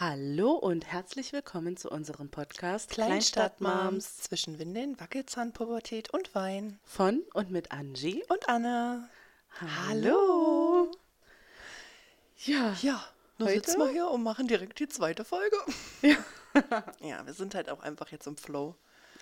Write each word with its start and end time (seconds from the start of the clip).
Hallo 0.00 0.52
und 0.52 0.86
herzlich 0.86 1.32
willkommen 1.32 1.76
zu 1.76 1.90
unserem 1.90 2.28
Podcast 2.28 2.90
Kleinstadtmoms 2.90 4.18
zwischen 4.18 4.60
Windeln, 4.60 4.94
Wackelzahnpubertät 5.00 6.10
und 6.10 6.36
Wein. 6.36 6.78
von 6.84 7.24
und 7.34 7.50
mit 7.50 7.72
Angie. 7.72 8.22
Und 8.28 8.48
Anne. 8.48 9.08
Hallo. 9.60 10.92
Ja, 12.44 12.76
Ja, 12.80 13.04
nun 13.38 13.48
Heute? 13.48 13.58
sitzen 13.58 13.80
wir 13.80 13.88
hier 13.88 14.08
und 14.08 14.22
machen 14.22 14.46
direkt 14.46 14.78
die 14.78 14.86
zweite 14.86 15.24
Folge. 15.24 15.56
Ja. 16.02 16.16
ja, 17.00 17.26
wir 17.26 17.34
sind 17.34 17.56
halt 17.56 17.68
auch 17.68 17.80
einfach 17.80 18.12
jetzt 18.12 18.28
im 18.28 18.36
Flow, 18.36 18.76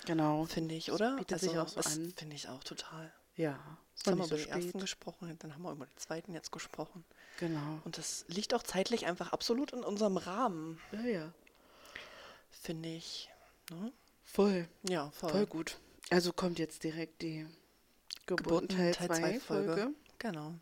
genau. 0.05 0.45
finde 0.45 0.75
ich, 0.75 0.93
oder? 0.93 1.07
Also, 1.13 1.19
bietet 1.21 1.41
sich 1.41 1.59
auch 1.59 1.69
so 1.69 1.77
das 1.77 1.97
an. 1.97 2.13
Finde 2.19 2.37
ich 2.37 2.51
auch 2.51 2.63
total. 2.63 3.11
Ja, 3.37 3.59
Jetzt 3.95 4.07
haben 4.07 4.19
wir 4.19 4.23
nicht 4.23 4.29
so 4.29 4.35
über 4.37 4.45
den 4.45 4.53
ersten 4.53 4.69
spät. 4.71 4.81
gesprochen, 4.81 5.37
dann 5.39 5.55
haben 5.55 5.63
wir 5.63 5.73
über 5.73 5.87
den 5.87 5.97
zweiten 5.97 6.33
jetzt 6.33 6.53
gesprochen. 6.53 7.05
Genau. 7.39 7.81
Und 7.85 7.99
das 7.99 8.25
liegt 8.29 8.55
auch 8.55 8.63
zeitlich 8.63 9.07
einfach 9.07 9.33
absolut 9.33 9.73
in 9.73 9.81
unserem 9.83 10.17
Rahmen, 10.17 10.81
Ja, 10.93 11.01
ja. 11.03 11.33
finde 12.51 12.89
ich. 12.91 13.29
Ne? 13.71 13.93
Voll. 14.25 14.69
Ja, 14.89 15.11
voll. 15.11 15.31
Voll 15.31 15.47
gut. 15.47 15.79
Also 16.11 16.33
kommt 16.33 16.59
jetzt 16.59 16.85
direkt 16.85 17.23
die 17.23 17.47
Geburten 18.27 18.69
Teil 18.69 18.95
2 18.95 19.41
Folge. 19.41 19.91
Genau. 20.19 20.55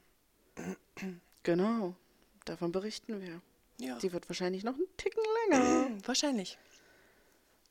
Genau. 1.43 1.95
Davon 2.45 2.73
berichten 2.73 3.21
wir. 3.21 3.41
Ja. 3.79 3.99
Die 3.99 4.13
wird 4.13 4.29
wahrscheinlich 4.29 4.65
noch 4.65 4.75
einen 4.75 4.87
Ticken 4.97 5.23
länger. 5.51 5.91
Wahrscheinlich. 6.07 6.59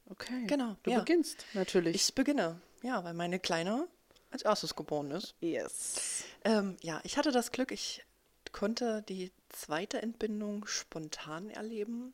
Okay. 0.10 0.46
Genau, 0.48 0.76
Du 0.84 0.92
ja. 0.92 1.00
beginnst 1.00 1.46
natürlich. 1.54 1.96
Ich 1.96 2.14
beginne, 2.14 2.60
ja, 2.82 3.04
weil 3.04 3.14
meine 3.14 3.40
Kleine 3.40 3.88
als 4.34 4.42
erstes 4.42 4.76
geboren 4.76 5.12
ist. 5.12 5.36
yes. 5.40 6.24
Ähm, 6.44 6.78
ja, 6.82 7.00
ich 7.04 7.18
hatte 7.18 7.32
das 7.32 7.52
Glück, 7.52 7.72
ich 7.72 8.04
konnte 8.52 9.04
die 9.04 9.32
zweite 9.50 10.02
Entbindung 10.02 10.66
spontan 10.68 11.50
erleben. 11.50 12.14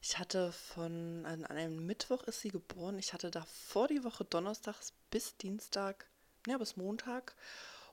Ich 0.00 0.18
hatte 0.18 0.52
von, 0.52 1.24
an, 1.24 1.46
einem 1.46 1.86
Mittwoch 1.86 2.24
ist 2.24 2.40
sie 2.40 2.50
geboren. 2.50 2.98
Ich 2.98 3.14
hatte 3.14 3.30
davor 3.30 3.88
die 3.88 4.04
Woche 4.04 4.24
Donnerstags 4.24 4.92
bis 5.10 5.36
Dienstag, 5.38 6.06
ja, 6.46 6.58
bis 6.58 6.76
Montag 6.76 7.34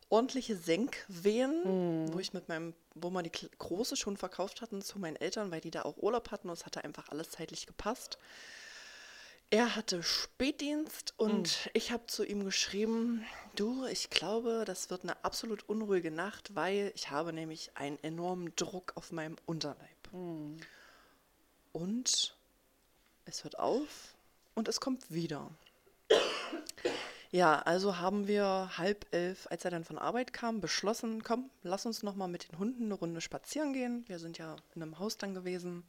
ordentliche 0.09 0.57
Senkwehen, 0.57 2.11
wo 2.11 2.19
ich 2.19 2.33
mit 2.33 2.49
meinem, 2.49 2.73
wo 2.95 3.09
man 3.09 3.23
die 3.23 3.31
große 3.31 3.95
schon 3.95 4.17
verkauft 4.17 4.61
hatten 4.61 4.81
zu 4.81 4.99
meinen 4.99 5.15
Eltern, 5.15 5.51
weil 5.51 5.61
die 5.61 5.71
da 5.71 5.83
auch 5.83 5.97
Urlaub 5.97 6.31
hatten 6.31 6.49
und 6.49 6.55
es 6.55 6.65
hatte 6.65 6.83
einfach 6.83 7.07
alles 7.09 7.29
zeitlich 7.31 7.65
gepasst. 7.65 8.17
Er 9.53 9.75
hatte 9.75 10.01
Spätdienst 10.01 11.13
und 11.17 11.69
ich 11.73 11.91
habe 11.91 12.07
zu 12.07 12.23
ihm 12.23 12.45
geschrieben, 12.45 13.25
du, 13.57 13.85
ich 13.85 14.09
glaube, 14.09 14.63
das 14.65 14.89
wird 14.89 15.03
eine 15.03 15.25
absolut 15.25 15.67
unruhige 15.67 16.09
Nacht, 16.09 16.55
weil 16.55 16.93
ich 16.95 17.09
habe 17.09 17.33
nämlich 17.33 17.71
einen 17.75 18.01
enormen 18.01 18.55
Druck 18.55 18.93
auf 18.95 19.11
meinem 19.11 19.35
Unterleib. 19.45 19.77
Und 21.73 22.33
es 23.25 23.43
hört 23.43 23.59
auf 23.59 24.15
und 24.55 24.69
es 24.69 24.79
kommt 24.79 25.11
wieder. 25.11 25.51
Ja, 27.31 27.59
also 27.59 27.97
haben 27.97 28.27
wir 28.27 28.77
halb 28.77 29.05
elf, 29.11 29.47
als 29.51 29.65
er 29.65 29.71
dann 29.71 29.83
von 29.83 29.97
Arbeit 29.97 30.31
kam, 30.31 30.61
beschlossen, 30.61 31.23
komm, 31.23 31.49
lass 31.61 31.85
uns 31.85 32.03
noch 32.03 32.15
mal 32.15 32.27
mit 32.27 32.49
den 32.49 32.57
Hunden 32.57 32.85
eine 32.85 32.93
Runde 32.93 33.19
spazieren 33.19 33.73
gehen. 33.73 34.05
Wir 34.07 34.19
sind 34.19 34.37
ja 34.37 34.55
in 34.75 34.81
einem 34.81 34.97
Haus 34.97 35.17
dann 35.17 35.33
gewesen 35.33 35.83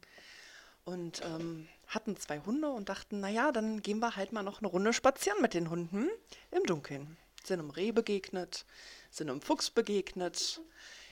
und 0.85 1.21
ähm, 1.23 1.67
hatten 1.87 2.17
zwei 2.17 2.39
Hunde 2.39 2.69
und 2.69 2.89
dachten, 2.89 3.19
naja, 3.19 3.51
dann 3.51 3.81
gehen 3.81 3.99
wir 3.99 4.15
halt 4.15 4.33
mal 4.33 4.43
noch 4.43 4.59
eine 4.59 4.67
Runde 4.67 4.93
spazieren 4.93 5.41
mit 5.41 5.53
den 5.53 5.69
Hunden 5.69 6.09
im 6.51 6.63
Dunkeln. 6.63 7.17
Sind 7.43 7.59
einem 7.59 7.69
Reh 7.69 7.91
begegnet, 7.91 8.65
sind 9.11 9.29
einem 9.29 9.41
Fuchs 9.41 9.69
begegnet. 9.69 10.61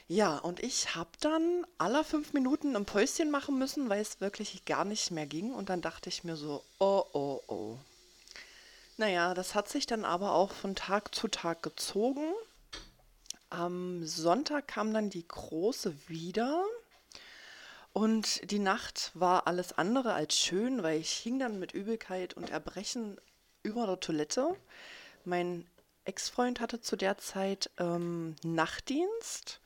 Ja, 0.08 0.38
und 0.38 0.59
ich 0.61 0.95
habe 0.95 1.11
dann 1.22 1.66
alle 1.77 2.03
fünf 2.03 2.33
Minuten 2.33 2.75
ein 2.75 2.86
Päuschen 2.86 3.31
machen 3.31 3.58
müssen, 3.58 3.89
weil 3.89 4.02
es 4.02 4.19
wirklich 4.19 4.66
gar 4.66 4.83
nicht 4.83 5.11
mehr 5.11 5.25
ging. 5.25 5.53
Und 5.53 5.69
dann 5.69 5.81
dachte 5.81 6.09
ich 6.09 6.23
mir 6.23 6.36
so, 6.36 6.64
oh, 6.80 7.03
oh, 7.14 7.42
oh. 7.47 7.77
Naja, 8.97 9.33
das 9.33 9.55
hat 9.55 9.69
sich 9.69 9.86
dann 9.86 10.03
aber 10.03 10.33
auch 10.33 10.52
von 10.52 10.75
Tag 10.75 11.16
zu 11.16 11.27
Tag 11.27 11.64
gezogen. 11.64 12.33
Am 13.49 14.05
Sonntag 14.05 14.67
kam 14.67 14.93
dann 14.93 15.09
die 15.09 15.27
Große 15.27 15.95
wieder. 16.08 16.65
Und 17.93 18.49
die 18.52 18.59
Nacht 18.59 19.11
war 19.13 19.47
alles 19.47 19.73
andere 19.73 20.13
als 20.13 20.37
schön, 20.37 20.81
weil 20.81 20.99
ich 20.99 21.11
hing 21.11 21.39
dann 21.39 21.59
mit 21.59 21.73
Übelkeit 21.73 22.33
und 22.33 22.49
Erbrechen 22.49 23.19
über 23.63 23.85
der 23.85 23.99
Toilette. 23.99 24.55
Mein 25.25 25.67
Ex-Freund 26.05 26.59
hatte 26.61 26.79
zu 26.81 26.95
der 26.95 27.17
Zeit 27.17 27.69
ähm, 27.77 28.35
Nachtdienst 28.43 29.59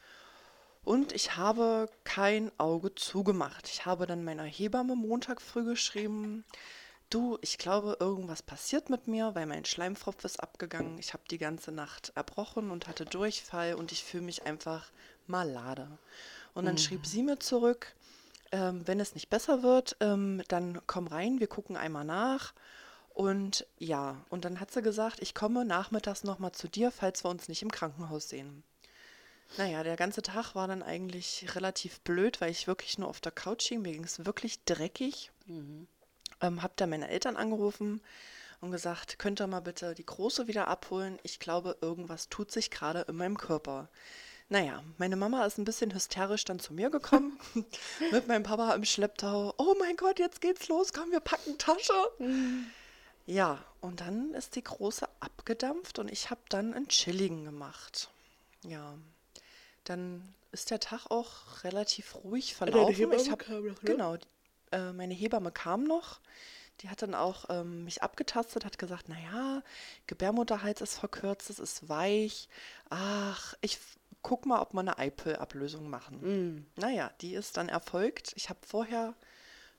und 0.83 1.13
ich 1.13 1.35
habe 1.35 1.89
kein 2.03 2.51
Auge 2.59 2.93
zugemacht. 2.93 3.67
Ich 3.69 3.85
habe 3.85 4.05
dann 4.05 4.23
meiner 4.23 4.43
Hebamme 4.43 4.95
Montag 4.95 5.41
früh 5.41 5.63
geschrieben, 5.63 6.45
du, 7.09 7.37
ich 7.41 7.57
glaube, 7.57 7.97
irgendwas 7.99 8.43
passiert 8.43 8.89
mit 8.89 9.07
mir, 9.07 9.33
weil 9.33 9.45
mein 9.45 9.65
Schleimfropf 9.65 10.23
ist 10.25 10.39
abgegangen. 10.39 10.97
Ich 10.99 11.13
habe 11.13 11.23
die 11.29 11.37
ganze 11.37 11.71
Nacht 11.71 12.11
erbrochen 12.15 12.69
und 12.69 12.87
hatte 12.87 13.05
Durchfall 13.05 13.75
und 13.75 13.91
ich 13.91 14.03
fühle 14.03 14.23
mich 14.23 14.45
einfach 14.45 14.91
malade. 15.25 15.87
Und 16.53 16.65
dann 16.65 16.77
schrieb 16.77 17.05
sie 17.05 17.23
mir 17.23 17.39
zurück, 17.39 17.93
ähm, 18.51 18.88
wenn 18.88 19.00
es 19.00 19.16
nicht 19.16 19.29
besser 19.29 19.63
wird, 19.63 19.97
ähm, 20.00 20.41
dann 20.47 20.81
komm 20.88 21.07
rein, 21.07 21.39
wir 21.39 21.47
gucken 21.47 21.78
einmal 21.78 22.06
nach. 22.06 22.53
Und 23.13 23.66
ja, 23.78 24.22
und 24.29 24.44
dann 24.44 24.59
hat 24.59 24.72
sie 24.72 24.81
gesagt, 24.81 25.22
ich 25.22 25.33
komme 25.33 25.63
nachmittags 25.63 26.23
nochmal 26.23 26.51
zu 26.51 26.67
dir, 26.67 26.91
falls 26.91 27.23
wir 27.23 27.29
uns 27.29 27.47
nicht 27.47 27.61
im 27.61 27.72
Krankenhaus 27.72 28.29
sehen. 28.29 28.63
Naja, 29.57 29.84
der 29.84 29.95
ganze 29.95 30.22
Tag 30.22 30.53
war 30.53 30.67
dann 30.67 30.84
eigentlich 30.84 31.45
relativ 31.55 32.01
blöd, 32.01 32.41
weil 32.41 32.51
ich 32.51 32.67
wirklich 32.67 32.97
nur 32.97 33.07
auf 33.07 33.22
der 33.22 33.31
Couch 33.31 33.67
hing. 33.67 33.81
Mir 33.81 33.94
ging 33.94 34.03
es 34.03 34.25
wirklich 34.25 34.63
dreckig. 34.66 35.31
Ähm, 36.41 36.61
hab 36.61 36.75
da 36.75 36.88
meine 36.88 37.07
Eltern 37.07 37.38
angerufen 37.38 38.01
und 38.59 38.72
gesagt, 38.72 39.17
könnt 39.19 39.39
ihr 39.39 39.47
mal 39.47 39.61
bitte 39.61 39.95
die 39.95 40.05
Große 40.05 40.47
wieder 40.47 40.67
abholen? 40.67 41.19
Ich 41.23 41.39
glaube, 41.39 41.78
irgendwas 41.81 42.28
tut 42.28 42.51
sich 42.51 42.69
gerade 42.69 43.01
in 43.07 43.16
meinem 43.16 43.38
Körper. 43.38 43.88
Naja, 44.47 44.83
meine 44.97 45.16
Mama 45.16 45.45
ist 45.45 45.57
ein 45.57 45.66
bisschen 45.66 45.94
hysterisch 45.94 46.45
dann 46.45 46.59
zu 46.59 46.73
mir 46.73 46.91
gekommen, 46.91 47.39
mit 48.11 48.28
meinem 48.28 48.44
Papa 48.44 48.73
im 48.75 48.85
Schlepptau. 48.85 49.56
Oh 49.57 49.75
mein 49.79 49.95
Gott, 49.95 50.19
jetzt 50.19 50.39
geht's 50.39 50.67
los, 50.67 50.94
komm, 50.94 51.11
wir 51.11 51.19
packen 51.19 51.57
Tasche. 51.57 51.94
Ja, 53.25 53.63
und 53.81 54.01
dann 54.01 54.35
ist 54.35 54.55
die 54.55 54.63
Große 54.63 55.07
abgedampft 55.19 55.97
und 55.97 56.11
ich 56.11 56.29
habe 56.29 56.41
dann 56.50 56.75
einen 56.75 56.88
Chilligen 56.89 57.44
gemacht. 57.44 58.11
Ja, 58.63 58.94
dann 59.84 60.35
ist 60.51 60.69
der 60.69 60.79
Tag 60.79 61.09
auch 61.09 61.63
relativ 61.63 62.16
ruhig 62.23 62.53
verlaufen. 62.53 62.95
Hebamme 62.95 63.22
ich 63.22 63.31
hab, 63.31 63.39
kam 63.39 63.66
noch, 63.66 63.81
ne? 63.81 63.89
Genau, 63.89 64.16
äh, 64.72 64.91
meine 64.94 65.16
Hebamme 65.16 65.51
kam 65.51 65.85
noch. 65.85 66.19
Die 66.81 66.89
hat 66.89 67.01
dann 67.01 67.16
auch 67.16 67.45
ähm, 67.50 67.85
mich 67.85 68.03
abgetastet, 68.03 68.66
hat 68.66 68.78
gesagt, 68.78 69.07
naja, 69.07 69.63
Gebärmutterhals 70.07 70.81
ist 70.81 70.97
verkürzt, 71.00 71.50
es 71.50 71.59
ist 71.59 71.88
weich. 71.88 72.50
Ach, 72.89 73.53
ich 73.61 73.79
guck 74.25 74.47
mal, 74.47 74.59
ob 74.59 74.73
wir 74.73 74.79
eine 74.79 74.97
Eipel-Ablösung 74.97 75.87
machen. 75.87 76.19
Naja, 76.77 77.11
die 77.21 77.35
ist 77.35 77.57
dann 77.57 77.69
erfolgt. 77.69 78.33
Ich 78.35 78.49
habe 78.49 78.57
vorher 78.65 79.13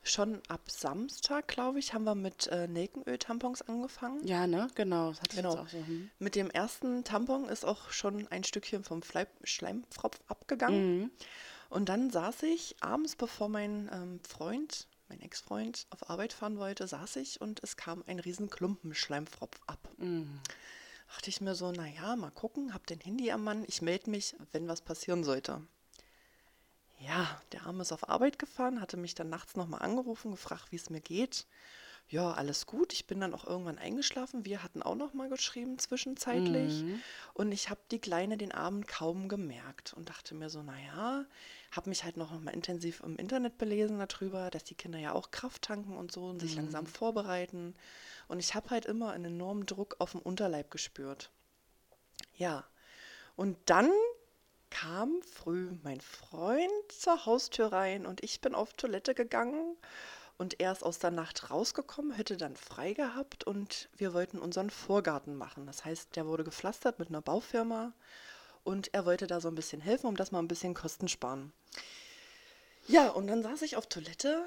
schon 0.04 0.40
ab 0.46 0.70
Samstag, 0.70 1.48
glaube 1.48 1.80
ich, 1.80 1.92
haben 1.94 2.04
wir 2.04 2.14
mit 2.14 2.46
äh, 2.46 2.68
Nelkenöl-Tampons 2.68 3.62
angefangen. 3.62 4.24
Ja, 4.24 4.46
ne? 4.46 4.68
Genau. 4.76 5.14
Genau. 5.34 5.66
so. 5.66 5.78
Hm. 5.78 6.10
Mit 6.20 6.36
dem 6.36 6.48
ersten 6.48 7.02
Tampon 7.02 7.48
ist 7.48 7.64
auch 7.64 7.90
schon 7.90 8.28
ein 8.28 8.44
Stückchen 8.44 8.84
vom 8.84 9.02
Fleib 9.02 9.30
Schleimfropf 9.42 10.20
abgegangen. 10.28 11.10
Und 11.68 11.88
dann 11.88 12.10
saß 12.10 12.44
ich 12.44 12.76
abends, 12.80 13.16
bevor 13.16 13.48
mein 13.48 13.90
ähm, 13.92 14.20
Freund, 14.22 14.86
mein 15.08 15.20
Ex-Freund, 15.22 15.88
auf 15.90 16.08
Arbeit 16.08 16.32
fahren 16.32 16.56
wollte, 16.58 16.86
saß 16.86 17.16
ich 17.16 17.40
und 17.40 17.64
es 17.64 17.76
kam 17.76 18.04
ein 18.06 18.20
riesen 18.20 18.48
Klumpen 18.48 18.94
Schleimfropf 18.94 19.58
ab. 19.66 19.88
Dachte 21.08 21.30
ich 21.30 21.40
mir 21.40 21.54
so, 21.54 21.70
naja, 21.72 22.16
mal 22.16 22.30
gucken, 22.30 22.74
hab 22.74 22.86
den 22.86 23.00
Handy 23.00 23.30
am 23.30 23.44
Mann, 23.44 23.64
ich 23.66 23.82
melde 23.82 24.10
mich, 24.10 24.34
wenn 24.52 24.68
was 24.68 24.80
passieren 24.80 25.24
sollte. 25.24 25.62
Ja, 26.98 27.40
der 27.52 27.66
Arme 27.66 27.82
ist 27.82 27.92
auf 27.92 28.08
Arbeit 28.08 28.38
gefahren, 28.38 28.80
hatte 28.80 28.96
mich 28.96 29.14
dann 29.14 29.28
nachts 29.28 29.54
nochmal 29.54 29.82
angerufen, 29.82 30.30
gefragt, 30.30 30.72
wie 30.72 30.76
es 30.76 30.90
mir 30.90 31.00
geht. 31.00 31.46
Ja, 32.08 32.32
alles 32.32 32.66
gut. 32.66 32.92
Ich 32.92 33.08
bin 33.08 33.20
dann 33.20 33.34
auch 33.34 33.44
irgendwann 33.44 33.78
eingeschlafen. 33.78 34.44
Wir 34.44 34.62
hatten 34.62 34.80
auch 34.80 34.94
noch 34.94 35.12
mal 35.12 35.28
geschrieben 35.28 35.78
zwischenzeitlich. 35.78 36.84
Und 37.34 37.50
ich 37.50 37.68
habe 37.68 37.80
die 37.90 37.98
Kleine 37.98 38.36
den 38.36 38.52
Abend 38.52 38.86
kaum 38.86 39.28
gemerkt 39.28 39.92
und 39.92 40.08
dachte 40.08 40.34
mir 40.36 40.48
so, 40.48 40.62
naja, 40.62 41.24
habe 41.72 41.88
mich 41.88 42.04
halt 42.04 42.16
noch 42.16 42.38
mal 42.38 42.54
intensiv 42.54 43.00
im 43.00 43.16
Internet 43.16 43.58
belesen 43.58 43.98
darüber, 43.98 44.50
dass 44.50 44.62
die 44.62 44.76
Kinder 44.76 45.00
ja 45.00 45.12
auch 45.12 45.32
Kraft 45.32 45.62
tanken 45.62 45.96
und 45.96 46.12
so 46.12 46.26
und 46.26 46.40
sich 46.40 46.54
langsam 46.54 46.86
vorbereiten. 46.86 47.74
Und 48.28 48.38
ich 48.38 48.54
habe 48.54 48.70
halt 48.70 48.86
immer 48.86 49.10
einen 49.10 49.34
enormen 49.34 49.66
Druck 49.66 49.96
auf 49.98 50.12
dem 50.12 50.20
Unterleib 50.20 50.70
gespürt. 50.70 51.30
Ja, 52.36 52.64
und 53.34 53.58
dann 53.66 53.90
kam 54.70 55.22
früh 55.22 55.70
mein 55.82 56.00
Freund 56.00 56.70
zur 56.88 57.26
Haustür 57.26 57.72
rein 57.72 58.06
und 58.06 58.22
ich 58.22 58.40
bin 58.40 58.54
auf 58.54 58.74
Toilette 58.74 59.14
gegangen 59.14 59.76
und 60.38 60.60
er 60.60 60.72
ist 60.72 60.82
aus 60.82 60.98
der 60.98 61.10
Nacht 61.10 61.50
rausgekommen, 61.50 62.12
hätte 62.12 62.36
dann 62.36 62.56
frei 62.56 62.92
gehabt 62.92 63.44
und 63.44 63.88
wir 63.96 64.12
wollten 64.12 64.38
unseren 64.38 64.70
Vorgarten 64.70 65.36
machen. 65.36 65.66
Das 65.66 65.84
heißt, 65.84 66.16
der 66.16 66.26
wurde 66.26 66.44
gepflastert 66.44 66.98
mit 66.98 67.08
einer 67.08 67.22
Baufirma 67.22 67.92
und 68.64 68.92
er 68.94 69.06
wollte 69.06 69.26
da 69.26 69.40
so 69.40 69.48
ein 69.48 69.54
bisschen 69.54 69.80
helfen, 69.80 70.06
um 70.06 70.16
das 70.16 70.32
mal 70.32 70.40
ein 70.40 70.48
bisschen 70.48 70.74
Kosten 70.74 71.08
sparen. 71.08 71.52
Ja, 72.88 73.08
und 73.08 73.26
dann 73.26 73.42
saß 73.42 73.62
ich 73.62 73.76
auf 73.76 73.86
Toilette 73.86 74.46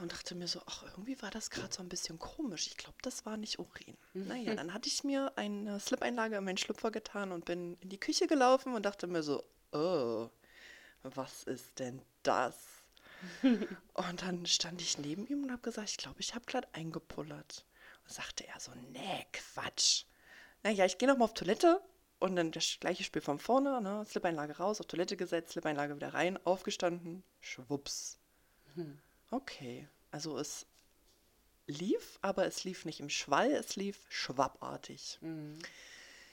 und 0.00 0.12
dachte 0.12 0.34
mir 0.34 0.48
so, 0.48 0.60
ach, 0.66 0.82
irgendwie 0.84 1.20
war 1.20 1.30
das 1.30 1.50
gerade 1.50 1.74
so 1.74 1.82
ein 1.82 1.88
bisschen 1.88 2.18
komisch. 2.18 2.66
Ich 2.68 2.76
glaube, 2.76 2.96
das 3.02 3.26
war 3.26 3.36
nicht 3.36 3.58
Urin. 3.58 3.96
Naja, 4.14 4.54
dann 4.54 4.72
hatte 4.72 4.88
ich 4.88 5.04
mir 5.04 5.32
eine 5.36 5.78
Slip-Einlage 5.80 6.36
in 6.36 6.44
meinen 6.44 6.56
Schlüpfer 6.56 6.90
getan 6.90 7.32
und 7.32 7.44
bin 7.44 7.76
in 7.80 7.88
die 7.90 8.00
Küche 8.00 8.26
gelaufen 8.26 8.74
und 8.74 8.84
dachte 8.84 9.06
mir 9.06 9.22
so, 9.22 9.42
oh, 9.72 10.28
was 11.02 11.44
ist 11.44 11.78
denn 11.78 12.00
das? 12.22 12.56
Und 13.94 14.22
dann 14.22 14.46
stand 14.46 14.80
ich 14.80 14.98
neben 14.98 15.26
ihm 15.26 15.44
und 15.44 15.52
habe 15.52 15.62
gesagt, 15.62 15.90
ich 15.90 15.96
glaube, 15.96 16.20
ich 16.20 16.34
habe 16.34 16.46
gerade 16.46 16.68
eingepullert. 16.72 17.64
Und 18.04 18.12
sagte 18.12 18.46
er 18.46 18.60
so, 18.60 18.72
nee, 18.92 19.26
Quatsch. 19.32 20.04
Naja, 20.62 20.84
ich 20.84 20.98
gehe 20.98 21.08
nochmal 21.08 21.26
auf 21.26 21.34
Toilette 21.34 21.80
und 22.18 22.36
dann 22.36 22.52
das 22.52 22.78
gleiche 22.80 23.04
Spiel 23.04 23.22
von 23.22 23.38
vorne, 23.38 23.80
ne? 23.80 24.04
Slip-Einlage 24.06 24.58
raus, 24.58 24.80
auf 24.80 24.86
Toilette 24.86 25.16
gesetzt, 25.16 25.52
Slip-Einlage 25.52 25.96
wieder 25.96 26.14
rein, 26.14 26.38
aufgestanden, 26.44 27.22
schwupps. 27.40 28.18
Okay, 29.30 29.88
also 30.10 30.38
es 30.38 30.66
lief, 31.66 32.18
aber 32.22 32.46
es 32.46 32.64
lief 32.64 32.84
nicht 32.84 33.00
im 33.00 33.10
Schwall, 33.10 33.50
es 33.50 33.76
lief 33.76 34.06
schwappartig. 34.08 35.18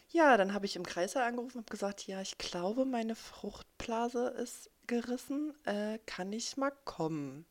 Ja, 0.10 0.38
dann 0.38 0.54
habe 0.54 0.68
ich 0.68 0.76
im 0.76 0.86
Kreißsaal 0.86 1.24
angerufen 1.24 1.58
und 1.58 1.64
habe 1.64 1.72
gesagt, 1.72 2.06
ja, 2.06 2.22
ich 2.22 2.38
glaube, 2.38 2.86
meine 2.86 3.16
Fruchtblase 3.16 4.28
ist 4.28 4.70
gerissen, 5.02 5.54
äh, 5.66 6.00
kann 6.06 6.32
ich 6.32 6.58
mal 6.58 6.72
kommen. 6.86 7.46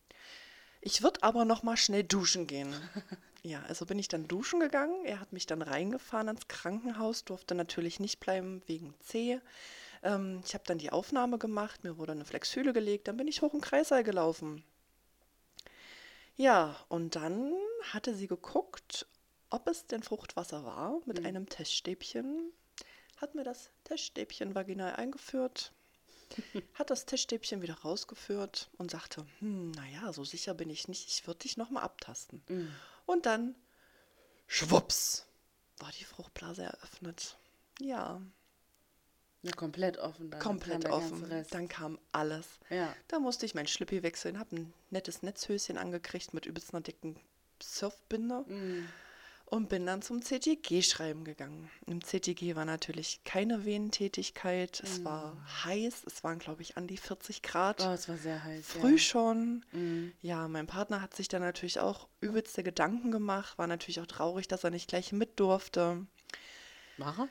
Ich 0.81 1.03
würde 1.03 1.23
aber 1.23 1.44
noch 1.44 1.62
mal 1.62 1.77
schnell 1.77 2.03
duschen 2.03 2.47
gehen. 2.47 2.75
ja, 3.43 3.62
also 3.69 3.87
bin 3.87 3.99
ich 3.99 4.09
dann 4.09 4.27
duschen 4.27 4.59
gegangen. 4.59 5.05
Er 5.05 5.21
hat 5.21 5.33
mich 5.33 5.47
dann 5.47 5.62
reingefahren 5.62 6.29
ins 6.29 6.49
Krankenhaus, 6.49 7.25
durfte 7.25 7.55
natürlich 7.55 8.00
nicht 8.00 8.19
bleiben 8.19 8.62
wegen 8.67 8.94
C. 9.00 9.41
Ähm, 10.03 10.41
ich 10.44 10.55
habe 10.55 10.65
dann 10.67 10.79
die 10.79 10.91
Aufnahme 10.91 11.39
gemacht, 11.39 11.85
mir 11.85 11.99
wurde 11.99 12.12
eine 12.12 12.25
Flexhüle 12.25 12.73
gelegt, 12.73 13.09
dann 13.09 13.17
bin 13.17 13.29
ich 13.29 13.43
hoch 13.43 13.55
im 13.55 13.61
Kreißsaal 13.61 14.03
gelaufen. 14.03 14.65
Ja, 16.37 16.77
und 16.89 17.15
dann 17.15 17.53
hatte 17.93 18.15
sie 18.15 18.27
geguckt, 18.27 19.06
ob 19.50 19.69
es 19.69 19.87
denn 19.87 20.03
Fruchtwasser 20.03 20.65
war, 20.65 21.00
mit 21.05 21.25
einem 21.25 21.49
Teststäbchen. 21.49 22.53
Hat 23.19 23.35
mir 23.35 23.44
das 23.44 23.71
Teststäbchen 23.85 24.55
vaginal 24.55 24.97
eingeführt, 24.97 25.73
hat 26.75 26.90
das 26.90 27.06
Teststäbchen 27.06 27.62
wieder 27.62 27.75
rausgeführt 27.75 28.70
und 28.79 28.90
sagte, 28.90 29.25
hm, 29.40 29.70
naja, 29.73 30.12
so 30.12 30.25
sicher 30.25 30.55
bin 30.55 30.70
ich 30.70 30.88
nicht, 30.88 31.08
ich 31.08 31.26
würde 31.26 31.40
dich 31.40 31.56
nochmal 31.56 31.82
abtasten. 31.84 32.43
Und 33.06 33.26
dann, 33.26 33.55
schwupps, 34.46 35.26
war 35.79 35.90
die 35.99 36.05
Fruchtblase 36.05 36.62
eröffnet. 36.64 37.37
Ja, 37.81 38.20
Ja, 39.43 39.52
komplett 39.52 39.99
offen 39.99 40.31
dann. 40.31 40.40
komplett 40.40 40.87
offen. 40.87 41.44
Dann 41.50 41.69
kam 41.69 41.99
alles. 42.12 42.46
Ja. 42.70 42.94
Da 43.08 43.19
musste 43.19 43.44
ich 43.46 43.55
mein 43.55 43.67
Schlippi 43.67 44.02
wechseln, 44.05 44.38
habe 44.38 44.55
ein 44.56 44.73
nettes 44.90 45.23
Netzhöschen 45.23 45.79
angekriegt 45.79 46.32
mit 46.32 46.46
übelst 46.46 46.73
einer 46.73 46.82
dicken 46.82 47.19
Surfbinde 47.61 48.44
Mhm. 48.46 48.88
Und 49.52 49.69
bin 49.69 49.84
dann 49.84 50.00
zum 50.00 50.22
CTG 50.22 50.81
schreiben 50.81 51.25
gegangen. 51.25 51.70
Im 51.87 52.02
CTG 52.02 52.56
war 52.56 52.64
natürlich 52.64 53.20
keine 53.25 53.66
Venentätigkeit, 53.66 54.81
es 54.82 55.04
war 55.04 55.37
heiß, 55.64 56.04
es 56.06 56.25
waren 56.25 56.38
glaube 56.38 56.62
ich 56.62 56.78
an 56.78 56.87
die 56.87 56.96
40 56.96 57.43
Grad. 57.43 57.82
Oh, 57.82 57.90
es 57.90 58.08
war 58.08 58.16
sehr 58.16 58.43
heiß. 58.43 58.66
Früh 58.66 58.93
ja. 58.93 58.99
schon. 58.99 59.62
Mhm. 59.72 60.14
Ja, 60.22 60.49
mein 60.49 60.66
Partner 60.66 61.02
hat 61.02 61.14
sich 61.14 61.28
dann 61.28 61.43
natürlich 61.43 61.81
auch 61.81 62.08
übelste 62.22 62.62
Gedanken 62.62 63.10
gemacht, 63.10 63.58
war 63.58 63.66
natürlich 63.66 64.00
auch 64.00 64.06
traurig, 64.06 64.49
dass 64.49 64.64
er 64.64 64.70
nicht 64.70 64.88
gleich 64.88 65.12
mit 65.12 65.38
durfte. 65.38 66.06
War 66.96 67.19
er? 67.19 67.28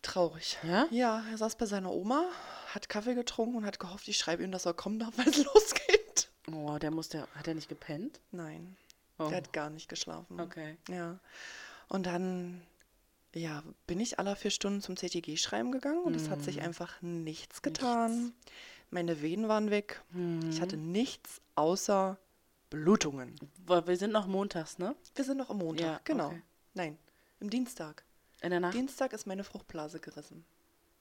Traurig. 0.00 0.56
Ja? 0.62 0.88
Ja, 0.90 1.22
er 1.30 1.36
saß 1.36 1.56
bei 1.56 1.66
seiner 1.66 1.92
Oma, 1.92 2.30
hat 2.68 2.88
Kaffee 2.88 3.14
getrunken 3.14 3.56
und 3.56 3.66
hat 3.66 3.78
gehofft, 3.78 4.08
ich 4.08 4.16
schreibe 4.16 4.42
ihm, 4.42 4.52
dass 4.52 4.64
er 4.64 4.72
kommen 4.72 4.98
darf, 4.98 5.18
weil 5.18 5.28
es 5.28 5.44
losgeht. 5.54 6.30
Oh, 6.50 6.78
der 6.78 6.90
musste, 6.90 7.28
hat 7.34 7.46
er 7.46 7.54
nicht 7.54 7.68
gepennt? 7.68 8.20
Nein, 8.30 8.74
Oh. 9.26 9.28
der 9.28 9.38
hat 9.38 9.52
gar 9.52 9.70
nicht 9.70 9.88
geschlafen. 9.88 10.40
Okay. 10.40 10.76
Ja. 10.88 11.18
Und 11.88 12.06
dann, 12.06 12.62
ja, 13.34 13.62
bin 13.86 14.00
ich 14.00 14.18
alle 14.18 14.34
vier 14.36 14.50
Stunden 14.50 14.80
zum 14.80 14.96
CTG 14.96 15.36
schreiben 15.36 15.72
gegangen 15.72 16.02
und 16.02 16.14
es 16.14 16.28
hat 16.30 16.42
sich 16.42 16.60
einfach 16.62 17.00
nichts 17.02 17.62
getan. 17.62 18.32
Meine 18.90 19.22
Venen 19.22 19.48
waren 19.48 19.70
weg. 19.70 20.02
Ich 20.50 20.60
hatte 20.60 20.76
nichts 20.76 21.40
außer 21.54 22.18
Blutungen. 22.70 23.36
Wir 23.66 23.96
sind 23.96 24.12
noch 24.12 24.26
montags, 24.26 24.78
ne? 24.78 24.94
Wir 25.14 25.24
sind 25.24 25.36
noch 25.38 25.50
am 25.50 25.58
Montag, 25.58 25.84
Ja, 25.84 26.00
genau. 26.04 26.26
okay. 26.28 26.42
Nein, 26.74 26.98
im 27.40 27.50
Dienstag. 27.50 28.04
In 28.40 28.50
der 28.50 28.60
Nacht. 28.60 28.74
Dienstag 28.74 29.12
ist 29.12 29.26
meine 29.26 29.44
Fruchtblase 29.44 30.00
gerissen. 30.00 30.44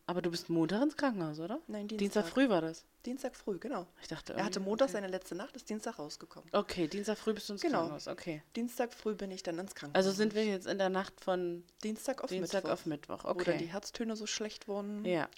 Aber 0.08 0.22
du 0.22 0.32
bist 0.32 0.50
Montag 0.50 0.82
ins 0.82 0.98
Krankenhaus, 0.98 1.40
oder? 1.40 1.60
Nein, 1.68 1.88
Dienstag. 1.88 1.98
Dienstag 2.00 2.28
früh 2.28 2.50
war 2.50 2.62
das. 2.62 2.84
Dienstag 3.06 3.36
früh, 3.36 3.58
genau. 3.60 3.88
Ich 4.02 4.08
dachte 4.08 4.34
Er 4.34 4.44
hatte 4.44 4.60
Montag 4.60 4.86
okay. 4.86 4.94
seine 4.94 5.08
letzte 5.08 5.36
Nacht, 5.36 5.56
ist 5.56 5.70
Dienstag 5.70 6.00
rausgekommen. 6.00 6.50
Okay, 6.52 6.88
Dienstag 6.88 7.18
früh 7.18 7.34
bist 7.34 7.48
du 7.50 7.54
ins 7.54 7.62
Genau. 7.62 7.78
Krankenhaus. 7.80 8.08
Okay. 8.08 8.44
Dienstag 8.56 8.94
früh 8.94 9.16
bin 9.16 9.32
ich 9.32 9.44
dann 9.44 9.58
ins 9.60 9.74
Krankenhaus. 9.76 10.06
Also 10.06 10.12
sind 10.16 10.36
wir 10.36 10.44
jetzt 10.46 10.68
in 10.68 10.78
der 10.78 10.90
Nacht 10.90 11.22
von 11.22 11.64
Dienstag 11.84 12.24
auf 12.24 12.30
Dienstag 12.30 12.64
Mittwoch. 12.64 12.74
auf 12.74 12.86
Mittwoch. 12.86 13.24
Wo 13.24 13.28
dann 13.34 13.58
die 13.58 13.64
Okay. 13.64 13.68
Herztöne 13.68 14.16
so 14.16 14.26
schlecht 14.28 14.68
wurden. 14.68 15.06
Ja. 15.06 15.30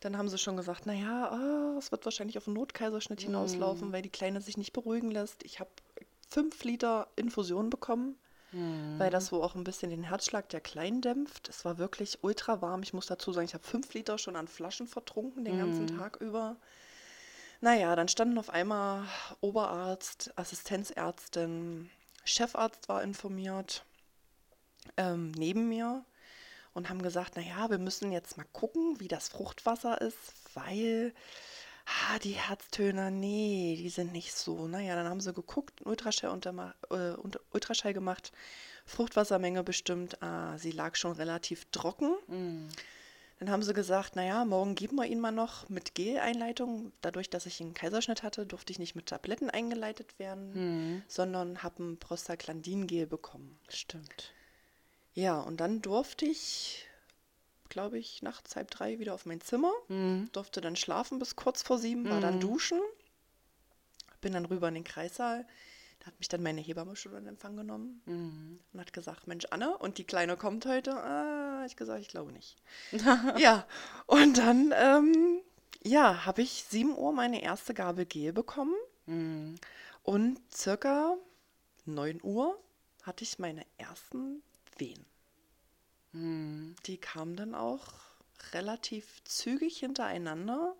Dann 0.00 0.16
haben 0.16 0.28
sie 0.28 0.38
schon 0.38 0.56
gesagt, 0.56 0.86
naja, 0.86 1.28
ah, 1.30 1.76
es 1.78 1.90
wird 1.90 2.04
wahrscheinlich 2.04 2.38
auf 2.38 2.46
einen 2.46 2.54
Notkaiserschnitt 2.54 3.20
hinauslaufen, 3.20 3.92
weil 3.92 4.02
die 4.02 4.10
Kleine 4.10 4.40
sich 4.40 4.56
nicht 4.56 4.72
beruhigen 4.72 5.10
lässt. 5.10 5.42
Ich 5.42 5.58
habe 5.60 5.70
fünf 6.28 6.62
Liter 6.62 7.08
Infusion 7.16 7.68
bekommen, 7.68 8.16
weil 8.52 9.10
das 9.10 9.26
so 9.26 9.42
auch 9.42 9.54
ein 9.54 9.64
bisschen 9.64 9.90
den 9.90 10.04
Herzschlag 10.04 10.48
der 10.48 10.60
Kleinen 10.60 11.02
dämpft. 11.02 11.48
Es 11.48 11.64
war 11.64 11.78
wirklich 11.78 12.18
ultra 12.22 12.62
warm. 12.62 12.82
Ich 12.82 12.94
muss 12.94 13.06
dazu 13.06 13.32
sagen, 13.32 13.46
ich 13.46 13.54
habe 13.54 13.64
fünf 13.64 13.92
Liter 13.92 14.16
schon 14.16 14.36
an 14.36 14.48
Flaschen 14.48 14.86
vertrunken 14.86 15.44
den 15.44 15.58
ganzen 15.58 15.86
Tag 15.98 16.16
über. 16.20 16.56
Naja, 17.60 17.94
dann 17.96 18.08
standen 18.08 18.38
auf 18.38 18.50
einmal 18.50 19.04
Oberarzt, 19.40 20.32
Assistenzärztin, 20.36 21.90
Chefarzt 22.24 22.88
war 22.88 23.02
informiert, 23.02 23.84
ähm, 24.96 25.32
neben 25.32 25.68
mir 25.68 26.04
und 26.72 26.88
haben 26.88 27.02
gesagt, 27.02 27.36
naja, 27.36 27.68
wir 27.70 27.78
müssen 27.78 28.12
jetzt 28.12 28.36
mal 28.36 28.46
gucken, 28.52 29.00
wie 29.00 29.08
das 29.08 29.28
Fruchtwasser 29.28 30.00
ist, 30.00 30.34
weil 30.54 31.12
ah, 32.10 32.18
die 32.18 32.32
Herztöne, 32.32 33.10
nee, 33.10 33.76
die 33.78 33.88
sind 33.88 34.12
nicht 34.12 34.34
so. 34.34 34.68
Naja, 34.68 34.94
dann 34.94 35.08
haben 35.08 35.20
sie 35.20 35.32
geguckt, 35.32 35.84
Ultraschall, 35.84 36.38
äh, 36.90 37.12
Ultraschall 37.52 37.94
gemacht, 37.94 38.32
Fruchtwassermenge 38.84 39.62
bestimmt, 39.62 40.22
ah, 40.22 40.58
sie 40.58 40.70
lag 40.72 40.96
schon 40.96 41.12
relativ 41.12 41.66
trocken. 41.70 42.16
Dann 43.38 43.50
haben 43.50 43.62
sie 43.62 43.72
gesagt, 43.72 44.16
naja, 44.16 44.44
morgen 44.44 44.74
geben 44.74 44.96
wir 44.96 45.06
ihn 45.06 45.20
mal 45.20 45.30
noch 45.30 45.68
mit 45.68 45.94
Gel-Einleitung. 45.94 46.90
Dadurch, 47.02 47.30
dass 47.30 47.46
ich 47.46 47.60
einen 47.60 47.72
Kaiserschnitt 47.72 48.24
hatte, 48.24 48.44
durfte 48.46 48.72
ich 48.72 48.80
nicht 48.80 48.96
mit 48.96 49.06
Tabletten 49.06 49.48
eingeleitet 49.48 50.18
werden, 50.18 50.52
sondern 51.06 51.62
habe 51.62 51.82
ein 51.84 51.98
Prostaglandin-Gel 51.98 53.06
bekommen. 53.06 53.56
Stimmt. 53.68 54.32
Ja, 55.14 55.40
und 55.40 55.58
dann 55.60 55.82
durfte 55.82 56.24
ich, 56.24 56.87
glaube 57.68 57.98
ich, 57.98 58.22
nachts 58.22 58.56
halb 58.56 58.70
drei 58.70 58.98
wieder 58.98 59.14
auf 59.14 59.26
mein 59.26 59.40
Zimmer, 59.40 59.72
durfte 60.32 60.60
dann 60.60 60.76
schlafen 60.76 61.18
bis 61.18 61.36
kurz 61.36 61.62
vor 61.62 61.78
sieben, 61.78 62.08
war 62.08 62.20
dann 62.20 62.40
duschen, 62.40 62.80
bin 64.20 64.32
dann 64.32 64.46
rüber 64.46 64.68
in 64.68 64.74
den 64.74 64.84
Kreissaal. 64.84 65.46
Da 66.00 66.06
hat 66.06 66.18
mich 66.20 66.28
dann 66.28 66.42
meine 66.42 66.60
Hebamme 66.60 66.94
schon 66.94 67.14
in 67.16 67.26
Empfang 67.26 67.56
genommen 67.56 68.00
und 68.72 68.80
hat 68.80 68.92
gesagt, 68.92 69.26
Mensch, 69.26 69.46
Anne, 69.50 69.76
und 69.78 69.98
die 69.98 70.04
Kleine 70.04 70.36
kommt 70.36 70.64
heute? 70.64 70.92
Ah, 70.94 71.64
ich 71.66 71.74
gesagt, 71.76 72.00
ich 72.00 72.08
glaube 72.08 72.32
nicht. 72.32 72.56
ja, 73.36 73.66
und 74.06 74.38
dann, 74.38 74.72
ähm, 74.76 75.40
ja, 75.82 76.24
habe 76.24 76.42
ich 76.42 76.64
7 76.68 76.96
Uhr 76.96 77.12
meine 77.12 77.42
erste 77.42 77.74
Gabel 77.74 78.06
Gel 78.06 78.32
bekommen 78.32 78.74
und 80.04 80.40
circa 80.54 81.16
9 81.86 82.20
Uhr 82.22 82.58
hatte 83.02 83.24
ich 83.24 83.38
meine 83.38 83.64
ersten 83.76 84.42
Wehen. 84.76 85.04
Die 86.12 86.98
kamen 86.98 87.36
dann 87.36 87.54
auch 87.54 87.84
relativ 88.52 89.22
zügig 89.24 89.78
hintereinander, 89.78 90.74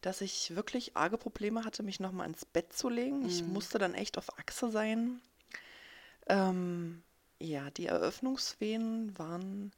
dass 0.00 0.20
ich 0.20 0.56
wirklich 0.56 0.96
arge 0.96 1.16
Probleme 1.16 1.64
hatte, 1.64 1.82
mich 1.82 2.00
nochmal 2.00 2.26
ins 2.28 2.44
Bett 2.44 2.72
zu 2.72 2.88
legen. 2.88 3.24
Ich 3.26 3.44
musste 3.44 3.78
dann 3.78 3.94
echt 3.94 4.18
auf 4.18 4.38
Achse 4.38 4.70
sein. 4.70 5.20
Ähm, 6.26 7.02
ja, 7.38 7.70
die 7.70 7.86
Eröffnungswehen 7.86 9.16
waren 9.18 9.72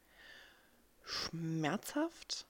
schmerzhaft, 1.05 2.47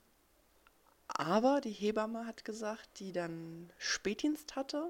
aber 1.09 1.61
die 1.61 1.73
Hebamme 1.73 2.27
hat 2.27 2.45
gesagt, 2.45 2.89
die 3.01 3.13
dann 3.13 3.71
Spätdienst 3.79 4.55
hatte, 4.57 4.89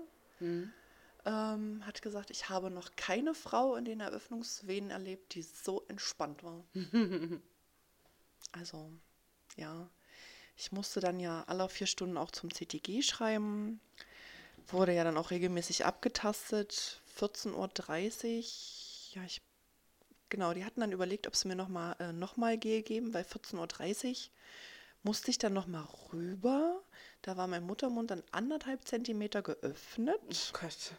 ähm, 1.24 1.84
hat 1.86 2.02
gesagt, 2.02 2.30
ich 2.30 2.48
habe 2.48 2.70
noch 2.70 2.96
keine 2.96 3.34
Frau 3.34 3.76
in 3.76 3.84
den 3.84 4.00
Eröffnungswehen 4.00 4.90
erlebt, 4.90 5.34
die 5.34 5.42
so 5.42 5.84
entspannt 5.88 6.42
war. 6.42 6.64
also, 8.52 8.92
ja, 9.56 9.88
ich 10.56 10.72
musste 10.72 11.00
dann 11.00 11.20
ja 11.20 11.44
alle 11.46 11.68
vier 11.68 11.86
Stunden 11.86 12.16
auch 12.16 12.30
zum 12.30 12.52
CTG 12.52 13.02
schreiben, 13.02 13.80
wurde 14.68 14.94
ja 14.94 15.04
dann 15.04 15.16
auch 15.16 15.30
regelmäßig 15.30 15.84
abgetastet, 15.84 17.00
14.30 17.18 17.54
Uhr, 17.54 19.20
ja, 19.20 19.26
ich, 19.26 19.42
genau, 20.28 20.52
die 20.52 20.64
hatten 20.64 20.80
dann 20.80 20.92
überlegt, 20.92 21.26
ob 21.26 21.36
sie 21.36 21.48
mir 21.48 21.56
nochmal 21.56 21.96
äh, 21.98 22.12
noch 22.12 22.36
mal 22.36 22.58
Gel 22.58 22.82
geben, 22.82 23.14
weil 23.14 23.24
14.30 23.24 24.10
Uhr 24.10 24.30
musste 25.02 25.30
ich 25.30 25.38
dann 25.38 25.52
nochmal 25.52 25.86
rüber, 26.12 26.82
da 27.22 27.36
war 27.36 27.46
mein 27.46 27.64
Muttermund 27.64 28.10
dann 28.10 28.22
anderthalb 28.32 28.86
Zentimeter 28.86 29.42
geöffnet. 29.42 30.52
Gott. 30.52 30.94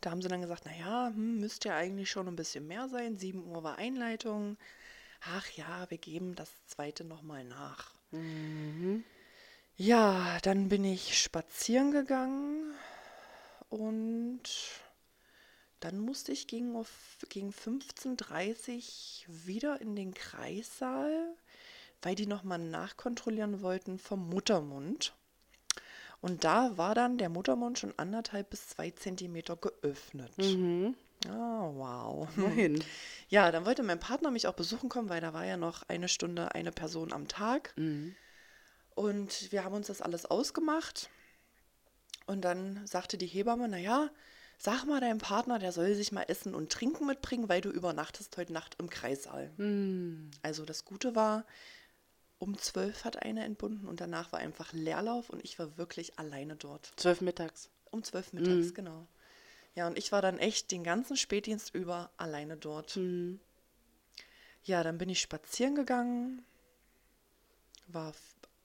Da 0.00 0.10
haben 0.10 0.20
sie 0.22 0.28
dann 0.28 0.42
gesagt, 0.42 0.66
naja, 0.66 1.08
hm, 1.08 1.38
müsste 1.40 1.68
ja 1.68 1.76
eigentlich 1.76 2.10
schon 2.10 2.28
ein 2.28 2.36
bisschen 2.36 2.66
mehr 2.66 2.88
sein. 2.88 3.16
7 3.16 3.46
Uhr 3.46 3.62
war 3.62 3.78
Einleitung. 3.78 4.56
Ach 5.22 5.48
ja, 5.52 5.88
wir 5.90 5.98
geben 5.98 6.34
das 6.34 6.50
zweite 6.66 7.04
nochmal 7.04 7.44
nach. 7.44 7.94
Mhm. 8.10 9.04
Ja, 9.76 10.38
dann 10.42 10.68
bin 10.68 10.84
ich 10.84 11.18
spazieren 11.18 11.90
gegangen 11.90 12.74
und 13.70 14.42
dann 15.80 15.98
musste 15.98 16.32
ich 16.32 16.46
gegen, 16.46 16.76
auf, 16.76 17.18
gegen 17.28 17.50
15.30 17.50 19.28
Uhr 19.28 19.46
wieder 19.46 19.80
in 19.80 19.96
den 19.96 20.14
Kreissaal, 20.14 21.34
weil 22.02 22.14
die 22.14 22.26
nochmal 22.26 22.58
nachkontrollieren 22.58 23.62
wollten 23.62 23.98
vom 23.98 24.28
Muttermund. 24.28 25.14
Und 26.24 26.42
da 26.42 26.78
war 26.78 26.94
dann 26.94 27.18
der 27.18 27.28
Muttermund 27.28 27.78
schon 27.78 27.92
anderthalb 27.98 28.48
bis 28.48 28.68
zwei 28.68 28.90
Zentimeter 28.90 29.56
geöffnet. 29.56 30.32
Mhm. 30.38 30.94
Ah, 31.28 31.70
wow. 31.74 32.26
Immerhin. 32.38 32.82
Ja, 33.28 33.50
dann 33.50 33.66
wollte 33.66 33.82
mein 33.82 34.00
Partner 34.00 34.30
mich 34.30 34.46
auch 34.46 34.54
besuchen 34.54 34.88
kommen, 34.88 35.10
weil 35.10 35.20
da 35.20 35.34
war 35.34 35.44
ja 35.44 35.58
noch 35.58 35.82
eine 35.88 36.08
Stunde 36.08 36.54
eine 36.54 36.72
Person 36.72 37.12
am 37.12 37.28
Tag. 37.28 37.74
Mhm. 37.76 38.14
Und 38.94 39.52
wir 39.52 39.64
haben 39.64 39.74
uns 39.74 39.88
das 39.88 40.00
alles 40.00 40.24
ausgemacht. 40.24 41.10
Und 42.26 42.42
dann 42.42 42.86
sagte 42.86 43.18
die 43.18 43.26
Hebamme, 43.26 43.68
naja, 43.68 44.08
sag 44.56 44.86
mal 44.86 45.00
deinem 45.00 45.18
Partner, 45.18 45.58
der 45.58 45.72
soll 45.72 45.94
sich 45.94 46.10
mal 46.10 46.22
Essen 46.22 46.54
und 46.54 46.72
Trinken 46.72 47.06
mitbringen, 47.06 47.50
weil 47.50 47.60
du 47.60 47.68
übernachtest 47.68 48.34
heute 48.38 48.54
Nacht 48.54 48.76
im 48.78 48.88
Kreissaal. 48.88 49.50
Mhm. 49.58 50.30
Also 50.40 50.64
das 50.64 50.86
Gute 50.86 51.14
war, 51.14 51.44
um 52.44 52.58
zwölf 52.58 53.04
hat 53.04 53.22
eine 53.22 53.42
entbunden 53.42 53.88
und 53.88 54.02
danach 54.02 54.30
war 54.30 54.38
einfach 54.38 54.74
Leerlauf 54.74 55.30
und 55.30 55.42
ich 55.42 55.58
war 55.58 55.78
wirklich 55.78 56.18
alleine 56.18 56.56
dort. 56.56 56.92
Zwölf 56.96 57.22
mittags. 57.22 57.70
Um 57.90 58.02
zwölf 58.02 58.34
mittags, 58.34 58.74
genau. 58.74 59.06
Ja, 59.74 59.86
und 59.86 59.96
ich 59.96 60.12
war 60.12 60.20
dann 60.20 60.38
echt 60.38 60.70
den 60.70 60.84
ganzen 60.84 61.16
Spätdienst 61.16 61.74
über 61.74 62.10
alleine 62.18 62.58
dort. 62.58 62.96
Mhm. 62.96 63.40
Ja, 64.62 64.82
dann 64.82 64.98
bin 64.98 65.08
ich 65.08 65.20
spazieren 65.20 65.74
gegangen, 65.74 66.44
war 67.88 68.12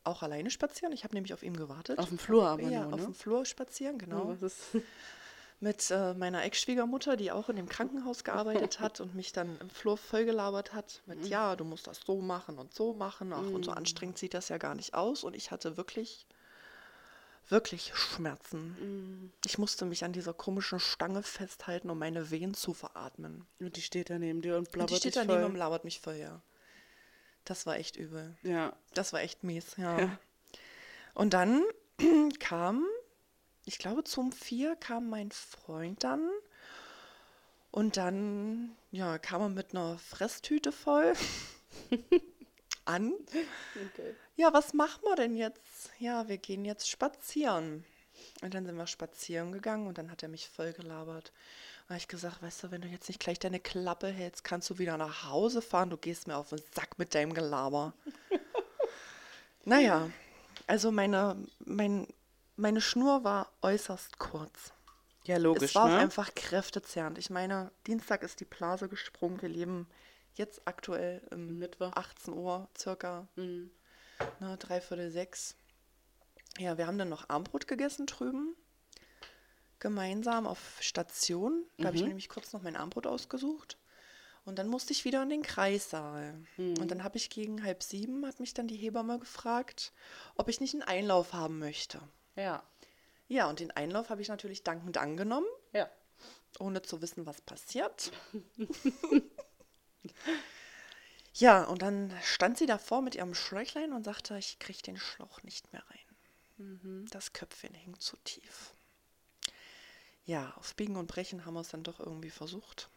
auch 0.03 0.24
alleine 0.24 0.50
spazieren. 0.50 0.91
Ich 0.91 1.05
habe 1.05 1.13
nämlich 1.13 1.33
auf 1.33 1.41
ihn 1.43 1.55
gewartet. 1.55 2.00
Auf 2.00 2.09
dem 2.09 2.17
Flur 2.17 2.48
aber 2.48 2.63
ja, 2.63 2.83
nur, 2.83 2.93
auf 2.93 3.00
ne? 3.00 3.05
dem 3.05 3.13
Flur 3.13 3.45
spazieren, 3.45 3.98
genau. 3.98 4.24
Oh, 4.24 4.27
was 4.29 4.41
ist? 4.41 4.59
Mit 5.62 5.92
äh, 5.92 6.13
meiner 6.13 6.44
Ex-Schwiegermutter, 6.44 7.18
die 7.18 7.32
auch 7.32 7.50
in 7.50 7.58
dem 7.58 7.68
Krankenhaus 7.68 8.24
gearbeitet 8.24 8.80
hat 8.80 9.01
und 9.01 9.13
mich 9.13 9.34
dann 9.34 9.58
im 9.60 9.70
Flur 9.70 9.98
vollgelabert 9.98 10.74
hat 10.74 11.01
mit, 11.06 11.25
ja, 11.25 11.56
du 11.58 11.66
musst 11.66 11.88
das 11.88 12.00
so 12.06 12.22
machen 12.22 12.58
und 12.58 12.74
so 12.74 12.94
machen. 12.94 13.34
Ach, 13.34 13.46
und 13.46 13.66
so 13.66 13.72
anstrengend 13.72 14.18
sieht 14.18 14.34
das 14.34 14.48
ja 14.48 14.58
gar 14.58 14.75
nicht 14.75 14.94
aus. 14.94 15.25
Und 15.25 15.36
ich 15.36 15.51
hatte 15.51 15.75
wirklich, 15.75 16.25
wirklich 17.50 17.92
Schmerzen. 17.94 19.34
Ich 19.46 19.58
musste 19.58 19.86
mich 19.86 20.06
an 20.06 20.13
dieser 20.13 20.34
komischen 20.34 20.80
Stange 20.80 21.24
festhalten, 21.24 21.89
um 21.89 22.00
meine 22.00 22.32
Wehen 22.32 22.54
zu 22.54 22.74
veratmen. 22.74 23.46
Und 23.60 23.75
die 23.75 23.82
steht 23.82 24.10
da 24.10 24.18
neben 24.18 24.42
dir 24.42 24.58
und 24.58 24.72
blabbert 24.72 24.92
die 24.92 24.96
steht 24.96 25.18
daneben 25.18 25.42
voll. 25.42 25.50
und 25.51 25.56
labert 25.58 25.84
mich 25.84 26.00
voll, 26.00 26.16
ja. 26.16 26.42
Das 27.44 27.66
war 27.66 27.75
echt 27.75 27.98
übel. 27.98 28.38
Ja. 28.44 28.74
Das 28.94 29.12
war 29.12 29.22
echt 29.22 29.44
mies, 29.44 29.75
ja. 29.78 30.00
Ja. 30.00 30.20
Und 31.16 31.34
dann 31.34 31.63
kam, 32.39 32.86
ich 33.69 33.77
glaube, 33.77 34.03
zum 34.03 34.31
vier 34.31 34.75
kam 34.75 35.09
mein 35.11 35.29
Freund 35.29 36.03
dann. 36.03 36.27
Und 37.69 37.97
dann, 37.97 38.75
ja, 38.89 39.19
kam 39.19 39.41
er 39.43 39.49
mit 39.49 39.75
einer 39.75 39.99
Fresstüte 39.99 40.71
voll 40.71 41.13
an. 42.85 43.13
Okay. 43.75 44.15
Ja, 44.38 44.51
was 44.53 44.73
machen 44.73 45.03
wir 45.03 45.15
denn 45.15 45.35
jetzt? 45.35 45.91
Ja, 45.99 46.27
wir 46.27 46.39
gehen 46.39 46.65
jetzt 46.65 46.89
spazieren. 46.89 47.85
Und 48.41 48.55
dann 48.55 48.65
sind 48.65 48.75
wir 48.75 48.88
spazieren 48.88 49.51
gegangen 49.51 49.85
und 49.85 49.99
dann 49.99 50.09
hat 50.09 50.23
er 50.23 50.29
mich 50.29 50.49
voll 50.49 50.73
gelabert. 50.73 51.31
Und 51.83 51.89
habe 51.89 51.99
ich 51.99 52.07
gesagt, 52.07 52.41
weißt 52.41 52.63
du, 52.63 52.71
wenn 52.71 52.81
du 52.81 52.88
jetzt 52.88 53.07
nicht 53.07 53.19
gleich 53.19 53.38
deine 53.38 53.59
Klappe 53.59 54.07
hältst, 54.07 54.43
kannst 54.43 54.67
du 54.71 54.79
wieder 54.79 54.97
nach 54.97 55.29
Hause 55.29 55.61
fahren. 55.61 55.91
Du 55.91 55.97
gehst 55.97 56.25
mir 56.25 56.38
auf 56.38 56.49
den 56.49 56.61
Sack 56.73 56.97
mit 56.97 57.13
deinem 57.13 57.35
Gelaber. 57.35 57.93
naja, 59.63 60.09
also 60.65 60.91
meine, 60.91 61.38
mein, 61.59 62.07
meine 62.60 62.82
Schnur 62.82 63.24
war 63.24 63.51
äußerst 63.62 64.20
kurz. 64.20 64.74
Ja, 65.25 65.38
logisch, 65.38 65.63
es 65.70 65.75
war 65.75 65.89
ne? 65.89 65.98
einfach 65.98 66.34
kräftezehrend. 66.34 67.18
Ich 67.18 67.30
meine, 67.30 67.72
Dienstag 67.88 68.24
ist 68.24 68.39
die 68.39 68.46
Blase 68.46 68.88
gesprungen. 68.89 69.42
Wir 69.42 69.50
leben 69.50 69.88
jetzt 70.36 70.62
aktuell 70.66 71.22
im 71.32 71.60
Mittwoch. 71.60 71.92
18 71.94 72.34
Uhr 72.34 72.68
circa, 72.78 73.28
Mhm. 73.36 73.72
ne, 74.39 74.58
dreiviertel 74.58 75.12
sechs. 75.12 75.56
Ja, 76.58 76.78
wir 76.78 76.88
haben 76.88 76.98
dann 76.98 77.10
noch 77.10 77.30
Armbrot 77.30 77.68
gegessen 77.68 78.06
drüben. 78.06 78.56
Gemeinsam 79.80 80.46
auf 80.48 80.78
Station. 80.82 81.66
Da 81.78 81.86
habe 81.88 81.96
ich 81.96 82.01
mir 82.01 82.08
Mhm. 82.08 82.10
nämlich 82.10 82.30
kurz 82.30 82.51
noch 82.51 82.62
mein 82.62 82.75
Armbrot 82.75 83.08
ausgesucht. 83.08 83.78
Und 84.46 84.58
dann 84.58 84.68
musste 84.68 84.94
ich 84.94 85.06
wieder 85.06 85.22
in 85.24 85.30
den 85.30 85.44
Kreissaal. 85.44 86.34
Mhm. 86.58 86.78
Und 86.80 86.89
dann 86.92 87.04
habe 87.04 87.18
ich 87.18 87.30
gegen 87.30 87.63
halb 87.63 87.84
sieben, 87.84 88.25
hat 88.25 88.39
mich 88.39 88.54
dann 88.54 88.68
die 88.68 88.78
Hebamme 88.78 89.20
gefragt, 89.20 89.94
ob 90.36 90.50
ich 90.50 90.60
nicht 90.60 90.74
einen 90.74 90.84
Einlauf 90.84 91.34
haben 91.34 91.60
möchte. 91.60 92.01
Ja. 92.36 92.63
Ja, 93.27 93.48
und 93.50 93.59
den 93.59 93.71
Einlauf 93.71 94.09
habe 94.09 94.21
ich 94.21 94.27
natürlich 94.27 94.63
dankend 94.63 94.98
angenommen, 94.98 95.48
Ja. 95.74 95.89
ohne 96.59 96.81
zu 96.81 97.01
wissen, 97.01 97.25
was 97.25 97.41
passiert. 97.41 98.12
ja, 101.36 101.63
und 101.65 101.81
dann 101.81 102.12
stand 102.24 102.57
sie 102.57 102.65
davor 102.65 103.01
mit 103.01 103.15
ihrem 103.15 103.36
Schläuchlein 103.36 103.93
und 103.93 104.03
sagte, 104.03 104.38
ich 104.38 104.57
kriege 104.59 104.81
den 104.81 104.98
Schlauch 104.98 105.43
nicht 105.43 105.71
mehr 105.74 105.83
rein. 105.89 107.05
Das 107.12 107.31
Köpfchen 107.33 107.74
hängt 107.74 108.01
zu 108.01 108.17
tief. 108.17 108.74
Ja, 110.25 110.53
auf 110.57 110.75
Biegen 110.75 110.98
und 110.98 111.07
Brechen 111.07 111.45
haben 111.45 111.53
wir 111.53 111.62
es 111.62 111.69
dann 111.69 111.83
doch 111.83 112.00
irgendwie 112.00 112.29
versucht. 112.31 112.89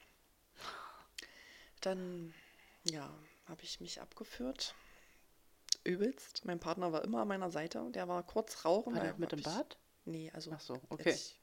Dann, 1.81 2.35
ja, 2.85 3.09
habe 3.47 3.63
ich 3.63 3.81
mich 3.81 4.01
abgeführt. 4.01 4.75
Übelst. 5.85 6.45
Mein 6.45 6.59
Partner 6.61 6.93
war 6.93 7.03
immer 7.05 7.23
an 7.23 7.29
meiner 7.29 7.51
Seite. 7.51 7.85
Der 7.91 8.09
war 8.09 8.23
kurz 8.23 8.65
rauchen. 8.65 8.95
War 8.95 9.03
der 9.03 9.15
mit 9.19 9.33
ich- 9.33 9.43
Bad? 9.43 9.77
Nee, 10.05 10.31
also 10.35 10.51
Ach 10.55 10.61
so, 10.61 10.81
okay. 10.89 11.11
ich 11.11 11.39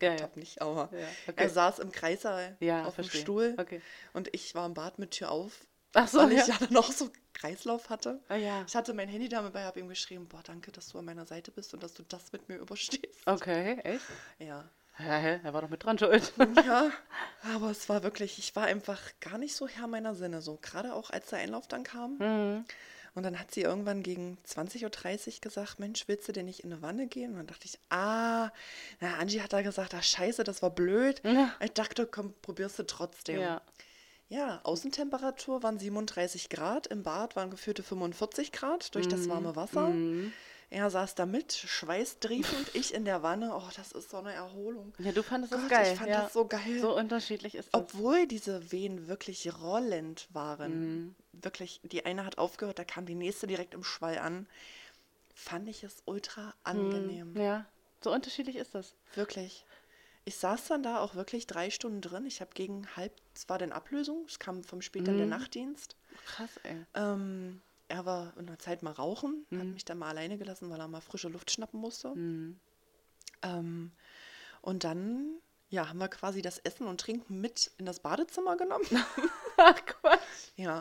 Ja, 0.00 0.14
ja. 0.14 0.22
habe 0.22 0.38
nicht, 0.38 0.60
aber 0.60 0.88
Ja, 0.92 1.06
okay. 1.28 1.34
er 1.36 1.48
saß 1.50 1.78
im 1.78 1.90
Kreissaal 1.92 2.56
Ja, 2.60 2.84
auf 2.84 2.94
dem 2.96 3.04
verstehe. 3.04 3.20
Stuhl 3.22 3.54
Okay. 3.58 3.80
und 4.12 4.28
ich 4.34 4.54
war 4.54 4.66
im 4.66 4.74
Bad 4.74 4.98
mit 4.98 5.12
Tür 5.12 5.30
auf, 5.30 5.66
Ach 5.94 6.06
so, 6.08 6.18
weil 6.18 6.32
ich 6.32 6.46
ja 6.46 6.56
noch 6.70 6.90
so 6.92 7.10
Kreislauf 7.34 7.88
hatte. 7.90 8.20
Ah. 8.28 8.36
Ich 8.66 8.74
hatte 8.76 8.94
mein 8.94 9.08
Handy 9.08 9.28
da 9.28 9.42
dabei, 9.42 9.64
habe 9.64 9.80
ihm 9.80 9.88
geschrieben, 9.88 10.26
boah, 10.28 10.42
danke, 10.42 10.70
dass 10.72 10.88
du 10.88 10.98
an 10.98 11.04
meiner 11.06 11.26
Seite 11.26 11.50
bist 11.50 11.72
und 11.74 11.82
dass 11.82 11.92
du 11.94 12.02
das 12.04 12.32
mit 12.32 12.48
mir 12.48 12.56
überstehst. 12.56 13.26
Okay, 13.26 13.78
echt? 13.84 14.04
Ja. 14.38 14.68
Ja, 14.98 15.04
er 15.18 15.52
war 15.54 15.62
doch 15.62 15.70
mit 15.70 15.82
dran 15.84 15.98
schuld. 15.98 16.32
Ja, 16.66 16.90
aber 17.54 17.70
es 17.70 17.88
war 17.88 18.02
wirklich, 18.02 18.38
ich 18.38 18.54
war 18.54 18.64
einfach 18.64 19.00
gar 19.20 19.38
nicht 19.38 19.54
so 19.56 19.66
Herr 19.66 19.86
meiner 19.86 20.14
Sinne, 20.14 20.42
so 20.42 20.58
gerade 20.60 20.92
auch 20.94 21.08
als 21.10 21.28
der 21.30 21.38
Einlauf 21.38 21.66
dann 21.68 21.82
kam. 21.84 22.16
Mhm. 22.18 22.64
Und 23.14 23.24
dann 23.24 23.38
hat 23.38 23.52
sie 23.52 23.60
irgendwann 23.60 24.02
gegen 24.02 24.38
20.30 24.46 25.34
Uhr 25.34 25.40
gesagt, 25.42 25.78
Mensch, 25.78 26.04
willst 26.08 26.28
du 26.28 26.32
denn 26.32 26.46
nicht 26.46 26.60
in 26.60 26.72
eine 26.72 26.80
Wanne 26.80 27.06
gehen? 27.06 27.32
Und 27.32 27.38
dann 27.38 27.46
dachte 27.46 27.66
ich, 27.66 27.78
ah, 27.90 28.50
na, 29.00 29.16
Angie 29.18 29.42
hat 29.42 29.52
da 29.52 29.60
gesagt, 29.62 29.94
ah, 29.94 30.02
scheiße, 30.02 30.44
das 30.44 30.62
war 30.62 30.70
blöd. 30.70 31.20
Ja. 31.24 31.52
Ich 31.60 31.72
dachte, 31.72 32.06
komm, 32.06 32.32
probierst 32.40 32.78
du 32.78 32.84
trotzdem. 32.84 33.40
Ja. 33.40 33.60
Ja, 34.28 34.60
Außentemperatur 34.64 35.62
waren 35.62 35.78
37 35.78 36.48
Grad, 36.48 36.86
im 36.86 37.02
Bad 37.02 37.36
waren 37.36 37.50
geführte 37.50 37.82
45 37.82 38.50
Grad 38.50 38.94
durch 38.94 39.06
das 39.06 39.28
warme 39.28 39.56
Wasser. 39.56 39.88
Mhm. 39.88 40.32
Er 40.72 40.88
saß 40.88 41.14
da 41.16 41.26
mit, 41.26 41.52
schweißtriefend, 41.52 42.74
ich 42.74 42.94
in 42.94 43.04
der 43.04 43.22
Wanne. 43.22 43.54
Oh, 43.54 43.68
das 43.76 43.92
ist 43.92 44.08
so 44.08 44.16
eine 44.16 44.32
Erholung. 44.32 44.94
Ja, 44.98 45.12
du 45.12 45.22
fandest 45.22 45.52
das 45.52 45.60
Gott, 45.60 45.68
geil. 45.70 45.92
ich 45.92 45.98
fand 45.98 46.08
ja. 46.08 46.22
das 46.22 46.32
so 46.32 46.46
geil. 46.46 46.78
So 46.80 46.96
unterschiedlich 46.96 47.54
ist 47.56 47.74
das. 47.74 47.80
Obwohl 47.82 48.26
diese 48.26 48.72
Wehen 48.72 49.06
wirklich 49.06 49.52
rollend 49.60 50.28
waren, 50.32 50.80
Mhm. 51.08 51.14
wirklich, 51.32 51.80
die 51.82 52.06
eine 52.06 52.24
hat 52.24 52.38
aufgehört, 52.38 52.78
da 52.78 52.84
kam 52.84 53.04
die 53.04 53.14
nächste 53.14 53.46
direkt 53.46 53.74
im 53.74 53.84
Schwall 53.84 54.16
an, 54.18 54.48
fand 55.34 55.68
ich 55.68 55.84
es 55.84 55.96
ultra 56.06 56.54
angenehm. 56.64 57.36
Ja, 57.36 57.66
so 58.00 58.10
unterschiedlich 58.10 58.56
ist 58.56 58.74
das. 58.74 58.94
Wirklich. 59.14 59.66
Ich 60.24 60.36
saß 60.36 60.68
dann 60.68 60.82
da 60.82 61.00
auch 61.00 61.14
wirklich 61.16 61.46
drei 61.46 61.68
Stunden 61.68 62.00
drin. 62.00 62.24
Ich 62.24 62.40
habe 62.40 62.52
gegen 62.54 62.86
halb, 62.96 63.12
es 63.34 63.46
war 63.50 63.58
dann 63.58 63.72
Ablösung, 63.72 64.24
es 64.26 64.38
kam 64.38 64.64
vom 64.64 64.80
später 64.80 65.12
Mhm. 65.12 65.18
der 65.18 65.26
Nachtdienst. 65.26 65.96
Krass, 66.24 66.50
ey. 66.62 66.86
Ähm, 66.94 67.60
er 67.92 68.06
war 68.06 68.32
in 68.38 68.46
der 68.46 68.58
Zeit 68.58 68.82
mal 68.82 68.92
rauchen, 68.92 69.46
hat 69.52 69.66
Mhm. 69.66 69.74
mich 69.74 69.84
dann 69.84 69.98
mal 69.98 70.08
alleine 70.08 70.38
gelassen, 70.38 70.70
weil 70.70 70.80
er 70.80 70.88
mal 70.88 71.02
frische 71.02 71.28
Luft 71.28 71.50
schnappen 71.50 71.78
musste. 71.78 72.14
Mhm. 72.14 72.58
Ähm, 73.42 73.92
und 74.62 74.84
dann, 74.84 75.36
ja, 75.68 75.88
haben 75.88 75.98
wir 75.98 76.08
quasi 76.08 76.40
das 76.40 76.58
Essen 76.58 76.86
und 76.86 77.00
Trinken 77.00 77.40
mit 77.40 77.70
in 77.76 77.84
das 77.84 78.00
Badezimmer 78.00 78.56
genommen. 78.56 78.86
Ach, 79.58 79.84
Quatsch. 79.84 80.52
Ja, 80.56 80.80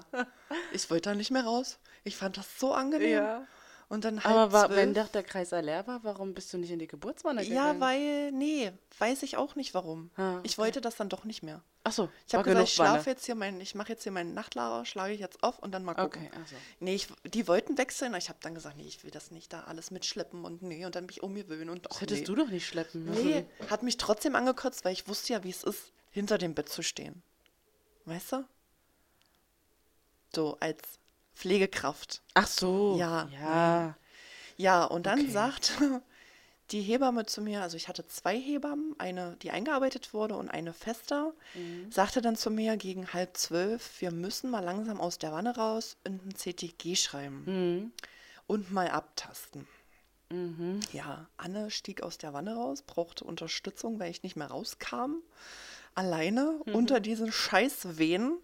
ich 0.72 0.90
wollte 0.90 1.10
da 1.10 1.16
nicht 1.16 1.32
mehr 1.32 1.44
raus. 1.44 1.80
Ich 2.06 2.16
fand 2.16 2.38
das 2.38 2.60
so 2.60 2.74
angenehm. 2.74 3.12
Ja. 3.12 3.48
Und 3.92 4.06
dann 4.06 4.24
halb 4.24 4.34
Aber 4.34 4.54
war, 4.54 4.70
wenn 4.70 4.94
doch 4.94 5.10
der 5.10 5.22
Kreis 5.22 5.52
leer 5.52 5.86
war, 5.86 6.02
warum 6.06 6.34
bist 6.34 6.54
du 6.54 6.58
nicht 6.58 6.72
in 6.72 6.80
die 6.80 6.88
Geburtswanne 6.88 7.44
ja, 7.44 7.74
gegangen? 7.74 7.82
weil, 7.82 8.32
nee, 8.32 8.72
weiß 8.98 9.22
ich 9.24 9.36
auch 9.36 9.56
nicht 9.56 9.74
warum. 9.74 10.12
Ah, 10.16 10.40
Ich 10.44 10.54
okay. 10.54 10.62
wollte 10.62 10.80
das 10.80 10.96
dann 10.96 11.10
doch 11.10 11.26
nicht 11.26 11.44
mehr. 11.44 11.62
Ach 11.84 11.92
so, 11.92 12.08
Ich 12.26 12.34
habe 12.34 12.46
gesagt, 12.46 12.70
ich 12.70 12.74
schlafe 12.74 13.10
jetzt 13.10 13.26
hier 13.26 13.36
mein, 13.36 13.60
ich 13.60 13.76
mache 13.76 13.90
jetzt 13.90 14.04
hier 14.04 14.14
meinen 14.14 14.34
Nachtlager, 14.34 14.86
schlage 14.86 15.14
ich 15.14 15.20
jetzt 15.20 15.44
auf 15.44 15.60
und 15.60 15.74
dann 15.74 15.84
mal 15.84 15.96
gucken. 15.96 16.26
Okay, 16.26 16.40
also. 16.40 16.56
Nee, 16.80 16.96
ich, 16.96 17.08
die 17.26 17.50
wollten 17.50 17.78
wechseln, 17.78 18.14
aber 18.14 18.18
ich 18.20 18.30
habe 18.30 18.40
dann 18.42 18.56
gesagt, 18.56 18.78
nee, 18.78 18.88
ich 18.88 19.04
will 19.04 19.12
das 19.12 19.30
nicht 19.30 19.52
da 19.52 19.66
alles 19.66 19.92
mitschleppen 19.92 20.46
und 20.46 20.62
nee, 20.62 20.86
und 20.86 20.96
dann 20.96 21.06
mich 21.08 21.22
umgewöhnen 21.22 21.70
und 21.70 21.86
Das 21.86 21.98
ach, 21.98 22.02
hättest 22.02 22.22
nee. 22.22 22.26
du 22.28 22.36
doch 22.36 22.48
nicht 22.48 22.66
schleppen 22.66 23.04
müssen. 23.04 23.26
Nee, 23.26 23.46
hat 23.70 23.84
mich 23.84 23.98
trotzdem 23.98 24.38
angekotzt, 24.38 24.86
weil 24.86 24.94
ich 24.94 25.10
wusste 25.10 25.34
ja, 25.34 25.44
wie 25.44 25.50
es 25.50 25.66
ist, 25.66 25.92
hinter 26.12 26.38
dem 26.38 26.54
Bett 26.54 26.70
zu 26.70 26.82
stehen. 26.82 27.22
Weißt 28.06 28.32
du? 28.32 28.46
So 30.34 30.56
als 30.62 30.80
Pflegekraft. 31.42 32.22
Ach 32.36 32.46
so. 32.48 32.96
Ja, 33.00 33.28
Ja. 33.42 33.96
Ja, 34.58 34.84
und 34.86 35.08
dann 35.08 35.22
Okay. 35.22 35.32
sagt 35.32 35.74
die 36.72 36.82
Hebamme 36.82 37.26
zu 37.26 37.42
mir, 37.42 37.64
also 37.64 37.78
ich 37.78 37.88
hatte 37.88 38.06
zwei 38.06 38.40
Hebammen, 38.40 38.94
eine, 39.00 39.36
die 39.42 39.50
eingearbeitet 39.50 40.14
wurde 40.14 40.36
und 40.36 40.50
eine 40.50 40.72
fester, 40.72 41.34
Mhm. 41.56 41.92
sagte 41.92 42.22
dann 42.22 42.36
zu 42.36 42.52
mir 42.52 42.78
gegen 42.78 43.12
halb 43.12 43.36
zwölf, 43.38 44.00
wir 44.02 44.12
müssen 44.12 44.52
mal 44.52 44.64
langsam 44.64 45.02
aus 45.02 45.18
der 45.18 45.32
Wanne 45.32 45.56
raus 45.56 45.98
und 46.06 46.24
ein 46.28 46.36
CTG 46.36 46.96
schreiben 46.96 47.44
Mhm. 47.46 47.92
und 48.46 48.72
mal 48.72 48.90
abtasten. 48.90 49.68
Mhm. 50.30 50.80
Ja, 50.94 51.28
Anne 51.38 51.72
stieg 51.72 52.04
aus 52.04 52.20
der 52.20 52.34
Wanne 52.34 52.54
raus, 52.56 52.84
brauchte 52.84 53.24
Unterstützung, 53.24 54.00
weil 54.00 54.12
ich 54.12 54.22
nicht 54.22 54.36
mehr 54.36 54.48
rauskam. 54.48 55.16
Alleine 55.96 56.62
Mhm. 56.66 56.76
unter 56.76 57.00
diesen 57.00 57.32
Scheißwehen. 57.32 58.38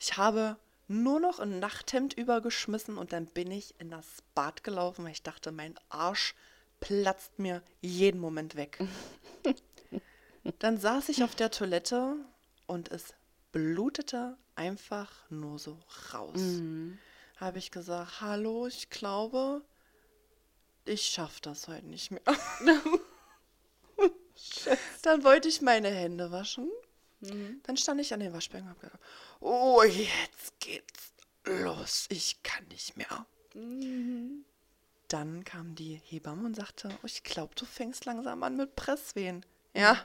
Ich 0.00 0.16
habe 0.16 0.56
nur 0.90 1.20
noch 1.20 1.38
ein 1.38 1.60
Nachthemd 1.60 2.14
übergeschmissen 2.14 2.98
und 2.98 3.12
dann 3.12 3.26
bin 3.26 3.52
ich 3.52 3.78
in 3.78 3.90
das 3.90 4.06
Bad 4.34 4.64
gelaufen, 4.64 5.04
weil 5.04 5.12
ich 5.12 5.22
dachte, 5.22 5.52
mein 5.52 5.78
Arsch 5.88 6.34
platzt 6.80 7.38
mir 7.38 7.62
jeden 7.80 8.20
Moment 8.20 8.56
weg. 8.56 8.78
dann 10.58 10.78
saß 10.78 11.08
ich 11.10 11.22
auf 11.22 11.36
der 11.36 11.52
Toilette 11.52 12.16
und 12.66 12.90
es 12.90 13.14
blutete 13.52 14.36
einfach 14.56 15.12
nur 15.30 15.60
so 15.60 15.78
raus. 16.12 16.40
Mhm. 16.40 16.98
Habe 17.36 17.58
ich 17.58 17.70
gesagt, 17.70 18.20
hallo, 18.20 18.66
ich 18.66 18.90
glaube, 18.90 19.62
ich 20.84 21.02
schaffe 21.02 21.40
das 21.42 21.68
heute 21.68 21.86
nicht 21.86 22.10
mehr. 22.10 22.22
Dann 25.02 25.22
wollte 25.22 25.48
ich 25.48 25.60
meine 25.60 25.88
Hände 25.88 26.30
waschen. 26.30 26.68
Dann 27.20 27.76
stand 27.76 28.00
ich 28.00 28.12
an 28.14 28.20
den 28.20 28.32
Waschbecken 28.32 28.64
und 28.64 28.70
habe 28.70 28.80
gedacht, 28.80 29.00
oh, 29.40 29.82
jetzt 29.82 30.58
geht's 30.60 31.12
los, 31.44 32.06
ich 32.08 32.42
kann 32.42 32.66
nicht 32.68 32.96
mehr. 32.96 33.26
Dann 35.08 35.44
kam 35.44 35.74
die 35.74 36.00
Hebamme 36.04 36.46
und 36.46 36.56
sagte, 36.56 36.88
oh, 37.02 37.06
ich 37.06 37.22
glaube, 37.22 37.54
du 37.56 37.64
fängst 37.64 38.04
langsam 38.04 38.42
an 38.42 38.56
mit 38.56 38.76
Presswehen. 38.76 39.44
Ja, 39.74 40.02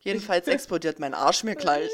jedenfalls 0.00 0.46
explodiert 0.48 0.98
mein 0.98 1.14
Arsch 1.14 1.44
mir 1.44 1.54
gleich. 1.54 1.90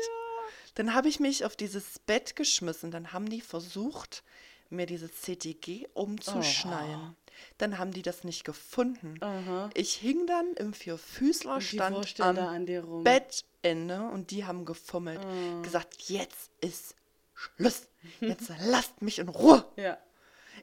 Dann 0.74 0.94
habe 0.94 1.08
ich 1.08 1.20
mich 1.20 1.44
auf 1.44 1.54
dieses 1.56 2.00
Bett 2.00 2.34
geschmissen. 2.34 2.90
Dann 2.90 3.12
haben 3.12 3.28
die 3.28 3.40
versucht, 3.40 4.24
mir 4.70 4.86
dieses 4.86 5.12
CTG 5.22 5.86
umzuschnallen. 5.94 7.16
Dann 7.58 7.78
haben 7.78 7.92
die 7.92 8.02
das 8.02 8.24
nicht 8.24 8.44
gefunden. 8.44 9.16
Aha. 9.20 9.70
Ich 9.74 9.94
hing 9.94 10.26
dann 10.26 10.54
im 10.54 10.72
Vierfüßlerstand 10.72 12.20
am 12.20 12.38
an. 12.38 13.04
Bettende 13.04 14.02
und 14.12 14.30
die 14.30 14.44
haben 14.44 14.64
gefummelt. 14.64 15.20
Ah. 15.20 15.62
Gesagt, 15.62 16.02
jetzt 16.02 16.50
ist 16.60 16.94
Schluss. 17.34 17.88
Jetzt 18.20 18.50
lasst 18.66 19.02
mich 19.02 19.18
in 19.18 19.28
Ruhe. 19.28 19.64
Ja. 19.76 19.98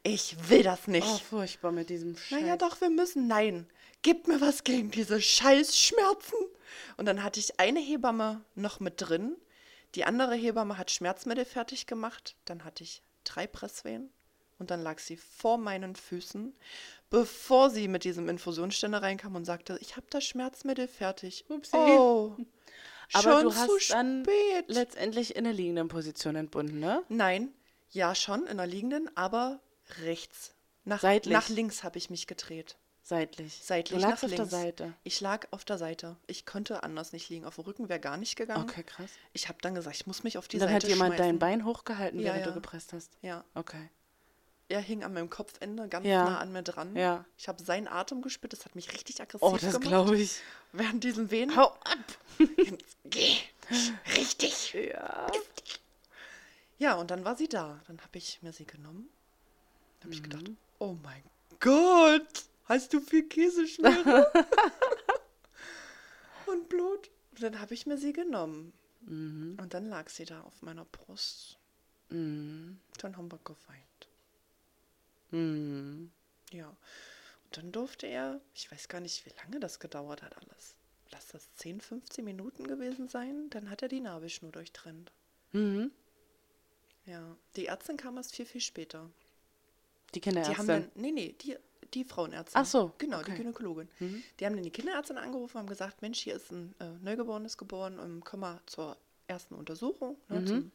Ich 0.04 0.50
will 0.50 0.64
das 0.64 0.88
nicht. 0.88 1.08
Oh, 1.08 1.18
furchtbar 1.18 1.72
mit 1.72 1.90
diesem 1.90 2.18
Scheiß. 2.18 2.42
Naja, 2.42 2.58
doch, 2.58 2.82
wir 2.82 2.90
müssen. 2.90 3.28
Nein, 3.28 3.68
gib 4.02 4.28
mir 4.28 4.42
was 4.42 4.64
gegen 4.64 4.90
diese 4.92 5.22
Scheißschmerzen. 5.22 6.38
Und 6.98 7.06
dann 7.06 7.24
hatte 7.24 7.40
ich 7.40 7.60
eine 7.60 7.80
Hebamme 7.80 8.44
noch 8.56 8.80
mit 8.80 8.96
drin. 8.98 9.36
Die 9.96 10.06
andere 10.06 10.36
Hebamme 10.36 10.78
hat 10.78 10.90
Schmerzmittel 10.90 11.46
fertig 11.46 11.86
gemacht. 11.86 12.36
Dann 12.46 12.64
hatte 12.64 12.84
ich 12.84 13.04
drei 13.24 13.46
Presswehen. 13.46 14.10
Und 14.62 14.72
dann 14.72 14.82
lag 14.82 15.00
sie 15.00 15.18
vor 15.18 15.58
meinen 15.58 15.96
Füßen, 15.96 16.56
bevor 17.10 17.70
sie 17.70 17.88
mit 17.88 18.04
diesem 18.06 18.30
Infusionsständer 18.30 19.02
reinkam 19.02 19.36
und 19.36 19.44
sagte, 19.44 19.78
ich 19.82 19.98
habe 19.98 20.06
das 20.10 20.24
Schmerzmittel 20.24 20.88
fertig. 20.88 21.46
Upsi. 21.50 21.76
Oh, 21.76 22.36
Aber 23.14 23.24
schon 23.24 23.44
du 23.44 23.50
zu 23.50 23.56
hast 23.58 23.90
dann 23.92 24.24
spät. 24.24 24.66
letztendlich 24.68 25.36
in 25.36 25.44
der 25.44 25.54
liegenden 25.54 25.90
Position 25.90 26.36
entbunden, 26.36 26.80
ne? 26.80 27.04
Nein, 27.10 27.50
ja 27.90 28.16
schon, 28.16 28.46
in 28.48 28.56
der 28.58 28.68
liegenden, 28.68 29.10
aber 29.18 29.60
rechts. 30.04 30.54
Nach, 30.86 31.02
Seitlich. 31.02 31.34
nach 31.34 31.50
links 31.50 31.84
habe 31.84 31.98
ich 31.98 32.10
mich 32.10 32.26
gedreht. 32.28 32.78
Seitlich. 33.04 33.60
Seitlich 33.64 34.00
Du 34.00 34.08
lagst 34.08 34.24
nach 34.24 34.30
auf 34.30 34.38
links. 34.38 34.50
der 34.52 34.60
Seite. 34.62 34.94
Ich 35.04 35.20
lag 35.22 35.48
auf 35.52 35.66
der 35.66 35.78
Seite. 35.80 36.16
Ich 36.28 36.46
konnte 36.46 36.84
anders 36.84 37.12
nicht 37.14 37.30
liegen. 37.30 37.46
Auf 37.46 37.56
dem 37.56 37.66
Rücken 37.66 37.90
wäre 37.90 38.00
gar 38.00 38.16
nicht 38.16 38.36
gegangen. 38.36 38.64
Okay, 38.64 38.84
krass. 38.84 39.10
Ich 39.34 39.50
habe 39.50 39.58
dann 39.62 39.74
gesagt, 39.76 39.96
ich 39.98 40.08
muss 40.08 40.24
mich 40.24 40.38
auf 40.38 40.48
die 40.48 40.60
dann 40.60 40.70
Seite 40.70 40.86
hat 40.86 40.90
jemand 40.90 41.16
schmeißen. 41.16 41.26
dein 41.26 41.40
Bein 41.40 41.66
hochgehalten, 41.66 42.20
Ja, 42.20 42.26
während 42.28 42.42
ja. 42.42 42.48
du 42.48 42.54
gepresst 42.54 42.94
hast. 42.94 43.18
Ja, 43.22 43.44
Okay. 43.56 43.90
Er 44.72 44.82
hing 44.82 45.04
an 45.04 45.14
meinem 45.14 45.30
Kopfende 45.30 45.88
ganz 45.88 46.06
Ja. 46.06 46.26
nah 46.26 46.40
an 46.40 46.52
mir 46.52 46.64
dran. 46.64 46.96
Ja. 46.96 47.26
Ich 47.38 47.48
habe 47.48 47.64
seinen 47.64 47.88
Atem 47.88 48.22
gespürt. 48.22 48.54
Das 48.54 48.66
hat 48.66 48.76
mich 48.76 48.92
richtig 48.94 49.22
aggressiv 49.22 49.44
Oh, 49.48 49.52
das 49.54 49.62
gemacht. 49.74 49.82
glaube 49.82 50.18
ich. 50.18 50.40
Während 50.72 51.04
diesen 51.04 51.30
Wehen. 51.32 51.56
Hau 51.56 51.68
ab! 51.68 51.98
Geh. 53.06 53.38
Richtig. 54.18 54.74
Ja. 54.74 55.28
Ja, 56.80 56.96
und 56.96 57.12
dann 57.12 57.24
war 57.26 57.36
sie 57.36 57.48
da. 57.48 57.80
Dann 57.88 58.00
habe 58.02 58.18
ich 58.18 58.42
mir 58.42 58.54
sie 58.54 58.66
genommen. 58.66 59.10
Dann 60.00 60.08
habe 60.08 60.14
ich 60.16 60.22
Mhm. 60.22 60.30
gedacht, 60.30 60.52
oh 60.80 60.96
mein 61.04 61.24
Gott, 61.60 62.46
hast 62.66 62.94
du 62.94 63.02
viel 63.02 63.28
Käseschmiere? 63.28 64.32
und 66.48 66.70
Blut. 66.70 67.10
Und 67.32 67.44
dann 67.44 67.62
habe 67.62 67.74
ich 67.74 67.86
mir 67.86 67.98
sie 67.98 68.14
genommen. 68.14 68.74
Mhm. 69.02 69.58
Und 69.62 69.74
dann 69.74 69.88
lag 69.90 70.10
sie 70.10 70.26
da 70.26 70.42
auf 70.42 70.62
meiner 70.62 70.86
Brust. 70.86 71.58
Mhm. 72.10 72.80
Dann 72.98 73.18
haben 73.18 73.32
wir 73.32 73.40
geweint. 73.44 73.86
Mhm. 75.32 76.12
Ja. 76.52 76.68
Und 76.68 77.58
dann 77.58 77.72
durfte 77.72 78.08
er, 78.08 78.40
ich 78.54 78.72
weiß 78.72 78.88
gar 78.88 79.00
nicht, 79.02 79.26
wie 79.26 79.34
lange 79.44 79.60
das 79.60 79.80
gedauert 79.80 80.22
hat 80.22 80.36
alles. 80.38 80.76
Lass 81.12 81.28
das 81.28 81.54
10, 81.56 81.82
15 81.82 82.24
Minuten 82.24 82.66
gewesen 82.68 83.08
sein. 83.10 83.50
Dann 83.50 83.70
hat 83.70 83.82
er 83.82 83.88
die 83.90 84.00
Nabelschnur 84.00 84.52
durchtrennt. 84.52 85.12
Mhm. 85.52 85.92
Ja. 87.06 87.36
Die 87.56 87.66
Ärztin 87.66 87.98
kam 87.98 88.18
erst 88.18 88.36
viel, 88.36 88.46
viel 88.46 88.62
später. 88.62 89.10
Die 90.14 90.22
Die 90.22 90.30
haben 90.30 90.36
Kinderärztin. 90.36 90.68
dann, 90.68 90.92
nee, 90.96 91.12
nee, 91.12 91.36
die, 91.42 91.58
die 91.94 92.04
Frauenärztin. 92.06 92.62
Ach 92.62 92.66
so, 92.66 92.94
Genau, 92.98 93.20
okay. 93.20 93.32
die 93.32 93.38
Gynäkologin. 93.38 93.90
Mhm. 94.00 94.24
Die 94.40 94.46
haben 94.46 94.54
dann 94.56 94.64
die 94.64 94.72
Kinderärztin 94.72 95.18
angerufen 95.18 95.58
und 95.58 95.62
haben 95.64 95.70
gesagt, 95.70 96.02
Mensch, 96.02 96.20
hier 96.20 96.36
ist 96.36 96.52
ein 96.52 96.74
äh, 96.80 96.90
Neugeborenes 97.02 97.58
geboren, 97.58 98.00
ähm, 98.02 98.22
komm 98.24 98.42
mal 98.42 98.62
zur 98.66 98.98
ersten 99.28 99.56
Untersuchung. 99.56 100.18
Ne, 100.30 100.40
Mhm. 100.42 100.72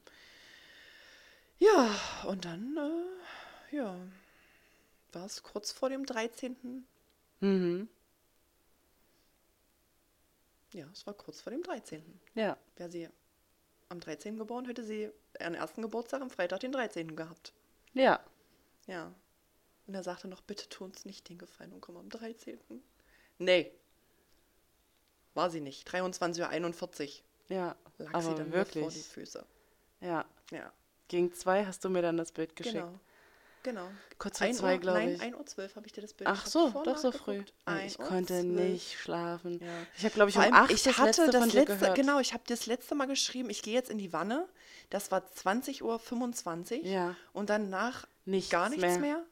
ja, 1.58 1.90
und 2.26 2.44
dann, 2.44 2.76
äh, 2.76 3.76
ja, 3.76 3.96
war 5.16 5.24
es 5.26 5.42
kurz 5.42 5.72
vor 5.72 5.88
dem 5.88 6.04
13. 6.06 6.86
Mhm. 7.40 7.88
Ja, 10.72 10.86
es 10.92 11.06
war 11.06 11.14
kurz 11.14 11.40
vor 11.40 11.50
dem 11.52 11.62
13. 11.62 12.02
Ja. 12.34 12.56
Wäre 12.76 12.90
sie 12.90 13.08
am 13.88 14.00
13. 14.00 14.36
geboren, 14.38 14.66
hätte 14.66 14.84
sie 14.84 15.10
ihren 15.40 15.54
ersten 15.54 15.80
Geburtstag 15.82 16.20
am 16.22 16.30
Freitag, 16.30 16.60
den 16.60 16.72
13. 16.72 17.16
gehabt. 17.16 17.52
Ja. 17.94 18.20
Ja. 18.86 19.12
Und 19.86 19.94
er 19.94 20.02
sagte 20.02 20.28
noch, 20.28 20.40
bitte 20.42 20.68
tu 20.68 20.84
uns 20.84 21.04
nicht 21.04 21.28
den 21.28 21.38
Gefallen 21.38 21.72
und 21.72 21.80
komm 21.80 21.96
am 21.96 22.08
13. 22.10 22.58
Nee. 23.38 23.70
War 25.34 25.50
sie 25.50 25.60
nicht. 25.60 25.88
23.41 25.88 27.22
Uhr 27.50 27.56
Ja. 27.56 27.76
lag 27.98 28.12
Aber 28.14 28.22
sie 28.22 28.34
dann 28.34 28.52
wirklich. 28.52 28.82
vor 28.82 28.90
die 28.92 29.00
Füße. 29.00 29.46
Ja. 30.00 30.24
Ja, 30.50 30.72
Gegen 31.08 31.32
zwei 31.32 31.64
hast 31.64 31.84
du 31.84 31.88
mir 31.88 32.02
dann 32.02 32.16
das 32.16 32.32
Bild 32.32 32.54
geschickt. 32.56 32.74
genau. 32.76 32.98
Genau. 33.66 33.88
Kurz 34.18 34.38
vor 34.38 34.50
zwei, 34.52 34.74
Uhr- 34.74 34.78
glaube 34.80 34.98
Nein, 35.00 35.14
ich. 35.16 35.20
1.12 35.22 35.58
Uhr 35.70 35.74
habe 35.76 35.86
ich 35.86 35.92
dir 35.92 36.00
das 36.00 36.14
Bild 36.14 36.30
Ach 36.30 36.46
so, 36.46 36.70
doch 36.84 36.96
so 36.96 37.10
früh. 37.10 37.38
nachgeguckt. 37.38 37.54
Ja, 37.66 37.74
1 37.74 37.92
Ich 37.94 37.98
Uhr 37.98 38.06
konnte 38.06 38.34
12. 38.40 38.44
nicht 38.44 38.98
schlafen. 39.00 39.58
Ja. 39.60 39.66
Ich 39.98 40.04
habe, 40.04 40.14
glaube 40.14 40.30
ich, 40.30 40.36
um 40.36 40.42
allem, 40.42 40.54
acht 40.54 40.70
ich 40.70 40.82
das 40.84 40.98
hatte 40.98 41.22
letzte 41.26 41.30
das 41.40 41.52
letzte, 41.52 41.78
gehört. 41.78 41.96
genau, 41.96 42.20
ich 42.20 42.32
habe 42.32 42.44
das 42.46 42.66
letzte 42.66 42.94
Mal 42.94 43.06
geschrieben, 43.06 43.50
ich 43.50 43.62
gehe 43.62 43.74
jetzt 43.74 43.90
in 43.90 43.98
die 43.98 44.12
Wanne. 44.12 44.46
Das 44.90 45.10
war 45.10 45.22
20.25 45.36 45.82
Uhr. 46.80 46.86
Ja. 46.86 47.16
Und 47.32 47.50
danach 47.50 48.06
Nichts 48.24 48.50
gar 48.50 48.68
nichts 48.68 48.82
mehr. 48.82 48.98
mehr. 49.00 49.22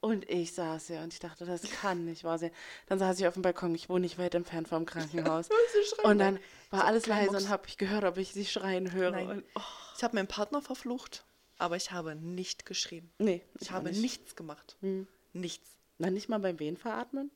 Und 0.00 0.30
ich 0.30 0.54
saß 0.54 0.88
ja 0.88 1.02
und 1.02 1.12
ich 1.12 1.18
dachte, 1.18 1.44
das 1.44 1.62
kann 1.62 2.04
nicht 2.04 2.22
wahr 2.22 2.38
sein. 2.38 2.52
Dann 2.86 3.00
saß 3.00 3.18
ich 3.18 3.26
auf 3.26 3.34
dem 3.34 3.42
Balkon, 3.42 3.74
ich 3.74 3.88
wohne 3.88 4.00
nicht 4.02 4.16
weit 4.16 4.34
entfernt 4.34 4.68
vom 4.68 4.86
Krankenhaus. 4.86 5.48
Und 6.04 6.18
dann 6.20 6.38
war 6.70 6.80
So, 6.82 6.86
alles 6.86 7.06
leise 7.06 7.32
Mucks. 7.32 7.42
und 7.44 7.48
habe 7.50 7.64
ich 7.66 7.78
gehört, 7.78 8.04
ob 8.04 8.16
ich 8.16 8.32
sie 8.32 8.44
schreien 8.46 8.92
höre. 8.92 9.10
Nein. 9.10 9.28
Und, 9.28 9.44
oh, 9.56 9.60
Ich 9.96 10.04
habe 10.04 10.14
meinen 10.14 10.28
Partner 10.28 10.62
verflucht, 10.62 11.24
aber 11.58 11.76
ich 11.76 11.90
habe 11.90 12.14
nicht 12.14 12.64
geschrien. 12.66 13.10
nee, 13.18 13.42
Ich 13.60 13.68
auch 13.68 13.74
habe 13.74 13.88
nicht. 13.90 14.00
nichts 14.00 14.36
gemacht. 14.36 14.76
Hm. 14.80 15.06
Nichts. 15.32 15.68
Na, 15.98 16.10
nicht 16.10 16.28
mal 16.28 16.38
beim 16.38 16.58
Wehen 16.58 16.76
veratmen? 16.76 17.30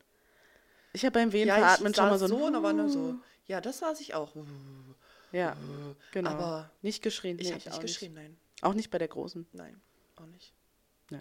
Ich 0.92 1.04
habe 1.04 1.12
beim 1.14 1.32
Wehen 1.32 1.48
Ja, 1.48 1.56
veratmen 1.56 1.90
ich 1.90 1.96
schon 1.96 2.08
mal 2.08 2.18
so. 2.18 2.26
so, 2.28 2.62
war 2.62 2.72
nur 2.72 2.88
so. 2.88 3.16
Ja, 3.46 3.60
das 3.60 3.78
saß 3.78 4.00
ich 4.00 4.14
auch. 4.14 4.32
Ja, 5.32 5.56
genau. 6.12 6.30
Aber 6.30 6.70
nicht 6.82 7.02
geschrien. 7.02 7.38
Ich 7.38 7.46
nee, 7.48 7.54
habe 7.54 7.64
nicht 7.64 7.72
auch 7.72 7.80
geschrien, 7.80 8.14
nein. 8.14 8.36
Auch 8.60 8.74
nicht 8.74 8.90
bei 8.90 8.98
der 8.98 9.08
Großen. 9.08 9.46
Nein, 9.52 9.80
auch 10.16 10.26
nicht. 10.26 10.52
Ja, 11.10 11.20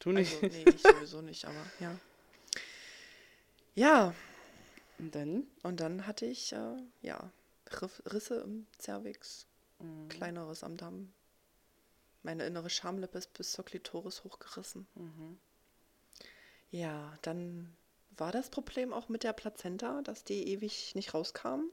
du 0.00 0.12
nicht. 0.12 0.34
Also, 0.42 0.46
nee, 0.54 0.64
ich 0.74 0.82
sowieso 0.82 1.22
nicht, 1.22 1.44
aber 1.46 1.64
ja. 1.80 1.96
Ja, 3.74 4.14
Und 4.98 5.14
dann? 5.14 5.46
und 5.62 5.80
dann 5.80 6.06
hatte 6.06 6.26
ich, 6.26 6.52
äh, 6.52 6.76
ja, 7.00 7.30
Risse 8.06 8.40
im 8.40 8.66
Cervix, 8.78 9.46
Mhm. 9.78 10.08
kleineres 10.08 10.62
am 10.62 10.76
Damm. 10.76 11.12
Meine 12.22 12.46
innere 12.46 12.70
Schamlippe 12.70 13.18
ist 13.18 13.32
bis 13.34 13.52
zur 13.52 13.64
Klitoris 13.64 14.24
hochgerissen. 14.24 14.86
Mhm. 14.94 15.38
Ja, 16.70 17.16
dann 17.22 17.76
war 18.16 18.32
das 18.32 18.50
Problem 18.50 18.92
auch 18.92 19.08
mit 19.08 19.24
der 19.24 19.32
Plazenta, 19.32 20.02
dass 20.02 20.24
die 20.24 20.48
ewig 20.48 20.94
nicht 20.94 21.14
rauskam. 21.14 21.70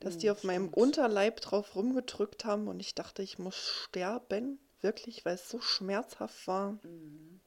Dass 0.00 0.18
die 0.18 0.30
Oh, 0.30 0.32
auf 0.32 0.42
meinem 0.44 0.68
stimmt. 0.68 0.76
Unterleib 0.76 1.40
drauf 1.40 1.76
rumgedrückt 1.76 2.44
haben 2.44 2.68
und 2.68 2.80
ich 2.80 2.94
dachte, 2.94 3.22
ich 3.22 3.38
muss 3.38 3.56
sterben. 3.68 4.58
Wirklich, 4.80 5.24
weil 5.24 5.34
es 5.36 5.48
so 5.48 5.60
schmerzhaft 5.60 6.46
war. 6.48 6.78
Mhm. 6.82 7.40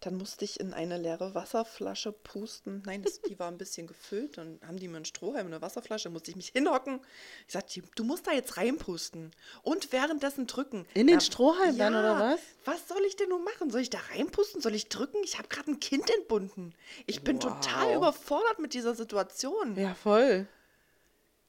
Dann 0.00 0.14
musste 0.16 0.44
ich 0.44 0.60
in 0.60 0.72
eine 0.74 0.96
leere 0.96 1.34
Wasserflasche 1.34 2.12
pusten. 2.12 2.82
Nein, 2.86 3.02
das, 3.02 3.20
die 3.20 3.36
war 3.40 3.48
ein 3.50 3.58
bisschen 3.58 3.88
gefüllt. 3.88 4.38
Dann 4.38 4.60
haben 4.64 4.78
die 4.78 4.86
mir 4.86 4.96
einen 4.96 5.04
Strohhalm 5.04 5.48
in 5.48 5.52
eine 5.52 5.60
Wasserflasche, 5.60 6.08
musste 6.08 6.30
ich 6.30 6.36
mich 6.36 6.50
hinhocken. 6.50 7.00
Ich 7.48 7.54
sagte, 7.54 7.82
du 7.96 8.04
musst 8.04 8.28
da 8.28 8.32
jetzt 8.32 8.56
reinpusten 8.56 9.32
und 9.62 9.90
währenddessen 9.90 10.46
drücken. 10.46 10.86
In 10.94 11.08
den 11.08 11.16
Na, 11.16 11.20
Strohhalm 11.20 11.76
dann, 11.78 11.96
oder 11.96 12.16
was? 12.20 12.40
Was 12.64 12.86
soll 12.86 13.02
ich 13.08 13.16
denn 13.16 13.30
nun 13.30 13.42
machen? 13.42 13.70
Soll 13.70 13.80
ich 13.80 13.90
da 13.90 13.98
reinpusten? 14.14 14.60
Soll 14.60 14.76
ich 14.76 14.88
drücken? 14.88 15.18
Ich 15.24 15.36
habe 15.36 15.48
gerade 15.48 15.72
ein 15.72 15.80
Kind 15.80 16.08
entbunden. 16.10 16.74
Ich 17.06 17.22
bin 17.24 17.40
total 17.40 17.88
Wow. 17.88 17.96
überfordert 17.96 18.60
mit 18.60 18.74
dieser 18.74 18.94
Situation. 18.94 19.74
Ja, 19.76 19.94
voll. 19.96 20.46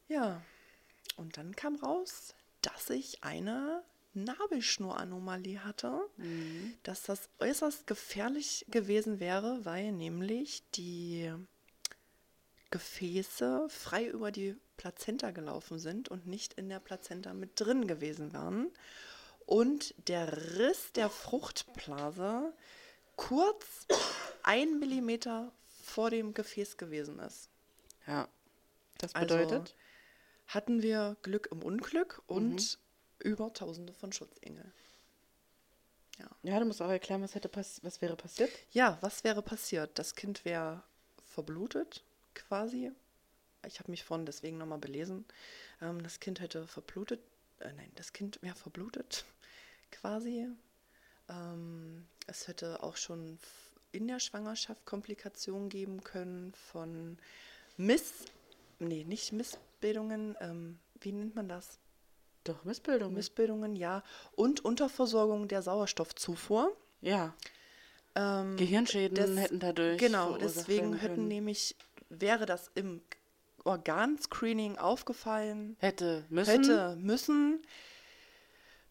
Ja. 0.07 0.41
Und 1.17 1.37
dann 1.37 1.55
kam 1.55 1.75
raus, 1.75 2.33
dass 2.63 2.89
ich 2.89 3.23
eine 3.23 3.83
Nabelschnuranomalie 4.13 5.63
hatte, 5.63 6.01
dass 6.83 7.03
das 7.03 7.29
äußerst 7.39 7.87
gefährlich 7.87 8.65
gewesen 8.69 9.19
wäre, 9.19 9.63
weil 9.65 9.91
nämlich 9.91 10.63
die 10.75 11.31
Gefäße 12.71 13.67
frei 13.69 14.05
über 14.07 14.31
die 14.31 14.55
Plazenta 14.77 15.31
gelaufen 15.31 15.79
sind 15.79 16.09
und 16.09 16.27
nicht 16.27 16.53
in 16.53 16.69
der 16.69 16.79
Plazenta 16.79 17.33
mit 17.33 17.59
drin 17.59 17.87
gewesen 17.87 18.33
waren. 18.33 18.71
Und 19.45 19.95
der 20.07 20.57
Riss 20.57 20.91
der 20.93 21.09
Fruchtblase 21.09 22.53
kurz 23.15 23.87
ein 24.43 24.79
Millimeter 24.79 25.51
vor 25.83 26.11
dem 26.11 26.33
Gefäß 26.33 26.77
gewesen 26.77 27.19
ist. 27.19 27.49
Ja. 28.05 28.27
Das 28.99 29.15
Also 29.15 29.35
bedeutet? 29.37 29.75
hatten 30.47 30.81
wir 30.83 31.17
Glück 31.23 31.49
im 31.51 31.63
Unglück 31.63 32.21
und 32.27 32.79
über 33.19 33.53
Tausende 33.53 33.93
von 33.93 34.11
Schutzengeln. 34.11 34.71
ja, 36.43 36.59
du 36.59 36.65
musst 36.65 36.81
auch 36.81 36.89
erklären, 36.89 37.21
was, 37.21 37.35
hätte 37.35 37.49
pass 37.49 37.83
was 37.83 38.01
wäre 38.01 38.15
passiert. 38.15 38.51
Ja, 38.71 38.97
was 39.01 39.23
wäre 39.23 39.41
passiert? 39.41 39.97
Das 39.97 40.15
Kind 40.15 40.43
wäre 40.45 40.83
verblutet, 41.25 42.03
quasi. 42.33 42.91
Ich 43.65 43.79
habe 43.79 43.91
mich 43.91 44.03
vorhin 44.03 44.25
deswegen 44.25 44.57
nochmal 44.57 44.79
belesen. 44.79 45.25
Ähm, 45.81 46.01
das 46.03 46.19
Kind 46.19 46.39
hätte 46.39 46.67
verblutet, 46.67 47.21
äh, 47.59 47.71
nein, 47.73 47.91
das 47.95 48.13
Kind 48.13 48.41
wäre 48.41 48.55
verblutet, 48.55 49.25
quasi. 49.91 50.47
Ähm, 51.29 52.07
es 52.27 52.47
hätte 52.47 52.83
auch 52.83 52.97
schon 52.97 53.37
in 53.91 54.07
der 54.07 54.19
Schwangerschaft 54.19 54.85
Komplikationen 54.85 55.69
geben 55.69 56.03
können 56.03 56.53
von 56.53 57.17
Miss, 57.77 58.25
nee, 58.79 59.03
nicht 59.03 59.31
Missbildungen, 59.31 60.35
ähm, 60.41 60.79
wie 61.01 61.11
nennt 61.11 61.35
man 61.35 61.49
das? 61.49 61.79
Doch, 62.43 62.63
Missbildung. 62.63 63.13
Missbildungen, 63.13 63.75
ja. 63.75 64.03
Und 64.35 64.63
Unterversorgung 64.65 65.47
der 65.47 65.61
Sauerstoffzufuhr. 65.61 66.75
ja. 67.01 67.33
Ähm, 68.15 68.57
Gehirnschäden 68.57 69.15
das- 69.15 69.37
hätten 69.37 69.59
dadurch. 69.59 69.99
Genau, 69.99 70.35
deswegen 70.35 70.95
hätten 70.95 71.27
nämlich, 71.27 71.75
wäre 72.09 72.47
das 72.47 72.71
im 72.73 73.01
Organscreening 73.65 74.77
aufgefallen, 74.79 75.77
Hätte 75.79 76.25
müssen. 76.29 76.49
hätte 76.51 76.95
müssen, 76.99 77.61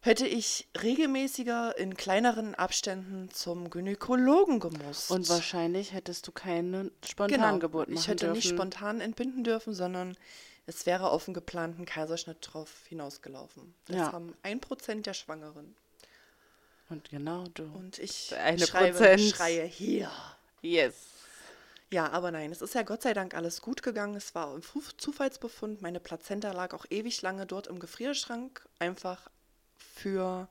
hätte 0.01 0.27
ich 0.27 0.69
regelmäßiger 0.81 1.77
in 1.79 1.97
kleineren 1.97 2.55
Abständen 2.55 3.29
zum 3.33 3.71
Gynäkologen 3.71 4.61
gemusst. 4.61 5.11
Und 5.11 5.29
wahrscheinlich 5.29 5.93
hättest 5.93 6.27
du 6.29 6.33
keine 6.33 6.83
genau, 6.85 6.93
Spontangeburt 7.05 7.89
machen 7.89 7.99
ich 7.99 8.07
hätte 8.07 8.27
dürfen. 8.27 8.37
nicht 8.37 8.49
spontan 8.49 9.01
entbinden 9.01 9.43
dürfen, 9.43 9.75
sondern 9.75 10.17
es 10.69 10.87
wäre 10.87 11.11
auf 11.11 11.27
einen 11.27 11.35
geplanten 11.35 11.85
Kaiserschnitt 11.87 12.39
drauf 12.41 12.71
hinausgelaufen. 12.89 13.75
Das 13.87 13.97
Ja. 13.97 14.13
haben 14.13 14.37
ein 14.43 14.61
Prozent 14.61 15.07
der 15.07 15.15
Schwangeren. 15.15 15.75
Und 16.91 17.11
genau 17.11 17.45
du. 17.55 17.65
Und 17.65 17.99
ich 17.99 18.35
Eine 18.37 18.65
schreibe, 18.67 18.97
Prozent. 18.99 19.21
schreie 19.35 19.65
hier. 19.65 20.11
yes. 20.63 20.95
Ja, 21.91 22.11
aber 22.11 22.31
nein, 22.31 22.53
es 22.53 22.61
ist 22.61 22.75
ja 22.75 22.83
Gott 22.83 23.01
sei 23.03 23.15
Dank 23.15 23.33
alles 23.35 23.63
gut 23.63 23.83
gegangen. 23.83 24.15
Es 24.15 24.35
war 24.35 24.55
ein 24.55 24.61
Fu- 24.63 24.83
Zufallsbefund. 24.99 25.81
Meine 25.81 26.01
Plazenta 26.01 26.53
lag 26.53 26.75
auch 26.75 26.85
ewig 26.91 27.23
lange 27.23 27.47
dort 27.47 27.67
im 27.67 27.79
Gefrierschrank, 27.79 28.67
einfach 28.79 29.31
für 29.79 30.49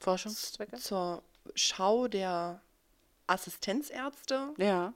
Forschungszwecke? 0.00 0.78
zur 0.78 1.22
Schau 1.54 2.08
der 2.08 2.60
Assistenzärzte. 3.28 4.54
Ja. 4.56 4.92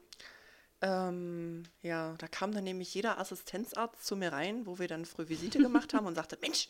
Ähm, 0.87 1.65
ja, 1.83 2.15
da 2.19 2.29
kam 2.29 2.53
dann 2.53 2.63
nämlich 2.63 2.95
jeder 2.95 3.19
Assistenzarzt 3.19 4.07
zu 4.07 4.15
mir 4.15 4.33
rein, 4.33 4.67
wo 4.67 4.79
wir 4.79 4.87
dann 4.87 5.05
früh 5.05 5.29
Visite 5.29 5.59
gemacht 5.59 5.95
haben 5.95 6.07
und 6.07 6.15
sagte, 6.15 6.39
Mensch, 6.41 6.69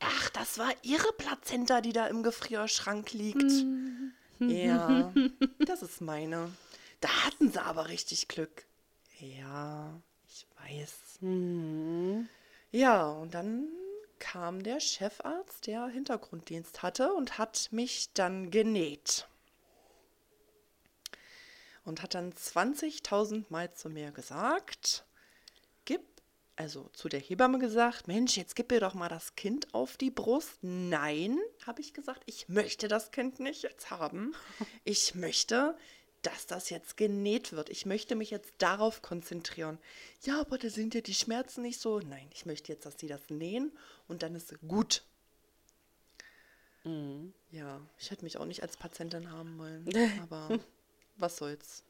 ach, 0.00 0.28
das 0.30 0.58
war 0.58 0.70
Ihre 0.82 1.10
Plazenta, 1.14 1.80
die 1.80 1.94
da 1.94 2.06
im 2.08 2.22
Gefrierschrank 2.22 3.12
liegt. 3.12 3.50
Ja, 4.40 5.14
das 5.66 5.82
ist 5.82 6.02
meine. 6.02 6.50
Da 7.00 7.08
hatten 7.24 7.50
sie 7.50 7.62
aber 7.62 7.88
richtig 7.88 8.28
Glück. 8.28 8.66
Ja, 9.18 9.98
ich 10.28 10.46
weiß. 10.62 10.92
Mhm. 11.20 12.28
Ja, 12.70 13.12
und 13.12 13.32
dann 13.32 13.68
kam 14.18 14.62
der 14.62 14.80
Chefarzt, 14.80 15.66
der 15.66 15.86
Hintergrunddienst 15.86 16.82
hatte 16.82 17.14
und 17.14 17.38
hat 17.38 17.68
mich 17.70 18.10
dann 18.12 18.50
genäht. 18.50 19.26
Und 21.84 22.02
hat 22.02 22.14
dann 22.14 22.32
20.000 22.32 23.44
Mal 23.50 23.74
zu 23.74 23.90
mir 23.90 24.10
gesagt, 24.10 25.04
gib, 25.84 26.00
also 26.56 26.88
zu 26.94 27.08
der 27.08 27.20
Hebamme 27.20 27.58
gesagt, 27.58 28.08
Mensch, 28.08 28.36
jetzt 28.36 28.56
gib 28.56 28.70
mir 28.70 28.80
doch 28.80 28.94
mal 28.94 29.08
das 29.08 29.34
Kind 29.36 29.74
auf 29.74 29.96
die 29.96 30.10
Brust. 30.10 30.58
Nein, 30.62 31.38
habe 31.66 31.82
ich 31.82 31.92
gesagt, 31.92 32.22
ich 32.26 32.48
möchte 32.48 32.88
das 32.88 33.10
Kind 33.10 33.40
nicht 33.40 33.62
jetzt 33.62 33.90
haben. 33.90 34.34
Ich 34.84 35.14
möchte, 35.14 35.76
dass 36.22 36.46
das 36.46 36.70
jetzt 36.70 36.96
genäht 36.96 37.52
wird. 37.52 37.68
Ich 37.68 37.84
möchte 37.84 38.14
mich 38.16 38.30
jetzt 38.30 38.54
darauf 38.58 39.02
konzentrieren. 39.02 39.78
Ja, 40.22 40.40
aber 40.40 40.56
da 40.56 40.70
sind 40.70 40.94
ja 40.94 41.02
die 41.02 41.14
Schmerzen 41.14 41.62
nicht 41.62 41.80
so. 41.80 42.00
Nein, 42.00 42.28
ich 42.32 42.46
möchte 42.46 42.72
jetzt, 42.72 42.86
dass 42.86 42.98
sie 42.98 43.08
das 43.08 43.28
nähen 43.28 43.72
und 44.08 44.22
dann 44.22 44.34
ist 44.34 44.54
gut. 44.66 45.02
Ja, 47.50 47.80
ich 47.98 48.10
hätte 48.10 48.24
mich 48.24 48.36
auch 48.36 48.44
nicht 48.44 48.62
als 48.62 48.76
Patientin 48.76 49.30
haben 49.30 49.58
wollen, 49.58 49.88
aber 50.22 50.58
was 51.16 51.36
soll's. 51.36 51.84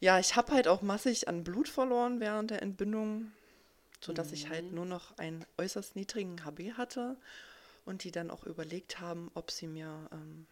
Ja, 0.00 0.18
ich 0.18 0.36
habe 0.36 0.52
halt 0.52 0.68
auch 0.68 0.82
massig 0.82 1.28
an 1.28 1.44
Blut 1.44 1.68
verloren 1.68 2.20
während 2.20 2.50
der 2.50 2.62
Entbindung, 2.62 3.32
sodass 4.00 4.32
ich 4.32 4.48
halt 4.50 4.72
nur 4.72 4.84
noch 4.84 5.16
einen 5.18 5.44
äußerst 5.56 5.96
niedrigen 5.96 6.44
HB 6.44 6.72
hatte 6.76 7.16
und 7.86 8.04
die 8.04 8.10
dann 8.10 8.30
auch 8.30 8.44
überlegt 8.44 9.00
haben, 9.00 9.30
ob 9.34 9.50
sie 9.50 9.66
mir 9.66 10.08
ähm, 10.12 10.46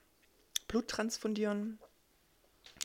Blut 0.68 0.88
transfundieren. 0.88 1.78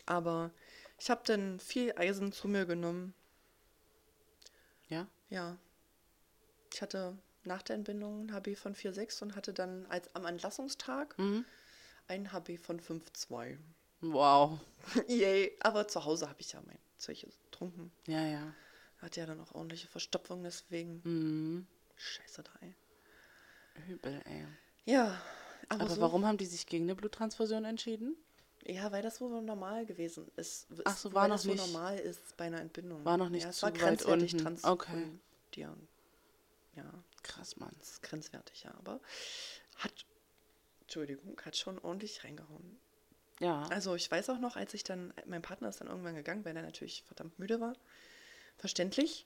Aber 0.06 0.52
ich 1.00 1.10
habe 1.10 1.22
dann 1.26 1.60
viel 1.60 1.94
Eisen 1.98 2.32
zu 2.34 2.48
mir 2.48 2.66
genommen. 2.66 3.14
Ja. 4.90 5.08
Ja. 5.30 5.58
Ich 6.74 6.82
hatte 6.82 7.18
nach 7.44 7.62
der 7.62 7.76
Entbindung 7.78 8.26
ein 8.26 8.34
HB 8.34 8.56
von 8.58 8.76
4,6 8.76 9.24
und 9.24 9.36
hatte 9.36 9.54
dann 9.54 9.86
als 9.88 10.14
am 10.16 10.26
Entlassungstag 10.26 11.18
Mhm. 11.18 11.46
ein 12.08 12.32
HB 12.34 12.58
von 12.58 12.80
5,2. 12.82 13.58
Wow. 14.14 14.60
Yay. 15.08 15.56
Aber 15.62 15.88
zu 15.88 16.04
Hause 16.06 16.30
habe 16.30 16.40
ich 16.42 16.54
ja 16.54 16.62
mein 16.66 16.80
Zeug 16.98 17.26
getrunken. 17.46 17.92
Ja, 18.08 18.26
ja. 18.26 18.54
Hatte 19.00 19.20
ja 19.20 19.26
dann 19.26 19.40
auch 19.42 19.54
ordentliche 19.54 19.88
Verstopfung 19.88 20.44
deswegen. 20.44 21.02
Mhm. 21.04 21.68
Scheiße 21.96 22.44
da, 22.44 22.52
ey. 22.62 22.76
Übel, 23.90 24.22
ey. 24.26 24.46
Ja. 24.86 25.22
Aber, 25.70 25.82
Aber 25.82 25.96
so, 25.96 26.02
warum 26.02 26.26
haben 26.26 26.38
die 26.38 26.46
sich 26.46 26.66
gegen 26.66 26.86
eine 26.86 26.96
Bluttransfusion 26.96 27.66
entschieden? 27.66 28.16
Ja, 28.66 28.92
weil 28.92 29.02
das 29.04 29.22
wohl 29.22 29.42
normal 29.42 29.86
gewesen 29.86 30.30
ist. 30.36 30.68
Ach 30.86 30.98
so, 30.98 31.14
war 31.14 31.28
noch 31.28 31.44
nicht- 31.44 31.58
normal 31.58 31.98
ist 32.00 32.36
bei 32.38 32.46
einer 32.46 32.60
Entbindung. 32.62 33.04
War 33.06 33.18
noch 33.18 33.30
nicht 33.30 33.44
ja, 33.44 33.50
es 33.50 33.58
zu 33.58 33.66
war 33.66 33.74
weit 33.74 33.80
grenzwertig 33.80 34.34
unten. 34.34 34.44
transfundieren. 34.44 35.20
Okay. 35.52 35.76
Ja, 36.76 36.94
Krass, 37.24 37.58
Mann. 37.58 37.74
das 37.80 37.92
ist 37.94 38.04
grenzwertig, 38.04 38.64
ja. 38.64 38.74
Aber 38.78 39.00
hat, 39.78 39.94
Entschuldigung, 40.82 41.40
hat 41.44 41.58
schon 41.58 41.80
ordentlich 41.80 42.24
reingehauen. 42.24 42.80
Ja. 43.40 43.64
Also 43.70 43.96
ich 43.96 44.10
weiß 44.10 44.30
auch 44.30 44.40
noch, 44.40 44.56
als 44.56 44.74
ich 44.74 44.84
dann, 44.84 45.14
mein 45.26 45.42
Partner 45.42 45.70
ist 45.70 45.82
dann 45.82 45.88
irgendwann 45.88 46.16
gegangen, 46.16 46.44
weil 46.46 46.56
er 46.56 46.64
natürlich 46.64 47.04
verdammt 47.06 47.38
müde 47.40 47.60
war. 47.60 47.74
Verständlich. 48.58 49.26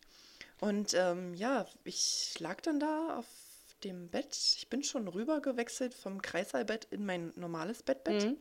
Und 0.60 0.94
ähm, 0.94 1.34
ja, 1.34 1.66
ich 1.84 2.36
lag 2.40 2.62
dann 2.62 2.80
da 2.80 3.18
auf 3.18 3.26
dem 3.84 4.10
Bett. 4.10 4.36
Ich 4.58 4.70
bin 4.70 4.84
schon 4.84 5.08
rüber 5.08 5.42
gewechselt 5.42 5.94
vom 5.94 6.22
Kreissaalbett 6.22 6.86
in 6.92 7.06
mein 7.06 7.34
normales 7.36 7.84
Bettbett. 7.84 8.26
Mhm. 8.26 8.38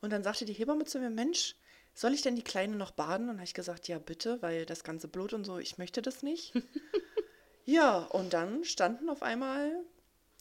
Und 0.00 0.10
dann 0.10 0.24
sagte 0.24 0.44
die 0.44 0.52
Hebamme 0.52 0.84
zu 0.84 0.98
mir, 0.98 1.10
Mensch, 1.10 1.54
soll 1.94 2.14
ich 2.14 2.22
denn 2.22 2.34
die 2.34 2.42
Kleine 2.42 2.76
noch 2.76 2.90
baden? 2.90 3.28
Und 3.28 3.36
habe 3.36 3.44
ich 3.44 3.54
gesagt, 3.54 3.86
ja 3.88 3.98
bitte, 3.98 4.40
weil 4.42 4.66
das 4.66 4.82
ganze 4.82 5.08
Blut 5.08 5.32
und 5.32 5.44
so, 5.44 5.58
ich 5.58 5.78
möchte 5.78 6.02
das 6.02 6.22
nicht. 6.22 6.54
ja, 7.64 7.98
und 7.98 8.32
dann 8.32 8.64
standen 8.64 9.08
auf 9.08 9.22
einmal 9.22 9.84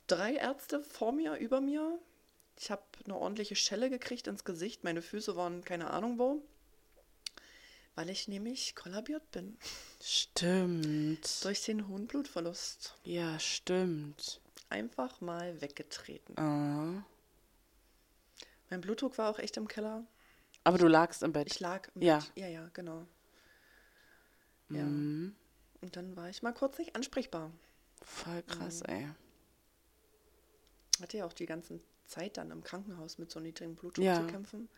drei 0.07 0.33
Ärzte 0.33 0.81
vor 0.81 1.11
mir, 1.11 1.35
über 1.35 1.61
mir. 1.61 1.99
Ich 2.57 2.69
habe 2.69 2.83
eine 3.05 3.15
ordentliche 3.15 3.55
Schelle 3.55 3.89
gekriegt 3.89 4.27
ins 4.27 4.43
Gesicht. 4.43 4.83
Meine 4.83 5.01
Füße 5.01 5.35
waren 5.35 5.63
keine 5.63 5.89
Ahnung 5.91 6.19
wo. 6.19 6.43
Weil 7.95 8.09
ich 8.09 8.27
nämlich 8.27 8.75
kollabiert 8.75 9.29
bin. 9.31 9.57
Stimmt. 10.01 11.43
Durch 11.43 11.63
den 11.65 11.87
hohen 11.87 12.07
Blutverlust. 12.07 12.95
Ja, 13.03 13.37
stimmt. 13.39 14.39
Einfach 14.69 15.19
mal 15.19 15.59
weggetreten. 15.61 16.37
Ah. 16.39 17.03
Mein 18.69 18.79
Blutdruck 18.81 19.17
war 19.17 19.29
auch 19.29 19.39
echt 19.39 19.57
im 19.57 19.67
Keller. 19.67 20.05
Aber 20.63 20.77
du 20.77 20.87
lagst 20.87 21.23
im 21.23 21.33
Bett. 21.33 21.47
Ich 21.51 21.59
lag 21.59 21.89
im 21.95 22.01
Ja. 22.03 22.19
Bett. 22.19 22.31
Ja, 22.35 22.47
ja, 22.47 22.69
genau. 22.73 23.05
Ja. 24.69 24.83
Mhm. 24.83 25.35
Und 25.81 25.95
dann 25.97 26.15
war 26.15 26.29
ich 26.29 26.41
mal 26.43 26.53
kurz 26.53 26.77
nicht 26.77 26.95
ansprechbar. 26.95 27.51
Voll 28.03 28.41
krass, 28.43 28.81
Mhm. 28.83 28.89
ey. 28.89 29.07
Hatte 31.01 31.17
ja 31.17 31.25
auch 31.25 31.33
die 31.33 31.45
ganze 31.47 31.81
Zeit 32.11 32.37
dann 32.37 32.51
im 32.51 32.63
Krankenhaus 32.63 33.17
mit 33.17 33.31
so 33.31 33.39
niedrigem 33.39 33.75
Blutdruck 33.75 34.05
Ja. 34.05 34.15
zu 34.15 34.27
kämpfen. 34.27 34.69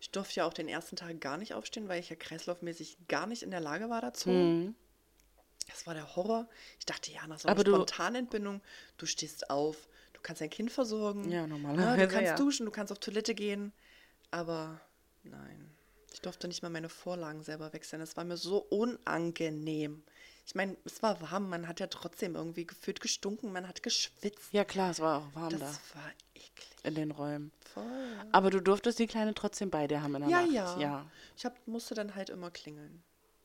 Ich 0.00 0.10
durfte 0.10 0.36
ja 0.36 0.46
auch 0.46 0.54
den 0.54 0.68
ersten 0.68 0.96
Tag 0.96 1.20
gar 1.20 1.36
nicht 1.36 1.52
aufstehen, 1.52 1.88
weil 1.88 2.00
ich 2.00 2.08
ja 2.08 2.16
kreislaufmäßig 2.16 2.96
gar 3.08 3.26
nicht 3.26 3.42
in 3.42 3.50
der 3.50 3.60
Lage 3.60 3.90
war 3.90 4.00
dazu. 4.00 4.30
Mhm. 4.30 4.74
Das 5.68 5.86
war 5.86 5.94
der 5.94 6.16
Horror. 6.16 6.48
Ich 6.78 6.86
dachte, 6.86 7.12
ja, 7.12 7.26
nach 7.26 7.38
so 7.38 7.48
einer 7.48 7.62
du- 7.62 7.70
Spontanentbindung, 7.74 8.60
du 8.96 9.06
stehst 9.06 9.50
auf, 9.50 9.88
du 10.14 10.20
kannst 10.22 10.40
dein 10.40 10.50
Kind 10.50 10.72
versorgen. 10.72 11.30
Ja, 11.30 11.42
ne, 11.42 11.48
normalerweise, 11.48 12.06
Du 12.06 12.08
kannst 12.08 12.26
ja. 12.30 12.36
duschen, 12.36 12.66
du 12.66 12.72
kannst 12.72 12.90
auf 12.92 12.98
Toilette 12.98 13.34
gehen. 13.34 13.72
Aber 14.30 14.80
nein, 15.22 15.70
ich 16.12 16.20
durfte 16.22 16.48
nicht 16.48 16.62
mal 16.62 16.70
meine 16.70 16.88
Vorlagen 16.88 17.42
selber 17.42 17.72
wechseln. 17.72 18.00
Das 18.00 18.16
war 18.16 18.24
mir 18.24 18.36
so 18.36 18.58
unangenehm. 18.58 20.02
Ich 20.50 20.56
meine, 20.56 20.76
es 20.84 21.00
war 21.00 21.20
warm, 21.20 21.48
man 21.48 21.68
hat 21.68 21.78
ja 21.78 21.86
trotzdem 21.86 22.34
irgendwie 22.34 22.66
gefühlt 22.66 23.00
gestunken, 23.00 23.52
man 23.52 23.68
hat 23.68 23.84
geschwitzt. 23.84 24.52
Ja, 24.52 24.64
klar, 24.64 24.90
es 24.90 24.98
war 24.98 25.18
auch 25.20 25.34
warm 25.36 25.50
das 25.50 25.60
da 25.60 25.66
war 26.00 26.10
eklig. 26.34 26.76
in 26.82 26.96
den 26.96 27.12
Räumen. 27.12 27.52
Voll. 27.72 27.84
Aber 28.32 28.50
du 28.50 28.60
durftest 28.60 28.98
die 28.98 29.06
Kleine 29.06 29.32
trotzdem 29.32 29.70
bei 29.70 29.86
dir 29.86 30.02
haben 30.02 30.16
in 30.16 30.22
der 30.22 30.30
Ja, 30.30 30.42
Nacht. 30.42 30.52
ja. 30.52 30.78
Ja, 30.80 31.06
Ich 31.36 31.44
hab, 31.44 31.68
musste 31.68 31.94
dann 31.94 32.16
halt 32.16 32.30
immer 32.30 32.50
klingeln. 32.50 33.00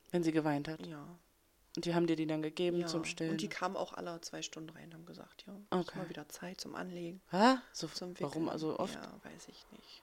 wenn 0.10 0.24
sie 0.24 0.32
geweint 0.32 0.68
hat. 0.68 0.84
Ja. 0.88 1.06
Und 1.76 1.86
die 1.86 1.94
haben 1.94 2.08
dir 2.08 2.16
die 2.16 2.26
dann 2.26 2.42
gegeben 2.42 2.80
ja. 2.80 2.88
zum 2.88 3.06
Stillen. 3.06 3.30
Und 3.34 3.42
die 3.42 3.50
kamen 3.50 3.76
auch 3.76 3.94
alle 3.94 4.20
zwei 4.22 4.42
Stunden 4.42 4.72
rein, 4.72 4.92
haben 4.92 5.06
gesagt, 5.06 5.44
ja, 5.46 5.54
ist 5.54 5.62
Okay. 5.90 6.00
mal 6.00 6.10
wieder 6.10 6.28
Zeit 6.30 6.60
zum 6.60 6.74
Anlegen. 6.74 7.22
Hä? 7.30 7.58
So, 7.72 7.86
Zum 7.88 8.20
warum 8.20 8.50
also 8.50 8.80
oft? 8.80 8.96
Ja, 8.96 9.12
weiß 9.24 9.48
ich 9.50 9.64
nicht. 9.74 10.02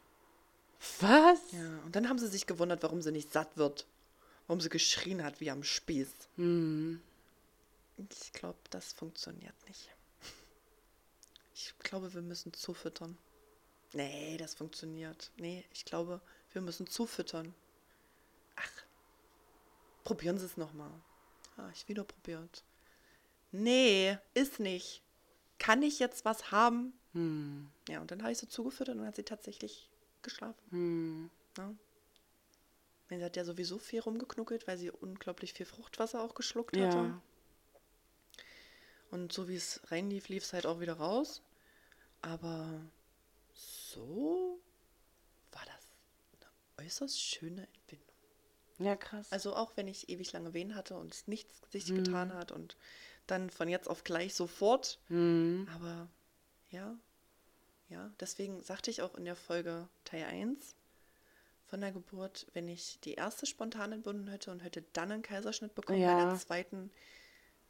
Was? 1.00 1.40
Ja, 1.52 1.78
und 1.84 1.96
dann 1.96 2.08
haben 2.08 2.18
sie 2.20 2.28
sich 2.28 2.46
gewundert, 2.46 2.84
warum 2.84 3.02
sie 3.02 3.10
nicht 3.10 3.32
satt 3.32 3.56
wird. 3.56 3.86
Warum 4.46 4.60
sie 4.60 4.68
geschrien 4.68 5.22
hat 5.22 5.40
wie 5.40 5.50
am 5.50 5.62
Spieß. 5.62 6.08
Hm. 6.36 7.00
Ich 8.10 8.32
glaube, 8.32 8.58
das 8.70 8.92
funktioniert 8.92 9.54
nicht. 9.68 9.88
Ich 11.54 11.74
glaube, 11.78 12.12
wir 12.14 12.22
müssen 12.22 12.52
zufüttern. 12.52 13.16
Nee, 13.92 14.36
das 14.38 14.54
funktioniert. 14.54 15.30
Nee, 15.36 15.64
ich 15.72 15.84
glaube, 15.84 16.20
wir 16.52 16.62
müssen 16.62 16.86
zufüttern. 16.86 17.54
Ach, 18.56 18.70
probieren 20.02 20.38
Sie 20.38 20.46
es 20.46 20.56
nochmal. 20.56 20.90
Ah, 21.56 21.68
ich 21.74 21.88
wieder 21.88 22.04
probiert. 22.04 22.64
Nee, 23.50 24.18
ist 24.34 24.60
nicht. 24.60 25.02
Kann 25.58 25.82
ich 25.82 25.98
jetzt 25.98 26.24
was 26.24 26.50
haben? 26.50 26.94
Hm. 27.12 27.70
Ja, 27.88 28.00
und 28.00 28.10
dann 28.10 28.22
habe 28.22 28.32
ich 28.32 28.38
sie 28.38 28.48
zugefüttert 28.48 28.94
und 28.94 29.00
dann 29.00 29.08
hat 29.08 29.16
sie 29.16 29.22
tatsächlich 29.22 29.90
geschlafen. 30.22 30.60
Hm. 30.70 31.30
Ja. 31.58 31.74
Sie 33.18 33.24
hat 33.24 33.36
ja 33.36 33.44
sowieso 33.44 33.78
viel 33.78 34.00
rumgeknuckelt, 34.00 34.66
weil 34.66 34.78
sie 34.78 34.90
unglaublich 34.90 35.52
viel 35.52 35.66
Fruchtwasser 35.66 36.22
auch 36.22 36.34
geschluckt 36.34 36.76
hatte. 36.76 36.96
Ja. 36.96 37.22
Und 39.10 39.32
so 39.32 39.48
wie 39.48 39.56
es 39.56 39.80
reinlief, 39.90 40.28
lief 40.28 40.44
es 40.44 40.52
halt 40.52 40.66
auch 40.66 40.80
wieder 40.80 40.94
raus. 40.94 41.42
Aber 42.22 42.80
so 43.54 44.60
war 45.50 45.64
das 45.66 45.92
eine 46.76 46.86
äußerst 46.86 47.20
schöne 47.20 47.68
Entbindung. 47.74 48.06
Ja, 48.78 48.96
krass. 48.96 49.30
Also 49.30 49.54
auch 49.54 49.76
wenn 49.76 49.86
ich 49.88 50.08
ewig 50.08 50.32
lange 50.32 50.54
Wehen 50.54 50.74
hatte 50.74 50.96
und 50.96 51.12
es 51.14 51.28
nichts 51.28 51.60
sich 51.70 51.88
Mhm. 51.90 51.96
getan 52.04 52.32
hat 52.32 52.52
und 52.52 52.76
dann 53.26 53.50
von 53.50 53.68
jetzt 53.68 53.88
auf 53.88 54.02
gleich 54.04 54.34
sofort. 54.34 54.98
Hm. 55.08 55.68
Aber 55.74 56.08
ja, 56.70 56.96
ja, 57.88 58.10
deswegen 58.20 58.62
sagte 58.62 58.90
ich 58.90 59.02
auch 59.02 59.14
in 59.14 59.24
der 59.24 59.36
Folge 59.36 59.88
Teil 60.04 60.24
1 60.24 60.74
von 61.72 61.80
der 61.80 61.90
Geburt, 61.90 62.46
wenn 62.52 62.68
ich 62.68 63.00
die 63.00 63.14
erste 63.14 63.46
spontan 63.46 63.92
entbunden 63.92 64.28
hätte 64.28 64.50
und 64.50 64.60
hätte 64.60 64.84
dann 64.92 65.10
einen 65.10 65.22
Kaiserschnitt 65.22 65.74
bekommen 65.74 66.00
bei 66.00 66.04
Ja. 66.04 66.26
der 66.32 66.38
zweiten, 66.38 66.90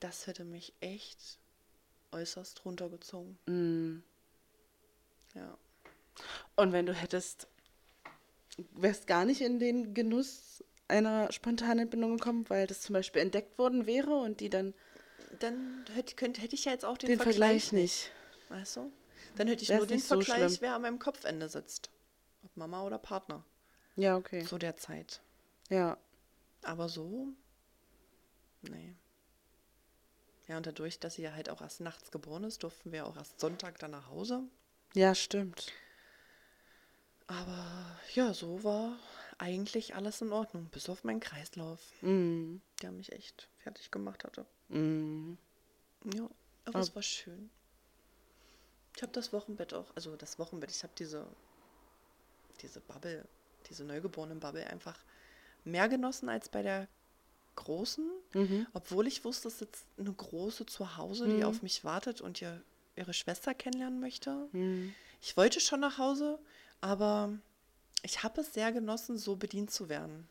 das 0.00 0.26
hätte 0.26 0.42
mich 0.42 0.74
echt 0.80 1.38
äußerst 2.10 2.64
runtergezogen. 2.64 3.38
Hm. 3.46 4.02
Ja. 5.36 5.56
Und 6.56 6.72
wenn 6.72 6.84
du 6.86 6.92
hättest, 6.92 7.46
wärst 8.72 9.06
gar 9.06 9.24
nicht 9.24 9.40
in 9.40 9.60
den 9.60 9.94
Genuss 9.94 10.64
einer 10.88 11.30
spontanen 11.30 11.78
Entbindung 11.78 12.16
gekommen, 12.16 12.44
weil 12.50 12.66
das 12.66 12.80
zum 12.80 12.94
Beispiel 12.94 13.22
entdeckt 13.22 13.56
worden 13.56 13.86
wäre 13.86 14.16
und 14.16 14.40
die 14.40 14.50
dann 14.50 14.74
Dann 15.38 15.84
hätte, 15.94 16.16
könnte, 16.16 16.40
hätte 16.40 16.56
ich 16.56 16.64
ja 16.64 16.72
jetzt 16.72 16.84
auch 16.84 16.98
den, 16.98 17.06
den, 17.06 17.18
Vergleich, 17.20 17.66
Vergleich 17.68 17.72
nicht. 17.72 18.10
Weißt 18.48 18.78
du? 18.78 18.92
Dann 19.36 19.46
hätte 19.46 19.62
ich 19.62 19.68
Wär's 19.68 19.78
nur 19.78 19.86
den 19.86 20.00
so 20.00 20.20
Vergleich, 20.20 20.38
schlimm. 20.38 20.56
wer 20.62 20.74
an 20.74 20.82
meinem 20.82 20.98
Kopfende 20.98 21.48
sitzt. 21.48 21.88
Ob 22.42 22.56
Mama 22.56 22.82
oder 22.82 22.98
Partner. 22.98 23.44
Ja, 23.96 24.16
okay. 24.16 24.44
Zu 24.44 24.58
der 24.58 24.76
Zeit. 24.76 25.20
Ja. 25.68 25.96
Aber 26.62 26.88
so? 26.88 27.28
Nee. 28.62 28.94
Ja, 30.48 30.56
und 30.56 30.66
dadurch, 30.66 30.98
dass 30.98 31.14
sie 31.14 31.22
ja 31.22 31.32
halt 31.32 31.48
auch 31.50 31.60
erst 31.60 31.80
nachts 31.80 32.10
geboren 32.10 32.44
ist, 32.44 32.62
durften 32.62 32.92
wir 32.92 33.06
auch 33.06 33.16
erst 33.16 33.40
Sonntag 33.40 33.78
dann 33.78 33.90
nach 33.92 34.08
Hause. 34.08 34.42
Ja, 34.94 35.14
stimmt. 35.14 35.72
Aber 37.26 37.98
ja, 38.14 38.34
so 38.34 38.62
war 38.64 38.98
eigentlich 39.38 39.94
alles 39.94 40.20
in 40.20 40.32
Ordnung, 40.32 40.66
bis 40.66 40.88
auf 40.88 41.04
meinen 41.04 41.20
Kreislauf, 41.20 41.80
Mm. 42.02 42.56
der 42.82 42.92
mich 42.92 43.12
echt 43.12 43.48
fertig 43.58 43.90
gemacht 43.90 44.24
hatte. 44.24 44.44
Mm. 44.68 45.34
Ja, 46.14 46.24
aber 46.64 46.76
Ab- 46.76 46.82
es 46.82 46.94
war 46.94 47.02
schön. 47.02 47.50
Ich 48.96 49.02
habe 49.02 49.12
das 49.12 49.32
Wochenbett 49.32 49.72
auch, 49.72 49.86
also 49.96 50.16
das 50.16 50.38
Wochenbett, 50.38 50.70
ich 50.70 50.82
habe 50.82 50.92
diese, 50.98 51.26
diese 52.60 52.80
Bubble, 52.80 53.26
diese 53.62 53.84
neugeborenen 53.84 54.40
Bubble 54.40 54.66
einfach 54.66 54.98
mehr 55.64 55.88
genossen 55.88 56.28
als 56.28 56.48
bei 56.48 56.62
der 56.62 56.88
großen, 57.56 58.08
Mhm. 58.32 58.66
obwohl 58.72 59.06
ich 59.06 59.24
wusste, 59.24 59.48
es 59.48 59.58
sitzt 59.58 59.84
eine 59.98 60.12
große 60.12 60.66
zu 60.66 60.96
Hause, 60.96 61.26
die 61.28 61.36
Mhm. 61.36 61.44
auf 61.44 61.62
mich 61.62 61.84
wartet 61.84 62.20
und 62.20 62.40
ihr, 62.40 62.62
ihre 62.96 63.12
Schwester 63.12 63.52
kennenlernen 63.54 64.00
möchte. 64.00 64.48
Mm. 64.52 64.94
Ich 65.20 65.36
wollte 65.36 65.60
schon 65.60 65.80
nach 65.80 65.98
Hause, 65.98 66.38
aber 66.80 67.30
ich 68.02 68.22
habe 68.22 68.40
es 68.40 68.54
sehr 68.54 68.72
genossen, 68.72 69.18
so 69.18 69.36
bedient 69.36 69.70
zu 69.70 69.88
werden. 69.88 70.26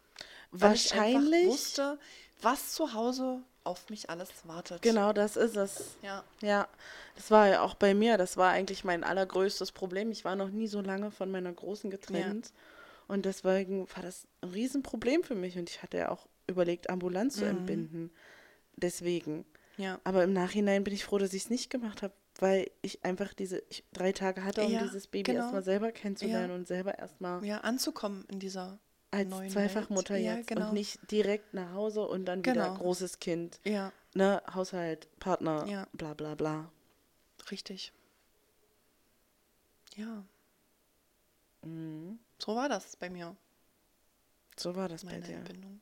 Weil 0.52 0.74
ich 0.76 0.92
Wahrscheinlich. 0.92 1.48
wusste, 1.48 1.98
was 2.42 2.74
zu 2.74 2.94
Hause 2.94 3.42
auf 3.64 3.90
mich 3.90 4.10
alles 4.10 4.30
wartet. 4.46 4.82
Genau, 4.82 5.14
das 5.14 5.38
ist 5.38 5.56
es. 5.56 5.96
Ja. 6.02 6.24
Ja, 6.42 6.68
das 7.16 7.30
war 7.30 7.48
ja 7.48 7.62
auch 7.62 7.76
bei 7.76 7.94
mir. 7.94 8.18
Das 8.18 8.36
war 8.36 8.50
eigentlich 8.52 8.84
mein 8.84 9.04
allergrößtes 9.04 9.72
Problem. 9.72 10.12
Ich 10.12 10.26
war 10.26 10.36
noch 10.36 10.50
nie 10.50 10.68
so 10.68 10.82
lange 10.82 11.12
von 11.12 11.30
meiner 11.32 11.54
Großen 11.54 11.90
getrennt. 11.92 12.52
Und 13.12 13.26
deswegen 13.26 13.88
war 13.96 14.04
das 14.04 14.26
ein 14.42 14.50
Riesenproblem 14.50 15.24
für 15.24 15.36
mich. 15.36 15.58
Und 15.58 15.70
ich 15.70 15.84
hatte 15.84 15.98
ja 15.98 16.10
auch 16.10 16.28
überlegt, 16.48 16.90
ambulant 16.90 17.34
zu 17.34 17.42
Mhm. 17.44 17.50
entbinden. 17.58 18.12
Deswegen. 18.78 19.46
Ja. 19.78 20.00
Aber 20.04 20.24
im 20.24 20.34
Nachhinein 20.34 20.84
bin 20.84 20.94
ich 20.94 21.04
froh, 21.04 21.18
dass 21.18 21.34
ich 21.34 21.44
es 21.44 21.50
nicht 21.50 21.70
gemacht 21.70 22.02
habe, 22.04 22.14
weil 22.40 22.70
ich 22.82 23.04
einfach 23.04 23.34
diese 23.34 23.62
ich, 23.70 23.84
drei 23.94 24.12
Tage 24.14 24.44
hatte, 24.44 24.64
um 24.66 24.72
Ja, 24.72 24.82
dieses 24.84 25.08
Baby 25.08 25.24
genau. 25.32 25.42
erstmal 25.44 25.64
selber 25.64 25.92
kennenzulernen 25.92 26.50
Ja. 26.50 26.56
und 26.56 26.68
selber 26.68 26.98
erstmal 26.98 27.44
ja, 27.46 27.60
anzukommen 27.60 28.26
in 28.30 28.40
dieser 28.40 28.80
als 29.12 29.30
Zweifachmutter 29.52 30.14
Welt. 30.14 30.24
Ja, 30.26 30.36
jetzt 30.38 30.48
genau. 30.48 30.68
und 30.70 30.74
nicht 30.74 31.00
direkt 31.12 31.54
nach 31.54 31.74
Hause 31.74 32.08
und 32.08 32.26
dann 32.26 32.40
wieder 32.46 32.54
Genau. 32.54 32.76
großes 32.78 33.20
Kind. 33.20 33.60
Ja, 33.66 33.92
Ne, 34.14 34.42
Haushalt, 34.54 35.08
Partner, 35.20 35.66
Ja. 35.68 35.88
bla 35.94 36.14
bla 36.14 36.36
bla. 36.36 36.72
richtig. 37.50 37.92
Ja, 39.96 40.24
Mhm. 41.64 42.20
So 42.42 42.56
war 42.56 42.70
das 42.70 42.96
bei 42.96 43.10
mir, 43.10 43.36
So 44.58 44.76
war 44.76 44.90
das 44.90 45.04
bei 45.06 45.12
meine 45.14 45.24
dir. 45.26 45.36
Entbindung. 45.38 45.82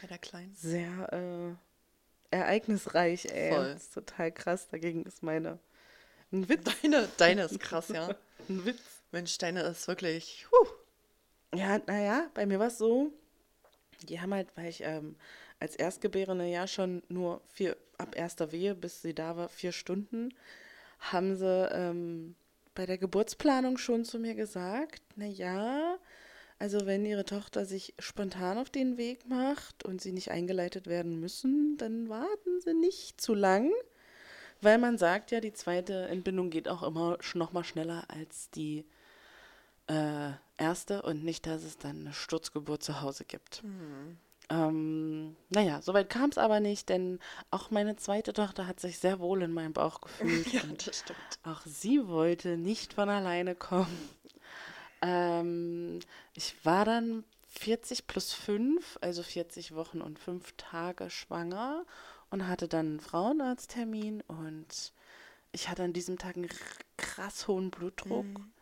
Bei 0.00 0.06
der 0.06 0.18
Kleinen. 0.18 0.54
Sehr 0.54 1.12
äh, 1.12 2.36
ereignisreich, 2.36 3.26
ey. 3.26 3.52
Voll. 3.52 3.72
Das 3.74 3.82
ist 3.84 3.94
total 3.94 4.32
krass. 4.32 4.68
Dagegen 4.68 5.04
ist 5.04 5.22
meine 5.22 5.58
ein 6.32 6.48
Witz. 6.48 6.64
Deine, 6.82 7.08
deine 7.18 7.42
ist 7.42 7.60
krass, 7.60 7.88
ja. 7.88 8.08
Ein 8.48 8.64
Witz. 8.64 8.80
Mensch, 9.12 9.36
deine 9.38 9.62
ist 9.62 9.86
wirklich. 9.86 10.46
Huh. 10.50 10.66
Ja, 11.54 11.78
naja, 11.86 12.30
bei 12.32 12.46
mir 12.46 12.58
war 12.58 12.68
es 12.68 12.78
so, 12.78 13.12
die 14.08 14.20
haben 14.20 14.32
halt, 14.32 14.48
weil 14.56 14.68
ich 14.70 14.80
ähm, 14.82 15.16
als 15.60 15.76
Erstgebärende 15.76 16.46
ja 16.46 16.66
schon 16.66 17.02
nur 17.08 17.42
vier, 17.52 17.76
ab 17.98 18.16
erster 18.16 18.50
Wehe, 18.50 18.74
bis 18.74 19.02
sie 19.02 19.14
da 19.14 19.36
war, 19.36 19.50
vier 19.50 19.72
Stunden, 19.72 20.34
haben 21.00 21.36
sie 21.36 21.68
ähm, 21.72 22.34
bei 22.74 22.86
der 22.86 22.98
Geburtsplanung 22.98 23.78
schon 23.78 24.04
zu 24.04 24.18
mir 24.18 24.34
gesagt, 24.34 25.02
naja, 25.16 25.98
Also 26.58 26.86
wenn 26.86 27.04
Ihre 27.04 27.24
Tochter 27.24 27.66
sich 27.66 27.92
spontan 27.98 28.56
auf 28.56 28.70
den 28.70 28.96
Weg 28.96 29.26
macht 29.28 29.84
und 29.84 30.00
Sie 30.00 30.12
nicht 30.12 30.30
eingeleitet 30.30 30.86
werden 30.86 31.18
müssen, 31.18 31.76
dann 31.76 32.08
warten 32.08 32.60
Sie 32.60 32.72
nicht 32.74 33.20
zu 33.20 33.34
lang, 33.34 33.72
weil 34.60 34.78
man 34.78 34.96
sagt 34.96 35.32
ja, 35.32 35.40
die 35.40 35.52
zweite 35.52 36.06
Entbindung 36.06 36.50
geht 36.50 36.68
auch 36.68 36.84
immer 36.84 37.18
noch 37.34 37.52
mal 37.52 37.64
schneller 37.64 38.04
als 38.08 38.48
die 38.50 38.84
äh, 39.88 40.30
erste 40.56 41.02
und 41.02 41.24
nicht, 41.24 41.46
dass 41.46 41.64
es 41.64 41.78
dann 41.78 42.02
eine 42.02 42.12
Sturzgeburt 42.14 42.84
zu 42.84 43.00
Hause 43.00 43.24
gibt. 43.24 43.64
Mhm. 43.64 44.18
Ähm, 44.52 45.34
naja, 45.48 45.80
soweit 45.80 46.10
kam 46.10 46.28
es 46.28 46.36
aber 46.36 46.60
nicht, 46.60 46.90
denn 46.90 47.20
auch 47.50 47.70
meine 47.70 47.96
zweite 47.96 48.34
Tochter 48.34 48.66
hat 48.66 48.80
sich 48.80 48.98
sehr 48.98 49.18
wohl 49.18 49.42
in 49.42 49.52
meinem 49.52 49.72
Bauch 49.72 50.00
gefühlt. 50.18 50.52
ja, 50.52 50.60
das 50.84 50.98
stimmt. 50.98 51.18
Auch 51.42 51.62
sie 51.64 52.06
wollte 52.06 52.58
nicht 52.58 52.92
von 52.92 53.08
alleine 53.08 53.54
kommen. 53.54 54.10
Ähm, 55.04 55.98
ich 56.32 56.64
war 56.64 56.84
dann 56.84 57.24
40 57.48 58.06
plus 58.06 58.32
5, 58.34 58.98
also 59.00 59.24
40 59.24 59.74
Wochen 59.74 60.00
und 60.00 60.20
5 60.20 60.54
Tage 60.56 61.10
schwanger 61.10 61.84
und 62.30 62.46
hatte 62.46 62.68
dann 62.68 62.86
einen 62.86 63.00
Frauenarzttermin 63.00 64.20
und 64.28 64.92
ich 65.50 65.68
hatte 65.68 65.82
an 65.82 65.92
diesem 65.92 66.18
Tag 66.18 66.36
einen 66.36 66.48
krass 66.96 67.48
hohen 67.48 67.72
Blutdruck. 67.72 68.26
Mhm. 68.26 68.52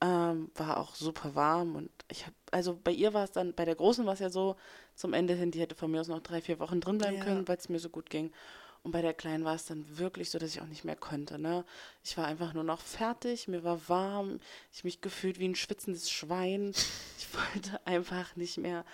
Ähm, 0.00 0.50
war 0.54 0.78
auch 0.78 0.94
super 0.94 1.34
warm 1.34 1.76
und 1.76 1.90
ich 2.08 2.24
habe, 2.24 2.34
also 2.50 2.80
bei 2.82 2.90
ihr 2.90 3.12
war 3.12 3.24
es 3.24 3.32
dann, 3.32 3.54
bei 3.54 3.66
der 3.66 3.76
Großen 3.76 4.06
war 4.06 4.14
es 4.14 4.20
ja 4.20 4.30
so, 4.30 4.56
zum 4.94 5.12
Ende 5.12 5.34
hin, 5.34 5.50
die 5.50 5.60
hätte 5.60 5.74
von 5.74 5.90
mir 5.90 6.00
aus 6.00 6.08
noch 6.08 6.20
drei, 6.20 6.40
vier 6.40 6.58
Wochen 6.58 6.80
drin 6.80 6.98
bleiben 6.98 7.18
ja. 7.18 7.24
können, 7.24 7.48
weil 7.48 7.56
es 7.56 7.68
mir 7.68 7.78
so 7.78 7.88
gut 7.88 8.10
ging. 8.10 8.32
Und 8.84 8.92
bei 8.92 9.00
der 9.00 9.14
Kleinen 9.14 9.44
war 9.44 9.54
es 9.54 9.64
dann 9.64 9.98
wirklich 9.98 10.28
so, 10.28 10.38
dass 10.38 10.50
ich 10.50 10.60
auch 10.60 10.66
nicht 10.66 10.84
mehr 10.84 10.94
konnte. 10.94 11.38
Ne? 11.38 11.64
Ich 12.02 12.18
war 12.18 12.26
einfach 12.26 12.52
nur 12.52 12.64
noch 12.64 12.80
fertig, 12.80 13.48
mir 13.48 13.64
war 13.64 13.88
warm, 13.88 14.40
ich 14.72 14.84
mich 14.84 15.00
gefühlt 15.00 15.38
wie 15.38 15.48
ein 15.48 15.56
schwitzendes 15.56 16.10
Schwein. 16.10 16.72
Ich 17.16 17.54
wollte 17.54 17.84
einfach 17.84 18.36
nicht 18.36 18.58
mehr. 18.58 18.84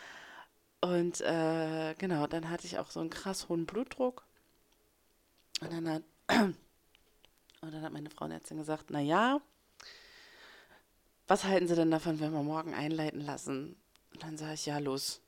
Und 0.81 1.21
äh, 1.21 1.95
genau, 1.99 2.27
dann 2.27 2.49
hatte 2.49 2.67
ich 2.67 2.79
auch 2.79 2.91
so 2.91 3.01
einen 3.01 3.11
krass 3.11 3.49
hohen 3.49 3.67
Blutdruck. 3.67 4.25
Und 5.61 5.73
dann 5.73 5.89
hat, 5.89 6.03
und 6.31 6.55
dann 7.61 7.83
hat 7.83 7.93
meine 7.93 8.09
Frauenärztin 8.09 8.57
gesagt, 8.57 8.87
na 8.89 9.01
ja, 9.01 9.41
was 11.27 11.45
halten 11.45 11.69
Sie 11.69 11.75
denn 11.75 11.91
davon, 11.91 12.19
wenn 12.19 12.33
wir 12.33 12.43
morgen 12.43 12.73
einleiten 12.73 13.21
lassen? 13.21 13.77
Und 14.13 14.23
dann 14.23 14.37
sage 14.39 14.55
ich, 14.55 14.67
ja, 14.67 14.79
los. 14.79 15.21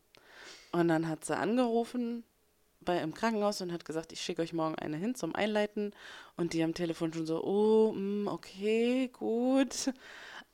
Und 0.72 0.88
dann 0.88 1.08
hat 1.08 1.24
sie 1.24 1.36
angerufen 1.36 2.24
bei 2.80 3.00
im 3.00 3.14
Krankenhaus 3.14 3.60
und 3.60 3.72
hat 3.72 3.84
gesagt, 3.84 4.12
ich 4.12 4.20
schicke 4.20 4.42
euch 4.42 4.52
morgen 4.52 4.74
eine 4.74 4.96
hin 4.96 5.14
zum 5.14 5.34
Einleiten. 5.34 5.92
Und 6.36 6.52
die 6.52 6.62
am 6.62 6.74
Telefon 6.74 7.12
schon 7.12 7.26
so, 7.26 7.44
oh, 7.44 7.92
mh, 7.92 8.00
mm, 8.00 8.28
okay, 8.28 9.08
gut. 9.08 9.92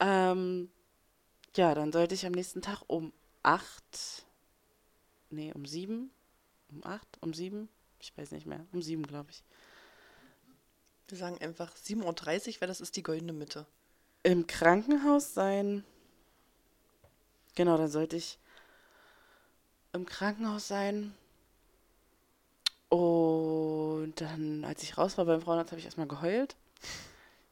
Ähm, 0.00 0.70
ja, 1.57 1.74
dann 1.74 1.92
sollte 1.92 2.14
ich 2.14 2.26
am 2.26 2.33
nächsten 2.33 2.62
Tag 2.62 2.83
um 2.87 3.12
acht, 3.42 4.26
nee, 5.31 5.52
um 5.54 5.64
sieben, 5.64 6.11
um 6.70 6.85
acht, 6.85 7.09
um 7.20 7.33
sieben, 7.33 7.68
ich 8.00 8.16
weiß 8.16 8.33
nicht 8.33 8.46
mehr, 8.46 8.66
um 8.72 8.83
sieben, 8.83 9.04
glaube 9.04 9.31
ich. 9.31 9.42
Wir 11.09 11.16
sagen 11.16 11.38
einfach 11.38 11.74
7.30 11.74 12.04
Uhr, 12.04 12.61
weil 12.61 12.68
das 12.68 12.81
ist 12.81 12.96
die 12.96 13.02
goldene 13.02 13.33
Mitte 13.33 13.66
im 14.22 14.46
Krankenhaus 14.46 15.35
sein. 15.35 15.85
Genau, 17.54 17.76
dann 17.76 17.88
sollte 17.88 18.16
ich 18.16 18.38
im 19.92 20.07
Krankenhaus 20.07 20.68
sein. 20.68 21.14
Und 22.88 24.14
dann, 24.16 24.64
als 24.64 24.83
ich 24.83 24.96
raus 24.96 25.18
war 25.18 25.27
beim 25.27 25.42
Frauenarzt, 25.42 25.72
habe 25.72 25.79
ich 25.79 25.85
erstmal 25.85 26.09
geheult. 26.09 26.57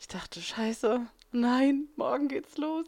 Ich 0.01 0.09
dachte, 0.09 0.41
scheiße, 0.41 1.07
nein, 1.33 1.89
morgen 1.97 2.29
geht's 2.29 2.57
los. 2.57 2.87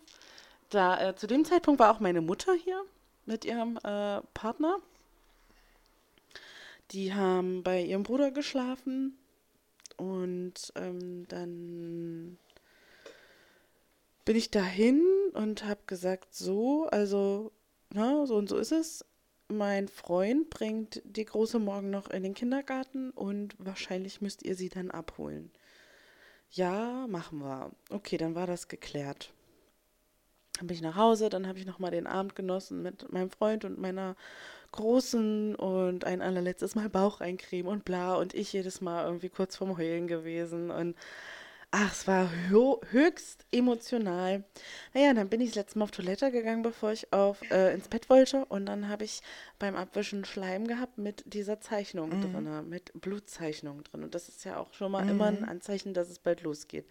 Da, 0.70 1.08
äh, 1.08 1.16
zu 1.16 1.26
dem 1.26 1.44
Zeitpunkt 1.44 1.80
war 1.80 1.94
auch 1.94 2.00
meine 2.00 2.20
Mutter 2.20 2.54
hier 2.54 2.82
mit 3.26 3.44
ihrem 3.44 3.76
äh, 3.78 4.20
Partner. 4.34 4.78
Die 6.90 7.12
haben 7.14 7.62
bei 7.62 7.82
ihrem 7.82 8.02
Bruder 8.02 8.30
geschlafen. 8.30 9.18
Und 9.96 10.72
ähm, 10.76 11.26
dann 11.28 12.38
bin 14.24 14.36
ich 14.36 14.50
dahin 14.50 15.02
und 15.32 15.64
habe 15.64 15.80
gesagt, 15.86 16.34
so, 16.34 16.86
also, 16.86 17.50
na, 17.90 18.26
so 18.26 18.36
und 18.36 18.48
so 18.48 18.56
ist 18.56 18.72
es. 18.72 19.04
Mein 19.50 19.88
Freund 19.88 20.50
bringt 20.50 21.00
die 21.04 21.24
Große 21.24 21.58
morgen 21.58 21.88
noch 21.88 22.10
in 22.10 22.22
den 22.22 22.34
Kindergarten 22.34 23.10
und 23.10 23.56
wahrscheinlich 23.58 24.20
müsst 24.20 24.42
ihr 24.42 24.54
sie 24.54 24.68
dann 24.68 24.90
abholen. 24.90 25.50
Ja, 26.50 27.06
machen 27.08 27.38
wir. 27.38 27.72
Okay, 27.88 28.18
dann 28.18 28.34
war 28.34 28.46
das 28.46 28.68
geklärt. 28.68 29.32
Dann 30.58 30.66
bin 30.66 30.76
ich 30.76 30.82
nach 30.82 30.96
Hause, 30.96 31.30
dann 31.30 31.46
habe 31.46 31.58
ich 31.58 31.66
nochmal 31.66 31.92
den 31.92 32.06
Abend 32.06 32.34
genossen 32.34 32.82
mit 32.82 33.10
meinem 33.10 33.30
Freund 33.30 33.64
und 33.64 33.78
meiner 33.78 34.16
Großen 34.72 35.54
und 35.54 36.04
ein 36.04 36.20
allerletztes 36.20 36.74
Mal 36.74 36.90
Bauch 36.90 37.22
eincremen 37.22 37.72
und 37.72 37.86
bla 37.86 38.16
und 38.16 38.34
ich 38.34 38.52
jedes 38.52 38.82
Mal 38.82 39.06
irgendwie 39.06 39.30
kurz 39.30 39.56
vorm 39.56 39.78
Heulen 39.78 40.08
gewesen 40.08 40.70
und 40.70 40.94
Ach, 41.70 41.92
es 41.92 42.06
war 42.06 42.30
höchst 42.48 43.44
emotional. 43.52 44.42
Naja, 44.94 45.12
dann 45.12 45.28
bin 45.28 45.42
ich 45.42 45.50
das 45.50 45.56
letzte 45.56 45.78
Mal 45.78 45.84
auf 45.84 45.90
Toilette 45.90 46.30
gegangen, 46.30 46.62
bevor 46.62 46.92
ich 46.92 47.12
auf, 47.12 47.42
äh, 47.50 47.74
ins 47.74 47.88
Bett 47.88 48.08
wollte. 48.08 48.46
Und 48.46 48.64
dann 48.66 48.88
habe 48.88 49.04
ich 49.04 49.20
beim 49.58 49.76
Abwischen 49.76 50.24
Schleim 50.24 50.66
gehabt 50.66 50.96
mit 50.96 51.24
dieser 51.26 51.60
Zeichnung 51.60 52.08
mhm. 52.08 52.32
drin, 52.32 52.68
mit 52.70 52.92
Blutzeichnung 52.94 53.84
drin. 53.84 54.02
Und 54.02 54.14
das 54.14 54.30
ist 54.30 54.46
ja 54.46 54.56
auch 54.56 54.72
schon 54.72 54.90
mal 54.90 55.04
mhm. 55.04 55.10
immer 55.10 55.26
ein 55.26 55.40
mhm. 55.40 55.48
Anzeichen, 55.48 55.92
dass 55.92 56.08
es 56.08 56.18
bald 56.18 56.42
losgeht. 56.42 56.86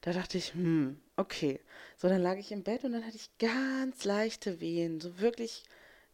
Da 0.00 0.12
dachte 0.12 0.38
ich, 0.38 0.54
hm, 0.54 1.00
okay. 1.16 1.60
So, 1.96 2.08
dann 2.08 2.20
lag 2.20 2.36
ich 2.36 2.50
im 2.50 2.64
Bett 2.64 2.82
und 2.82 2.92
dann 2.92 3.06
hatte 3.06 3.16
ich 3.16 3.30
ganz 3.38 4.04
leichte 4.04 4.60
Wehen. 4.60 5.00
So 5.00 5.20
wirklich 5.20 5.62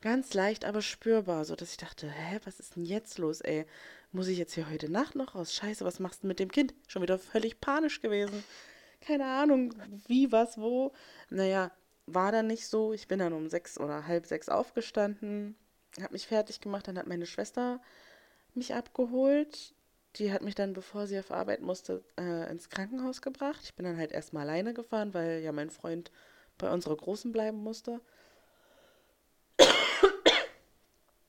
ganz 0.03 0.35
leicht, 0.35 0.67
aber 0.67 0.83
spürbar. 0.83 1.47
So, 1.47 1.57
dass 1.57 1.71
ich 1.71 1.77
dachte, 1.79 2.11
hä, 2.11 2.41
was 2.45 2.61
ist 2.61 2.77
denn 2.77 2.85
jetzt 2.85 3.19
los, 3.19 3.41
ey? 3.41 3.65
Muss 4.13 4.29
ich 4.29 4.39
jetzt 4.39 4.55
hier 4.55 4.69
heute 4.69 4.91
Nacht 4.91 5.15
noch 5.15 5.35
raus? 5.35 5.55
Scheiße, 5.55 5.85
was 5.85 6.01
machst 6.01 6.23
du 6.23 6.27
mit 6.27 6.41
dem 6.41 6.51
Kind? 6.51 6.75
Schon 6.89 7.03
wieder 7.03 7.19
völlig 7.19 7.61
panisch 7.61 8.01
gewesen. 8.01 8.43
Keine 9.01 9.25
Ahnung, 9.27 9.75
wie, 10.07 10.33
was, 10.33 10.59
wo. 10.59 10.93
Naja, 11.31 11.71
war 12.07 12.33
dann 12.33 12.49
nicht 12.49 12.67
so. 12.67 12.93
Ich 12.93 13.09
bin 13.09 13.21
dann 13.21 13.33
um 13.33 13.49
sechs 13.49 13.79
oder 13.79 14.07
halb 14.07 14.27
sechs 14.27 14.49
aufgestanden, 14.49 15.57
habe 16.01 16.13
mich 16.13 16.27
fertig 16.27 16.61
gemacht. 16.61 16.89
Dann 16.89 16.99
hat 16.99 17.07
meine 17.07 17.27
Schwester 17.27 17.81
mich 18.55 18.75
abgeholt. 18.75 19.75
Die 20.17 20.33
hat 20.33 20.43
mich 20.43 20.57
dann, 20.57 20.73
bevor 20.73 21.07
sie 21.07 21.19
auf 21.19 21.31
Arbeit 21.31 21.61
musste, 21.63 22.03
äh, 22.19 22.51
ins 22.51 22.69
Krankenhaus 22.69 23.23
gebracht. 23.23 23.61
Ich 23.63 23.75
bin 23.75 23.85
dann 23.85 23.97
halt 23.97 24.11
erstmal 24.11 24.43
alleine 24.43 24.75
gefahren, 24.75 25.15
weil 25.15 25.41
ja 25.41 25.53
mein 25.53 25.71
Freund 25.71 26.11
bei 26.59 26.71
unserer 26.71 26.97
Großen 26.97 27.31
bleiben 27.31 27.59
musste. 27.59 28.01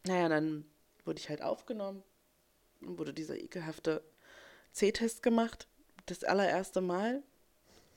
naja, 0.04 0.30
dann 0.30 0.66
wurde 1.06 1.20
ich 1.20 1.30
halt 1.30 1.44
aufgenommen 1.44 2.04
wurde 2.82 3.14
dieser 3.14 3.38
ekelhafte 3.38 4.04
C-Test 4.74 5.24
gemacht. 5.24 5.68
Das 6.06 6.24
allererste 6.24 6.82
Mal. 6.82 7.24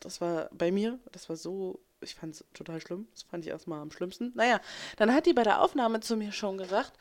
Das 0.00 0.20
war 0.20 0.50
bei 0.52 0.70
mir, 0.70 0.98
das 1.12 1.28
war 1.28 1.36
so, 1.36 1.80
ich 2.00 2.14
fand 2.14 2.34
es 2.34 2.44
total 2.52 2.80
schlimm. 2.80 3.08
Das 3.12 3.22
fand 3.22 3.44
ich 3.44 3.50
erstmal 3.50 3.80
am 3.80 3.90
schlimmsten. 3.90 4.32
Naja, 4.34 4.60
dann 4.96 5.14
hat 5.14 5.26
die 5.26 5.32
bei 5.32 5.44
der 5.44 5.62
Aufnahme 5.62 6.00
zu 6.00 6.16
mir 6.16 6.32
schon 6.32 6.58
gesagt, 6.58 6.92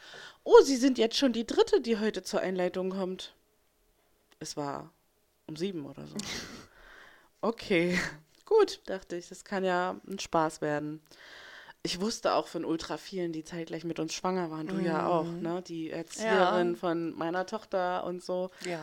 oh, 0.43 0.61
Sie 0.63 0.77
sind 0.77 0.97
jetzt 0.97 1.17
schon 1.17 1.33
die 1.33 1.45
dritte, 1.45 1.81
die 1.81 1.99
heute 1.99 2.23
zur 2.23 2.39
Einleitung 2.39 2.91
kommt. 2.91 3.35
Es 4.39 4.55
war 4.55 4.91
um 5.47 5.55
sieben 5.55 5.85
oder 5.85 6.07
so. 6.07 6.15
Okay, 7.45 7.99
gut, 8.45 8.79
dachte 8.85 9.17
ich, 9.17 9.27
das 9.27 9.43
kann 9.43 9.65
ja 9.65 9.99
ein 10.07 10.17
Spaß 10.17 10.61
werden 10.61 11.01
ich 11.83 11.99
wusste 11.99 12.33
auch 12.33 12.47
von 12.47 12.63
ultra 12.63 12.97
vielen, 12.97 13.33
die 13.33 13.43
zeitgleich 13.43 13.83
mit 13.83 13.99
uns 13.99 14.13
schwanger 14.13 14.49
waren. 14.49 14.67
Du 14.67 14.75
mhm. 14.75 14.85
ja 14.85 15.07
auch, 15.07 15.25
ne? 15.25 15.61
Die 15.67 15.91
Erzieherin 15.91 16.71
ja. 16.71 16.75
von 16.75 17.13
meiner 17.17 17.45
Tochter 17.45 18.05
und 18.05 18.23
so. 18.23 18.51
Ja. 18.65 18.79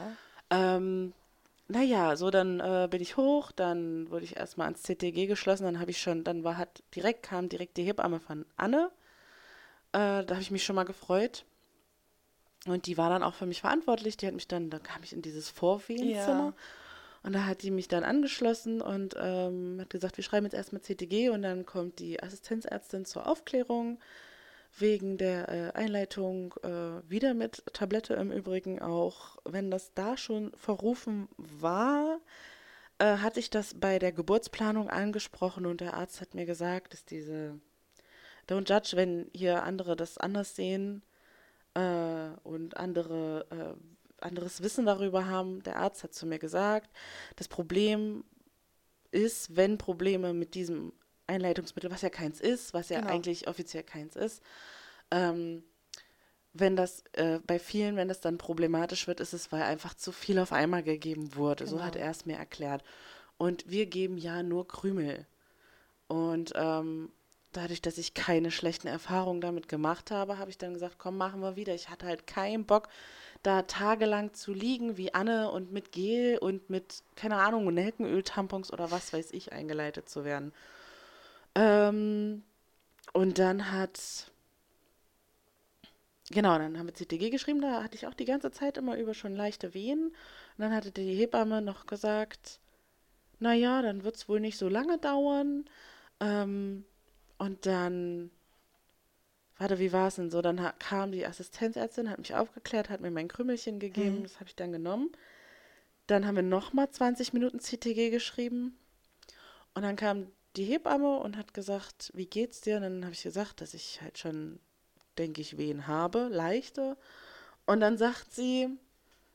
Ähm, 0.51 1.15
naja, 1.67 2.17
so 2.17 2.31
dann 2.31 2.61
äh, 2.61 2.89
bin 2.91 3.01
ich 3.01 3.17
hoch, 3.17 3.53
dann 3.53 4.11
wurde 4.11 4.25
ich 4.25 4.37
erstmal 4.37 4.67
ans 4.67 4.83
CTG 4.83 5.27
geschlossen, 5.27 5.65
dann 5.65 5.81
habe 5.81 5.93
ich 5.93 6.01
schon, 6.01 6.25
dann 6.25 6.45
war 6.45 6.59
hat 6.59 6.83
direkt, 6.95 7.23
kam 7.23 7.49
direkt 7.49 7.79
die 7.79 7.85
Hebamme 7.85 8.21
von 8.21 8.45
Anne. 8.57 8.91
Äh, 9.93 10.25
da 10.25 10.31
habe 10.31 10.43
ich 10.43 10.51
mich 10.51 10.65
schon 10.65 10.77
mal 10.77 10.85
gefreut. 10.85 11.45
Und 12.67 12.85
die 12.85 12.99
war 12.99 13.09
dann 13.09 13.23
auch 13.23 13.35
für 13.35 13.47
mich 13.47 13.63
verantwortlich. 13.63 14.19
Die 14.19 14.27
hat 14.27 14.35
mich 14.35 14.47
dann, 14.47 14.69
da 14.69 14.79
kam 14.79 15.03
ich 15.03 15.15
in 15.15 15.23
dieses 15.23 15.49
Vorwehenzimmer. 15.49 16.53
Ja. 16.53 16.55
Und 17.23 17.35
da 17.35 17.45
hat 17.45 17.63
die 17.63 17.71
mich 17.71 17.89
dann 17.89 18.03
angeschlossen 18.03 18.81
und 18.81 19.15
ähm, 19.19 19.79
hat 19.81 19.91
gesagt, 19.91 20.17
wir 20.17 20.25
schreiben 20.25 20.47
jetzt 20.47 20.55
erstmal 20.55 20.81
CTG 20.81 21.29
und 21.31 21.43
dann 21.43 21.67
kommt 21.67 21.99
die 21.99 22.23
Assistenzärztin 22.23 23.05
zur 23.05 23.27
Aufklärung 23.27 23.99
wegen 24.79 25.19
der 25.19 25.49
äh, 25.49 25.73
Einleitung 25.73 26.55
äh, 26.63 27.11
wieder 27.11 27.35
mit 27.35 27.65
Tablette 27.73 28.15
im 28.15 28.31
Übrigen 28.31 28.81
auch. 28.81 29.37
Wenn 29.45 29.71
das 29.71 29.93
da 29.95 30.17
schon 30.17 30.53
verrufen 30.53 31.29
war, 31.37 32.21
äh, 32.99 33.17
hatte 33.19 33.41
ich 33.41 33.51
das 33.51 33.75
bei 33.75 33.99
der 33.99 34.13
Geburtsplanung 34.13 34.89
angesprochen 34.89 35.67
und 35.67 35.81
der 35.81 35.95
Arzt 35.95 36.21
hat 36.21 36.35
mir 36.35 36.47
gesagt, 36.47 36.93
dass 36.93 37.05
diese 37.05 37.59
Don't 38.49 38.69
judge, 38.69 38.97
wenn 38.97 39.31
hier 39.35 39.63
andere 39.65 39.97
das 39.97 40.19
anders 40.19 40.57
sehen 40.57 41.03
äh, 41.75 42.31
und 42.43 42.77
andere 42.77 43.47
äh, 43.51 44.00
anderes 44.23 44.63
Wissen 44.63 44.87
darüber 44.87 45.27
haben. 45.27 45.63
Der 45.63 45.77
Arzt 45.77 46.03
hat 46.05 46.15
zu 46.15 46.27
mir 46.27 46.39
gesagt, 46.39 46.91
das 47.37 47.49
Problem 47.49 48.25
ist, 49.11 49.57
wenn 49.57 49.79
Probleme 49.79 50.33
mit 50.33 50.55
diesem 50.55 50.93
Einleitungsmittel, 51.27 51.91
was 51.91 52.03
ja 52.03 52.11
keins 52.11 52.41
ist, 52.41 52.75
was 52.75 52.89
ja 52.89 53.01
Genau. 53.01 53.13
eigentlich 53.13 53.49
offiziell 53.49 53.83
keins 53.83 54.17
ist. 54.17 54.43
Ähm, 55.11 55.65
wenn 56.53 56.75
das 56.75 57.05
äh, 57.13 57.39
bei 57.47 57.59
vielen, 57.61 57.95
wenn 57.97 58.09
das 58.09 58.21
dann 58.21 58.37
problematisch 58.39 59.07
wird, 59.07 59.21
ist 59.21 59.33
es, 59.33 59.53
weil 59.53 59.63
einfach 59.63 59.95
zu 59.95 60.11
viel 60.11 60.39
auf 60.41 60.53
einmal 60.53 60.83
gegeben 60.83 61.37
wurde. 61.37 61.67
So 61.67 61.77
Genau. 61.77 61.87
hat 61.87 61.97
er 61.97 62.11
es 62.11 62.27
mir 62.27 62.37
erklärt. 62.37 62.83
Und 63.39 63.71
wir 63.71 63.87
geben 63.87 64.19
ja 64.19 64.43
nur 64.43 64.67
Krümel. 64.67 65.27
Und 66.09 66.53
ähm, 66.57 67.13
dadurch, 67.53 67.83
dass 67.83 67.99
ich 67.99 68.15
keine 68.15 68.51
schlechten 68.51 68.87
Erfahrungen 68.87 69.41
damit 69.41 69.69
gemacht 69.69 70.11
habe, 70.11 70.39
habe 70.39 70.51
ich 70.51 70.59
dann 70.59 70.75
gesagt, 70.75 70.97
komm, 70.99 71.17
machen 71.17 71.41
wir 71.41 71.57
wieder. 71.57 71.75
Ich 71.75 71.89
hatte 71.89 72.07
halt 72.07 72.27
keinen 72.27 72.65
Bock, 72.65 72.89
da 73.43 73.63
tagelang 73.63 74.35
zu 74.35 74.53
liegen 74.53 74.97
wie 74.97 75.15
Anne 75.15 75.51
und 75.51 75.73
mit 75.73 75.93
Gel 75.93 76.39
und 76.39 76.71
mit, 76.71 77.03
keine 77.17 77.37
Ahnung, 77.37 77.73
Nelkenöl, 77.73 78.23
Tampons 78.23 78.73
oder 78.73 78.91
was 78.91 79.13
weiß 79.13 79.33
ich, 79.33 79.53
eingeleitet 79.53 80.09
zu 80.09 80.25
werden. 80.25 80.53
Ähm, 81.55 82.43
und 83.13 83.39
dann 83.39 83.73
hat, 83.73 84.31
genau, 86.31 86.59
dann 86.59 86.79
haben 86.79 86.87
wir 86.87 86.95
CTG 86.95 87.31
geschrieben, 87.31 87.61
da 87.61 87.83
hatte 87.83 87.97
ich 87.97 88.07
auch 88.07 88.15
die 88.15 88.25
ganze 88.25 88.51
Zeit 88.53 88.79
immer 88.79 88.97
über 88.97 89.15
schon 89.15 89.35
leichte 89.35 89.75
Wehen. 89.75 90.09
Und 90.09 90.15
dann 90.59 90.75
hatte 90.75 90.93
die 90.93 91.15
Hebamme 91.15 91.63
noch 91.63 91.87
gesagt, 91.87 92.61
naja, 93.41 93.83
dann 93.83 94.05
wird 94.05 94.17
es 94.17 94.29
wohl 94.29 94.39
nicht 94.39 94.59
so 94.59 94.69
lange 94.69 94.99
dauern. 94.99 95.65
Ähm, 96.21 96.85
und 97.41 97.65
dann, 97.65 98.31
warte, 99.57 99.79
wie 99.79 99.93
war 99.95 100.09
es 100.09 100.17
denn 100.17 100.31
so? 100.31 100.43
Dann 100.43 100.61
kam 100.79 101.11
die 101.11 101.27
Assistenzärztin, 101.27 102.11
hat 102.11 102.19
mich 102.19 102.35
aufgeklärt, 102.35 102.91
hat 102.91 103.01
mir 103.01 103.11
mein 103.11 103.29
Krümmelchen 103.29 103.79
gegeben, 103.81 104.19
Mhm. 104.19 104.23
das 104.25 104.35
habe 104.37 104.49
ich 104.49 104.57
dann 104.57 104.73
genommen. 104.73 105.11
Dann 106.07 106.27
haben 106.27 106.37
wir 106.37 106.43
nochmal 106.43 106.91
20 106.91 107.33
Minuten 107.33 107.59
CTG 107.59 108.11
geschrieben. 108.11 108.77
Und 109.73 109.83
dann 109.83 109.97
kam 109.97 110.27
die 110.57 110.65
Hebamme 110.65 111.17
und 111.19 111.39
hat 111.39 111.55
gesagt, 111.55 112.11
wie 112.15 112.27
geht's 112.27 112.61
dir? 112.61 112.77
Und 112.77 112.83
dann 112.83 113.05
habe 113.05 113.15
ich 113.15 113.23
gesagt, 113.23 113.63
dass 113.63 113.73
ich 113.73 114.03
halt 114.03 114.19
schon, 114.19 114.61
denke 115.17 115.41
ich, 115.41 115.57
Wehen 115.57 115.87
habe, 115.87 116.29
leichte. 116.31 116.99
Und 117.65 117.81
dann 117.81 117.97
sagt 117.97 118.35
sie, 118.35 118.69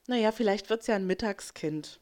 naja, 0.05 0.31
vielleicht 0.31 0.69
wird 0.69 0.81
es 0.81 0.87
ja 0.87 0.95
ein 0.95 1.07
Mittagskind. 1.07 1.99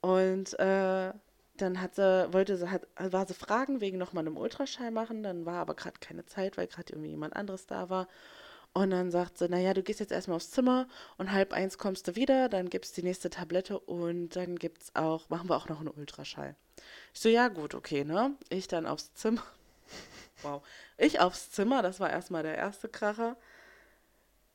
Und 0.00 0.58
äh, 0.58 1.12
dann 1.60 1.80
hat 1.80 1.94
sie, 1.94 2.32
wollte 2.32 2.56
sie, 2.56 2.70
hat, 2.70 2.86
war 2.96 3.26
sie 3.26 3.34
fragen 3.34 3.80
wegen 3.80 3.98
nochmal 3.98 4.26
einem 4.26 4.36
Ultraschall 4.36 4.90
machen, 4.90 5.22
dann 5.22 5.46
war 5.46 5.60
aber 5.60 5.74
gerade 5.74 5.98
keine 6.00 6.26
Zeit, 6.26 6.56
weil 6.56 6.66
gerade 6.66 6.92
irgendwie 6.92 7.10
jemand 7.10 7.36
anderes 7.36 7.66
da 7.66 7.88
war. 7.90 8.08
Und 8.72 8.90
dann 8.90 9.10
sagt 9.10 9.38
sie, 9.38 9.48
naja, 9.48 9.72
du 9.72 9.82
gehst 9.82 10.00
jetzt 10.00 10.12
erstmal 10.12 10.36
aufs 10.36 10.50
Zimmer 10.50 10.86
und 11.16 11.32
halb 11.32 11.54
eins 11.54 11.78
kommst 11.78 12.08
du 12.08 12.16
wieder, 12.16 12.50
dann 12.50 12.68
gibt's 12.68 12.92
die 12.92 13.02
nächste 13.02 13.30
Tablette 13.30 13.78
und 13.78 14.36
dann 14.36 14.56
gibt's 14.56 14.94
auch, 14.94 15.30
machen 15.30 15.48
wir 15.48 15.56
auch 15.56 15.68
noch 15.68 15.80
einen 15.80 15.88
Ultraschall. 15.88 16.54
Ich 17.14 17.20
so, 17.20 17.30
ja 17.30 17.48
gut, 17.48 17.74
okay, 17.74 18.04
ne? 18.04 18.34
Ich 18.50 18.68
dann 18.68 18.86
aufs 18.86 19.14
Zimmer. 19.14 19.42
Wow. 20.42 20.62
Ich 20.98 21.18
aufs 21.18 21.50
Zimmer, 21.50 21.80
das 21.80 21.98
war 21.98 22.10
erstmal 22.10 22.42
der 22.42 22.56
erste 22.58 22.90
Kracher. 22.90 23.38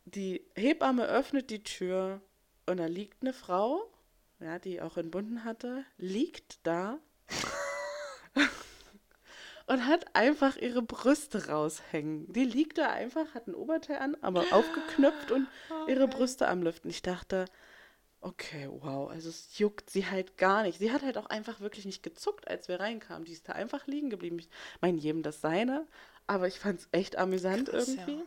Die 0.06 0.46
Hebamme 0.54 1.08
öffnet 1.08 1.50
die 1.50 1.64
Tür 1.64 2.22
und 2.68 2.78
da 2.78 2.86
liegt 2.86 3.24
eine 3.24 3.34
Frau, 3.34 3.91
ja, 4.42 4.60
die 4.60 4.82
auch 4.82 4.98
entbunden 4.98 5.44
hatte, 5.44 5.86
liegt 5.98 6.60
da 6.64 7.00
und 9.68 9.86
hat 9.86 10.16
einfach 10.16 10.58
ihre 10.58 10.82
Brüste 10.82 11.48
raushängen. 11.48 12.32
Die 12.34 12.46
liegt 12.46 12.78
da 12.78 12.90
einfach, 12.90 13.34
hat 13.34 13.48
ein 13.48 13.56
Oberteil 13.56 14.00
an, 14.00 14.18
aber 14.22 14.46
aufgeknöpft 14.52 15.32
und 15.32 15.48
ihre 15.88 16.08
Brüste 16.08 16.48
am 16.48 16.64
Lüften. 16.64 16.90
Ich 16.90 17.02
dachte, 17.02 17.46
okay, 18.22 18.70
wow, 18.70 19.10
also 19.10 19.30
es 19.30 19.58
juckt 19.58 19.90
sie 19.90 20.06
halt 20.08 20.38
gar 20.38 20.64
nicht. 20.64 20.80
Sie 20.80 20.92
hat 20.92 21.02
halt 21.02 21.18
auch 21.18 21.28
einfach 21.28 21.60
wirklich 21.60 21.86
nicht 21.86 22.04
gezuckt, 22.04 22.48
als 22.48 22.68
wir 22.68 22.80
reinkamen. 22.80 23.26
Die 23.26 23.34
ist 23.34 23.50
da 23.50 23.54
einfach 23.54 23.88
liegen 23.88 24.10
geblieben. 24.10 24.40
Ich 24.40 24.50
meine, 24.80 24.98
jedem 24.98 25.24
das 25.24 25.42
seine, 25.42 25.88
aber 26.28 26.48
ich 26.48 26.60
fand 26.60 26.80
es 26.80 26.90
echt 26.92 27.18
amüsant 27.18 27.70
Krass, 27.70 27.88
irgendwie. 27.88 28.24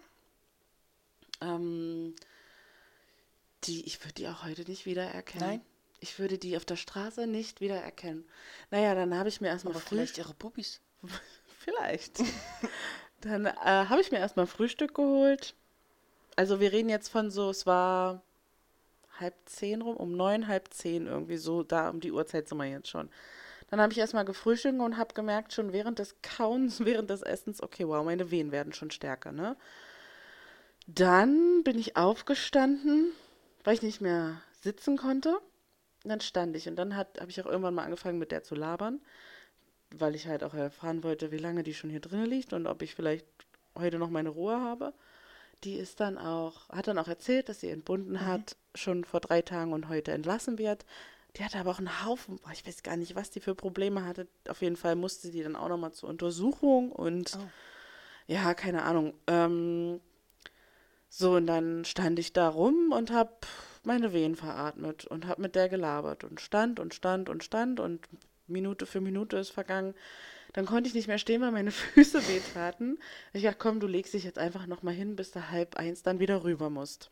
Ähm, 1.40 2.14
die, 3.64 3.86
ich 3.86 4.00
würde 4.02 4.14
die 4.14 4.28
auch 4.28 4.44
heute 4.44 4.62
nicht 4.62 4.86
wiedererkennen. 4.86 5.48
Nein? 5.48 5.60
Ich 6.00 6.18
würde 6.18 6.38
die 6.38 6.56
auf 6.56 6.64
der 6.64 6.76
Straße 6.76 7.26
nicht 7.26 7.60
wiedererkennen. 7.60 8.24
Naja, 8.70 8.94
dann 8.94 9.14
habe 9.14 9.28
ich 9.28 9.40
mir 9.40 9.48
erstmal 9.48 9.74
Aber 9.74 9.82
vielleicht 9.82 10.18
ihre 10.18 10.34
Bubis. 10.34 10.80
Vielleicht. 11.60 12.22
Dann 13.22 13.46
äh, 13.46 13.52
habe 13.54 14.02
ich 14.02 14.10
mir 14.12 14.18
erstmal 14.18 14.46
Frühstück 14.46 14.94
geholt. 14.94 15.54
Also 16.36 16.60
wir 16.60 16.72
reden 16.72 16.90
jetzt 16.90 17.08
von 17.08 17.30
so, 17.30 17.48
es 17.48 17.64
war 17.64 18.22
halb 19.18 19.34
zehn 19.46 19.80
rum, 19.80 19.96
um 19.96 20.12
neun, 20.12 20.46
halb 20.46 20.74
zehn 20.74 21.06
irgendwie 21.06 21.38
so, 21.38 21.62
da 21.62 21.88
um 21.88 22.00
die 22.00 22.12
Uhrzeit 22.12 22.48
sind 22.48 22.58
wir 22.58 22.66
jetzt 22.66 22.88
schon. 22.88 23.08
Dann 23.70 23.80
habe 23.80 23.92
ich 23.92 23.98
erstmal 23.98 24.24
gefrühstückt 24.24 24.78
und 24.78 24.96
habe 24.96 25.14
gemerkt, 25.14 25.52
schon 25.52 25.72
während 25.72 25.98
des 25.98 26.16
Kauens, 26.22 26.80
während 26.84 27.10
des 27.10 27.22
Essens, 27.22 27.62
okay, 27.62 27.86
wow, 27.88 28.04
meine 28.04 28.30
Wehen 28.30 28.52
werden 28.52 28.72
schon 28.72 28.90
stärker, 28.90 29.32
ne? 29.32 29.56
Dann 30.86 31.62
bin 31.64 31.78
ich 31.78 31.96
aufgestanden, 31.96 33.12
weil 33.62 33.74
ich 33.74 33.82
nicht 33.82 34.02
mehr 34.02 34.42
sitzen 34.60 34.98
konnte. 34.98 35.38
Und 36.04 36.10
dann 36.10 36.20
stand 36.20 36.54
ich 36.54 36.68
und 36.68 36.76
dann 36.76 36.96
habe 36.96 37.10
ich 37.28 37.40
auch 37.42 37.46
irgendwann 37.46 37.74
mal 37.74 37.84
angefangen 37.84 38.18
mit 38.18 38.30
der 38.30 38.42
zu 38.44 38.54
labern 38.54 39.00
weil 40.00 40.14
ich 40.14 40.26
halt 40.26 40.44
auch 40.44 40.54
erfahren 40.54 41.02
wollte, 41.02 41.30
wie 41.30 41.38
lange 41.38 41.62
die 41.62 41.74
schon 41.74 41.90
hier 41.90 42.00
drin 42.00 42.26
liegt 42.26 42.52
und 42.52 42.66
ob 42.66 42.82
ich 42.82 42.94
vielleicht 42.94 43.26
heute 43.76 43.98
noch 43.98 44.10
meine 44.10 44.28
Ruhe 44.30 44.60
habe. 44.60 44.92
Die 45.62 45.74
ist 45.74 46.00
dann 46.00 46.18
auch, 46.18 46.68
hat 46.68 46.88
dann 46.88 46.98
auch 46.98 47.08
erzählt, 47.08 47.48
dass 47.48 47.60
sie 47.60 47.70
entbunden 47.70 48.26
hat, 48.26 48.56
schon 48.74 49.04
vor 49.04 49.20
drei 49.20 49.42
Tagen 49.42 49.72
und 49.72 49.88
heute 49.88 50.12
entlassen 50.12 50.58
wird. 50.58 50.84
Die 51.36 51.44
hatte 51.44 51.58
aber 51.58 51.70
auch 51.72 51.78
einen 51.78 52.04
Haufen, 52.04 52.38
boah, 52.38 52.52
ich 52.52 52.66
weiß 52.66 52.82
gar 52.82 52.96
nicht, 52.96 53.14
was 53.14 53.30
die 53.30 53.40
für 53.40 53.54
Probleme 53.54 54.04
hatte. 54.04 54.28
Auf 54.48 54.62
jeden 54.62 54.76
Fall 54.76 54.94
musste 54.94 55.30
die 55.30 55.42
dann 55.42 55.56
auch 55.56 55.68
nochmal 55.68 55.92
zur 55.92 56.08
Untersuchung 56.08 56.92
und 56.92 57.36
Oh. 57.36 57.48
ja, 58.26 58.54
keine 58.54 58.82
Ahnung. 58.82 59.14
Ähm, 59.26 60.00
so, 61.08 61.36
und 61.36 61.46
dann 61.46 61.84
stand 61.84 62.18
ich 62.18 62.32
da 62.32 62.48
rum 62.48 62.92
und 62.92 63.10
habe 63.10 63.32
meine 63.86 64.12
Wehen 64.12 64.36
veratmet 64.36 65.06
und 65.06 65.26
habe 65.26 65.42
mit 65.42 65.54
der 65.54 65.68
gelabert 65.68 66.24
und 66.24 66.40
stand 66.40 66.80
und 66.80 66.94
stand 66.94 67.28
und 67.28 67.44
stand 67.44 67.80
und 67.80 68.08
Minute 68.46 68.86
für 68.86 69.00
Minute 69.00 69.36
ist 69.36 69.50
vergangen. 69.50 69.94
Dann 70.52 70.66
konnte 70.66 70.88
ich 70.88 70.94
nicht 70.94 71.08
mehr 71.08 71.18
stehen, 71.18 71.40
weil 71.40 71.50
meine 71.52 71.70
Füße 71.72 72.26
wehtaten. 72.28 72.98
Ich 73.32 73.42
dachte, 73.42 73.58
komm, 73.58 73.80
du 73.80 73.86
legst 73.86 74.14
dich 74.14 74.24
jetzt 74.24 74.38
einfach 74.38 74.66
nochmal 74.66 74.94
hin, 74.94 75.16
bis 75.16 75.30
du 75.32 75.50
halb 75.50 75.76
eins 75.76 76.02
dann 76.02 76.20
wieder 76.20 76.44
rüber 76.44 76.70
musst. 76.70 77.10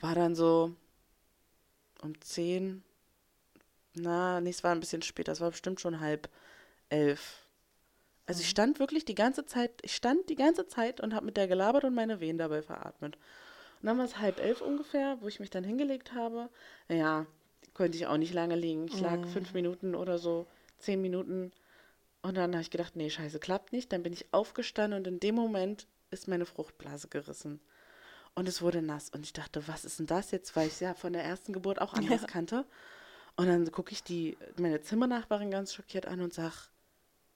War 0.00 0.14
dann 0.14 0.34
so 0.34 0.74
um 2.02 2.20
zehn, 2.20 2.82
na, 3.94 4.40
nee, 4.40 4.50
es 4.50 4.64
war 4.64 4.72
ein 4.72 4.80
bisschen 4.80 5.02
später, 5.02 5.32
es 5.32 5.40
war 5.40 5.50
bestimmt 5.50 5.80
schon 5.80 6.00
halb 6.00 6.28
elf. 6.88 7.46
Also 8.26 8.40
ich 8.40 8.48
stand 8.48 8.78
wirklich 8.78 9.04
die 9.04 9.14
ganze 9.14 9.44
Zeit, 9.44 9.72
ich 9.82 9.94
stand 9.94 10.28
die 10.28 10.36
ganze 10.36 10.66
Zeit 10.66 11.00
und 11.00 11.14
habe 11.14 11.26
mit 11.26 11.36
der 11.36 11.48
gelabert 11.48 11.84
und 11.84 11.94
meine 11.94 12.20
Wehen 12.20 12.38
dabei 12.38 12.62
veratmet. 12.62 13.18
Und 13.82 13.88
dann 13.88 13.98
war 13.98 14.04
es 14.04 14.18
halb 14.18 14.38
elf 14.38 14.60
ungefähr, 14.60 15.18
wo 15.20 15.28
ich 15.28 15.40
mich 15.40 15.50
dann 15.50 15.64
hingelegt 15.64 16.14
habe. 16.14 16.48
Ja, 16.88 17.26
konnte 17.74 17.98
ich 17.98 18.06
auch 18.06 18.16
nicht 18.16 18.32
lange 18.32 18.54
liegen. 18.54 18.86
Ich 18.86 19.00
lag 19.00 19.26
fünf 19.26 19.54
Minuten 19.54 19.96
oder 19.96 20.18
so, 20.18 20.46
zehn 20.78 21.02
Minuten. 21.02 21.50
Und 22.22 22.36
dann 22.36 22.52
habe 22.52 22.62
ich 22.62 22.70
gedacht, 22.70 22.94
nee, 22.94 23.10
scheiße, 23.10 23.40
klappt 23.40 23.72
nicht. 23.72 23.92
Dann 23.92 24.04
bin 24.04 24.12
ich 24.12 24.32
aufgestanden 24.32 24.98
und 25.00 25.06
in 25.08 25.18
dem 25.18 25.34
Moment 25.34 25.88
ist 26.12 26.28
meine 26.28 26.46
Fruchtblase 26.46 27.08
gerissen. 27.08 27.60
Und 28.34 28.48
es 28.48 28.62
wurde 28.62 28.82
nass. 28.82 29.10
Und 29.10 29.24
ich 29.24 29.32
dachte, 29.32 29.66
was 29.66 29.84
ist 29.84 29.98
denn 29.98 30.06
das 30.06 30.30
jetzt? 30.30 30.54
Weil 30.54 30.68
ich 30.68 30.74
es 30.74 30.80
ja 30.80 30.94
von 30.94 31.12
der 31.12 31.24
ersten 31.24 31.52
Geburt 31.52 31.80
auch 31.80 31.92
anders 31.94 32.26
kannte. 32.28 32.64
Und 33.34 33.48
dann 33.48 33.70
gucke 33.72 33.90
ich 33.90 34.04
die, 34.04 34.38
meine 34.58 34.80
Zimmernachbarin 34.80 35.50
ganz 35.50 35.74
schockiert 35.74 36.06
an 36.06 36.20
und 36.20 36.32
sag, 36.32 36.70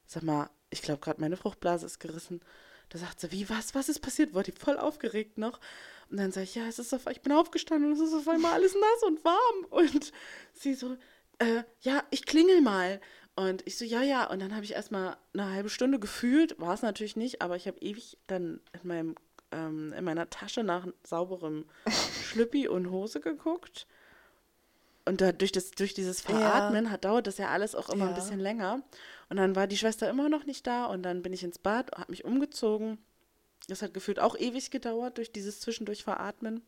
sag 0.07 0.23
mal, 0.23 0.49
ich 0.71 0.83
glaube 0.83 1.01
gerade 1.01 1.21
meine 1.21 1.37
Fruchtblase 1.37 1.87
ist 1.87 1.99
gerissen. 1.99 2.41
Da 2.91 2.99
sagt 2.99 3.21
sie, 3.21 3.33
wie, 3.33 3.49
was, 3.51 3.75
was 3.75 3.89
ist 3.89 4.01
passiert? 4.01 4.35
War 4.35 4.45
die 4.45 4.53
voll 4.53 4.79
aufgeregt 4.79 5.39
noch. 5.39 5.59
Und 6.11 6.19
dann 6.19 6.31
sage 6.33 6.45
ich, 6.45 6.55
ja, 6.55 6.67
es 6.67 6.79
ist 6.79 6.95
auf, 6.95 7.07
ich 7.11 7.21
bin 7.21 7.33
aufgestanden 7.33 7.91
und 7.93 7.99
es 7.99 8.09
ist 8.09 8.15
auf 8.15 8.29
einmal 8.29 8.53
alles 8.53 8.75
nass 8.75 9.03
und 9.07 9.25
warm. 9.25 9.65
Und 9.71 10.13
sie 10.53 10.75
so, 10.75 10.97
äh, 11.39 11.63
ja, 11.81 12.05
ich 12.11 12.27
klingel 12.27 12.61
mal. 12.61 13.01
Und 13.35 13.67
ich 13.67 13.77
so, 13.77 13.85
ja, 13.85 14.03
ja. 14.03 14.31
Und 14.31 14.41
dann 14.41 14.55
habe 14.55 14.65
ich 14.65 14.73
erstmal 14.73 15.17
eine 15.35 15.51
halbe 15.53 15.69
Stunde 15.69 15.99
gefühlt, 15.99 16.59
war 16.61 16.73
es 16.75 16.83
natürlich 16.83 17.17
nicht, 17.17 17.43
aber 17.43 17.57
ich 17.57 17.67
habe 17.67 17.79
ewig 17.81 18.19
dann 18.27 18.61
in 18.83 18.89
meinem 18.89 19.15
ähm, 19.53 19.93
in 19.93 20.05
meiner 20.05 20.29
Tasche 20.29 20.65
nach 20.65 20.87
sauberem 21.05 21.67
Schlüppi 22.25 22.67
und 22.69 22.91
Hose 22.91 23.21
geguckt. 23.21 23.87
Und 25.05 25.21
da 25.21 25.31
durch, 25.31 25.53
das, 25.53 25.71
durch 25.71 25.95
dieses 25.95 26.21
Veratmen 26.21 26.91
hat, 26.91 27.05
dauert 27.05 27.29
das 27.29 27.39
ja 27.39 27.49
alles 27.51 27.77
auch 27.77 27.89
immer 27.91 28.07
ein 28.07 28.11
Ja. 28.11 28.15
bisschen 28.17 28.41
länger. 28.41 28.83
Und 29.29 29.37
dann 29.37 29.55
war 29.55 29.69
die 29.69 29.77
Schwester 29.77 30.11
immer 30.11 30.29
noch 30.29 30.47
nicht 30.47 30.67
da 30.67 30.87
und 30.87 31.05
dann 31.05 31.23
bin 31.23 31.33
ich 31.33 31.45
ins 31.45 31.59
Bad, 31.61 31.93
habe 31.97 32.11
mich 32.11 32.25
umgezogen. 32.25 32.99
Das 33.69 33.83
hat 33.83 33.95
gefühlt 33.95 34.21
auch 34.21 34.37
ewig 34.37 34.71
gedauert 34.71 35.19
durch 35.19 35.33
dieses 35.33 35.61
zwischendurch 35.61 36.05
Veratmen. 36.05 36.63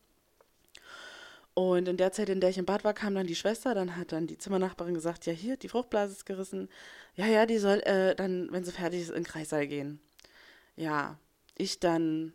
Und 1.53 1.87
in 1.87 1.97
der 1.97 2.11
Zeit, 2.11 2.29
in 2.29 2.39
der 2.39 2.51
ich 2.51 2.57
im 2.57 2.65
Bad 2.65 2.83
war, 2.83 2.93
kam 2.93 3.15
dann 3.15 3.27
die 3.27 3.35
Schwester, 3.35 3.73
dann 3.73 3.97
hat 3.97 4.11
dann 4.11 4.27
die 4.27 4.37
Zimmernachbarin 4.37 4.93
gesagt, 4.93 5.25
ja 5.25 5.33
hier, 5.33 5.57
die 5.57 5.67
Fruchtblase 5.67 6.13
ist 6.13 6.25
gerissen. 6.25 6.69
Ja, 7.15 7.25
ja, 7.25 7.45
die 7.45 7.57
soll 7.57 7.79
äh, 7.81 8.15
dann, 8.15 8.49
wenn 8.51 8.63
sie 8.63 8.71
fertig 8.71 9.01
ist, 9.01 9.09
in 9.09 9.15
den 9.15 9.23
Kreissaal 9.25 9.67
gehen. 9.67 9.99
Ja, 10.75 11.19
ich 11.55 11.79
dann 11.79 12.33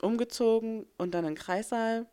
umgezogen 0.00 0.86
und 0.96 1.12
dann 1.12 1.24
in 1.24 1.34
den 1.34 1.38
Kreissaal. 1.38 2.06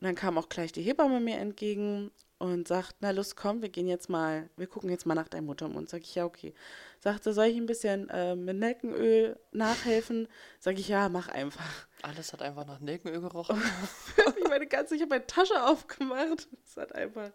dann 0.00 0.14
kam 0.14 0.38
auch 0.38 0.48
gleich 0.48 0.72
die 0.72 0.82
Hebamme 0.82 1.20
mir 1.20 1.38
entgegen 1.38 2.10
und 2.38 2.68
sagt, 2.68 2.96
na 3.00 3.10
los, 3.10 3.34
komm, 3.34 3.62
wir 3.62 3.68
gehen 3.68 3.88
jetzt 3.88 4.08
mal, 4.08 4.48
wir 4.56 4.68
gucken 4.68 4.90
jetzt 4.90 5.06
mal 5.06 5.14
nach 5.16 5.28
deinem 5.28 5.46
Muttermund. 5.46 5.88
Sag 5.88 6.02
ich, 6.02 6.14
ja, 6.14 6.24
okay. 6.24 6.54
Sagte, 7.00 7.32
soll 7.32 7.46
ich 7.46 7.56
ein 7.56 7.66
bisschen 7.66 8.08
äh, 8.10 8.36
mit 8.36 8.56
Nelkenöl 8.56 9.38
nachhelfen? 9.50 10.28
Sag 10.60 10.78
ich, 10.78 10.88
ja, 10.88 11.08
mach 11.08 11.28
einfach. 11.28 11.86
Alles 12.02 12.32
hat 12.32 12.42
einfach 12.42 12.64
nach 12.64 12.78
Nelkenöl 12.78 13.20
gerochen. 13.20 13.60
ich 14.38 14.48
meine 14.48 14.68
ganze, 14.68 14.94
ich 14.94 15.02
habe 15.02 15.10
meine 15.10 15.26
Tasche 15.26 15.64
aufgemacht. 15.64 16.48
Das 16.64 16.76
hat 16.76 16.94
einfach. 16.94 17.32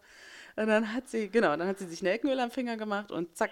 Und 0.56 0.68
dann 0.68 0.92
hat 0.94 1.08
sie, 1.08 1.28
genau, 1.28 1.54
dann 1.56 1.68
hat 1.68 1.78
sie 1.78 1.86
sich 1.86 2.02
Nelkenöl 2.02 2.40
am 2.40 2.50
Finger 2.50 2.76
gemacht 2.78 3.12
und 3.12 3.36
zack. 3.36 3.50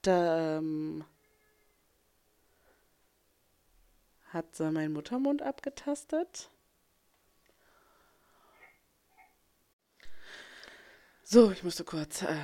Da 0.00 0.58
ähm, 0.58 1.04
hat 4.30 4.56
sie 4.56 4.70
meinen 4.70 4.94
Muttermund 4.94 5.42
abgetastet. 5.42 6.48
So, 11.32 11.50
ich 11.50 11.62
musste 11.62 11.82
kurz 11.82 12.20
äh, 12.20 12.36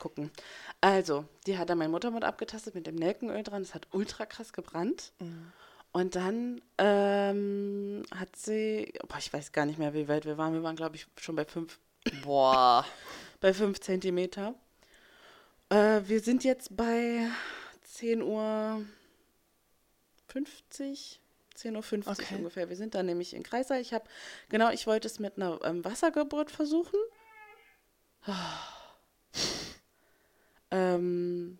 gucken. 0.00 0.32
Also, 0.80 1.24
die 1.46 1.56
hat 1.56 1.70
dann 1.70 1.78
meinen 1.78 1.92
Muttermund 1.92 2.24
abgetastet 2.24 2.74
mit 2.74 2.84
dem 2.88 2.96
Nelkenöl 2.96 3.44
dran. 3.44 3.62
Das 3.62 3.76
hat 3.76 3.86
ultra 3.92 4.26
krass 4.26 4.52
gebrannt. 4.52 5.12
Mhm. 5.20 5.52
Und 5.92 6.16
dann 6.16 6.60
ähm, 6.78 8.02
hat 8.12 8.34
sie, 8.34 8.92
boah, 9.06 9.18
ich 9.18 9.32
weiß 9.32 9.52
gar 9.52 9.66
nicht 9.66 9.78
mehr, 9.78 9.94
wie 9.94 10.08
weit 10.08 10.24
wir 10.24 10.36
waren. 10.36 10.52
Wir 10.52 10.64
waren, 10.64 10.74
glaube 10.74 10.96
ich, 10.96 11.06
schon 11.16 11.36
bei 11.36 11.44
fünf. 11.44 11.78
Boah. 12.24 12.84
bei 13.40 13.54
fünf 13.54 13.78
Zentimeter. 13.78 14.56
Äh, 15.68 16.00
wir 16.06 16.18
sind 16.18 16.42
jetzt 16.42 16.76
bei 16.76 17.24
10 17.84 18.20
Uhr 18.22 18.84
50, 20.26 21.20
10.50 21.56 21.72
Uhr 22.04 22.12
okay. 22.12 22.34
ungefähr. 22.34 22.68
Wir 22.68 22.76
sind 22.76 22.96
da 22.96 23.04
nämlich 23.04 23.32
in 23.32 23.44
Kreissaal. 23.44 23.80
Ich 23.80 23.92
habe, 23.92 24.06
genau, 24.48 24.70
ich 24.70 24.88
wollte 24.88 25.06
es 25.06 25.20
mit 25.20 25.36
einer 25.36 25.60
ähm, 25.62 25.84
Wassergeburt 25.84 26.50
versuchen. 26.50 26.98
ähm, 30.70 31.58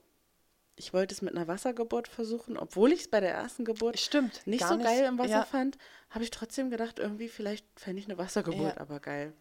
ich 0.77 0.93
wollte 0.93 1.15
es 1.15 1.23
mit 1.23 1.35
einer 1.35 1.49
Wassergeburt 1.49 2.09
versuchen, 2.09 2.57
obwohl 2.57 2.93
ich 2.93 3.01
es 3.01 3.09
bei 3.09 3.21
der 3.21 3.33
ersten 3.33 3.65
Geburt 3.65 3.99
Stimmt, 3.99 4.47
nicht 4.47 4.65
so 4.65 4.77
nicht, 4.77 4.87
geil 4.87 5.05
im 5.07 5.19
Wasser 5.19 5.31
ja. 5.31 5.45
fand, 5.45 5.77
habe 6.11 6.25
ich 6.25 6.31
trotzdem 6.31 6.71
gedacht, 6.71 6.99
irgendwie 6.99 7.29
vielleicht 7.29 7.67
fände 7.77 8.01
ich 8.01 8.07
eine 8.07 8.19
Wassergeburt 8.19 8.77
ja. 8.77 8.81
aber 8.81 9.01
geil. 9.01 9.33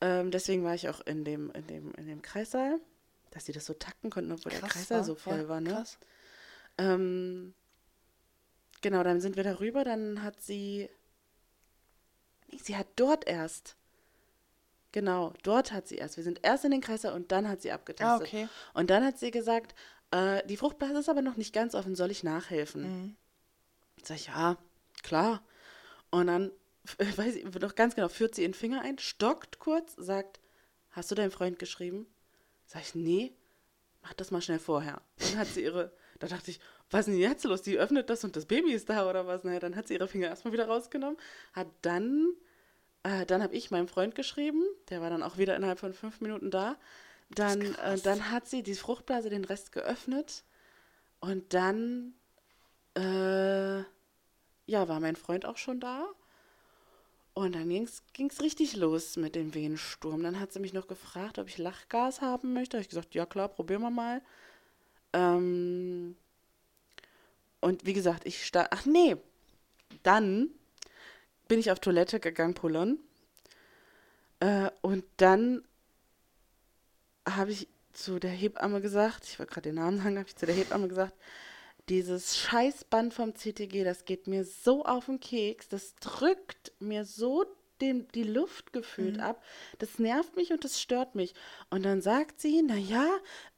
Ähm, 0.00 0.30
deswegen 0.30 0.64
war 0.64 0.74
ich 0.74 0.88
auch 0.88 1.00
in 1.00 1.24
dem, 1.24 1.50
in 1.52 1.66
dem, 1.66 1.92
in 1.94 2.06
dem 2.06 2.22
Kreissaal, 2.22 2.80
dass 3.30 3.46
sie 3.46 3.52
das 3.52 3.66
so 3.66 3.74
takten 3.74 4.10
konnten, 4.10 4.32
obwohl 4.32 4.50
krass 4.50 4.60
der 4.60 4.68
Kreissaal 4.68 4.98
war. 4.98 5.04
so 5.04 5.14
voll 5.14 5.38
ja, 5.38 5.48
war, 5.48 5.60
ne? 5.60 5.84
Ähm, 6.78 7.54
genau, 8.80 9.02
dann 9.02 9.20
sind 9.20 9.36
wir 9.36 9.44
darüber, 9.44 9.84
dann 9.84 10.22
hat 10.22 10.40
sie. 10.40 10.88
Nee, 12.50 12.58
sie 12.62 12.76
hat 12.76 12.88
dort 12.96 13.26
erst 13.26 13.76
Genau, 14.92 15.32
dort 15.42 15.72
hat 15.72 15.88
sie 15.88 15.96
erst. 15.96 16.18
Wir 16.18 16.24
sind 16.24 16.40
erst 16.42 16.66
in 16.66 16.70
den 16.70 16.82
Kreislauf 16.82 17.14
und 17.14 17.32
dann 17.32 17.48
hat 17.48 17.62
sie 17.62 17.72
abgetastet. 17.72 18.28
Ah, 18.28 18.28
okay. 18.28 18.48
Und 18.74 18.90
dann 18.90 19.04
hat 19.04 19.18
sie 19.18 19.30
gesagt, 19.30 19.74
äh, 20.10 20.46
die 20.46 20.58
Fruchtblase 20.58 20.98
ist 20.98 21.08
aber 21.08 21.22
noch 21.22 21.36
nicht 21.36 21.54
ganz 21.54 21.74
offen, 21.74 21.96
soll 21.96 22.10
ich 22.10 22.22
nachhelfen? 22.22 22.82
Mhm. 22.82 23.16
Sag 24.02 24.16
ich, 24.16 24.26
ja, 24.26 24.58
klar. 25.02 25.42
Und 26.10 26.26
dann, 26.26 26.52
weiß 27.16 27.36
ich 27.36 27.44
noch 27.44 27.74
ganz 27.74 27.94
genau, 27.94 28.08
führt 28.08 28.34
sie 28.34 28.42
ihren 28.42 28.54
Finger 28.54 28.82
ein, 28.82 28.98
stockt 28.98 29.58
kurz, 29.58 29.94
sagt, 29.96 30.40
hast 30.90 31.10
du 31.10 31.14
deinem 31.14 31.30
Freund 31.30 31.58
geschrieben? 31.58 32.06
Sag 32.66 32.82
ich, 32.82 32.94
nee, 32.94 33.32
mach 34.02 34.12
das 34.12 34.30
mal 34.30 34.42
schnell 34.42 34.58
vorher. 34.58 35.00
Dann 35.16 35.38
hat 35.38 35.48
sie 35.48 35.62
ihre, 35.62 35.92
da 36.18 36.26
dachte 36.26 36.50
ich, 36.50 36.60
was 36.90 37.08
ist 37.08 37.14
denn 37.14 37.20
jetzt 37.20 37.44
los? 37.44 37.62
Die 37.62 37.78
öffnet 37.78 38.10
das 38.10 38.22
und 38.24 38.36
das 38.36 38.44
Baby 38.44 38.72
ist 38.72 38.90
da 38.90 39.08
oder 39.08 39.26
was? 39.26 39.44
Naja, 39.44 39.60
dann 39.60 39.74
hat 39.74 39.88
sie 39.88 39.94
ihre 39.94 40.08
Finger 40.08 40.28
erstmal 40.28 40.52
wieder 40.52 40.66
rausgenommen, 40.66 41.16
hat 41.54 41.68
dann 41.80 42.34
äh, 43.02 43.26
dann 43.26 43.42
habe 43.42 43.54
ich 43.54 43.70
meinem 43.70 43.88
Freund 43.88 44.14
geschrieben, 44.14 44.62
der 44.90 45.00
war 45.00 45.10
dann 45.10 45.22
auch 45.22 45.38
wieder 45.38 45.56
innerhalb 45.56 45.78
von 45.78 45.92
fünf 45.92 46.20
Minuten 46.20 46.50
da. 46.50 46.76
Dann, 47.30 47.60
äh, 47.76 47.98
dann 47.98 48.30
hat 48.30 48.46
sie 48.46 48.62
die 48.62 48.74
Fruchtblase 48.74 49.30
den 49.30 49.44
Rest 49.44 49.72
geöffnet 49.72 50.44
und 51.20 51.54
dann 51.54 52.14
äh, 52.94 53.82
ja, 54.66 54.88
war 54.88 55.00
mein 55.00 55.16
Freund 55.16 55.46
auch 55.46 55.56
schon 55.56 55.80
da. 55.80 56.06
Und 57.34 57.54
dann 57.54 57.68
ging 57.68 57.86
es 58.28 58.42
richtig 58.42 58.76
los 58.76 59.16
mit 59.16 59.34
dem 59.34 59.54
Wehensturm. 59.54 60.22
Dann 60.22 60.38
hat 60.38 60.52
sie 60.52 60.60
mich 60.60 60.74
noch 60.74 60.86
gefragt, 60.86 61.38
ob 61.38 61.48
ich 61.48 61.56
Lachgas 61.56 62.20
haben 62.20 62.52
möchte. 62.52 62.76
Habe 62.76 62.82
ich 62.82 62.90
gesagt, 62.90 63.14
ja 63.14 63.24
klar, 63.24 63.48
probieren 63.48 63.80
wir 63.80 63.90
mal. 63.90 64.20
Ähm, 65.14 66.14
und 67.60 67.86
wie 67.86 67.94
gesagt, 67.94 68.26
ich 68.26 68.44
stand. 68.44 68.68
Ach 68.70 68.84
nee, 68.84 69.16
dann 70.02 70.50
bin 71.52 71.60
ich 71.60 71.70
auf 71.70 71.80
Toilette 71.80 72.18
gegangen, 72.18 72.54
pullern. 72.54 72.98
Äh, 74.40 74.70
und 74.80 75.04
dann 75.18 75.62
habe 77.28 77.50
ich 77.50 77.68
zu 77.92 78.18
der 78.18 78.30
Hebamme 78.30 78.80
gesagt, 78.80 79.24
ich 79.24 79.38
wollte 79.38 79.52
gerade 79.52 79.68
den 79.68 79.74
Namen 79.74 79.98
sagen, 79.98 80.16
habe 80.16 80.26
ich 80.26 80.34
zu 80.34 80.46
der 80.46 80.54
Hebamme 80.54 80.88
gesagt, 80.88 81.12
dieses 81.90 82.38
Scheißband 82.38 83.12
vom 83.12 83.34
CTG, 83.34 83.84
das 83.84 84.06
geht 84.06 84.28
mir 84.28 84.46
so 84.46 84.86
auf 84.86 85.04
den 85.04 85.20
Keks, 85.20 85.68
das 85.68 85.94
drückt 85.96 86.72
mir 86.78 87.04
so 87.04 87.44
den, 87.82 88.08
die 88.14 88.24
Luft 88.24 88.72
gefühlt 88.72 89.18
mhm. 89.18 89.22
ab. 89.22 89.44
Das 89.78 89.98
nervt 89.98 90.34
mich 90.36 90.52
und 90.52 90.64
das 90.64 90.80
stört 90.80 91.14
mich. 91.14 91.34
Und 91.68 91.82
dann 91.82 92.00
sagt 92.00 92.40
sie, 92.40 92.62
naja, 92.62 93.06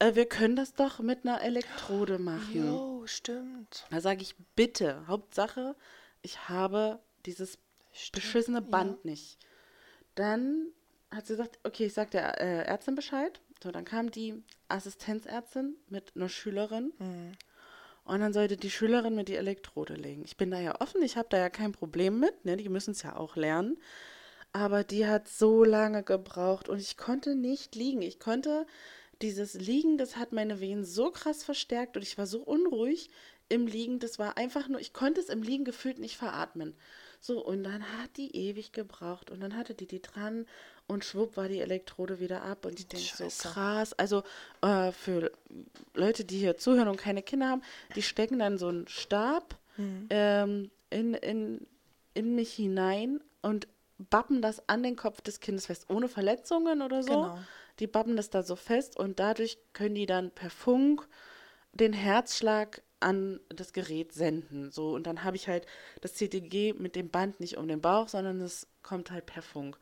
äh, 0.01 0.17
wir 0.17 0.27
können 0.27 0.57
das 0.57 0.75
doch 0.75 0.99
mit 0.99 1.25
einer 1.25 1.43
Elektrode 1.43 2.19
machen. 2.19 2.67
Jo, 2.67 3.07
stimmt. 3.07 3.87
Da 3.93 4.01
sage 4.01 4.23
ich, 4.23 4.35
bitte, 4.57 5.07
Hauptsache, 5.07 5.77
ich 6.23 6.49
habe 6.49 6.99
dieses 7.25 7.59
Stimmt, 7.95 8.25
beschissene 8.25 8.63
Band 8.63 8.99
ja. 9.05 9.11
nicht. 9.11 9.39
Dann 10.15 10.69
hat 11.11 11.27
sie 11.27 11.35
gesagt, 11.35 11.59
okay, 11.63 11.87
ich 11.87 11.95
sag 11.95 12.11
der 12.11 12.41
äh, 12.41 12.65
Ärztin 12.67 12.95
Bescheid. 12.95 13.41
So, 13.63 13.71
dann 13.71 13.85
kam 13.85 14.11
die 14.11 14.43
Assistenzärztin 14.69 15.77
mit 15.89 16.13
einer 16.15 16.29
Schülerin. 16.29 16.93
Mhm. 16.99 17.33
Und 18.05 18.21
dann 18.21 18.35
sollte 18.35 18.57
die 18.57 18.71
Schülerin 18.71 19.15
mir 19.15 19.25
die 19.25 19.37
Elektrode 19.37 19.95
legen. 19.95 20.23
Ich 20.27 20.37
bin 20.37 20.51
da 20.51 20.61
ja 20.61 20.81
offen, 20.81 21.03
ich 21.03 21.17
habe 21.17 21.29
da 21.31 21.39
ja 21.39 21.49
kein 21.49 21.73
Problem 21.73 22.21
mit. 22.21 22.45
Ne? 22.45 22.57
Die 22.57 22.69
müssen 22.69 22.91
es 22.91 23.03
ja 23.03 23.17
auch 23.17 23.37
lernen. 23.37 23.79
Aber 24.53 24.85
die 24.85 25.07
hat 25.07 25.27
so 25.27 25.65
lange 25.65 26.03
gebraucht 26.03 26.69
und 26.69 26.79
ich 26.79 26.97
konnte 26.97 27.35
nicht 27.35 27.75
liegen. 27.75 28.03
Ich 28.03 28.21
konnte 28.21 28.67
dieses 29.23 29.55
Liegen, 29.55 29.97
das 29.97 30.17
hat 30.17 30.33
meine 30.33 30.61
Venen 30.61 30.85
so 30.85 31.11
krass 31.11 31.43
verstärkt 31.43 31.97
und 31.97 32.03
ich 32.03 32.19
war 32.19 32.27
so 32.27 32.43
unruhig 32.43 33.11
im 33.49 33.67
Liegen. 33.67 33.99
Das 33.99 34.19
war 34.19 34.37
einfach 34.37 34.69
nur, 34.69 34.81
ich 34.81 34.93
konnte 34.93 35.21
es 35.21 35.29
im 35.29 35.43
Liegen 35.43 35.65
gefühlt 35.65 35.99
nicht 35.99 36.17
veratmen. 36.17 36.77
So, 37.27 37.43
und 37.43 37.65
dann 37.65 37.83
hat 37.83 38.19
die 38.19 38.37
ewig 38.37 38.73
gebraucht 38.73 39.31
und 39.31 39.41
dann 39.41 39.57
hatte 39.57 39.73
die 39.73 39.87
die 39.87 40.03
dran 40.03 40.45
und 40.87 41.07
schwupp 41.07 41.39
war 41.39 41.49
die 41.49 41.61
Elektrode 41.61 42.21
wieder 42.21 42.43
ab 42.43 42.67
und 42.67 42.79
ich 42.79 42.87
denke 42.87 43.31
so 43.31 43.49
krass. 43.49 43.95
Also 43.95 44.25
äh, 44.61 44.93
für 44.93 45.33
Leute, 45.95 46.27
die 46.27 46.37
hier 46.37 46.59
zuhören 46.59 46.87
und 46.87 46.99
keine 46.99 47.23
Kinder 47.23 47.49
haben, 47.49 47.63
die 47.97 48.03
stecken 48.03 48.41
dann 48.41 48.59
so 48.59 48.69
einen 48.69 48.87
Stab 48.89 49.59
mhm. 49.79 50.07
ähm, 50.11 50.71
in, 50.91 51.15
in, 51.15 51.67
in 52.13 52.35
mich 52.35 52.53
hinein 52.53 53.23
und 53.41 53.69
bappen 53.97 54.43
das 54.43 54.69
an 54.69 54.83
den 54.83 54.97
Kopf 54.97 55.23
des 55.23 55.41
Kindes 55.41 55.65
fest, 55.65 55.87
ohne 55.89 56.09
Verletzungen 56.09 56.83
oder 56.83 57.03
so. 57.03 57.09
Genau. 57.09 57.39
Die 57.79 57.87
bappen 57.87 58.17
das 58.17 58.29
da 58.29 58.43
so 58.43 58.55
fest 58.55 58.99
und 58.99 59.19
dadurch 59.19 59.57
können 59.73 59.95
die 59.95 60.05
dann 60.05 60.31
per 60.31 60.51
Funk 60.51 61.09
den 61.73 61.95
Herzschlag 61.95 62.83
an 63.01 63.41
das 63.49 63.73
Gerät 63.73 64.13
senden. 64.13 64.71
So, 64.71 64.95
und 64.95 65.07
dann 65.07 65.25
habe 65.25 65.37
ich 65.37 65.49
halt 65.49 65.67
das 66.01 66.15
CTG 66.15 66.75
mit 66.75 66.97
dem 66.97 67.11
Band 67.11 67.41
nicht 67.41 67.57
um 67.57 67.69
den 67.69 67.81
Bauch, 67.81 68.09
sondern 68.09 68.41
es 68.41 68.67
kommt 68.83 69.11
halt 69.11 69.27
per 69.27 69.43
Funk. 69.43 69.79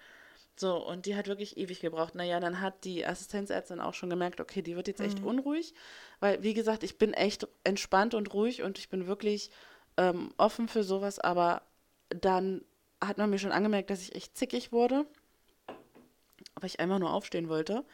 So, 0.56 0.76
und 0.76 1.06
die 1.06 1.16
hat 1.16 1.28
wirklich 1.28 1.56
ewig 1.56 1.80
gebraucht. 1.80 2.14
Naja, 2.14 2.38
dann 2.38 2.60
hat 2.60 2.84
die 2.84 3.06
Assistenzärztin 3.06 3.80
auch 3.80 3.94
schon 3.94 4.10
gemerkt, 4.10 4.40
okay, 4.40 4.62
die 4.62 4.76
wird 4.76 4.88
jetzt 4.88 5.00
echt 5.00 5.20
mhm. 5.20 5.26
unruhig, 5.26 5.74
weil, 6.20 6.42
wie 6.42 6.54
gesagt, 6.54 6.82
ich 6.82 6.98
bin 6.98 7.14
echt 7.14 7.48
entspannt 7.64 8.14
und 8.14 8.32
ruhig 8.34 8.62
und 8.62 8.78
ich 8.78 8.90
bin 8.90 9.06
wirklich 9.06 9.50
ähm, 9.96 10.32
offen 10.36 10.68
für 10.68 10.84
sowas, 10.84 11.18
aber 11.18 11.62
dann 12.10 12.62
hat 13.02 13.18
man 13.18 13.30
mir 13.30 13.38
schon 13.38 13.52
angemerkt, 13.52 13.90
dass 13.90 14.02
ich 14.02 14.14
echt 14.14 14.36
zickig 14.36 14.72
wurde, 14.72 15.06
weil 15.66 16.66
ich 16.66 16.80
einfach 16.80 16.98
nur 16.98 17.12
aufstehen 17.12 17.48
wollte. 17.48 17.84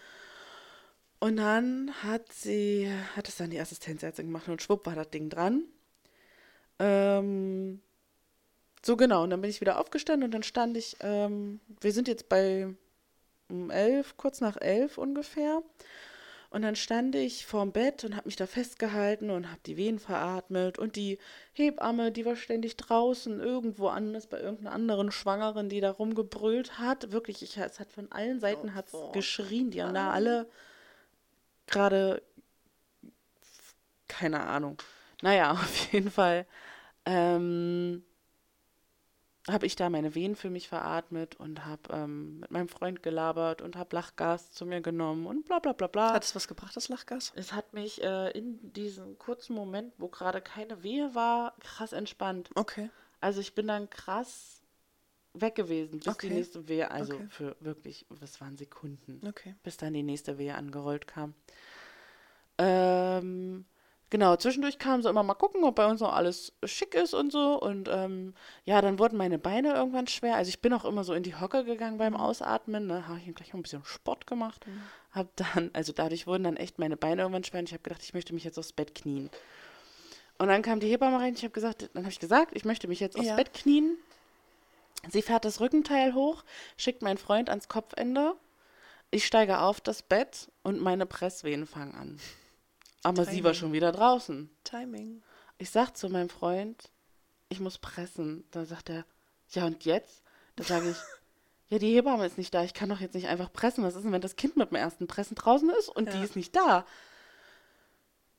Und 1.20 1.36
dann 1.36 1.92
hat 2.02 2.32
sie, 2.32 2.90
hat 3.16 3.28
es 3.28 3.36
dann 3.36 3.50
die 3.50 3.60
Assistenzärztin 3.60 4.26
gemacht 4.26 4.48
und 4.48 4.62
schwupp 4.62 4.86
war 4.86 4.94
das 4.94 5.10
Ding 5.10 5.30
dran. 5.30 5.64
Ähm, 6.78 7.80
so 8.84 8.96
genau, 8.96 9.24
und 9.24 9.30
dann 9.30 9.40
bin 9.40 9.50
ich 9.50 9.60
wieder 9.60 9.80
aufgestanden 9.80 10.24
und 10.24 10.30
dann 10.32 10.44
stand 10.44 10.76
ich, 10.76 10.96
ähm, 11.00 11.60
wir 11.80 11.92
sind 11.92 12.06
jetzt 12.06 12.28
bei 12.28 12.68
um 13.50 13.70
elf, 13.70 14.16
kurz 14.16 14.40
nach 14.40 14.56
elf 14.60 14.98
ungefähr. 14.98 15.62
Und 16.50 16.62
dann 16.62 16.76
stand 16.76 17.14
ich 17.14 17.44
vorm 17.44 17.72
Bett 17.72 18.04
und 18.04 18.16
habe 18.16 18.26
mich 18.26 18.36
da 18.36 18.46
festgehalten 18.46 19.28
und 19.28 19.50
habe 19.50 19.60
die 19.66 19.76
Wehen 19.76 19.98
veratmet. 19.98 20.78
Und 20.78 20.96
die 20.96 21.18
Hebamme, 21.52 22.10
die 22.10 22.24
war 22.24 22.36
ständig 22.36 22.76
draußen, 22.78 23.38
irgendwo 23.38 23.88
anders, 23.88 24.28
bei 24.28 24.40
irgendeiner 24.40 24.72
anderen 24.72 25.10
Schwangeren, 25.10 25.68
die 25.68 25.80
da 25.80 25.90
rumgebrüllt 25.90 26.78
hat. 26.78 27.12
Wirklich, 27.12 27.42
ich, 27.42 27.58
es 27.58 27.78
hat 27.78 27.92
von 27.92 28.10
allen 28.12 28.40
Seiten 28.40 28.70
oh, 28.70 28.74
hat's 28.74 28.96
geschrien. 29.12 29.70
Die 29.70 29.82
haben 29.82 29.92
da 29.92 30.10
alle 30.10 30.48
gerade, 31.68 32.22
keine 34.08 34.40
Ahnung. 34.40 34.78
Naja, 35.22 35.52
auf 35.52 35.92
jeden 35.92 36.10
Fall. 36.10 36.46
Ähm, 37.04 38.04
habe 39.48 39.66
ich 39.66 39.76
da 39.76 39.88
meine 39.88 40.14
Wehen 40.14 40.36
für 40.36 40.50
mich 40.50 40.68
veratmet 40.68 41.36
und 41.36 41.64
habe 41.64 41.82
ähm, 41.90 42.40
mit 42.40 42.50
meinem 42.50 42.68
Freund 42.68 43.02
gelabert 43.02 43.62
und 43.62 43.76
habe 43.76 43.96
Lachgas 43.96 44.52
zu 44.52 44.66
mir 44.66 44.80
genommen 44.80 45.26
und 45.26 45.46
bla 45.46 45.58
bla 45.58 45.72
bla 45.72 45.86
bla. 45.86 46.12
Hat 46.12 46.24
es 46.24 46.34
was 46.34 46.48
gebracht, 46.48 46.76
das 46.76 46.88
Lachgas? 46.88 47.32
Es 47.34 47.52
hat 47.52 47.72
mich 47.72 48.02
äh, 48.02 48.30
in 48.32 48.72
diesem 48.72 49.18
kurzen 49.18 49.54
Moment, 49.54 49.94
wo 49.96 50.08
gerade 50.08 50.42
keine 50.42 50.82
Wehe 50.82 51.14
war, 51.14 51.54
krass 51.60 51.92
entspannt. 51.92 52.50
Okay. 52.54 52.90
Also 53.20 53.40
ich 53.40 53.54
bin 53.54 53.66
dann 53.66 53.88
krass 53.88 54.57
weg 55.34 55.54
gewesen, 55.54 55.98
bis 56.00 56.08
Okay. 56.08 56.28
die 56.28 56.34
nächste 56.34 56.68
Wehe, 56.68 56.90
also 56.90 57.14
Okay. 57.14 57.26
für 57.28 57.56
wirklich, 57.60 58.06
was 58.08 58.40
waren 58.40 58.56
Sekunden, 58.56 59.20
Okay. 59.26 59.54
bis 59.62 59.76
dann 59.76 59.92
die 59.94 60.02
nächste 60.02 60.38
Wehe 60.38 60.54
angerollt 60.54 61.06
kam. 61.06 61.34
Ähm, 62.58 63.64
genau, 64.10 64.36
zwischendurch 64.36 64.78
kam 64.78 65.02
so 65.02 65.08
immer 65.08 65.22
mal 65.22 65.34
gucken, 65.34 65.62
ob 65.64 65.76
bei 65.76 65.86
uns 65.86 66.00
noch 66.00 66.12
alles 66.12 66.52
schick 66.64 66.94
ist 66.94 67.14
und 67.14 67.30
so. 67.30 67.60
Und 67.60 67.88
ähm, 67.90 68.34
ja, 68.64 68.80
dann 68.80 68.98
wurden 68.98 69.16
meine 69.16 69.38
Beine 69.38 69.74
irgendwann 69.74 70.06
schwer. 70.08 70.36
Also 70.36 70.48
ich 70.48 70.60
bin 70.60 70.72
auch 70.72 70.84
immer 70.84 71.04
so 71.04 71.14
in 71.14 71.22
die 71.22 71.36
Hocke 71.36 71.64
gegangen 71.64 71.98
beim 71.98 72.16
Ausatmen. 72.16 72.86
Ne? 72.86 73.06
Habe 73.06 73.20
ich 73.24 73.34
gleich 73.34 73.52
mal 73.52 73.60
ein 73.60 73.62
bisschen 73.62 73.84
Sport 73.84 74.26
gemacht. 74.26 74.66
Hab 75.12 75.34
dann, 75.36 75.70
also 75.72 75.92
dadurch 75.92 76.26
wurden 76.26 76.44
dann 76.44 76.56
echt 76.56 76.78
meine 76.78 76.96
Beine 76.96 77.22
irgendwann 77.22 77.44
schwer. 77.44 77.60
Und 77.60 77.68
ich 77.68 77.72
habe 77.74 77.82
gedacht, 77.82 78.02
ich 78.02 78.14
möchte 78.14 78.34
mich 78.34 78.44
jetzt 78.44 78.58
aufs 78.58 78.72
Bett 78.72 78.94
knien. 78.94 79.30
Und 80.38 80.48
dann 80.48 80.62
kam 80.62 80.78
die 80.80 80.88
Hebamme 80.88 81.18
rein. 81.18 81.34
Ich 81.34 81.42
habe 81.42 81.52
gesagt, 81.52 81.90
dann 81.94 82.02
habe 82.04 82.12
ich 82.12 82.20
gesagt, 82.20 82.56
ich 82.56 82.64
möchte 82.64 82.86
mich 82.88 83.00
jetzt 83.00 83.16
aufs 83.16 83.26
Ja. 83.28 83.36
Bett 83.36 83.52
knien. 83.54 83.96
Sie 85.10 85.22
fährt 85.22 85.44
das 85.44 85.60
Rückenteil 85.60 86.14
hoch, 86.14 86.44
schickt 86.76 87.02
meinen 87.02 87.18
Freund 87.18 87.48
ans 87.50 87.68
Kopfende. 87.68 88.34
Ich 89.10 89.24
steige 89.26 89.60
auf 89.60 89.80
das 89.80 90.02
Bett 90.02 90.50
und 90.62 90.80
meine 90.80 91.06
Presswehen 91.06 91.66
fangen 91.66 91.94
an. 91.94 92.20
Aber 93.04 93.24
sie 93.24 93.44
war 93.44 93.52
Timing. 93.52 93.54
schon 93.54 93.72
wieder 93.72 93.92
draußen. 93.92 94.50
Timing. 94.64 95.22
Ich 95.56 95.70
sag 95.70 95.96
zu 95.96 96.08
meinem 96.08 96.28
Freund, 96.28 96.90
ich 97.48 97.60
muss 97.60 97.78
pressen. 97.78 98.44
Da 98.50 98.64
sagt 98.64 98.90
er, 98.90 99.04
ja 99.50 99.64
und 99.66 99.84
jetzt? 99.84 100.22
Da 100.56 100.64
sage 100.64 100.90
ich, 100.90 100.96
ja, 101.70 101.78
die 101.78 101.94
Hebamme 101.94 102.26
ist 102.26 102.36
nicht 102.36 102.52
da. 102.52 102.64
Ich 102.64 102.74
kann 102.74 102.88
doch 102.90 103.00
jetzt 103.00 103.14
nicht 103.14 103.28
einfach 103.28 103.52
pressen. 103.52 103.84
Was 103.84 103.94
ist 103.94 104.02
denn, 104.02 104.12
wenn 104.12 104.20
das 104.20 104.36
Kind 104.36 104.56
mit 104.56 104.70
dem 104.70 104.76
ersten 104.76 105.06
Pressen 105.06 105.36
draußen 105.36 105.70
ist 105.78 105.88
und 105.88 106.12
die 106.12 106.18
Ja. 106.18 106.24
ist 106.24 106.36
nicht 106.36 106.54
da? 106.54 106.84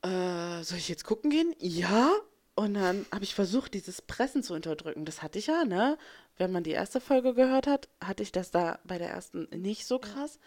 Äh, 0.01 0.63
soll 0.63 0.77
ich 0.77 0.87
jetzt 0.89 1.03
gucken 1.03 1.29
gehen? 1.31 1.55
Ja. 1.59 2.11
Und 2.59 2.73
dann 2.73 3.05
habe 3.13 3.23
ich 3.23 3.35
versucht, 3.35 3.73
dieses 3.73 4.01
Pressen 4.01 4.43
zu 4.43 4.53
unterdrücken. 4.53 5.05
Das 5.05 5.23
hatte 5.23 5.39
ich 5.39 5.47
ja, 5.47 5.63
ne? 5.63 5.97
Wenn 6.35 6.51
man 6.51 6.61
die 6.61 6.71
erste 6.71 6.99
Folge 6.99 7.33
gehört 7.33 7.67
hat, 7.67 7.87
hatte 8.03 8.21
ich 8.21 8.33
das 8.33 8.51
da 8.51 8.79
bei 8.83 8.97
der 8.97 9.09
ersten 9.09 9.47
nicht 9.55 9.87
so 9.87 9.97
krass. 9.97 10.39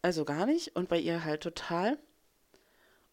Also 0.00 0.24
gar 0.24 0.46
nicht. 0.46 0.74
Und 0.74 0.88
bei 0.88 0.98
ihr 0.98 1.22
halt 1.22 1.42
total. 1.42 1.98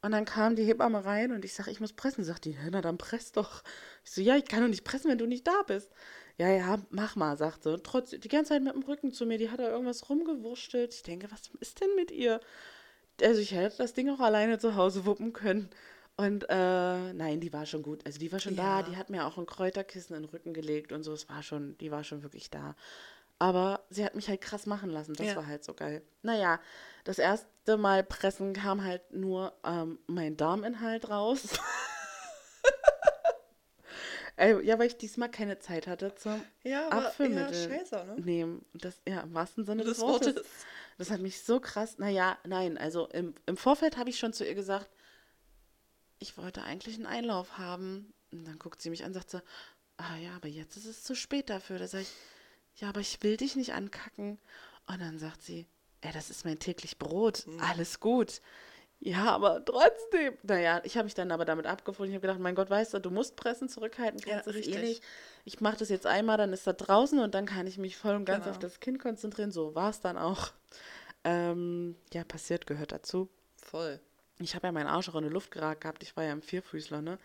Und 0.02 0.14
dann 0.14 0.24
kam 0.24 0.56
die 0.56 0.64
Hebamme 0.64 1.04
rein 1.04 1.34
und 1.34 1.44
ich 1.44 1.54
sage, 1.56 1.72
ich 1.72 1.82
muss 1.82 1.92
pressen. 1.92 2.24
Sagt 2.24 2.46
die, 2.46 2.58
"Hä, 2.58 2.70
na 2.72 2.80
dann 2.80 2.98
press 2.98 3.34
doch. 3.34 3.64
Ich 4.06 4.12
so, 4.12 4.22
ja, 4.22 4.38
ich 4.38 4.46
kann 4.46 4.62
doch 4.62 4.70
nicht 4.70 4.86
pressen, 4.86 5.12
wenn 5.12 5.18
du 5.18 5.26
nicht 5.28 5.46
da 5.46 5.64
bist. 5.68 5.92
Ja, 6.38 6.48
ja, 6.48 6.78
mach 6.90 7.18
mal, 7.18 7.36
sagt 7.36 7.64
sie. 7.64 7.74
Und 7.74 7.84
trotzdem, 7.84 8.22
die 8.22 8.30
ganze 8.30 8.54
Zeit 8.54 8.64
mit 8.64 8.74
dem 8.74 8.84
Rücken 8.84 9.12
zu 9.12 9.26
mir, 9.26 9.38
die 9.40 9.52
hat 9.52 9.60
da 9.60 9.68
irgendwas 9.70 10.10
rumgewurschtelt. 10.10 10.94
Ich 10.94 11.04
denke, 11.04 11.30
was 11.32 11.42
ist 11.60 11.82
denn 11.82 11.94
mit 11.98 12.12
ihr? 12.12 12.40
Also 13.22 13.42
ich 13.42 13.52
hätte 13.52 13.80
das 13.80 13.94
Ding 13.94 14.10
auch 14.10 14.22
alleine 14.22 14.58
zu 14.58 14.76
Hause 14.76 15.06
wuppen 15.06 15.34
können. 15.34 15.70
Und 16.20 16.46
äh, 16.50 17.14
nein, 17.14 17.40
die 17.40 17.54
war 17.54 17.66
schon 17.68 17.84
gut. 17.84 18.04
Also 18.06 18.18
die 18.18 18.32
war 18.32 18.40
schon 18.40 18.56
da. 18.56 18.80
Ja. 18.80 18.84
Die 18.84 18.98
hat 18.98 19.10
mir 19.12 19.26
auch 19.26 19.38
ein 19.38 19.46
Kräuterkissen 19.46 20.16
in 20.16 20.24
den 20.24 20.30
Rücken 20.30 20.54
gelegt 20.54 20.92
und 20.92 21.04
so. 21.04 21.14
Es 21.14 21.30
war 21.30 21.44
schon, 21.44 21.78
die 21.78 21.92
war 21.92 22.04
schon 22.04 22.24
wirklich 22.24 22.50
da. 22.50 22.76
Aber 23.40 23.82
sie 23.92 24.04
hat 24.04 24.16
mich 24.16 24.28
halt 24.28 24.42
krass 24.42 24.66
machen 24.66 24.90
lassen. 24.90 25.14
Das 25.14 25.28
Ja. 25.28 25.36
war 25.36 25.46
halt 25.46 25.64
so 25.64 25.76
geil. 25.76 26.02
Naja, 26.24 26.60
das 27.04 27.20
erste 27.20 27.78
Mal 27.78 28.04
pressen 28.04 28.54
kam 28.54 28.84
halt 28.84 29.14
nur 29.14 29.54
ähm, 29.64 30.00
mein 30.08 30.36
Darminhalt 30.38 31.08
raus. 31.10 31.44
Ey, 34.40 34.64
ja, 34.64 34.78
weil 34.78 34.86
ich 34.88 34.98
diesmal 34.98 35.32
keine 35.32 35.58
Zeit 35.58 35.88
hatte 35.88 36.14
zum 36.14 36.40
Ja, 36.64 36.88
aber 36.92 37.08
Abführmittel 37.08 37.56
ja, 37.56 37.70
scheiße, 37.70 38.06
ne? 38.06 38.16
nehmen. 38.22 38.66
Das, 38.74 39.02
ja, 39.08 39.22
im 39.22 39.34
wahrsten 39.34 39.66
Sinne 39.66 39.84
des, 39.84 39.94
Des 39.98 40.02
Wortes. 40.06 40.36
Wortes. 40.36 40.48
Das 41.00 41.10
hat 41.10 41.22
mich 41.22 41.42
so 41.42 41.60
krass. 41.60 41.98
Naja, 41.98 42.38
nein, 42.46 42.78
also 42.78 43.08
im, 43.08 43.34
im 43.48 43.58
Vorfeld 43.58 43.98
habe 43.98 44.12
ich 44.12 44.20
schon 44.20 44.34
zu 44.34 44.46
ihr 44.46 44.54
gesagt, 44.54 44.90
ich 46.20 46.38
wollte 46.38 46.64
eigentlich 46.64 46.96
einen 46.96 47.06
Einlauf 47.06 47.58
haben. 47.58 48.14
Und 48.32 48.46
dann 48.46 48.60
guckt 48.60 48.82
sie 48.82 48.90
mich 48.90 49.04
an 49.04 49.08
und 49.10 49.14
sagt 49.14 49.30
so, 49.30 49.40
ah 49.98 50.16
ja, 50.18 50.36
aber 50.36 50.48
jetzt 50.48 50.76
ist 50.78 50.86
es 50.86 51.04
zu 51.04 51.16
spät 51.16 51.50
dafür. 51.50 51.80
Da 51.80 51.88
sage 51.88 52.04
ich, 52.04 52.82
ja, 52.82 52.90
aber 52.90 53.00
ich 53.00 53.22
will 53.24 53.38
dich 53.38 53.56
nicht 53.56 53.74
ankacken. 53.74 54.38
Und 54.88 55.02
dann 55.02 55.18
sagt 55.20 55.42
sie, 55.42 55.66
ey, 56.02 56.12
das 56.14 56.30
ist 56.30 56.46
mein 56.46 56.60
täglich 56.60 56.98
Brot, 56.98 57.46
alles 57.60 58.00
gut. 58.00 58.42
Ja, 59.00 59.26
aber 59.30 59.64
trotzdem. 59.64 60.36
Naja, 60.42 60.82
ich 60.84 60.96
habe 60.98 61.04
mich 61.06 61.14
dann 61.14 61.32
aber 61.32 61.46
damit 61.46 61.68
abgefunden. 61.68 62.12
Ich 62.12 62.16
habe 62.16 62.22
gedacht, 62.26 62.40
mein 62.40 62.56
Gott, 62.56 62.70
weißt 62.72 62.96
du, 62.96 63.00
du 63.00 63.12
musst 63.12 63.36
pressen, 63.36 63.70
zurückhalten, 63.70 64.20
Ja, 64.26 64.36
kannst 64.36 64.48
es 64.48 64.56
eh 64.56 64.58
richtig. 64.60 64.82
nicht. 64.82 65.04
Ich 65.46 65.62
mache 65.62 65.78
das 65.78 65.90
jetzt 65.90 66.08
einmal, 66.08 66.38
dann 66.38 66.52
ist 66.52 66.66
er 66.66 66.74
draußen 66.74 67.20
und 67.20 67.36
dann 67.36 67.46
kann 67.46 67.68
ich 67.68 67.78
mich 67.78 67.96
voll 67.96 68.16
und 68.16 68.26
ganz 68.26 68.46
Genau. 68.46 68.56
auf 68.56 68.60
das 68.60 68.80
Kind 68.80 69.00
konzentrieren. 69.00 69.52
So 69.52 69.76
war 69.76 69.92
es 69.92 70.00
dann 70.02 70.18
auch. 70.18 70.50
Ähm, 71.24 71.96
ja, 72.12 72.24
passiert, 72.24 72.66
gehört 72.66 72.92
dazu. 72.92 73.30
Voll. 73.62 74.00
Ich 74.40 74.56
habe 74.56 74.68
ja 74.68 74.72
meinen 74.72 74.88
Arsch 74.88 75.10
auch 75.10 75.16
in 75.16 75.24
die 75.24 75.30
Luft 75.30 75.52
geragt 75.52 75.82
gehabt. 75.82 76.04
Ich 76.04 76.16
war 76.16 76.24
ja 76.24 76.32
im 76.32 76.42
Vierfüßler, 76.42 77.02
ne? 77.02 77.18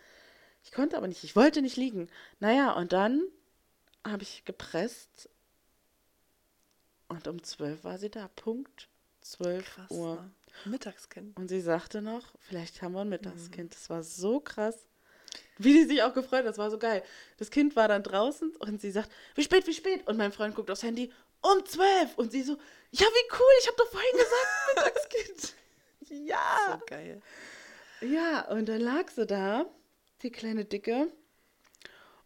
Ich 0.63 0.71
konnte 0.71 0.97
aber 0.97 1.07
nicht. 1.07 1.23
Ich 1.23 1.35
wollte 1.35 1.61
nicht 1.61 1.77
liegen. 1.77 2.09
Naja, 2.39 2.71
und 2.73 2.93
dann 2.93 3.21
habe 4.05 4.23
ich 4.23 4.45
gepresst. 4.45 5.29
Und 7.07 7.27
um 7.27 7.43
12 7.43 7.83
war 7.83 7.97
sie 7.97 8.09
da. 8.09 8.27
Punkt 8.35 8.87
12 9.21 9.65
Krass. 9.75 9.91
Uhr. 9.91 10.15
Ne? 10.15 10.31
Mittagskind. 10.65 11.37
Und 11.37 11.47
sie 11.49 11.61
sagte 11.61 12.01
noch, 12.01 12.33
vielleicht 12.39 12.81
haben 12.81 12.93
wir 12.93 13.01
ein 13.01 13.07
Mhm. 13.07 13.11
Mittagskind. 13.11 13.73
Das 13.73 13.89
war 13.89 14.03
so 14.03 14.39
krass. 14.39 14.87
Wie 15.57 15.73
die 15.73 15.85
sich 15.85 16.03
auch 16.03 16.13
gefreut 16.13 16.39
hat, 16.39 16.45
das 16.47 16.57
war 16.57 16.69
so 16.71 16.77
geil. 16.77 17.03
Das 17.37 17.49
Kind 17.49 17.75
war 17.75 17.87
dann 17.87 18.03
draußen 18.03 18.55
und 18.57 18.81
sie 18.81 18.91
sagt, 18.91 19.11
wie 19.35 19.43
spät, 19.43 19.65
wie 19.67 19.73
spät? 19.73 20.07
Und 20.07 20.17
mein 20.17 20.31
Freund 20.31 20.55
guckt 20.55 20.69
aufs 20.69 20.83
Handy, 20.83 21.11
um 21.41 21.65
12. 21.65 22.17
Und 22.17 22.31
sie 22.31 22.43
so, 22.43 22.53
ja, 22.91 23.05
wie 23.05 23.33
cool, 23.33 23.51
ich 23.61 23.67
habe 23.67 23.77
doch 23.77 23.89
vorhin 23.91 24.11
gesagt, 24.11 24.75
Mittagskind. 24.75 25.55
Ja. 26.25 26.79
So 26.79 26.85
geil. 26.85 27.21
Ja, 28.01 28.47
und 28.49 28.67
dann 28.69 28.81
lag 28.81 29.09
sie 29.09 29.25
da, 29.25 29.65
die 30.21 30.31
kleine 30.31 30.65
Dicke. 30.65 31.07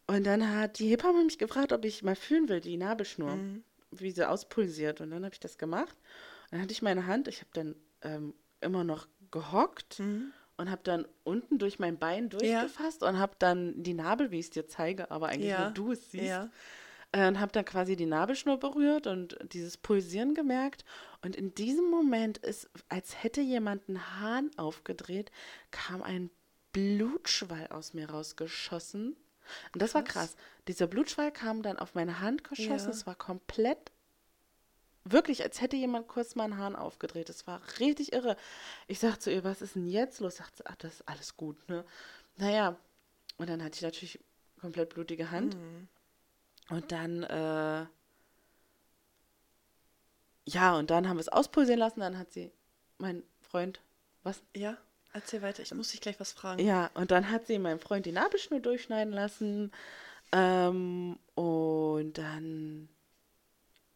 Und 0.08 0.26
dann 0.26 0.56
hat 0.56 0.80
die 0.80 0.88
Hebamme 0.90 1.24
mich 1.24 1.38
gefragt, 1.38 1.74
ob 1.74 1.84
ich 1.84 2.02
mal 2.04 2.16
fühlen 2.16 2.48
will, 2.50 2.62
die 2.62 2.78
Nabelschnur, 2.78 3.36
Mhm. 3.36 3.64
wie 3.92 4.12
sie 4.12 4.28
auspulsiert. 4.28 5.02
Und 5.02 5.12
dann 5.12 5.24
habe 5.26 5.34
ich 5.34 5.40
das 5.40 5.58
gemacht. 5.58 5.96
Und 6.46 6.54
dann 6.54 6.62
hatte 6.62 6.72
ich 6.72 6.82
meine 6.82 7.06
Hand, 7.08 7.28
ich 7.28 7.40
habe 7.42 7.50
dann 7.54 7.76
ähm, 8.04 8.34
immer 8.62 8.84
noch 8.84 9.08
gehockt 9.32 10.00
Mhm. 10.00 10.32
und 10.56 10.72
habe 10.72 10.82
dann 10.84 11.06
unten 11.24 11.58
durch 11.60 11.78
mein 11.80 11.98
Bein 11.98 12.30
durchgefasst 12.30 13.04
und 13.04 13.20
habe 13.20 13.34
dann 13.40 13.84
die 13.84 13.94
Nabel, 13.94 14.32
wie 14.32 14.40
ich 14.40 14.46
es 14.46 14.50
dir 14.52 14.68
zeige, 14.68 15.12
aber 15.12 15.28
eigentlich 15.28 15.52
Ja. 15.52 15.66
nur 15.66 15.74
du 15.74 15.92
es 15.92 16.12
siehst, 16.12 16.24
Ja. 16.26 16.50
Äh, 17.12 17.28
und 17.28 17.40
habe 17.40 17.52
dann 17.52 17.66
quasi 17.66 17.96
die 17.96 18.06
Nabelschnur 18.06 18.58
berührt 18.60 19.08
und 19.08 19.38
dieses 19.54 19.78
Pulsieren 19.78 20.36
gemerkt. 20.36 20.86
Und 21.22 21.36
in 21.36 21.54
diesem 21.56 21.90
Moment 21.90 22.38
ist, 22.40 22.70
als 22.90 23.24
hätte 23.24 23.42
jemand 23.42 23.88
einen 23.88 24.20
Hahn 24.20 24.52
aufgedreht, 24.58 25.32
kam 25.72 26.04
ein 26.04 26.30
Blutschwall 26.74 27.68
aus 27.68 27.94
mir 27.94 28.10
rausgeschossen. 28.10 29.16
Und 29.74 29.82
das 29.82 29.94
war 29.96 30.04
Krass. 30.04 30.34
krass. 30.34 30.36
Dieser 30.68 30.88
Blutschwall 30.88 31.32
kam 31.32 31.64
dann 31.64 31.80
auf 31.80 31.96
meine 31.96 32.20
Hand 32.20 32.44
geschossen. 32.44 32.90
Ja. 32.90 32.94
Es 32.94 33.08
war 33.08 33.16
komplett, 33.16 33.92
wirklich, 35.06 35.44
als 35.44 35.62
hätte 35.62 35.78
jemand 35.78 36.08
kurz 36.08 36.36
meinen 36.36 36.58
Hahn 36.58 36.76
aufgedreht. 36.76 37.30
Es 37.30 37.48
war 37.48 37.62
richtig 37.80 38.12
irre. 38.14 38.36
Ich 38.88 39.00
sag 39.00 39.22
zu 39.22 39.32
ihr, 39.32 39.44
was 39.44 39.62
ist 39.62 39.76
denn 39.76 39.88
jetzt 39.88 40.20
los? 40.20 40.36
Sagt 40.36 40.58
sie, 40.58 40.66
ach, 40.66 40.76
das 40.76 40.96
ist 40.96 41.08
alles 41.08 41.38
gut, 41.38 41.58
ne? 41.70 41.86
Naja, 42.36 42.76
und 43.38 43.50
dann 43.50 43.64
hatte 43.64 43.78
ich 43.78 43.82
natürlich 43.82 44.20
komplett 44.60 44.94
blutige 44.94 45.32
Hand. 45.32 45.56
Mhm. 45.56 45.88
Und 46.70 46.92
dann, 46.92 47.24
äh, 47.24 47.86
ja, 50.46 50.76
und 50.78 50.90
dann 50.90 51.08
haben 51.08 51.18
wir 51.18 51.22
es 51.22 51.30
auspulsieren 51.30 51.80
lassen. 51.80 52.02
Dann 52.02 52.18
hat 52.18 52.32
sie, 52.32 52.52
mein 52.98 53.24
Freund, 53.42 53.80
was? 54.24 54.42
Ja, 54.56 54.78
erzähl 55.14 55.42
weiter. 55.42 55.64
Ich 55.64 55.74
muss 55.74 55.92
dich 55.92 56.02
gleich 56.02 56.20
was 56.20 56.34
fragen. 56.34 56.66
Ja, 56.66 56.90
und 56.94 57.12
dann 57.12 57.32
hat 57.32 57.48
sie 57.48 57.60
meinem 57.60 57.80
Freund 57.80 58.06
die 58.06 58.12
Nabelschnur 58.12 58.60
durchschneiden 58.60 59.14
lassen. 59.14 59.72
Ähm, 60.32 61.18
und 61.36 62.18
dann 62.18 62.90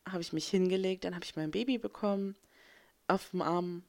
habe 0.09 0.21
ich 0.21 0.33
mich 0.33 0.47
hingelegt, 0.47 1.03
dann 1.03 1.15
habe 1.15 1.25
ich 1.25 1.35
mein 1.35 1.51
Baby 1.51 1.77
bekommen 1.77 2.35
auf 3.07 3.31
dem 3.31 3.41
Arm. 3.41 3.83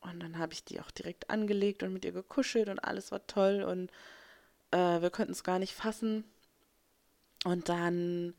Und 0.00 0.20
dann 0.20 0.38
habe 0.38 0.52
ich 0.52 0.64
die 0.64 0.80
auch 0.80 0.90
direkt 0.90 1.30
angelegt 1.30 1.82
und 1.82 1.92
mit 1.92 2.04
ihr 2.04 2.12
gekuschelt 2.12 2.68
und 2.68 2.78
alles 2.78 3.10
war 3.10 3.26
toll 3.26 3.62
und 3.62 3.90
äh, 4.70 5.00
wir 5.02 5.10
konnten 5.10 5.32
es 5.32 5.42
gar 5.42 5.58
nicht 5.58 5.74
fassen. 5.74 6.24
Und 7.44 7.68
dann 7.68 8.34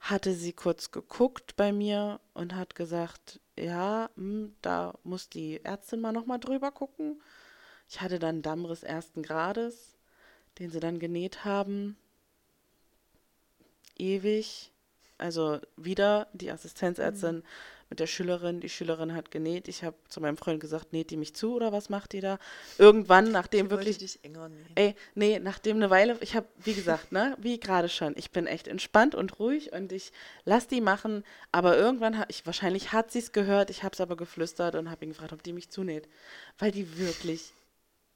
hatte 0.00 0.34
sie 0.34 0.52
kurz 0.52 0.90
geguckt 0.90 1.54
bei 1.56 1.72
mir 1.72 2.20
und 2.34 2.54
hat 2.56 2.74
gesagt, 2.74 3.40
ja, 3.56 4.10
hm, 4.16 4.54
da 4.60 4.94
muss 5.04 5.28
die 5.28 5.64
Ärztin 5.64 6.00
mal 6.00 6.12
nochmal 6.12 6.40
drüber 6.40 6.72
gucken. 6.72 7.22
Ich 7.88 8.00
hatte 8.00 8.18
dann 8.18 8.42
Dammriss 8.42 8.82
ersten 8.82 9.22
Grades, 9.22 9.96
den 10.58 10.70
sie 10.70 10.80
dann 10.80 10.98
genäht 10.98 11.44
haben. 11.44 11.96
Ewig. 13.96 14.72
Also 15.18 15.60
wieder 15.76 16.26
die 16.32 16.50
Assistenzärztin 16.50 17.44
mit 17.92 18.00
der 18.00 18.06
Schülerin. 18.06 18.60
Die 18.60 18.70
Schülerin 18.70 19.12
hat 19.14 19.30
genäht. 19.30 19.68
Ich 19.68 19.84
habe 19.84 19.94
zu 20.08 20.22
meinem 20.22 20.38
Freund 20.38 20.60
gesagt, 20.60 20.94
näht 20.94 21.10
die 21.10 21.18
mich 21.18 21.34
zu 21.34 21.54
oder 21.54 21.72
was 21.72 21.90
macht 21.90 22.14
die 22.14 22.20
da? 22.20 22.38
Irgendwann, 22.78 23.30
nachdem 23.30 23.68
wirklich. 23.68 23.98
dich 23.98 24.18
enger 24.24 24.48
nehmen. 24.48 24.64
Ey, 24.76 24.94
nee, 25.14 25.38
nachdem 25.38 25.76
eine 25.76 25.90
Weile, 25.90 26.16
ich 26.20 26.34
habe, 26.34 26.46
wie 26.56 26.72
gesagt, 26.72 27.12
ne, 27.12 27.36
wie 27.38 27.60
gerade 27.60 27.90
schon, 27.90 28.14
ich 28.16 28.30
bin 28.30 28.46
echt 28.46 28.66
entspannt 28.66 29.14
und 29.14 29.38
ruhig 29.38 29.74
und 29.74 29.92
ich 29.92 30.10
lass 30.46 30.68
die 30.68 30.80
machen, 30.80 31.22
aber 31.52 31.76
irgendwann 31.76 32.16
hat 32.16 32.30
ich, 32.30 32.46
wahrscheinlich 32.46 32.92
hat 32.92 33.12
sie 33.12 33.18
es 33.18 33.32
gehört, 33.32 33.68
ich 33.68 33.82
habe 33.82 33.92
es 33.92 34.00
aber 34.00 34.16
geflüstert 34.16 34.74
und 34.74 34.90
habe 34.90 35.04
ihn 35.04 35.10
gefragt, 35.10 35.34
ob 35.34 35.42
die 35.42 35.52
mich 35.52 35.68
zunäht, 35.68 36.08
weil 36.56 36.70
die 36.70 36.96
wirklich 36.96 37.52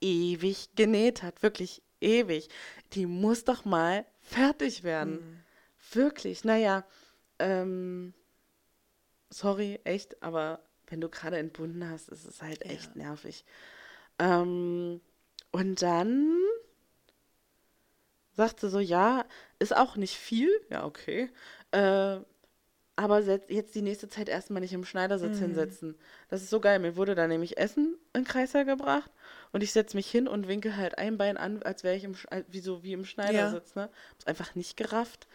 ewig 0.00 0.70
genäht 0.74 1.22
hat, 1.22 1.42
wirklich 1.42 1.82
ewig. 2.00 2.48
Die 2.94 3.04
muss 3.04 3.44
doch 3.44 3.66
mal 3.66 4.06
fertig 4.22 4.84
werden. 4.84 5.16
Mhm. 5.16 5.42
Wirklich, 5.92 6.44
naja, 6.44 6.86
ähm, 7.38 8.14
sorry, 9.30 9.80
echt, 9.84 10.22
aber 10.22 10.60
wenn 10.88 11.00
du 11.00 11.08
gerade 11.08 11.38
entbunden 11.38 11.88
hast, 11.88 12.08
ist 12.08 12.24
es 12.26 12.42
halt 12.42 12.62
echt 12.62 12.94
Ja. 12.96 13.02
nervig. 13.02 13.44
Ähm, 14.18 15.00
und 15.52 15.82
dann 15.82 16.38
sagte 18.32 18.68
so, 18.68 18.78
ja, 18.78 19.24
ist 19.58 19.74
auch 19.76 19.96
nicht 19.96 20.16
viel, 20.16 20.50
ja, 20.70 20.84
okay, 20.84 21.30
äh, 21.72 22.18
aber 22.96 23.20
jetzt 23.20 23.74
die 23.74 23.82
nächste 23.82 24.08
Zeit 24.08 24.28
erstmal 24.28 24.62
nicht 24.62 24.72
im 24.72 24.84
Schneidersitz 24.84 25.38
hinsetzen. 25.38 25.98
Das 26.30 26.42
ist 26.42 26.50
so 26.50 26.60
geil. 26.60 26.78
Mir 26.78 26.96
wurde 26.96 27.14
da 27.14 27.26
nämlich 27.28 27.58
Essen 27.58 27.98
in 28.14 28.24
Kreißsaal 28.24 28.64
gebracht 28.64 29.10
und 29.52 29.62
ich 29.62 29.72
setze 29.72 29.96
mich 29.98 30.10
hin 30.10 30.26
und 30.28 30.48
winke 30.48 30.76
halt 30.76 30.96
ein 30.98 31.18
Bein 31.18 31.36
an, 31.36 31.62
als 31.62 31.84
wäre 31.84 31.94
ich 31.96 32.04
im, 32.04 32.14
Sch- 32.14 32.44
wie 32.48 32.60
so 32.60 32.82
wie 32.82 32.94
im 32.94 33.04
Schneidersitz, 33.04 33.74
ne? 33.74 33.90
Hab's 34.12 34.26
einfach 34.26 34.54
nicht 34.54 34.78
gerafft. 34.78 35.28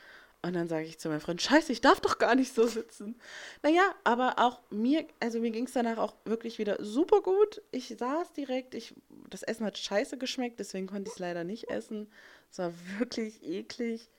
Und 0.44 0.54
dann 0.54 0.68
sage 0.68 0.86
ich 0.86 0.98
zu 0.98 1.10
meinem 1.10 1.22
Freund, 1.22 1.39
scheiße, 1.42 1.72
ich 1.72 1.82
darf 1.82 2.00
doch 2.00 2.18
gar 2.18 2.34
nicht 2.34 2.56
so 2.56 2.66
sitzen. 2.66 3.16
Naja, 3.62 3.84
aber 4.04 4.39
auch 4.39 4.60
mir, 4.72 5.06
also 5.20 5.39
mir 5.39 5.52
ging 5.52 5.66
es 5.66 5.74
danach 5.74 6.00
auch 6.00 6.16
wirklich 6.26 6.58
wieder 6.58 6.84
super 6.84 7.22
gut. 7.22 7.62
Ich 7.72 7.96
saß 7.96 8.34
direkt, 8.34 8.74
ich, 8.74 8.96
das 9.30 9.44
Essen 9.44 9.66
hat 9.68 9.78
scheiße 9.78 10.18
geschmeckt, 10.18 10.60
deswegen 10.60 10.88
konnte 10.88 11.10
ich 11.10 11.14
es 11.14 11.20
leider 11.20 11.44
nicht 11.44 11.70
essen. 11.70 12.12
Es 12.50 12.58
war 12.58 12.74
wirklich 12.98 13.44
eklig. 13.44 14.10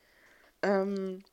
Ähm, 0.63 1.25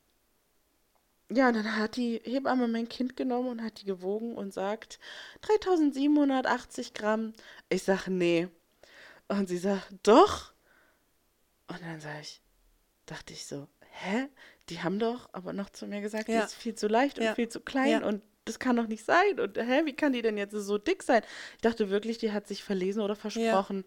ja, 1.32 1.50
und 1.50 1.54
dann 1.54 1.78
hat 1.78 1.96
die 1.96 2.20
Hebamme 2.24 2.68
mein 2.68 2.90
Kind 2.90 3.16
genommen 3.16 3.50
und 3.50 3.64
hat 3.64 3.82
die 3.82 3.86
gewogen 3.86 4.36
und 4.36 4.52
sagt 4.52 5.00
3780 5.42 6.96
Gramm. 6.96 7.34
Ich 7.70 7.84
sag, 7.84 8.08
nee. 8.08 8.48
Und 9.28 9.48
sie 9.48 9.60
sagt, 9.60 9.94
doch. 10.02 10.54
Und 11.68 11.80
dann 11.84 12.02
sag 12.02 12.22
ich, 12.22 12.42
dachte 13.06 13.34
ich 13.34 13.46
so, 13.46 13.68
hä? 13.92 14.28
Die 14.70 14.82
haben 14.82 15.00
doch 15.00 15.30
aber 15.34 15.54
noch 15.54 15.70
zu 15.70 15.88
mir 15.88 16.02
gesagt, 16.02 16.28
die 16.28 16.34
Ja. 16.34 16.44
ist 16.44 16.54
viel 16.54 16.76
zu 16.76 16.88
leicht 16.88 17.18
und 17.18 17.26
Ja. 17.26 17.36
viel 17.36 17.50
zu 17.50 17.60
klein 17.60 17.90
Ja. 18.02 18.06
und 18.06 18.22
das 18.46 18.60
kann 18.60 18.76
doch 18.76 18.88
nicht 18.88 19.04
sein. 19.06 19.40
Und 19.40 19.58
hä, 19.58 19.86
wie 19.86 19.96
kann 19.96 20.14
die 20.14 20.22
denn 20.22 20.38
jetzt 20.38 20.54
so 20.54 20.78
dick 20.78 21.04
sein? 21.04 21.24
Ich 21.56 21.62
dachte 21.62 21.90
wirklich, 21.90 22.18
die 22.18 22.32
hat 22.32 22.48
sich 22.48 22.64
verlesen 22.64 23.02
oder 23.02 23.16
versprochen. 23.16 23.84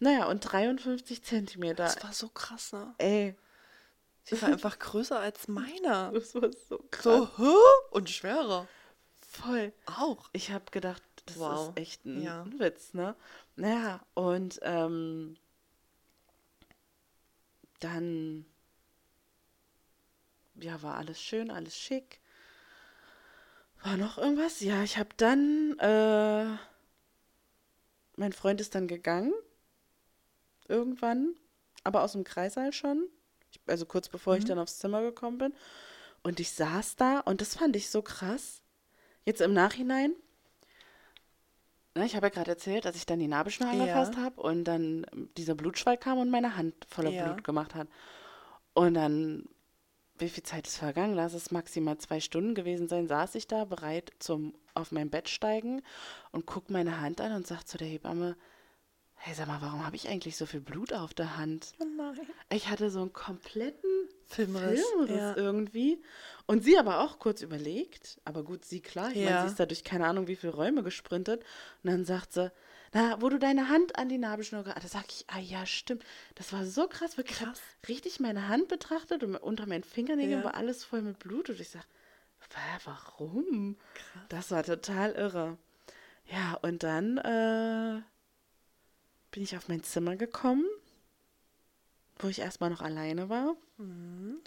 Naja, 0.00 0.26
und 0.26 0.40
53 0.40 1.22
Zentimeter. 1.22 1.84
Das 1.84 2.02
war 2.02 2.12
so 2.12 2.28
krass, 2.28 2.72
ne? 2.72 2.94
Ey, 2.98 3.34
Sie 4.24 4.40
war 4.40 4.48
einfach 4.48 4.78
größer 4.78 5.18
als 5.20 5.48
meiner. 5.48 6.10
das 6.14 6.34
war 6.34 6.50
so 6.52 6.78
krass. 6.90 7.04
So, 7.04 7.28
hä? 7.38 7.54
Und 7.90 8.10
schwerer. 8.10 8.66
Voll. 9.28 9.72
Auch. 9.86 10.28
Ich 10.32 10.50
habe 10.50 10.64
gedacht, 10.70 11.02
das 11.26 11.38
Wow. 11.38 11.68
ist 11.70 11.78
echt 11.80 12.04
ein 12.06 12.22
Ja. 12.22 12.44
Witz, 12.58 12.94
ne? 12.94 13.14
Naja, 13.56 14.04
und 14.14 14.60
ähm, 14.62 15.36
dann, 17.80 18.46
ja, 20.60 20.82
war 20.82 20.96
alles 20.96 21.20
schön, 21.20 21.50
alles 21.50 21.76
schick. 21.76 22.20
War 23.82 23.96
noch 23.96 24.18
irgendwas? 24.18 24.60
Ja, 24.60 24.82
ich 24.82 24.96
habe 24.96 25.10
dann, 25.16 25.78
äh, 25.78 26.46
mein 28.16 28.32
Freund 28.32 28.60
ist 28.60 28.74
dann 28.74 28.88
gegangen, 28.88 29.32
irgendwann, 30.68 31.34
aber 31.82 32.02
aus 32.02 32.12
dem 32.12 32.24
Kreissaal 32.24 32.72
schon, 32.72 33.06
also 33.66 33.84
kurz 33.84 34.08
bevor 34.08 34.36
ich 34.36 34.44
dann 34.44 34.58
aufs 34.58 34.78
Zimmer 34.78 35.02
gekommen 35.02 35.38
bin. 35.38 35.54
Und 36.22 36.40
ich 36.40 36.52
saß 36.52 36.96
da 36.96 37.20
und 37.20 37.40
das 37.42 37.56
fand 37.56 37.76
ich 37.76 37.90
so 37.90 38.00
krass. 38.00 38.62
Jetzt 39.26 39.42
im 39.42 39.52
Nachhinein, 39.52 40.14
ne, 41.94 42.06
ich 42.06 42.16
habe 42.16 42.26
ja 42.26 42.30
gerade 42.30 42.50
erzählt, 42.52 42.86
dass 42.86 42.96
ich 42.96 43.04
dann 43.04 43.18
die 43.18 43.28
Nabelschnur 43.28 43.68
Ja. 43.70 43.80
angefasst 43.82 44.16
habe 44.16 44.40
und 44.40 44.64
dann 44.64 45.06
dieser 45.36 45.54
Blutschwall 45.54 45.98
kam 45.98 46.18
und 46.18 46.30
meine 46.30 46.56
Hand 46.56 46.74
voller 46.88 47.10
Ja. 47.10 47.24
Blut 47.24 47.44
gemacht 47.44 47.74
hat. 47.74 47.88
Und 48.72 48.94
dann, 48.94 49.46
wie 50.18 50.28
viel 50.28 50.42
Zeit 50.44 50.66
ist 50.66 50.76
vergangen? 50.78 51.14
Lass 51.14 51.34
es 51.34 51.50
maximal 51.50 51.98
zwei 51.98 52.20
Stunden 52.20 52.54
gewesen 52.54 52.88
sein, 52.88 53.08
saß 53.08 53.34
ich 53.34 53.46
da 53.46 53.64
bereit 53.64 54.12
zum 54.18 54.54
auf 54.74 54.90
mein 54.92 55.10
Bett 55.10 55.28
steigen 55.28 55.82
und 56.32 56.46
guck 56.46 56.70
meine 56.70 57.00
Hand 57.00 57.20
an 57.20 57.32
und 57.32 57.46
sag 57.46 57.64
zu 57.64 57.78
der 57.78 57.86
Hebamme, 57.88 58.36
hey, 59.14 59.34
sag 59.34 59.46
mal, 59.46 59.62
warum 59.62 59.86
habe 59.86 59.96
ich 59.96 60.08
eigentlich 60.08 60.36
so 60.36 60.46
viel 60.46 60.60
Blut 60.60 60.92
auf 60.92 61.14
der 61.14 61.36
Hand? 61.36 61.72
Oh 61.80 61.84
nein. 61.96 62.20
Ich 62.50 62.68
hatte 62.68 62.90
so 62.90 63.00
einen 63.00 63.12
kompletten 63.12 64.08
Filmriss. 64.26 64.84
Filmriss 64.84 65.16
Ja. 65.16 65.36
irgendwie. 65.36 66.02
Und 66.46 66.64
sie 66.64 66.76
aber 66.78 67.00
auch 67.00 67.18
kurz 67.18 67.40
überlegt, 67.42 68.20
aber 68.24 68.42
gut, 68.42 68.64
sie 68.64 68.80
klar, 68.80 69.08
ich 69.10 69.16
meine, 69.16 69.30
Ja. 69.30 69.40
sie 69.42 69.46
ist 69.48 69.60
da 69.60 69.66
durch 69.66 69.84
keine 69.84 70.06
Ahnung 70.06 70.26
wie 70.26 70.36
viele 70.36 70.54
Räume 70.54 70.82
gesprintet. 70.82 71.42
Und 71.82 71.90
dann 71.90 72.04
sagt 72.04 72.32
sie, 72.32 72.52
na, 72.94 73.20
wo 73.20 73.28
du 73.28 73.38
deine 73.38 73.68
Hand 73.68 73.96
an 73.98 74.08
die 74.08 74.16
Nabelschnur 74.18 74.62
gehabt 74.64 74.82
Da 74.82 74.88
sag 74.88 75.04
ich, 75.10 75.24
ah 75.28 75.38
ja, 75.38 75.66
stimmt. 75.66 76.04
Das 76.36 76.52
war 76.52 76.64
so 76.64 76.88
krass, 76.88 77.16
wirklich. 77.18 77.38
Krass. 77.38 77.60
richtig 77.88 78.20
meine 78.20 78.48
Hand 78.48 78.68
betrachtet 78.68 79.22
und 79.22 79.36
unter 79.36 79.66
meinen 79.66 79.84
Fingernägeln 79.84 80.38
Ja. 80.40 80.44
war 80.44 80.54
alles 80.54 80.84
voll 80.84 81.02
mit 81.02 81.18
Blut. 81.18 81.50
Und 81.50 81.60
ich 81.60 81.68
sag, 81.68 81.84
"Hä, 82.54 82.78
warum? 82.84 83.76
Das 84.30 84.50
war 84.50 84.62
total 84.62 85.12
irre. 85.12 85.58
Ja, 86.26 86.54
und 86.62 86.82
dann 86.82 87.18
äh, 87.18 88.00
bin 89.30 89.42
ich 89.42 89.56
auf 89.56 89.68
mein 89.68 89.82
Zimmer 89.82 90.16
gekommen, 90.16 90.64
wo 92.18 92.28
ich 92.28 92.38
erstmal 92.38 92.70
noch 92.70 92.80
alleine 92.80 93.28
war. 93.28 93.56
Mhm. 93.76 94.38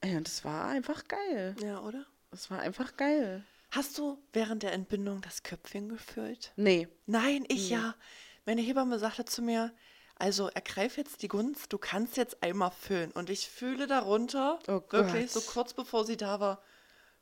Ey, 0.00 0.16
und 0.16 0.28
es 0.28 0.44
war 0.44 0.66
einfach 0.66 1.04
geil. 1.08 1.54
Ja, 1.62 1.80
oder? 1.80 2.04
Es 2.30 2.50
war 2.50 2.58
einfach 2.60 2.96
geil. 2.96 3.44
Hast 3.70 3.98
du 3.98 4.18
während 4.32 4.62
der 4.62 4.72
Entbindung 4.72 5.20
das 5.20 5.42
Köpfchen 5.42 5.88
gefüllt? 5.88 6.52
Nee. 6.56 6.88
Nein, 7.06 7.44
ich 7.48 7.70
ja. 7.70 7.94
Meine 8.46 8.62
Hebamme 8.62 8.98
sagte 8.98 9.24
zu 9.26 9.42
mir, 9.42 9.74
also 10.16 10.48
ergreif 10.48 10.96
jetzt 10.96 11.22
die 11.22 11.28
Gunst, 11.28 11.72
du 11.72 11.78
kannst 11.78 12.16
jetzt 12.16 12.42
einmal 12.42 12.70
füllen. 12.70 13.12
Und 13.12 13.28
ich 13.30 13.48
fühle 13.48 13.86
darunter, 13.86 14.58
Oh 14.68 14.80
wirklich 14.90 15.30
so 15.30 15.40
kurz 15.42 15.74
bevor 15.74 16.04
sie 16.06 16.16
da 16.16 16.40
war, 16.40 16.62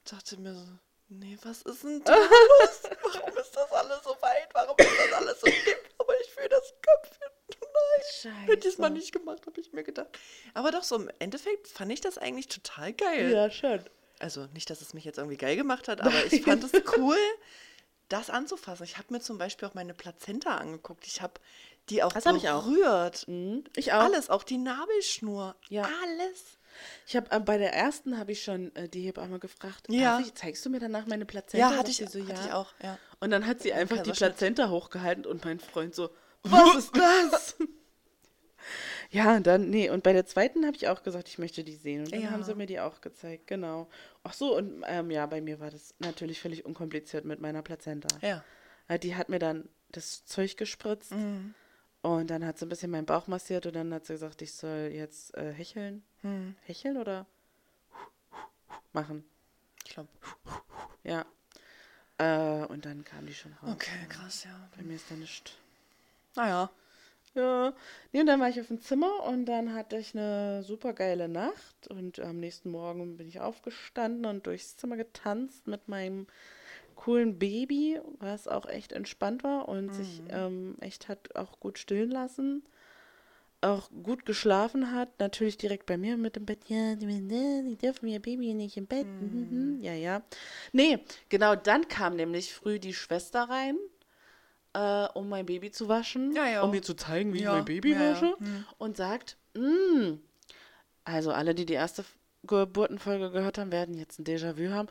dachte 0.04 0.38
mir 0.38 0.54
so, 0.54 0.66
nee, 1.08 1.36
was 1.42 1.62
ist 1.62 1.82
denn 1.82 2.02
da 2.04 2.14
los? 2.16 2.82
Warum 3.02 3.36
ist 3.36 3.54
das 3.56 3.72
alles 3.72 4.04
so 4.04 4.10
weit? 4.20 4.48
Warum 4.54 4.76
ist 4.78 4.98
das 4.98 5.12
alles 5.12 5.40
so 5.40 5.46
dick? 5.46 5.90
Aber 5.98 6.12
ich 6.20 6.30
fühle 6.30 6.48
das 6.48 6.72
Köpfchen. 6.80 7.26
Nein, 8.24 8.34
hätte 8.46 8.68
ich 8.68 8.74
es 8.74 8.78
mal 8.78 8.86
Scheiße. 8.88 8.98
nicht 8.98 9.12
gemacht, 9.12 9.46
habe 9.46 9.60
ich 9.60 9.72
mir 9.72 9.82
gedacht. 9.84 10.18
Aber 10.54 10.70
doch, 10.70 10.82
so 10.82 10.96
im 10.96 11.10
Endeffekt 11.18 11.68
fand 11.68 11.92
ich 11.92 12.00
das 12.00 12.18
eigentlich 12.18 12.48
total 12.48 12.92
geil. 12.92 13.30
Ja, 13.32 13.50
schon. 13.50 13.84
Also 14.18 14.46
nicht, 14.54 14.70
dass 14.70 14.80
es 14.80 14.94
mich 14.94 15.04
jetzt 15.04 15.18
irgendwie 15.18 15.36
geil 15.36 15.56
gemacht 15.56 15.88
hat, 15.88 16.00
aber 16.00 16.24
ich 16.32 16.42
fand 16.42 16.64
es 16.64 16.72
cool, 16.96 17.18
das 18.08 18.30
anzufassen. 18.30 18.84
Ich 18.84 18.96
habe 18.96 19.12
mir 19.12 19.20
zum 19.20 19.38
Beispiel 19.38 19.68
auch 19.68 19.74
meine 19.74 19.94
Plazenta 19.94 20.56
angeguckt. 20.56 21.06
Ich 21.06 21.20
habe 21.22 21.34
die 21.90 22.02
auch 22.02 22.12
Das 22.12 22.26
hab 22.26 22.36
ich 22.36 22.48
auch. 22.48 22.64
berührt. 22.64 23.28
Mhm. 23.28 23.64
Ich 23.76 23.92
auch. 23.92 24.00
Alles, 24.02 24.30
auch 24.30 24.42
die 24.42 24.58
Nabelschnur. 24.58 25.54
Ja. 25.68 25.82
Alles. 26.02 26.58
Ich 27.06 27.16
habe 27.16 27.30
äh, 27.30 27.40
bei 27.40 27.58
der 27.58 27.72
ersten 27.72 28.18
habe 28.18 28.32
ich 28.32 28.42
schon 28.42 28.74
äh, 28.76 28.88
die 28.88 29.02
Hebamme 29.02 29.38
gefragt, 29.38 29.86
Ja. 29.88 30.20
ich, 30.20 30.34
zeigst 30.34 30.64
du 30.66 30.70
mir 30.70 30.80
danach 30.80 31.06
meine 31.06 31.24
Plazenta? 31.24 31.70
Ja, 31.70 31.76
hatte 31.78 31.90
ich, 31.90 31.98
so, 31.98 32.04
hatte 32.04 32.18
ja. 32.18 32.46
ich 32.46 32.52
auch. 32.52 32.72
Ja. 32.82 32.98
Und 33.20 33.30
dann 33.30 33.46
hat 33.46 33.62
sie 33.62 33.72
einfach 33.72 34.02
die. 34.02 34.12
Plazenta 34.12 34.68
hochgehalten 34.68 35.26
und 35.26 35.44
mein 35.44 35.58
Freund 35.60 35.94
so, 35.94 36.10
was 36.42 36.76
ist 36.76 36.96
das? 36.96 37.56
ja, 39.10 39.36
und 39.36 39.46
dann, 39.46 39.70
nee, 39.70 39.88
und 39.90 40.02
bei 40.02 40.12
der 40.12 40.26
zweiten 40.26 40.64
habe 40.66 40.76
ich 40.76 40.88
auch 40.88 41.02
gesagt, 41.02 41.28
ich 41.28 41.38
möchte 41.38 41.62
die 41.64 41.74
sehen. 41.76 42.00
Und 42.04 42.12
dann 42.12 42.20
Ja. 42.22 42.30
haben 42.30 42.42
sie 42.42 42.54
mir 42.54 42.66
die 42.66 42.80
auch 42.80 43.00
gezeigt, 43.00 43.46
genau. 43.46 43.88
Ach 44.24 44.32
so, 44.32 44.56
und 44.56 44.82
ähm, 44.86 45.10
ja, 45.10 45.26
bei 45.26 45.40
mir 45.40 45.60
war 45.60 45.70
das 45.70 45.94
natürlich 45.98 46.40
völlig 46.40 46.64
unkompliziert 46.64 47.24
mit 47.24 47.40
meiner 47.40 47.62
Plazenta. 47.62 48.08
Ja. 48.22 48.42
Äh, 48.88 48.98
Die 48.98 49.14
hat 49.16 49.28
mir 49.28 49.38
dann 49.38 49.68
das 49.90 50.24
Zeug 50.26 50.56
gespritzt 50.56 51.12
Mhm. 51.12 51.54
und 52.02 52.28
dann 52.30 52.44
hat 52.44 52.58
sie 52.58 52.66
ein 52.66 52.68
bisschen 52.68 52.90
meinen 52.90 53.06
Bauch 53.06 53.26
massiert 53.28 53.66
und 53.66 53.74
dann 53.76 53.92
hat 53.94 54.04
sie 54.06 54.14
gesagt, 54.14 54.42
ich 54.42 54.52
soll 54.52 54.90
jetzt 54.92 55.36
äh, 55.36 55.52
hecheln. 55.52 56.02
Hm. 56.22 56.56
Hecheln 56.64 56.96
oder 56.96 57.26
machen? 58.92 59.24
Ich 59.84 59.92
glaube. 59.94 60.08
Ja. 61.04 61.24
Äh, 62.18 62.64
und 62.66 62.84
dann 62.86 63.04
kam 63.04 63.26
die 63.26 63.34
schon 63.34 63.52
raus. 63.62 63.70
Okay, 63.74 64.06
krass, 64.08 64.44
ja. 64.44 64.68
Bei 64.76 64.82
mir 64.82 64.94
ist 64.96 65.10
da 65.10 65.14
nichts. 65.14 65.52
Naja. 66.34 66.70
Ja. 67.36 67.74
Nee, 68.12 68.20
und 68.20 68.26
dann 68.26 68.40
war 68.40 68.48
ich 68.48 68.60
auf 68.60 68.68
dem 68.68 68.80
Zimmer 68.80 69.22
und 69.24 69.44
dann 69.46 69.74
hatte 69.74 69.96
ich 69.98 70.14
eine 70.16 70.62
super 70.62 70.92
geile 70.94 71.28
Nacht 71.28 71.88
und 71.88 72.18
am 72.18 72.40
nächsten 72.40 72.70
Morgen 72.70 73.16
bin 73.16 73.28
ich 73.28 73.40
aufgestanden 73.40 74.24
und 74.26 74.46
durchs 74.46 74.76
Zimmer 74.76 74.96
getanzt 74.96 75.66
mit 75.66 75.86
meinem 75.88 76.26
coolen 76.94 77.38
Baby, 77.38 78.00
was 78.20 78.48
auch 78.48 78.66
echt 78.66 78.92
entspannt 78.92 79.44
war 79.44 79.68
und 79.68 79.94
sich 79.94 80.22
ähm, 80.30 80.76
echt 80.80 81.08
hat 81.08 81.36
auch 81.36 81.60
gut 81.60 81.78
stillen 81.78 82.10
lassen. 82.10 82.64
auch 83.62 83.90
gut 84.02 84.24
geschlafen 84.26 84.92
hat, 84.92 85.18
natürlich 85.18 85.56
direkt 85.56 85.86
bei 85.86 85.96
mir 85.96 86.16
mit 86.16 86.36
dem 86.36 86.46
Bett. 86.46 86.60
Ja, 86.68 86.94
die, 86.94 87.06
die 87.06 87.76
dürfen 87.76 88.06
ihr 88.06 88.20
Baby 88.20 88.54
nicht 88.54 88.76
im 88.76 88.86
Bett. 88.86 89.06
Mhm. 89.20 89.78
Ja, 89.80 89.92
ja. 89.94 90.22
Nee, 90.72 90.98
genau, 91.28 91.56
dann 91.56 91.88
kam 91.88 92.16
nämlich 92.16 92.54
früh 92.54 92.78
die 92.78 92.94
Schwester 92.94 93.42
rein, 93.48 93.76
äh, 94.76 95.08
um 95.18 95.28
mein 95.28 95.46
Baby 95.46 95.70
zu 95.70 95.88
waschen, 95.88 96.34
Ja, 96.34 96.46
ja. 96.46 96.62
um 96.62 96.70
mir 96.70 96.82
zu 96.82 96.94
zeigen, 96.94 97.32
wie 97.32 97.40
Ja, 97.42 97.50
ich 97.52 97.56
mein 97.56 97.64
Baby 97.64 97.94
wasche. 97.98 98.36
Und 98.78 98.96
sagt, 98.96 99.36
"Mm." 99.54 100.18
also 101.04 101.30
alle, 101.32 101.54
die 101.54 101.66
die 101.66 101.74
erste 101.74 102.04
Geburtenfolge 102.46 103.30
gehört 103.30 103.58
haben, 103.58 103.72
werden 103.72 103.94
jetzt 103.94 104.18
ein 104.18 104.24
Déjà-vu 104.24 104.70
haben. 104.72 104.88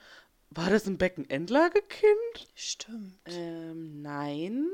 War 0.50 0.70
das 0.70 0.86
ein 0.88 0.98
Beckenendlagekind? 0.98 2.48
Stimmt. 2.56 3.20
Ähm, 3.26 4.02
nein. 4.02 4.66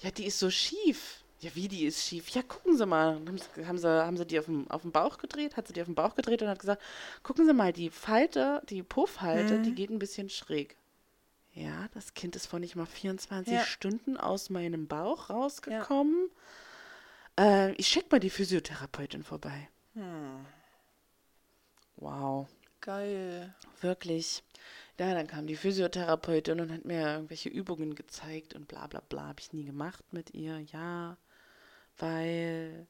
Ja, 0.00 0.10
die 0.10 0.26
ist 0.26 0.38
so 0.38 0.50
schief. 0.50 1.22
Ja, 1.40 1.50
wie 1.54 1.68
die 1.68 1.84
ist 1.86 2.04
schief? 2.06 2.28
Ja, 2.30 2.42
gucken 2.42 2.76
Sie 2.76 2.84
mal. 2.86 3.14
Haben 3.14 3.38
sie, 3.38 3.66
haben 3.66 3.78
sie, 3.78 3.88
haben 3.88 4.16
sie 4.16 4.26
die 4.26 4.38
auf 4.38 4.44
dem, 4.44 4.70
auf 4.70 4.82
dem 4.82 4.92
Bauch 4.92 5.16
gedreht? 5.18 5.56
Hat 5.56 5.66
sie 5.66 5.72
die 5.72 5.80
auf 5.80 5.86
den 5.88 5.94
Bauch 5.94 6.14
gedreht 6.14 6.42
und 6.42 6.48
hat 6.48 6.58
gesagt, 6.58 6.82
gucken 7.22 7.46
Sie 7.46 7.54
mal, 7.54 7.72
die 7.72 7.88
Falte, 7.90 8.62
die 8.68 8.82
Puffhalte, 8.82 9.54
Mhm. 9.58 9.62
die 9.62 9.74
geht 9.74 9.90
ein 9.90 9.98
bisschen 9.98 10.28
schräg. 10.28 10.76
Ja, 11.52 11.88
das 11.94 12.14
Kind 12.14 12.36
ist 12.36 12.46
vor 12.46 12.60
nicht 12.60 12.76
mal 12.76 12.86
24 12.86 13.52
Ja. 13.52 13.64
Stunden 13.64 14.16
aus 14.16 14.50
meinem 14.50 14.86
Bauch 14.86 15.30
rausgekommen. 15.30 16.30
Äh, 17.38 17.72
ich 17.72 17.88
schick 17.88 18.10
mal 18.10 18.20
die 18.20 18.30
Physiotherapeutin 18.30 19.24
vorbei. 19.24 19.68
Hm. 19.94 20.46
Wow. 21.96 22.48
Geil. 22.80 23.54
Wirklich. 23.80 24.42
Ja, 24.98 25.14
dann 25.14 25.26
kam 25.26 25.46
die 25.46 25.56
Physiotherapeutin 25.56 26.60
und 26.60 26.72
hat 26.72 26.84
mir 26.84 27.00
irgendwelche 27.14 27.48
Übungen 27.48 27.94
gezeigt 27.94 28.54
und 28.54 28.68
bla 28.68 28.86
bla 28.86 29.00
bla. 29.08 29.28
Habe 29.28 29.40
ich 29.40 29.52
nie 29.52 29.64
gemacht 29.64 30.04
mit 30.12 30.34
ihr. 30.34 30.58
Ja, 30.60 31.16
weil 31.98 32.86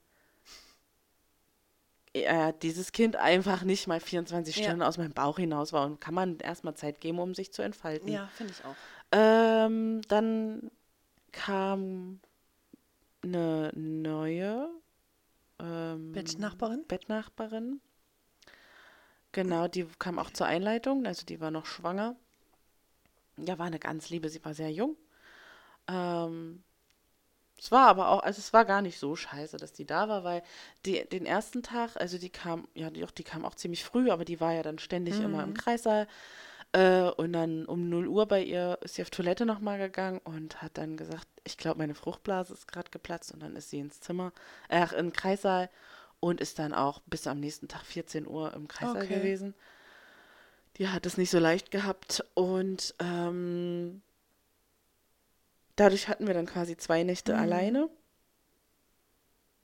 ja, 2.17 2.53
dieses 2.53 2.93
Kind 2.93 3.17
einfach 3.17 3.63
nicht 3.63 3.87
mal 3.87 4.01
24 4.01 4.57
Ja. 4.57 4.65
Stunden 4.65 4.83
aus 4.83 4.99
meinem 4.99 5.13
Bauch 5.13 5.39
hinaus 5.39 5.73
war. 5.73 5.87
Und 5.87 6.01
kann 6.01 6.15
man 6.15 6.39
erstmal 6.39 6.75
Zeit 6.75 7.01
geben, 7.01 7.19
um 7.19 7.35
sich 7.35 7.53
zu 7.53 7.63
entfalten. 7.63 8.13
Ja, 8.13 8.29
finde 8.37 8.53
ich 8.53 8.65
auch. 8.65 8.77
Ähm, 9.13 10.03
dann 10.09 10.71
kam 11.33 12.21
eine 13.23 13.71
neue 13.75 14.69
ähm, 15.59 16.13
Bettnachbarin? 16.13 16.85
Bettnachbarin. 16.87 17.81
Genau, 19.33 19.69
die 19.69 19.87
kam 19.99 20.19
auch 20.19 20.31
zur 20.31 20.47
Einleitung, 20.47 21.07
also 21.07 21.25
die 21.25 21.41
war 21.41 21.51
noch 21.53 21.67
schwanger. 21.67 22.17
Ja, 23.37 23.59
war 23.59 23.67
eine 23.67 23.79
ganz 23.79 24.11
liebe, 24.11 24.29
sie 24.29 24.45
war 24.45 24.55
sehr 24.55 24.73
jung. 24.73 24.97
Ähm, 25.87 26.63
es 27.61 27.71
war 27.71 27.89
aber 27.89 28.09
auch, 28.09 28.23
also 28.23 28.39
es 28.39 28.53
war 28.53 28.65
gar 28.65 28.81
nicht 28.83 28.99
so 28.99 29.17
scheiße, 29.17 29.59
dass 29.59 29.73
die 29.73 29.85
da 29.87 30.09
war, 30.09 30.25
weil 30.25 30.43
die, 30.87 31.05
den 31.09 31.27
ersten 31.27 31.63
Tag, 31.63 31.97
also 31.97 32.17
die 32.19 32.31
kam, 32.31 32.67
ja, 32.75 32.89
die, 32.91 33.05
die 33.19 33.23
kam 33.25 33.45
auch 33.45 33.55
ziemlich 33.55 33.85
früh, 33.85 34.11
aber 34.11 34.25
die 34.25 34.41
war 34.41 34.53
ja 34.55 34.63
dann 34.63 34.79
ständig 34.79 35.21
immer 35.21 35.43
im 35.45 35.53
Kreissaal. 35.55 36.09
Äh, 36.73 37.11
und 37.11 37.33
dann 37.33 37.67
um 37.67 37.89
0 37.89 38.07
Uhr 38.09 38.27
bei 38.27 38.43
ihr 38.43 38.79
ist 38.83 38.95
sie 38.95 39.03
auf 39.03 39.11
Toilette 39.11 39.45
nochmal 39.45 39.79
gegangen 39.79 40.21
und 40.25 40.63
hat 40.63 40.79
dann 40.79 40.97
gesagt, 40.97 41.27
ich 41.45 41.59
glaube, 41.59 41.79
meine 41.79 41.95
Fruchtblase 41.95 42.55
ist 42.55 42.69
gerade 42.69 42.91
geplatzt. 42.91 43.33
Und 43.33 43.41
dann 43.43 43.57
ist 43.57 43.71
sie 43.71 43.81
ins 43.81 44.01
Zimmer, 44.01 44.33
äh, 44.69 44.83
in 44.97 45.07
den 45.07 45.13
Kreissaal 45.13 45.69
und 46.21 46.41
ist 46.41 46.59
dann 46.59 46.73
auch 46.73 47.01
bis 47.07 47.27
am 47.27 47.41
nächsten 47.41 47.69
Tag 47.69 47.83
14 47.85 48.27
Uhr 48.27 48.55
im 48.55 48.69
Kreissaal 48.69 49.03
Okay. 49.03 49.19
gewesen. 49.19 49.55
Die 50.79 50.89
hat 50.89 51.05
es 51.07 51.19
nicht 51.19 51.31
so 51.31 51.39
leicht 51.39 51.71
gehabt 51.71 52.25
und 52.35 52.95
ähm, 53.01 54.03
dadurch 55.81 56.09
hatten 56.09 56.27
wir 56.27 56.35
dann 56.35 56.47
quasi 56.47 56.77
zwei 56.77 57.03
Nächte 57.03 57.37
alleine. 57.37 57.89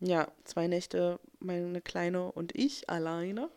Ja, 0.00 0.28
zwei 0.44 0.66
Nächte, 0.66 1.20
meine 1.40 1.82
Kleine 1.82 2.32
und 2.32 2.56
ich 2.56 2.88
alleine. 2.88 3.50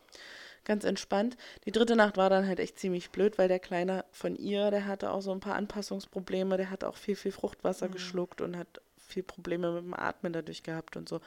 Ganz 0.64 0.84
entspannt. 0.84 1.38
Die 1.64 1.72
dritte 1.72 1.96
Nacht 1.96 2.18
war 2.18 2.28
dann 2.28 2.46
halt 2.46 2.60
echt 2.60 2.78
ziemlich 2.78 3.10
blöd, 3.10 3.38
weil 3.38 3.48
der 3.48 3.60
Kleine 3.60 4.04
von 4.10 4.36
ihr, 4.36 4.70
der 4.70 4.86
hatte 4.86 5.10
auch 5.10 5.22
so 5.22 5.32
ein 5.32 5.40
paar 5.40 5.54
Anpassungsprobleme. 5.54 6.58
Der 6.58 6.70
hat 6.70 6.84
auch 6.84 6.96
viel, 6.96 7.16
viel 7.16 7.32
Fruchtwasser 7.32 7.88
geschluckt 7.88 8.42
und 8.42 8.56
hat 8.58 8.82
viel 8.98 9.22
Probleme 9.22 9.72
mit 9.72 9.84
dem 9.84 9.94
Atmen 9.94 10.34
dadurch 10.34 10.62
gehabt 10.62 10.96
und 10.96 11.08
so. 11.08 11.20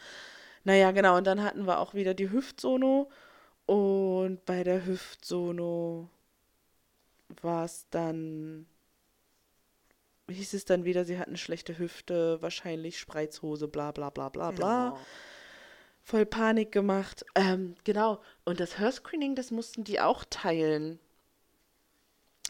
Naja, 0.63 0.91
genau. 0.91 1.17
Und 1.17 1.25
dann 1.25 1.43
hatten 1.43 1.65
wir 1.65 1.79
auch 1.79 1.95
wieder 1.95 2.13
die 2.13 2.31
Hüftsono. 2.31 3.09
Und 3.65 4.45
bei 4.45 4.63
der 4.63 4.85
Hüftsono 4.85 6.09
war 7.41 7.65
es 7.65 7.87
dann, 7.89 8.67
hieß 10.29 10.53
es 10.53 10.65
dann 10.65 10.85
wieder, 10.85 11.05
sie 11.05 11.17
hat 11.17 11.27
eine 11.27 11.37
schlechte 11.37 11.77
Hüfte, 11.77 12.41
wahrscheinlich 12.41 12.99
Spreizhose, 12.99 13.67
bla 13.67 13.91
bla 13.91 14.09
bla 14.09 14.29
bla 14.29 14.51
bla. 14.51 14.93
Oh. 14.93 14.99
Voll 16.01 16.25
Panik 16.25 16.71
gemacht. 16.71 17.25
Ähm, 17.35 17.75
genau. 17.83 18.21
Und 18.43 18.59
das 18.59 18.77
Hörscreening, 18.77 19.35
das 19.35 19.51
mussten 19.51 19.83
die 19.83 20.01
auch 20.01 20.25
teilen. 20.29 20.99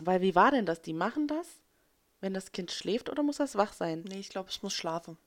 Weil 0.02 0.22
wie 0.22 0.36
war 0.36 0.52
denn 0.52 0.66
das? 0.66 0.82
Die 0.82 0.94
machen 0.94 1.28
das, 1.28 1.48
wenn 2.20 2.34
das 2.34 2.52
Kind 2.52 2.72
schläft 2.72 3.10
oder 3.10 3.22
muss 3.22 3.38
das 3.38 3.56
wach 3.56 3.74
sein? 3.74 4.04
Nee, 4.08 4.20
ich 4.20 4.30
glaube, 4.30 4.50
es 4.50 4.64
muss 4.64 4.74
schlafen. 4.74 5.18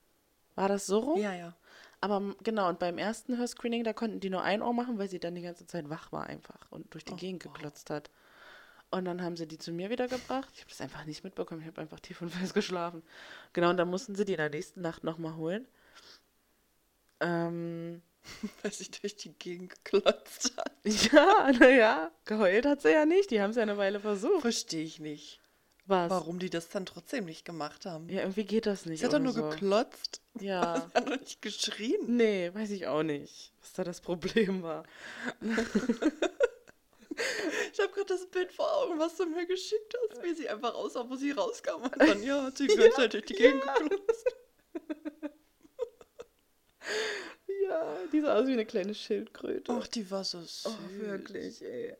War 0.55 0.67
das 0.67 0.85
so 0.85 0.99
rum? 0.99 1.21
Ja, 1.21 1.33
ja. 1.33 1.55
Aber 2.01 2.35
genau, 2.43 2.69
und 2.69 2.79
beim 2.79 2.97
ersten 2.97 3.37
Hörscreening, 3.37 3.83
da 3.83 3.93
konnten 3.93 4.19
die 4.19 4.29
nur 4.29 4.43
ein 4.43 4.61
Ohr 4.61 4.73
machen, 4.73 4.99
weil 4.99 5.09
sie 5.09 5.19
dann 5.19 5.35
die 5.35 5.41
ganze 5.41 5.65
Zeit 5.65 5.89
wach 5.89 6.11
war 6.11 6.27
einfach 6.27 6.71
und 6.71 6.93
durch 6.93 7.05
die 7.05 7.15
Gegend 7.15 7.43
geklotzt 7.43 7.89
hat. 7.89 8.11
Und 8.89 9.05
dann 9.05 9.21
haben 9.21 9.35
sie 9.35 9.47
die 9.47 9.57
zu 9.57 9.71
mir 9.71 9.89
wieder 9.89 10.07
gebracht. 10.07 10.49
Ich 10.53 10.61
habe 10.61 10.69
das 10.69 10.81
einfach 10.81 11.05
nicht 11.05 11.23
mitbekommen. 11.23 11.61
Ich 11.61 11.67
habe 11.67 11.81
einfach 11.81 11.99
tief 11.99 12.21
und 12.21 12.29
fest 12.29 12.53
geschlafen. 12.53 13.03
Genau, 13.53 13.69
und 13.69 13.77
dann 13.77 13.89
mussten 13.89 14.15
sie 14.15 14.23
die 14.23 14.33
in 14.33 14.37
der 14.37 14.49
nächsten 14.49 14.81
Nacht 14.81 15.03
nochmal 15.03 15.35
holen. 15.35 15.67
Ähm, 17.19 18.01
Weil 18.61 18.71
sich 18.71 18.91
durch 18.91 19.15
die 19.15 19.33
Gegend 19.33 19.83
geklotzt 19.83 20.53
hat. 20.57 20.71
ja, 20.83 21.51
naja, 21.51 22.11
geheult 22.25 22.65
hat 22.65 22.81
sie 22.81 22.91
ja 22.91 23.05
nicht. 23.05 23.31
Die 23.31 23.41
haben 23.41 23.51
es 23.51 23.57
ja 23.57 23.63
eine 23.63 23.77
Weile 23.77 23.99
versucht. 23.99 24.41
Verstehe 24.41 24.83
ich 24.83 24.99
nicht. 24.99 25.41
Was? 25.85 26.09
Warum 26.09 26.37
die 26.37 26.49
das 26.49 26.67
dann 26.67 26.85
trotzdem 26.85 27.25
nicht 27.25 27.45
gemacht 27.45 27.85
haben. 27.85 28.09
Ja, 28.09 28.19
irgendwie 28.19 28.43
geht 28.43 28.65
das 28.65 28.85
nicht. 28.85 28.99
Sie 28.99 29.05
hat 29.05 29.13
doch 29.13 29.19
nur 29.19 29.31
so. 29.31 29.49
geklotzt. 29.49 30.21
Ja. 30.39 30.75
Sie 30.75 30.93
hat 30.93 31.09
doch 31.09 31.19
nicht 31.19 31.41
geschrien. 31.41 32.17
Nee, 32.17 32.53
weiß 32.53 32.71
ich 32.71 32.87
auch 32.87 33.03
nicht, 33.03 33.53
was 33.61 33.73
da 33.73 33.83
das 33.85 34.01
Problem 34.01 34.63
war. 34.63 34.83
Ich 37.73 37.79
habe 37.79 37.91
gerade 37.93 38.05
das 38.07 38.25
Bild 38.27 38.51
vor 38.53 38.71
Augen, 38.77 38.99
was 38.99 39.15
du 39.17 39.25
mir 39.25 39.45
geschickt 39.45 39.95
hast, 40.11 40.23
wie 40.23 40.33
sie 40.33 40.47
einfach 40.49 40.73
aussah, 40.75 41.09
wo 41.09 41.15
sie 41.15 41.31
rauskam. 41.31 41.81
Und 41.83 41.95
dann, 41.99 42.21
ja, 42.23 42.43
hat 42.43 42.57
sie 42.57 42.67
Zeit 42.95 43.13
durch 43.13 43.25
die 43.25 43.33
Gegend 43.35 43.63
geklotzt. 43.63 44.35
Ja, 47.63 47.97
die 48.13 48.21
sah 48.21 48.35
aus 48.35 48.47
wie 48.47 48.53
eine 48.53 48.65
kleine 48.65 48.93
Schildkröte. 48.95 49.73
Ach, 49.73 49.87
die 49.87 50.09
war 50.09 50.23
so 50.23 50.39
süß. 50.39 50.67
Oh, 50.67 50.99
wirklich, 51.01 51.61
ey. 51.61 51.95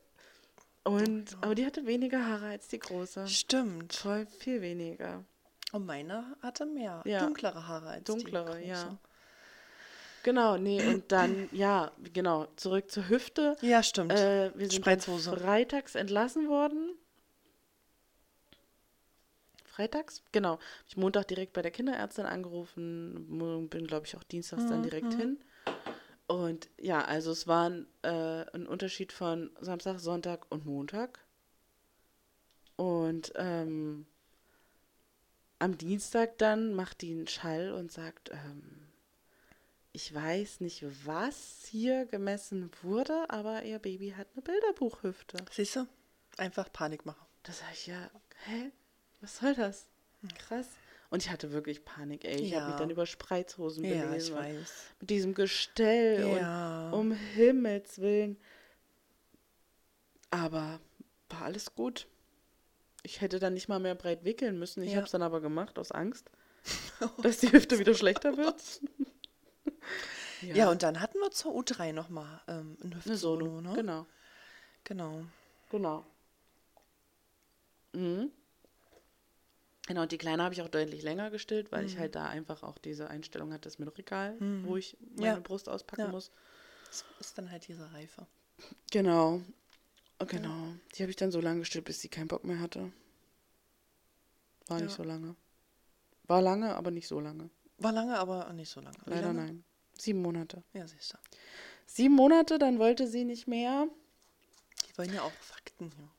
Und, 0.86 1.36
aber 1.42 1.56
die 1.56 1.66
hatte 1.66 1.86
weniger 1.86 2.26
Haare 2.26 2.48
als 2.48 2.70
die 2.70 2.80
große. 2.80 3.28
Stimmt. 3.28 3.94
Voll 3.94 4.26
viel 4.26 4.62
weniger. 4.62 5.26
Und 5.74 5.86
meine 5.86 6.38
hatte 6.42 6.66
mehr, 6.66 7.02
Ja. 7.06 7.26
dunklere 7.26 7.68
Haare 7.68 7.90
als 7.90 8.04
Dunklere, 8.06 8.60
die 8.60 8.68
ja. 8.70 8.98
Genau, 10.28 10.58
nee, 10.58 10.86
und 10.86 11.10
dann, 11.14 11.48
ja, 11.54 11.90
genau, 12.12 12.48
zurück 12.58 12.92
zur 12.92 13.08
Hüfte. 13.08 13.56
Ja, 13.62 13.82
stimmt. 13.82 14.12
Äh, 14.12 14.52
wir 14.60 14.70
sind 14.70 14.84
freitags 14.84 15.96
entlassen 15.96 16.50
worden. 16.50 16.98
Freitags? 19.64 20.24
Genau. 20.34 20.60
Ich 20.86 20.98
Montag 20.98 21.30
direkt 21.30 21.54
bei 21.54 21.62
der 21.62 21.72
Kinderärztin 21.72 22.26
angerufen, 22.26 23.70
bin, 23.70 23.88
glaube 23.88 24.06
ich, 24.06 24.18
auch 24.18 24.24
dienstags 24.24 24.66
dann 24.66 24.84
direkt 24.84 25.14
hin. 25.14 25.40
Und 26.28 26.68
ja, 26.78 27.06
also 27.06 27.32
es 27.32 27.48
war 27.48 27.70
ein, 27.70 27.88
äh, 28.02 28.44
ein 28.52 28.68
Unterschied 28.68 29.14
von 29.14 29.50
Samstag, 29.62 30.02
Sonntag 30.02 30.46
und 30.50 30.66
Montag. 30.66 31.26
Und 32.76 33.32
ähm, 33.38 34.06
am 35.60 35.78
Dienstag 35.78 36.38
dann 36.38 36.74
macht 36.74 37.00
die 37.00 37.14
einen 37.14 37.28
Schall 37.28 37.72
und 37.72 37.94
sagt, 37.94 38.32
ähm, 38.32 38.87
ich 39.98 40.14
weiß 40.14 40.60
nicht, 40.60 40.86
was 41.08 41.66
hier 41.72 42.06
gemessen 42.06 42.70
wurde, 42.84 43.28
aber 43.32 43.64
ihr 43.64 43.80
Baby 43.80 44.12
hat 44.16 44.28
eine 44.36 44.44
Bilderbuchhüfte. 44.44 45.38
Siehst 45.52 45.76
du? 45.76 45.88
Einfach 46.38 46.72
Panik 46.72 47.04
machen. 47.08 47.26
Da 47.42 47.52
sag 47.52 47.74
ich, 47.74 47.88
ja, 47.88 48.12
hä? 48.46 48.72
Was 49.22 49.38
soll 49.40 49.56
das? 49.56 49.88
Krass. 50.38 50.68
Und 51.10 51.24
ich 51.24 51.32
hatte 51.32 51.52
wirklich 51.52 51.84
Panik, 51.84 52.26
ey. 52.26 52.36
Ich 52.42 52.54
habe 52.54 52.62
Ja. 52.62 52.68
mich 52.68 52.76
dann 52.76 52.92
über 52.92 53.08
Spreizhosen 53.08 53.86
Ja, 53.86 54.06
belesen. 54.06 54.34
ich 54.34 54.40
und 54.40 54.40
weiß. 54.60 54.74
Mit 55.00 55.10
diesem 55.10 55.34
Gestell 55.34 56.38
Ja. 56.38 56.92
und 56.92 57.00
um 57.00 57.12
Himmels 57.14 57.98
Willen. 58.00 58.38
Aber 60.30 60.80
war 61.30 61.42
alles 61.42 61.74
gut. 61.74 62.06
Ich 63.02 63.22
hätte 63.22 63.40
dann 63.40 63.56
nicht 63.56 63.68
mal 63.68 63.80
mehr 63.80 63.96
breit 63.96 64.24
wickeln 64.26 64.60
müssen. 64.60 64.84
Ich 64.84 64.92
Ja. 64.92 64.98
habe 64.98 65.06
es 65.06 65.12
dann 65.12 65.24
aber 65.24 65.42
gemacht 65.42 65.80
aus 65.80 65.92
Angst, 65.92 66.30
dass 67.24 67.40
die 67.40 67.52
Hüfte 67.52 67.80
wieder 67.80 67.96
schlechter 67.96 68.38
wird. 68.38 68.62
Ja. 70.42 70.70
und 70.70 70.84
dann 70.84 71.00
hatten 71.00 71.18
wir 71.20 71.32
zur 71.32 71.54
U3 71.54 71.94
nochmal 71.94 72.42
ähm, 72.48 72.78
ein 72.84 73.16
Sono. 73.18 73.62
ne? 73.62 73.74
Genau, 73.76 74.06
Genau. 74.84 75.26
genau. 75.70 76.06
Mhm. 77.94 78.32
Genau, 79.88 80.02
und 80.02 80.12
die 80.12 80.18
Kleine 80.18 80.44
habe 80.44 80.54
ich 80.54 80.62
auch 80.62 80.68
deutlich 80.68 81.02
länger 81.02 81.32
gestillt, 81.32 81.72
weil 81.72 81.86
ich 81.86 81.96
Mhm. 81.96 82.00
halt 82.00 82.16
da 82.16 82.26
einfach 82.28 82.62
auch 82.62 82.78
diese 82.78 83.10
Einstellung 83.10 83.54
hatte, 83.54 83.62
das 83.70 83.80
mit 83.80 83.98
Regal, 83.98 84.34
Mhm. 84.40 84.66
wo 84.68 84.76
ich 84.76 84.98
meine 85.16 85.26
Ja. 85.36 85.40
Brust 85.40 85.70
auspacken 85.70 86.02
Ja. 86.02 86.08
muss. 86.10 86.30
Das 86.90 87.06
ist 87.20 87.38
dann 87.38 87.50
halt 87.52 87.68
diese 87.68 87.92
Reife. 87.94 88.28
Genau. 88.92 89.42
Oh, 90.20 90.26
Genau. 90.26 90.74
Die 90.96 91.04
habe 91.04 91.10
ich 91.10 91.16
dann 91.16 91.32
so 91.32 91.40
lange 91.40 91.60
gestillt, 91.60 91.86
bis 91.86 92.02
sie 92.02 92.10
keinen 92.10 92.28
Bock 92.28 92.44
mehr 92.44 92.60
hatte. 92.60 92.92
War 94.68 94.80
nicht 94.82 94.90
Ja. 94.92 94.98
so 94.98 95.04
lange. 95.04 95.36
War 96.24 96.42
lange, 96.42 96.76
aber 96.76 96.92
nicht 96.92 97.08
so 97.08 97.20
lange. 97.22 97.50
War 97.78 97.92
lange, 97.94 98.18
aber 98.18 98.52
nicht 98.54 98.70
so 98.70 98.82
lange. 98.82 98.98
Leider 99.06 99.28
lange? 99.28 99.46
nein. 99.46 99.64
Sieben 100.00 100.22
Monate. 100.22 100.64
Ja, 100.74 100.88
siehst 100.88 101.14
du. 101.14 101.18
Sieben 101.86 102.16
Monate, 102.16 102.58
dann 102.60 102.80
wollte 102.80 103.08
sie 103.08 103.24
nicht 103.26 103.48
mehr. 103.48 103.88
Die 104.88 104.98
wollen 104.98 105.14
ja 105.14 105.22
auch 105.22 105.32
Fakten 105.42 105.92
hier. 105.92 106.10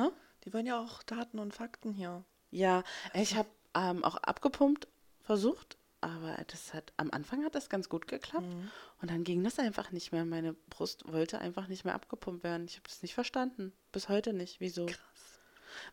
Ah? 0.00 0.10
Die 0.44 0.52
wollen 0.52 0.66
ja 0.66 0.80
auch 0.80 1.02
Daten 1.02 1.38
und 1.38 1.52
Fakten 1.54 1.92
hier. 1.92 2.24
Ja, 2.50 2.82
ich 3.14 3.34
habe 3.34 3.48
ähm, 3.74 4.04
auch 4.04 4.16
abgepumpt 4.16 4.86
versucht, 5.22 5.76
aber 6.00 6.36
das 6.46 6.72
hat 6.72 6.92
am 6.96 7.10
Anfang 7.10 7.44
hat 7.44 7.54
das 7.56 7.68
ganz 7.68 7.88
gut 7.88 8.06
geklappt 8.06 8.46
Mhm. 8.46 8.70
und 9.02 9.10
dann 9.10 9.24
ging 9.24 9.42
das 9.42 9.58
einfach 9.58 9.90
nicht 9.90 10.12
mehr. 10.12 10.24
Meine 10.24 10.52
Brust 10.70 11.10
wollte 11.12 11.40
einfach 11.40 11.66
nicht 11.66 11.84
mehr 11.84 11.94
abgepumpt 11.94 12.44
werden. 12.44 12.66
Ich 12.66 12.76
habe 12.76 12.88
das 12.88 13.02
nicht 13.02 13.14
verstanden, 13.14 13.72
bis 13.92 14.08
heute 14.08 14.32
nicht. 14.32 14.60
Wieso? 14.60 14.86
Krass. 14.86 15.40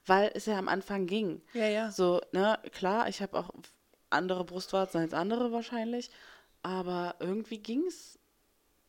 Weil 0.06 0.32
es 0.36 0.46
ja 0.46 0.58
am 0.60 0.68
Anfang 0.70 1.08
ging. 1.08 1.42
Ja, 1.54 1.66
ja. 1.68 1.92
So, 1.92 2.22
ne, 2.32 2.60
klar, 2.72 3.10
ich 3.10 3.22
habe 3.22 3.38
auch 3.38 3.50
andere 4.12 4.46
Brustwarzen 4.46 5.02
als 5.02 5.14
andere 5.14 5.52
wahrscheinlich, 5.52 6.12
aber 6.64 7.16
irgendwie 7.20 7.60
ging 7.60 7.86
es. 7.88 8.18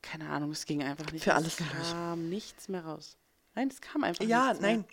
Keine 0.01 0.29
Ahnung, 0.31 0.51
es 0.53 0.64
ging 0.66 0.83
einfach 0.83 1.11
nicht. 1.12 1.25
Für 1.25 1.31
Es 1.33 1.37
alles, 1.37 1.61
ich. 1.61 1.66
kam 1.66 2.29
nichts 2.29 2.68
mehr 2.68 2.85
raus. 2.85 3.16
Nein, 3.55 3.68
es 3.68 3.81
kam 3.81 4.05
einfach 4.05 4.25
Ja, 4.25 4.49
nichts 4.49 4.61
mehr. 4.61 4.70
nein. 4.77 4.85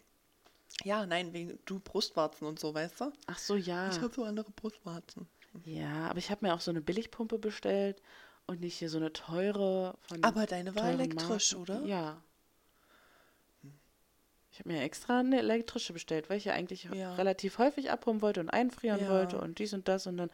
Ja, 0.83 1.05
nein, 1.05 1.33
wegen 1.33 1.59
du 1.65 1.79
Brustwarzen 1.79 2.47
und 2.47 2.59
so, 2.59 2.73
weißt 2.73 3.01
du? 3.01 3.13
Ach 3.27 3.37
so, 3.37 3.55
ja. 3.55 3.89
Ich 3.89 4.01
habe 4.01 4.13
so 4.13 4.23
andere 4.23 4.51
Brustwarzen. 4.51 5.27
Ja, 5.65 6.07
aber 6.09 6.17
ich 6.19 6.31
habe 6.31 6.45
mir 6.45 6.53
auch 6.53 6.61
so 6.61 6.71
eine 6.71 6.81
Billigpumpe 6.81 7.37
bestellt 7.37 8.01
und 8.47 8.61
nicht 8.61 8.77
hier 8.77 8.89
so 8.89 8.97
eine 8.97 9.11
teure 9.13 9.95
von 10.07 10.23
Aber 10.23 10.45
deine 10.45 10.73
war 10.75 10.89
elektrisch, 10.89 11.53
Marken. 11.53 11.61
oder? 11.61 11.85
Ja. 11.85 12.21
Ich 14.53 14.59
habe 14.59 14.69
mir 14.69 14.81
extra 14.81 15.19
eine 15.19 15.39
elektrische 15.39 15.93
bestellt, 15.93 16.29
weil 16.29 16.37
ich 16.37 16.45
ja 16.45 16.53
eigentlich 16.53 16.83
Ja. 16.85 17.15
relativ 17.15 17.57
häufig 17.57 17.89
abpumpen 17.91 18.21
wollte 18.21 18.39
und 18.41 18.49
einfrieren 18.49 19.01
Ja. 19.01 19.09
wollte 19.09 19.39
und 19.39 19.59
dies 19.59 19.73
und 19.73 19.87
das 19.87 20.07
und 20.07 20.17
dann 20.17 20.29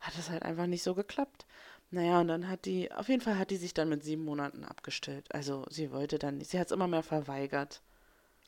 hat 0.00 0.16
das 0.18 0.30
halt 0.30 0.42
einfach 0.42 0.66
nicht 0.66 0.82
so 0.82 0.94
geklappt. 0.94 1.46
Naja, 1.94 2.20
und 2.20 2.28
dann 2.28 2.48
hat 2.48 2.64
die, 2.64 2.90
auf 2.90 3.08
jeden 3.08 3.20
Fall 3.20 3.38
hat 3.38 3.50
die 3.50 3.56
sich 3.58 3.74
dann 3.74 3.88
mit 3.88 4.02
sieben 4.02 4.24
Monaten 4.24 4.64
abgestellt. 4.64 5.26
Also 5.32 5.64
sie 5.70 5.92
wollte 5.92 6.18
dann 6.18 6.38
nicht, 6.38 6.50
sie 6.50 6.58
hat 6.58 6.66
es 6.66 6.72
immer 6.72 6.88
mehr 6.88 7.02
verweigert 7.02 7.82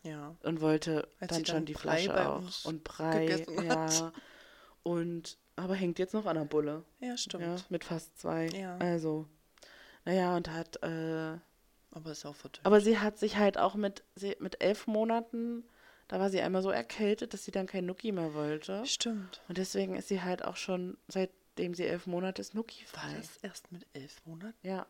Ja. 0.02 0.34
und 0.42 0.60
wollte 0.62 1.06
dann 1.20 1.28
sie 1.28 1.44
schon 1.46 1.54
dann 1.56 1.64
die 1.66 1.74
Brei 1.74 2.02
Flasche 2.04 2.28
auch 2.30 2.64
und 2.64 2.82
Brei, 2.84 3.44
ja. 3.64 3.76
hat. 3.76 4.12
Und 4.82 5.38
aber 5.56 5.74
hängt 5.74 5.98
jetzt 5.98 6.14
noch 6.14 6.26
an 6.26 6.36
der 6.36 6.44
Bulle. 6.46 6.84
Ja, 7.00 7.08
Ja, 7.08 7.16
stimmt. 7.16 7.70
mit 7.70 7.84
fast 7.84 8.18
zwei. 8.18 8.48
Ja. 8.48 8.76
Also, 8.78 9.26
naja, 10.04 10.36
und 10.36 10.50
hat, 10.50 10.82
äh, 10.82 11.36
Aber 11.92 12.10
ist 12.10 12.26
auch 12.26 12.34
verdünnt. 12.34 12.66
aber 12.66 12.80
sie 12.80 12.98
hat 12.98 13.18
sich 13.18 13.36
halt 13.36 13.56
auch 13.58 13.74
mit, 13.76 14.02
sie, 14.16 14.36
mit 14.40 14.62
elf 14.64 14.86
Monaten, 14.86 15.64
da 16.08 16.18
war 16.18 16.28
sie 16.30 16.40
einmal 16.40 16.62
so 16.62 16.70
erkältet, 16.70 17.32
dass 17.34 17.44
sie 17.44 17.50
dann 17.52 17.66
kein 17.66 17.86
Nuki 17.86 18.10
mehr 18.10 18.34
wollte. 18.34 18.84
Stimmt. 18.84 19.42
Und 19.48 19.58
deswegen 19.58 19.94
ist 19.96 20.08
sie 20.08 20.22
halt 20.22 20.44
auch 20.44 20.56
schon, 20.56 20.96
seitdem 21.56 21.74
sie 21.74 21.84
elf 21.86 22.06
Monate 22.06 22.42
ist, 22.42 22.54
War 22.54 22.58
Nuki-frei. 22.60 23.14
das 23.16 23.36
erst 23.42 23.70
mit 23.70 23.86
elf 23.92 24.20
Monaten? 24.24 24.54
Ja. 24.66 24.86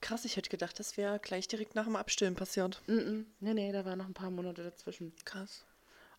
Krass, 0.00 0.24
ich 0.24 0.36
hätte 0.36 0.50
gedacht, 0.50 0.78
das 0.80 0.96
wäre 0.96 1.18
gleich 1.20 1.46
direkt 1.46 1.74
nach 1.74 1.84
dem 1.84 1.94
Abstillen 1.96 2.34
passiert. 2.34 2.80
Mm 2.86 2.92
-mm. 2.92 3.24
Nee, 3.40 3.54
nee, 3.54 3.72
da 3.72 3.84
waren 3.84 3.98
noch 3.98 4.06
ein 4.06 4.14
paar 4.14 4.30
Monate 4.30 4.64
dazwischen. 4.64 5.12
Krass. 5.24 5.64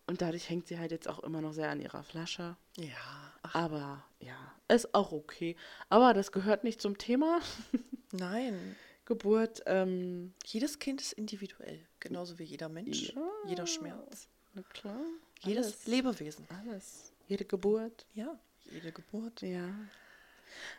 Und 0.06 0.22
dadurch 0.22 0.48
hängt 0.48 0.68
sie 0.68 0.78
halt 0.78 0.90
jetzt 0.90 1.06
auch 1.08 1.18
immer 1.20 1.40
noch 1.42 1.52
sehr 1.52 1.68
an 1.70 1.80
ihrer 1.80 2.02
Flasche. 2.02 2.56
Ja. 2.76 3.32
Ach, 3.42 3.54
Aber 3.54 4.04
ja, 4.20 4.36
ist 4.68 4.94
auch 4.94 5.12
okay. 5.12 5.56
Aber 5.90 6.14
das 6.14 6.32
gehört 6.32 6.64
nicht 6.64 6.80
zum 6.80 6.96
Thema 6.96 7.40
nein. 8.12 8.76
Geburt. 9.04 9.62
Ähm, 9.66 10.32
Jedes 10.46 10.78
Kind 10.78 11.00
ist 11.02 11.12
individuell. 11.12 11.80
Genauso 12.00 12.38
wie 12.38 12.44
jeder 12.44 12.68
Mensch. 12.68 13.12
Ja. 13.14 13.28
Jeder 13.46 13.66
Schmerz. 13.66 14.28
na 14.54 14.62
klar. 14.62 15.00
Jedes 15.40 15.66
alles. 15.66 15.86
Lebewesen. 15.86 16.46
Alles. 16.50 17.12
Jede 17.26 17.44
Geburt. 17.44 18.06
Ja. 18.14 18.38
Jede 18.64 18.92
Geburt. 18.92 19.42
Ja. 19.42 19.68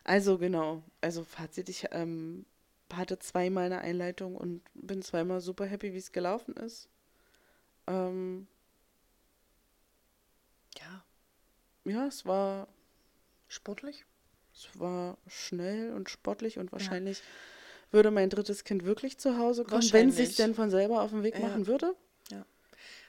Also 0.03 0.37
genau. 0.37 0.83
Also 1.01 1.23
Fazit, 1.23 1.69
ich 1.69 1.87
ähm, 1.91 2.45
hatte 2.91 3.19
zweimal 3.19 3.65
eine 3.65 3.79
Einleitung 3.81 4.35
und 4.35 4.61
bin 4.73 5.01
zweimal 5.01 5.41
super 5.41 5.65
happy, 5.65 5.93
wie 5.93 5.97
es 5.97 6.11
gelaufen 6.11 6.55
ist. 6.55 6.89
Ähm, 7.87 8.47
Ja. 10.79 11.03
ja, 11.85 12.07
es 12.07 12.25
war, 12.25 12.67
Sportlich? 13.47 14.05
es 14.53 14.67
war 14.79 15.17
schnell 15.27 15.93
und 15.93 16.09
sportlich 16.09 16.57
und 16.57 16.71
wahrscheinlich 16.71 17.21
würde 17.91 18.09
mein 18.09 18.29
drittes 18.29 18.63
Kind 18.63 18.85
wirklich 18.85 19.19
zu 19.19 19.37
Hause 19.37 19.63
kommen, 19.63 19.91
wenn 19.91 20.09
es 20.09 20.15
sich 20.15 20.35
denn 20.35 20.55
von 20.55 20.69
selber 20.71 21.01
auf 21.01 21.11
den 21.11 21.23
Weg 21.23 21.35
Ja. 21.35 21.41
machen 21.41 21.67
würde. 21.67 21.95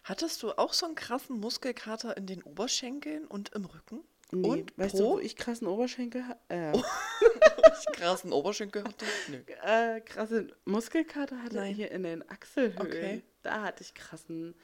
Hattest 0.05 0.43
du 0.43 0.53
auch 0.59 0.75
so 0.75 0.85
einen 0.85 0.97
krassen 0.97 1.41
Muskelkater 1.41 2.16
in 2.18 2.27
den 2.27 2.43
Oberschenkeln 2.43 3.27
und 3.27 3.55
im 3.55 3.64
Rücken? 3.64 4.05
Nee, 4.33 4.49
Und 4.49 4.79
weißt 4.79 4.93
Po? 4.93 4.99
du, 4.99 5.05
wo 5.14 5.18
ich 5.18 5.37
krassen 5.37 5.66
Oberschenkel 5.66 6.22
äh, 6.49 6.72
Ich 7.79 7.87
krassen 7.97 8.33
Oberschenkel 8.33 8.85
hatte? 8.85 9.05
Nö. 9.29 9.39
äh, 9.62 10.01
krasse 10.01 10.49
Muskelkater 10.64 11.43
hatte 11.43 11.57
Nein. 11.57 11.75
hier 11.75 11.91
in 11.91 12.03
den 12.03 12.29
Achselhöhlen. 12.29 12.81
Okay. 12.81 13.22
Da 13.43 13.62
hatte 13.62 13.83
ich 13.83 13.95
krassen 13.95 14.55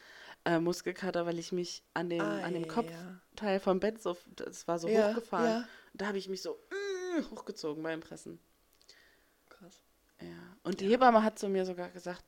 äh, 0.44 0.58
Muskelkater, 0.58 1.26
weil 1.26 1.38
ich 1.38 1.52
mich 1.52 1.82
an 1.94 2.08
dem, 2.08 2.20
an 2.20 2.54
dem 2.54 2.64
Ah, 2.64 2.68
Kopfteil 2.72 3.60
vom 3.60 3.78
Bett 3.80 4.00
so, 4.02 4.16
das 4.36 4.66
war 4.66 4.78
so 4.78 4.88
Ja, 4.88 5.08
hochgefahren. 5.10 5.46
ja. 5.46 5.68
Da 5.94 6.06
habe 6.06 6.18
ich 6.18 6.28
mich 6.28 6.40
so 6.42 6.58
äh, 7.18 7.22
hochgezogen 7.30 7.82
beim 7.82 8.00
Pressen. 8.00 8.40
Krass. 9.48 9.82
Ja. 10.20 10.28
Und 10.62 10.80
die 10.80 10.88
Hebamme 10.88 11.22
hat 11.22 11.38
zu 11.38 11.48
mir 11.48 11.64
sogar 11.66 11.90
gesagt, 11.90 12.24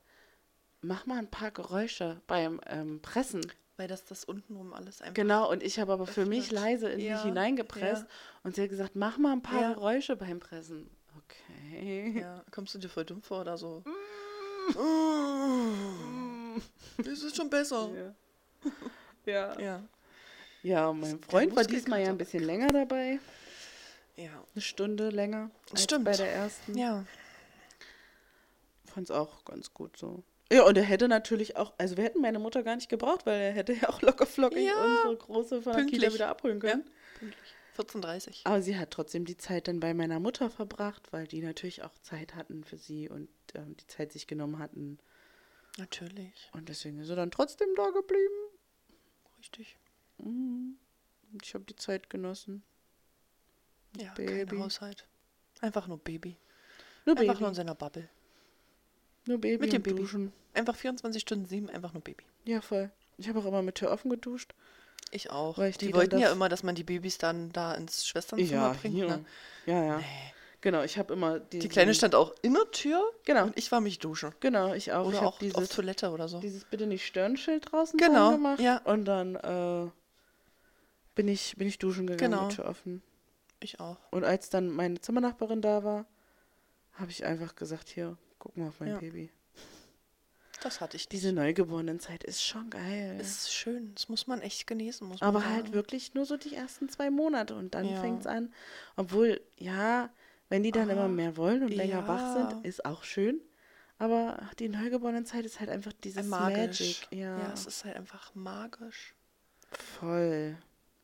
mach 0.81 1.05
mal 1.05 1.17
ein 1.17 1.29
paar 1.31 1.51
Geräusche 1.51 2.21
beim 2.27 2.59
ähm, 2.67 3.01
Pressen. 3.01 3.41
Weil 3.77 3.87
das 3.87 4.05
das 4.05 4.23
untenrum 4.23 4.73
alles 4.73 5.01
einfach. 5.01 5.15
Genau, 5.15 5.49
und 5.49 5.63
ich 5.63 5.79
habe 5.79 5.93
aber 5.93 6.05
für 6.05 6.25
mich 6.27 6.45
öffnet. 6.45 6.59
leise 6.61 6.89
in 6.89 6.99
Ja, 6.99 7.15
mich 7.15 7.23
hineingepresst 7.23 8.03
ja. 8.03 8.09
und 8.43 8.55
sie 8.55 8.61
hat 8.63 8.69
gesagt, 8.69 8.95
mach 8.95 9.17
mal 9.17 9.31
ein 9.33 9.41
paar 9.41 9.61
Ja. 9.61 9.73
Geräusche 9.73 10.15
beim 10.15 10.39
Pressen. 10.39 10.89
Okay. 11.17 12.19
Ja, 12.19 12.43
kommst 12.51 12.75
du 12.75 12.79
dir 12.79 12.89
voll 12.89 13.05
dumm 13.05 13.21
vor 13.23 13.41
oder 13.41 13.57
so? 13.57 13.83
Mm. 14.75 16.61
Das 16.97 17.21
ist 17.23 17.35
schon 17.35 17.49
besser. 17.49 17.89
Ja. 19.25 19.57
Ja. 19.59 19.81
Ja. 20.63 20.91
Mein 20.93 21.17
Freund 21.21 21.55
war 21.55 21.63
diesmal 21.63 22.01
ja 22.01 22.09
ein 22.09 22.17
bisschen 22.17 22.43
länger 22.43 22.67
dabei. 22.67 23.19
Ja. 24.17 24.31
Eine 24.53 24.61
Stunde 24.61 25.09
länger 25.11 25.49
als 25.71 25.83
Stimmt. 25.83 26.03
bei 26.05 26.11
der 26.11 26.29
ersten. 26.31 26.77
Ja. 26.77 27.05
Fand 28.85 29.09
es 29.09 29.11
auch 29.15 29.45
ganz 29.45 29.73
gut 29.73 29.95
so. 29.97 30.23
Ja, 30.53 30.63
und 30.65 30.77
er 30.77 30.83
hätte 30.83 31.07
natürlich 31.07 31.55
auch, 31.57 31.73
also 31.77 31.97
wir 31.97 32.03
hätten 32.03 32.21
meine 32.21 32.39
Mutter 32.39 32.63
gar 32.63 32.75
nicht 32.75 32.89
gebraucht, 32.89 33.25
weil 33.25 33.39
er 33.41 33.51
hätte 33.51 33.73
ja 33.73 33.89
auch 33.89 34.01
locker 34.01 34.25
flockig 34.25 34.65
Ja, 34.65 34.83
unsere 34.83 35.17
Große 35.17 35.61
von 35.61 35.73
der 35.73 35.85
Kita 35.85 35.91
pünktlich. 35.91 36.13
wieder 36.13 36.29
abholen 36.29 36.59
können. 36.59 36.83
14.30 37.77 38.41
Aber 38.43 38.61
sie 38.61 38.77
hat 38.77 38.91
trotzdem 38.91 39.25
die 39.25 39.35
Zeit 39.37 39.67
dann 39.67 39.79
bei 39.79 39.93
meiner 39.95 40.19
Mutter 40.19 40.49
verbracht, 40.51 41.11
weil 41.11 41.25
die 41.25 41.41
natürlich 41.41 41.81
auch 41.83 41.97
Zeit 42.03 42.35
hatten 42.35 42.63
für 42.63 42.77
sie 42.77 43.09
und 43.09 43.29
ähm, 43.55 43.75
die 43.77 43.87
Zeit 43.87 44.11
sich 44.11 44.27
genommen 44.27 44.59
hatten. 44.59 44.99
Natürlich. 45.79 46.51
Und 46.53 46.69
deswegen 46.69 46.99
ist 46.99 47.07
sie 47.07 47.15
dann 47.15 47.31
trotzdem 47.31 47.69
da 47.75 47.89
geblieben. 47.89 48.35
Richtig. 49.39 49.79
Mhm. 50.19 50.77
Ich 51.41 51.55
habe 51.55 51.63
die 51.65 51.75
Zeit 51.75 52.11
genossen. 52.11 52.63
Ja, 53.97 54.13
Baby. 54.13 54.45
kein 54.45 54.59
Haushalt. 54.65 55.07
Einfach 55.61 55.87
nur 55.87 55.97
Baby. 55.97 56.37
Nur 57.05 57.17
Einfach 57.17 57.33
Baby. 57.33 57.39
nur 57.41 57.49
in 57.49 57.55
seiner 57.55 57.73
Bubble. 57.75 58.07
Nur 59.25 59.39
Baby 59.39 59.57
mit 59.59 59.73
dem 59.73 59.81
Baby. 59.81 59.99
Duschen. 60.01 60.33
Einfach 60.53 60.75
24 60.75 61.21
Stunden 61.21 61.45
sieben, 61.45 61.69
einfach 61.69 61.93
nur 61.93 62.01
Baby. 62.03 62.23
Ja, 62.45 62.61
voll. 62.61 62.91
Ich 63.17 63.27
habe 63.29 63.39
auch 63.39 63.45
immer 63.45 63.61
mit 63.61 63.75
Tür 63.75 63.91
offen 63.91 64.09
geduscht. 64.09 64.53
Ich 65.11 65.29
auch. 65.31 65.57
Ich 65.59 65.77
die, 65.77 65.87
die 65.87 65.93
wollten 65.93 66.17
ja 66.19 66.31
immer, 66.31 66.49
dass 66.49 66.63
man 66.63 66.75
die 66.75 66.83
Babys 66.83 67.17
dann 67.19 67.51
da 67.51 67.73
ins 67.75 68.05
Schwesternzimmer 68.07 68.73
bringt. 68.73 68.95
hier. 68.95 69.07
Ne? 69.07 69.25
Ja, 69.65 69.83
ja. 69.83 69.97
Nee. 69.97 70.03
Genau, 70.61 70.81
ich 70.81 70.97
habe 70.97 71.13
immer 71.13 71.39
Die 71.39 71.67
Kleine 71.67 71.93
stand 71.93 72.15
auch 72.15 72.33
in 72.41 72.53
der 72.53 72.71
Tür 72.71 73.03
Genau, 73.25 73.43
und 73.43 73.57
ich 73.57 73.69
war 73.73 73.81
mich 73.81 73.99
duschen. 73.99 74.33
genau, 74.39 74.73
ich 74.73 74.93
auch. 74.93 75.01
ich 75.03 75.07
Oder 75.09 75.17
habe 75.17 75.27
auch 75.27 75.33
auf 75.33 75.39
dieses, 75.39 75.69
Toilette 75.69 76.09
oder 76.11 76.27
so. 76.29 76.39
dieses 76.39 76.63
bitte 76.63 76.87
nicht 76.87 77.05
Stirnschild 77.05 77.69
draußen 77.71 77.97
Genau, 77.99 78.31
gemacht. 78.31 78.61
ja. 78.61 78.77
Und 78.85 79.03
dann 79.05 79.35
äh, 79.35 79.89
bin, 81.15 81.27
ich, 81.27 81.55
bin 81.57 81.67
ich 81.67 81.79
duschen 81.79 82.07
gegangen 82.07 82.31
Genau. 82.31 82.47
mit 82.47 82.55
Tür 82.55 82.65
offen. 82.69 83.03
Ich 83.59 83.79
auch. 83.81 83.97
Und 84.11 84.23
als 84.23 84.49
dann 84.49 84.69
meine 84.69 84.99
Zimmernachbarin 85.01 85.61
da 85.61 85.83
war, 85.83 86.05
habe 86.93 87.11
ich 87.11 87.25
einfach 87.25 87.55
gesagt, 87.55 87.89
hier, 87.89 88.17
guck 88.43 88.57
mal 88.57 88.67
auf 88.67 88.79
mein 88.81 88.89
Ja. 88.89 88.97
Baby. 88.99 89.29
Das 90.61 90.79
hatte 90.81 90.97
ich. 90.97 91.07
Diese 91.09 91.31
Neugeborenen-Zeit 91.33 92.23
ist 92.25 92.43
schon 92.43 92.69
geil. 92.69 93.17
ist 93.19 93.53
schön. 93.53 93.93
Das 93.95 94.07
muss 94.09 94.27
man 94.27 94.41
echt 94.41 94.67
genießen. 94.67 95.07
Muss 95.07 95.21
Aber 95.21 95.39
sagen. 95.41 95.53
halt 95.53 95.71
wirklich 95.73 96.13
nur 96.13 96.25
so 96.25 96.35
die 96.37 96.55
ersten 96.55 96.89
zwei 96.89 97.09
Monate 97.09 97.55
und 97.55 97.73
dann 97.73 97.85
Ja. 97.89 97.99
fängt's 98.01 98.27
an. 98.27 98.53
Obwohl, 98.97 99.41
ja, 99.57 100.09
wenn 100.49 100.63
die 100.63 100.71
dann 100.71 100.89
immer 100.89 101.03
Ah, 101.03 101.07
mehr 101.09 101.35
wollen 101.37 101.63
und 101.63 101.69
länger 101.73 102.07
wach 102.07 102.19
ja. 102.35 102.49
sind, 102.49 102.65
ist 102.65 102.85
auch 102.85 103.03
schön. 103.03 103.41
Aber 103.97 104.39
die 104.59 104.67
Neugeborenen-Zeit 104.69 105.45
ist 105.45 105.59
halt 105.59 105.69
einfach 105.69 105.93
dieses 106.03 106.25
magisch. 106.27 106.79
Magic. 106.79 107.07
Ja, 107.11 107.39
ja, 107.39 107.53
es 107.53 107.65
ist 107.65 107.85
halt 107.85 107.95
einfach 107.95 108.33
magisch. 108.35 109.15
voll. 109.99 110.57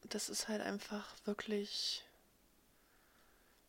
das 0.10 0.30
ist 0.30 0.48
halt 0.48 0.62
einfach 0.62 1.14
wirklich 1.26 2.06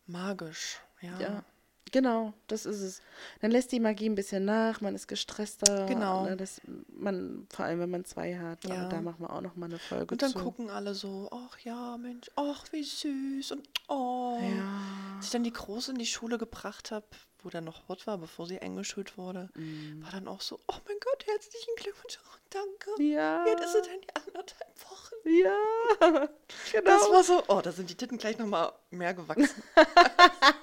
magisch. 0.07 0.81
Ja. 1.01 1.19
Ja. 1.21 1.45
Genau, 1.93 2.33
das 2.47 2.67
ist 2.67 2.81
es. 2.83 3.03
Dann 3.41 3.51
lässt 3.51 3.73
die 3.73 3.81
Magie 3.81 4.09
ein 4.09 4.15
bisschen 4.15 4.45
nach, 4.45 4.81
man 4.81 4.95
ist 4.95 5.09
gestresster. 5.09 5.87
Genau. 5.87 6.25
Ne, 6.25 6.37
das, 6.37 6.61
man, 6.89 7.47
vor 7.51 7.65
allem, 7.65 7.81
wenn 7.81 7.91
man 7.91 8.05
zwei 8.05 8.37
hat. 8.39 8.65
Ja. 8.65 8.77
Aber 8.83 8.89
da 8.89 9.01
machen 9.01 9.21
wir 9.21 9.31
auch 9.33 9.41
noch 9.41 9.57
mal 9.57 9.67
eine 9.67 9.79
Folge 9.81 10.13
Und 10.13 10.23
dann 10.23 10.31
zu. 10.31 10.39
gucken 10.39 10.71
alle 10.71 10.95
so, 10.95 11.29
ach 11.33 11.59
ja, 11.61 11.97
Mensch, 11.99 12.31
ach 12.37 12.65
wie 12.71 12.85
süß 12.85 13.51
und 13.53 13.69
oh. 13.89 14.39
Ja. 14.41 15.17
Als 15.17 15.27
ich 15.27 15.31
dann 15.33 15.43
die 15.43 15.53
Große 15.53 15.91
in 15.91 15.99
die 15.99 16.07
Schule 16.07 16.39
gebracht 16.39 16.93
habe, 16.93 17.07
wo 17.43 17.49
dann 17.49 17.65
noch 17.65 17.89
Hort 17.89 18.07
war, 18.07 18.19
bevor 18.19 18.47
sie 18.47 18.61
eingeschult 18.61 19.19
wurde, 19.19 19.49
Mhm. 19.55 20.05
war 20.05 20.11
dann 20.13 20.29
auch 20.29 20.43
so, 20.43 20.61
oh 20.69 20.77
mein 20.87 20.97
Gott, 21.01 21.27
herzlichen 21.27 21.75
Glückwunsch, 21.77 22.19
oh, 22.23 22.37
danke. 22.51 23.03
Ja. 23.03 23.43
Alt 23.43 23.59
ist 23.61 23.73
sie 23.73 23.83
denn 23.83 24.01
die 24.03 24.15
anderthalb 24.15 24.75
Wochen? 24.91 25.15
Ja. 25.25 26.29
Genau. 26.73 26.85
Das 26.85 27.11
war 27.11 27.25
so, 27.25 27.43
oh, 27.49 27.61
da 27.61 27.73
sind 27.73 27.91
die 27.91 27.95
Titten 27.97 28.19
gleich 28.19 28.39
nochmal 28.39 28.73
mehr 28.91 29.13
gewachsen. 29.15 29.63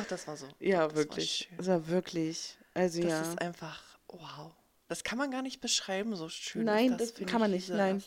Doch, 0.00 0.06
das 0.06 0.26
war 0.26 0.36
so. 0.36 0.46
ja, 0.60 0.86
das 0.86 0.96
wirklich. 0.96 1.40
War 1.42 1.48
schön. 1.48 1.56
Das 1.58 1.66
war 1.68 1.88
wirklich. 1.88 2.58
Also 2.74 3.02
Das 3.02 3.10
ja. 3.10 3.20
ist 3.22 3.40
einfach, 3.40 3.82
wow. 4.08 4.52
Das 4.88 5.04
kann 5.04 5.18
man 5.18 5.30
gar 5.30 5.42
nicht 5.42 5.60
beschreiben, 5.60 6.16
so 6.16 6.28
schön. 6.28 6.64
Nein, 6.64 6.96
das, 6.96 7.12
das 7.14 7.26
kann 7.26 7.40
man 7.40 7.52
ich, 7.52 7.68
nicht, 7.68 7.76
nein. 7.76 8.02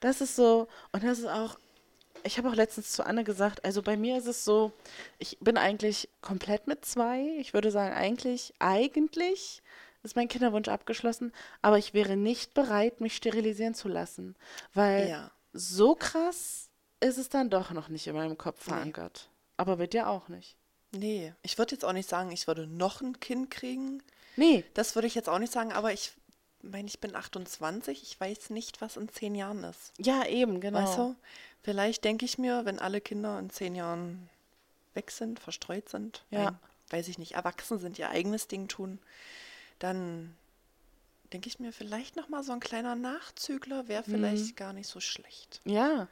Das 0.00 0.20
ist 0.20 0.34
so, 0.34 0.66
und 0.92 1.04
das 1.04 1.18
ist 1.18 1.26
auch, 1.26 1.58
ich 2.24 2.38
habe 2.38 2.48
auch 2.48 2.54
letztens 2.54 2.90
zu 2.92 3.04
Anne 3.04 3.22
gesagt, 3.22 3.64
also 3.64 3.82
bei 3.82 3.96
mir 3.96 4.18
ist 4.18 4.26
es 4.26 4.44
so, 4.44 4.72
ich 5.18 5.38
bin 5.40 5.56
eigentlich 5.56 6.08
komplett 6.22 6.66
mit 6.66 6.84
zwei. 6.84 7.36
Ich 7.38 7.54
würde 7.54 7.70
sagen, 7.70 7.94
eigentlich, 7.94 8.54
eigentlich 8.58 9.62
ist 10.02 10.16
mein 10.16 10.28
Kinderwunsch 10.28 10.68
abgeschlossen, 10.68 11.32
aber 11.62 11.78
ich 11.78 11.92
wäre 11.94 12.16
nicht 12.16 12.54
bereit, 12.54 13.00
mich 13.00 13.14
sterilisieren 13.14 13.74
zu 13.74 13.88
lassen, 13.88 14.34
weil 14.72 15.08
Ja. 15.08 15.30
so 15.52 15.94
krass 15.94 16.70
ist 17.00 17.18
es 17.18 17.28
dann 17.28 17.50
doch 17.50 17.70
noch 17.70 17.88
nicht 17.88 18.06
in 18.06 18.14
meinem 18.14 18.36
Kopf 18.38 18.66
Nee. 18.66 18.74
Aber 19.60 19.76
bei 19.76 19.86
dir 19.86 20.08
auch 20.08 20.28
nicht. 20.28 20.56
Nee, 20.92 21.34
ich 21.42 21.58
würde 21.58 21.74
jetzt 21.74 21.84
auch 21.84 21.92
nicht 21.92 22.08
sagen, 22.08 22.32
ich 22.32 22.46
würde 22.46 22.66
noch 22.66 23.00
ein 23.00 23.20
Kind 23.20 23.50
kriegen. 23.50 24.02
Nee, 24.36 24.64
Das 24.74 24.94
würde 24.94 25.06
ich 25.06 25.14
jetzt 25.14 25.28
auch 25.28 25.38
nicht 25.38 25.52
sagen, 25.52 25.70
aber 25.72 25.92
ich 25.92 26.12
meine, 26.62 26.88
ich 26.88 26.98
bin 26.98 27.14
28. 27.14 28.02
Ich 28.02 28.18
weiß 28.20 28.50
nicht, 28.50 28.80
was 28.80 28.96
in 28.96 29.08
zehn 29.08 29.34
Jahren 29.34 29.62
ist. 29.64 29.92
ja, 29.98 30.24
eben, 30.26 30.60
genau. 30.60 30.78
Weißt 30.80 30.96
du? 30.98 31.14
Vielleicht 31.62 32.04
denke 32.04 32.24
ich 32.24 32.38
mir, 32.38 32.64
wenn 32.64 32.78
alle 32.78 33.00
Kinder 33.00 33.38
in 33.38 33.50
zehn 33.50 33.74
Jahren 33.74 34.28
weg 34.94 35.10
sind, 35.10 35.38
verstreut 35.38 35.88
sind, 35.88 36.24
Ja. 36.30 36.44
nein, 36.44 36.58
weiß 36.88 37.06
ich 37.08 37.18
nicht, 37.18 37.32
erwachsen 37.32 37.78
sind, 37.78 37.98
ihr 37.98 38.08
eigenes 38.10 38.48
Ding 38.48 38.66
tun, 38.66 38.98
dann 39.78 40.34
denke 41.32 41.48
ich 41.48 41.60
mir, 41.60 41.72
vielleicht 41.72 42.16
nochmal 42.16 42.42
so 42.42 42.52
ein 42.52 42.60
kleiner 42.60 42.94
Nachzügler 42.96 43.86
wäre 43.88 44.02
Mhm. 44.06 44.10
vielleicht 44.10 44.56
gar 44.56 44.72
nicht 44.72 44.88
so 44.88 44.98
schlecht. 45.00 45.60
Ja, 45.64 46.08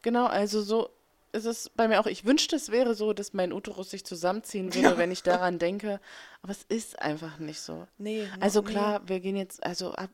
genau, 0.00 0.26
also 0.26 0.62
so 0.62 0.90
ist 1.32 1.44
es 1.46 1.70
bei 1.70 1.88
mir 1.88 2.00
auch. 2.00 2.06
Ich 2.06 2.24
wünschte, 2.24 2.56
es 2.56 2.70
wäre 2.70 2.94
so, 2.94 3.12
dass 3.12 3.32
mein 3.32 3.52
Uterus 3.52 3.90
sich 3.90 4.04
zusammenziehen 4.04 4.66
würde, 4.74 4.88
Ja. 4.88 4.98
wenn 4.98 5.10
ich 5.10 5.22
daran 5.22 5.58
denke. 5.58 6.00
Aber 6.42 6.52
es 6.52 6.62
ist 6.68 6.98
einfach 7.00 7.38
nicht 7.38 7.60
so. 7.60 7.86
Nee, 7.98 8.28
Also 8.40 8.60
nee. 8.60 8.70
klar, 8.70 9.08
wir 9.08 9.20
gehen 9.20 9.36
jetzt, 9.36 9.64
also 9.64 9.92
ab 9.92 10.10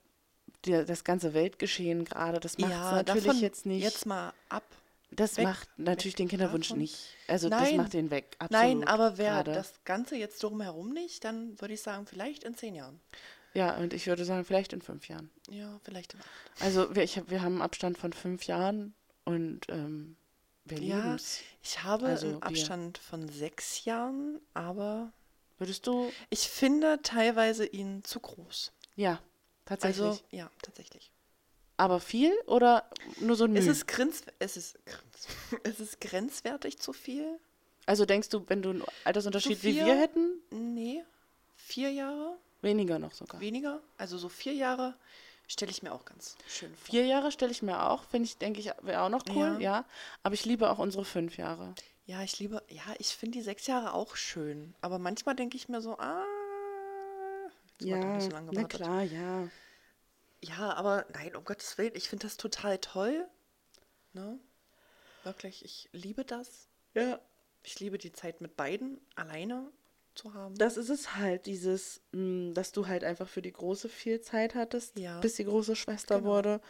die, 0.65 0.73
das 0.85 1.05
ganze 1.05 1.35
Weltgeschehen 1.35 2.05
gerade, 2.05 2.41
das 2.41 2.59
macht 2.59 2.71
ja, 2.73 2.93
natürlich 3.03 3.41
jetzt 3.41 3.65
nicht. 3.67 3.83
Jetzt 3.83 4.07
mal 4.07 4.33
ab. 4.49 4.65
das 5.13 5.37
weg- 5.37 5.45
macht 5.45 5.69
natürlich 5.79 6.17
den 6.17 6.27
Kinderwunsch 6.29 6.69
davon. 6.69 6.81
nicht. 6.81 6.99
Also 7.29 7.49
das 7.49 7.61
Nein. 7.63 7.77
macht 7.77 7.93
den 7.93 8.11
weg. 8.11 8.35
Absolut, 8.41 8.63
Nein, 8.63 8.85
aber 8.89 9.19
wäre 9.19 9.45
das 9.45 9.73
Ganze 9.85 10.17
jetzt 10.17 10.43
drumherum 10.43 10.93
nicht, 10.93 11.23
dann 11.25 11.61
würde 11.61 11.75
ich 11.75 11.81
sagen, 11.83 12.07
vielleicht 12.07 12.43
in 12.45 12.55
zehn 12.57 12.75
Jahren. 12.75 13.01
Ja, 13.55 13.77
und 13.77 13.93
ich 13.95 14.07
würde 14.07 14.25
sagen, 14.25 14.45
vielleicht 14.45 14.73
in 14.73 14.83
fünf 14.83 15.09
Jahren. 15.09 15.31
Ja, 15.51 15.79
vielleicht 15.85 16.15
in 16.15 16.21
acht. 16.21 16.29
Also 16.63 16.95
wir, 16.95 17.03
ich 17.05 17.17
hab, 17.19 17.31
wir 17.31 17.41
haben 17.43 17.55
einen 17.55 17.63
Abstand 17.63 17.97
von 17.97 18.13
fünf 18.13 18.45
Jahren 18.45 18.95
und 19.25 19.61
ähm, 19.69 20.17
wir 20.71 20.79
Ja. 20.79 21.17
Ich 21.63 21.83
habe 21.83 22.07
Also 22.07 22.27
einen. 22.27 22.43
Abstand 22.43 22.99
von 22.99 23.29
sechs 23.29 23.85
Jahren, 23.85 24.41
aber 24.55 25.13
Würdest 25.59 25.87
du? 25.87 26.11
ich 26.31 26.49
finde 26.49 27.01
teilweise 27.03 27.67
ihn 27.67 28.05
zu 28.05 28.21
groß. 28.21 28.73
Ja, 28.97 29.21
tatsächlich. 29.65 30.05
Also, 30.07 30.21
ja, 30.31 30.51
tatsächlich. 30.63 31.11
Aber 31.77 32.01
viel 32.01 32.33
oder 32.47 32.89
nur 33.21 33.37
so 33.37 33.45
ein 33.45 33.55
Es 33.57 33.67
ist, 33.67 33.87
grenz, 33.87 34.23
es, 34.41 34.57
ist, 34.57 34.79
es 35.63 35.79
ist 35.81 36.01
grenzwertig 36.01 36.79
zu 36.79 36.93
viel. 36.93 37.39
Also 37.87 38.05
denkst 38.05 38.29
du, 38.31 38.45
wenn 38.49 38.63
du 38.63 38.71
einen 38.71 38.85
Altersunterschied 39.05 39.63
wie 39.63 39.73
viel? 39.75 39.87
wir 39.87 39.97
hätten, 39.97 40.41
Nee, 40.51 41.05
vier 41.57 41.91
Jahre 41.91 42.37
weniger 42.63 42.99
noch 42.99 43.13
sogar. 43.13 43.41
weniger. 43.41 43.81
Also 43.97 44.19
so 44.19 44.29
vier 44.29 44.53
Jahre 44.55 44.95
stelle 45.49 45.71
ich 45.71 45.83
mir 45.83 45.93
auch 45.93 46.05
ganz 46.05 46.37
schön 46.47 46.75
vor. 46.77 46.87
Vier 46.87 47.07
Jahre 47.07 47.33
stelle 47.33 47.51
ich 47.51 47.63
mir 47.63 47.91
auch, 47.91 48.05
finde 48.05 48.27
ich, 48.27 48.39
denke 48.39 48.61
ich, 48.61 48.71
wäre 48.83 49.03
auch 49.03 49.09
noch 49.09 49.25
cool, 49.31 49.57
ja. 49.59 49.59
Ja. 49.59 49.85
Aber 50.23 50.35
ich 50.35 50.45
liebe 50.45 50.71
auch 50.71 50.79
unsere 50.79 51.05
fünf 51.05 51.37
Jahre. 51.37 51.75
Ja, 52.07 52.23
ich 52.23 52.39
liebe, 52.39 52.63
ja, 52.69 52.85
ich 52.99 53.09
finde 53.09 53.39
die 53.39 53.43
sechs 53.43 53.67
Jahre 53.67 53.95
auch 53.95 54.15
schön. 54.17 54.75
Aber 54.81 54.99
manchmal 54.99 55.35
denke 55.35 55.57
ich 55.57 55.69
mir 55.69 55.81
so, 55.81 55.99
ah, 55.99 56.25
jetzt 57.81 58.03
doch 58.03 58.15
nicht 58.15 58.25
so 58.25 58.31
lange 58.31 58.51
na 58.53 58.65
klar, 58.65 59.03
ja. 59.03 59.49
Ja, 60.41 60.75
aber 60.75 61.05
nein, 61.15 61.35
um 61.35 61.45
Gottes 61.45 61.77
Willen, 61.79 61.95
ich 61.95 62.09
finde 62.09 62.27
das 62.27 62.37
total 62.37 62.79
toll. 62.79 63.27
Ne? 64.13 64.39
Wirklich, 65.25 65.65
ich 65.65 65.89
liebe 65.93 66.25
das. 66.25 66.69
Ja. 66.95 67.19
Ich 67.65 67.81
liebe 67.81 67.99
die 67.99 68.13
Zeit 68.13 68.41
mit 68.41 68.57
beiden 68.57 69.01
alleine 69.17 69.71
zu 70.19 70.35
haben. 70.35 70.55
Das 70.57 70.77
ist 70.77 70.91
es 70.91 71.15
halt, 71.17 71.47
dieses, 71.47 72.01
mh, 72.13 72.53
dass 72.55 72.73
du 72.73 72.87
halt 72.87 73.05
einfach 73.05 73.29
für 73.29 73.43
die 73.43 73.53
Große 73.53 73.89
viel 73.89 74.21
Zeit 74.21 74.55
hattest, 74.55 74.99
Ja. 74.99 75.21
bis 75.21 75.37
die 75.37 75.45
große 75.45 75.77
Schwester 75.77 76.17
Genau. 76.19 76.29
wurde. 76.31 76.61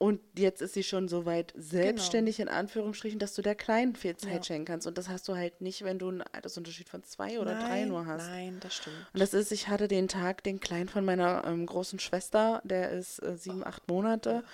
Und 0.00 0.20
jetzt 0.38 0.62
ist 0.62 0.74
sie 0.74 0.84
schon 0.84 1.08
so 1.08 1.26
weit 1.26 1.52
selbstständig, 1.56 2.38
in 2.38 2.48
Anführungsstrichen, 2.48 3.18
dass 3.18 3.34
du 3.34 3.42
der 3.42 3.56
Kleinen 3.56 3.96
viel 3.96 4.16
Zeit 4.16 4.32
Ja. 4.32 4.42
schenken 4.44 4.66
kannst. 4.66 4.86
Und 4.86 4.96
das 4.96 5.08
hast 5.08 5.26
du 5.26 5.34
halt 5.34 5.60
nicht, 5.60 5.82
wenn 5.82 5.98
du 5.98 6.06
einen 6.08 6.22
Altersunterschied 6.22 6.88
von 6.88 7.02
zwei 7.02 7.40
oder 7.40 7.56
drei 7.56 7.80
nein, 7.80 7.88
nur 7.88 8.06
hast. 8.06 8.28
Nein, 8.28 8.58
das 8.60 8.76
stimmt. 8.76 8.96
Und 9.12 9.18
das 9.20 9.34
ist, 9.34 9.50
ich 9.50 9.66
hatte 9.66 9.88
den 9.88 10.06
Tag, 10.06 10.44
den 10.44 10.60
Kleinen 10.60 10.88
von 10.88 11.04
meiner 11.04 11.42
ähm, 11.46 11.66
großen 11.66 11.98
Schwester, 11.98 12.60
der 12.64 12.92
ist 12.92 13.20
äh, 13.24 13.36
sieben, 13.36 13.62
Oh. 13.64 13.66
acht 13.66 13.88
Monate. 13.88 14.44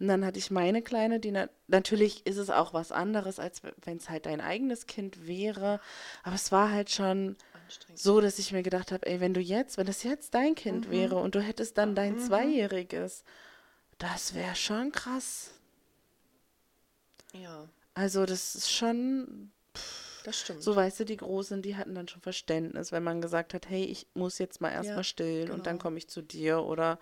Und 0.00 0.08
dann 0.08 0.24
hatte 0.24 0.38
ich 0.38 0.50
meine 0.50 0.80
Kleine, 0.80 1.20
die 1.20 1.32
na 1.32 1.48
natürlich 1.68 2.26
ist 2.26 2.38
es 2.38 2.48
auch 2.48 2.72
was 2.72 2.90
anderes, 2.90 3.38
als 3.38 3.60
wenn 3.84 3.98
es 3.98 4.08
halt 4.08 4.24
dein 4.24 4.40
eigenes 4.40 4.86
Kind 4.86 5.26
wäre. 5.26 5.80
Aber 6.22 6.34
es 6.34 6.50
war 6.50 6.70
halt 6.72 6.90
schon 6.90 7.36
Anstrengend. 7.76 8.00
so, 8.00 8.20
dass 8.20 8.38
ich 8.38 8.52
mir 8.52 8.62
gedacht 8.62 8.92
habe, 8.92 9.06
ey, 9.06 9.20
wenn 9.20 9.34
du 9.34 9.40
jetzt, 9.40 9.78
wenn 9.78 9.86
das 9.86 10.02
jetzt 10.02 10.34
dein 10.34 10.50
Mhm. 10.50 10.56
Kind 10.56 10.90
wäre 10.90 11.16
und 11.16 11.34
du 11.34 11.40
hättest 11.40 11.78
dann 11.78 11.94
dein 11.94 12.18
Zweijähriges, 12.18 13.24
das 13.98 14.34
wäre 14.34 14.54
schon 14.56 14.92
krass. 14.92 15.50
Ja, 17.32 17.68
Also 17.94 18.26
das 18.26 18.54
ist 18.54 18.70
schon, 18.72 19.52
das 20.24 20.40
stimmt. 20.40 20.62
so 20.62 20.74
weißt 20.76 21.00
du, 21.00 21.04
die 21.04 21.16
Großen, 21.16 21.62
die 21.62 21.76
hatten 21.76 21.94
dann 21.94 22.08
schon 22.08 22.22
Verständnis, 22.22 22.92
wenn 22.92 23.02
man 23.04 23.20
gesagt 23.20 23.54
hat, 23.54 23.68
hey, 23.68 23.84
ich 23.84 24.06
muss 24.14 24.38
jetzt 24.38 24.60
mal 24.60 24.70
erstmal 24.72 24.96
Ja, 24.96 25.04
stillen 25.04 25.50
und 25.50 25.66
dann 25.66 25.74
genau. 25.76 25.82
komme 25.82 25.98
ich 25.98 26.08
zu 26.08 26.22
dir 26.22 26.62
oder 26.64 26.98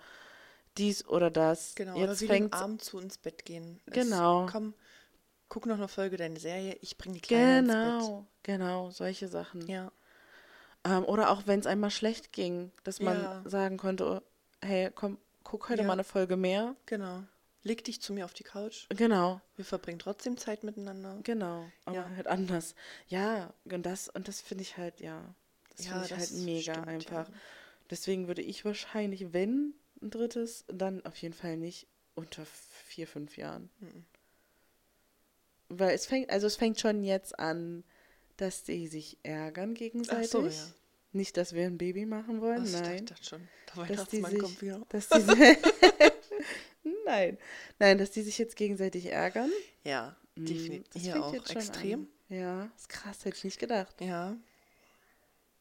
dies 0.77 1.05
oder 1.07 1.31
das. 1.31 1.75
genau, 1.75 1.95
oder 1.97 2.11
jetzt 2.11 2.21
wie 2.21 2.27
fängt 2.27 2.53
dem 2.53 2.59
Abend 2.61 2.83
zu 2.83 2.99
ins 2.99 3.17
Bett 3.17 3.45
gehen. 3.45 3.79
Es- 3.87 3.93
Genau. 3.93 4.45
komm, 4.47 4.73
guck 5.49 5.65
noch 5.67 5.77
eine 5.77 5.87
Folge 5.87 6.17
deine 6.17 6.39
Serie, 6.39 6.77
ich 6.81 6.97
bringe 6.97 7.15
die 7.15 7.21
Kleine 7.21 7.59
ins 7.59 7.69
Bett. 7.69 7.81
Genau, 7.83 8.27
genau, 8.43 8.91
solche 8.91 9.27
Sachen. 9.27 9.67
Ja, 9.67 9.91
Ähm, 10.85 11.05
oder 11.05 11.29
auch 11.31 11.47
wenn 11.47 11.59
es 11.59 11.65
einmal 11.67 11.91
schlecht 11.91 12.33
ging, 12.33 12.71
dass 12.83 12.99
man 12.99 13.21
Ja. 13.23 13.41
sagen 13.45 13.77
konnte, 13.77 14.21
hey, 14.61 14.91
komm, 14.93 15.17
guck 15.43 15.69
heute 15.69 15.81
Ja. 15.81 15.87
mal 15.87 15.93
eine 15.93 16.03
Folge 16.03 16.35
mehr. 16.37 16.75
genau. 16.85 17.23
Leg 17.65 17.81
dich 17.85 18.01
zu 18.01 18.11
mir 18.11 18.25
auf 18.25 18.33
die 18.33 18.43
Couch. 18.43 18.87
Genau, 18.89 19.39
Wir 19.55 19.63
verbringen 19.63 19.97
trotzdem 19.99 20.35
Zeit 20.35 20.65
miteinander. 20.65 21.17
genau, 21.23 21.71
aber 21.85 21.95
Ja. 21.95 22.09
halt 22.17 22.27
anders. 22.27 22.75
Ja, 23.07 23.53
und 23.63 23.85
das 23.85 24.09
und 24.09 24.27
das 24.27 24.41
finde 24.41 24.63
ich 24.63 24.75
halt, 24.75 24.99
ja, 24.99 25.33
das 25.69 25.85
finde 25.87 26.05
ich 26.05 26.11
halt 26.11 26.31
mega 26.31 26.73
stimmt, 26.73 26.87
einfach. 26.89 27.29
Deswegen 27.89 28.27
würde 28.27 28.41
ich 28.41 28.65
wahrscheinlich, 28.65 29.31
wenn 29.31 29.73
ein 30.01 30.09
drittes, 30.09 30.65
dann 30.67 31.05
auf 31.05 31.15
jeden 31.17 31.33
Fall 31.33 31.55
nicht 31.55 31.87
unter 32.15 32.45
vier, 32.45 33.07
fünf 33.07 33.37
Jahren. 33.37 33.69
Mhm. 33.79 34.05
Weil 35.69 35.95
es 35.95 36.05
fängt, 36.05 36.29
also 36.29 36.47
es 36.47 36.57
fängt 36.57 36.79
schon 36.81 37.03
jetzt 37.05 37.39
an, 37.39 37.85
dass 38.43 38.63
die 38.63 38.87
sich 38.87 39.17
ärgern 39.23 39.71
Ach 39.73 39.77
gegenseitig. 39.79 40.29
so, 40.31 40.45
ja. 40.45 40.51
Nicht, 41.13 41.37
dass 41.37 41.53
wir 41.53 41.65
ein 41.65 41.77
Baby 41.77 42.05
machen 42.05 42.41
wollen, 42.41 42.61
Ach, 42.61 42.65
ich 42.65 42.71
nein. 42.73 43.05
dachte 43.05 43.23
schon, 43.23 43.47
der 43.67 43.73
die 43.85 43.89
Weihnachtsmann 43.91 44.31
sich, 44.31 44.39
kommt 44.39 44.61
wieder. 44.61 44.81
dass 44.89 45.09
die, 45.09 45.57
nein, 47.05 47.37
nein, 47.79 47.97
dass 47.97 48.11
die 48.11 48.21
sich 48.23 48.37
jetzt 48.37 48.55
gegenseitig 48.55 49.05
ärgern. 49.07 49.51
Ja, 49.83 50.15
Mm, 50.35 50.45
definitiv. 50.45 50.91
das 50.93 51.01
Hier 51.03 51.23
auch 51.23 51.31
extrem. 51.51 51.99
An. 52.29 52.35
Ja, 52.35 52.71
ist 52.75 52.89
krass, 52.89 53.23
hätte 53.23 53.37
ich 53.37 53.43
nicht 53.43 53.59
gedacht. 53.59 54.01
Ja, 54.01 54.35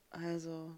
Also, 0.08 0.74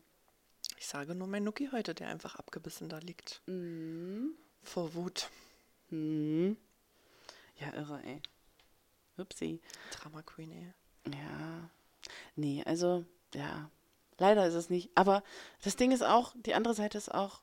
ich 0.77 0.87
sage 0.89 1.15
nur 1.15 1.29
mein 1.29 1.45
Nuki 1.45 1.69
heute, 1.71 1.95
der 1.95 2.09
einfach 2.09 2.35
abgebissen 2.35 2.89
da 2.89 2.99
liegt. 2.99 3.41
mm, 3.47 4.31
Vor 4.65 4.95
Wut. 4.95 5.31
hm. 5.91 6.57
Ja, 7.61 7.73
irre, 7.75 8.03
ey. 8.05 8.21
Upsi. 9.17 9.61
Drama 9.93 10.23
Queen, 10.23 10.51
ey. 10.51 11.13
Ja. 11.13 11.71
Nee, 12.37 12.63
also, 12.67 13.05
ja. 13.35 13.71
Leider 14.19 14.47
ist 14.47 14.55
es 14.55 14.71
nicht. 14.71 14.91
Aber 14.95 15.25
das 15.65 15.75
Ding 15.77 15.91
ist 15.91 16.05
auch, 16.05 16.35
die 16.47 16.55
andere 16.55 16.75
Seite 16.75 16.97
ist 16.99 17.13
auch, 17.13 17.41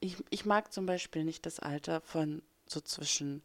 ich, 0.00 0.16
ich 0.30 0.46
mag 0.46 0.72
zum 0.72 0.86
Beispiel 0.86 1.24
nicht 1.24 1.44
das 1.44 1.58
Alter 1.60 2.00
von 2.00 2.42
so 2.66 2.80
zwischen 2.80 3.42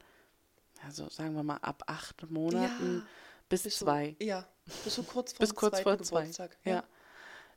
also 0.86 1.10
sagen 1.10 1.36
wir 1.36 1.44
mal 1.44 1.58
ab 1.58 1.84
acht 1.88 2.32
Monaten 2.32 3.00
Ja, 3.00 3.08
bis, 3.50 3.64
Bis 3.64 3.80
zwei. 3.80 4.16
So, 4.20 4.26
ja, 4.26 4.48
bis 4.86 4.96
so 4.96 5.04
kurz 5.04 5.34
vor 5.34 5.40
bis 5.40 5.54
kurz 5.56 5.82
vor 5.82 5.98
zwei. 6.00 6.22
Geburtstag. 6.22 6.58
Ja. 6.64 6.86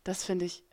Das 0.02 0.24
finde 0.24 0.44
ich 0.46 0.64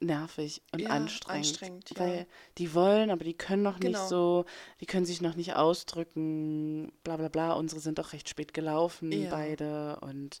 nervig 0.00 0.62
und 0.72 0.80
Ja, 0.80 0.90
anstrengend. 0.90 1.46
anstrengend, 1.46 1.90
ja. 1.90 2.00
Weil 2.00 2.26
die 2.58 2.74
wollen, 2.74 3.10
aber 3.10 3.22
die 3.22 3.34
können 3.34 3.62
noch 3.62 3.78
nicht 3.78 3.92
Genau. 3.94 4.08
so, 4.08 4.44
die 4.80 4.86
können 4.86 5.06
sich 5.06 5.20
noch 5.20 5.36
nicht 5.36 5.54
ausdrücken, 5.54 6.92
bla 7.04 7.16
bla 7.16 7.28
bla. 7.28 7.52
Unsere 7.52 7.80
sind 7.80 7.98
doch 8.00 8.12
recht 8.12 8.28
spät 8.28 8.54
gelaufen, 8.54 9.12
Ja. 9.12 9.30
beide. 9.30 9.98
Und 10.00 10.40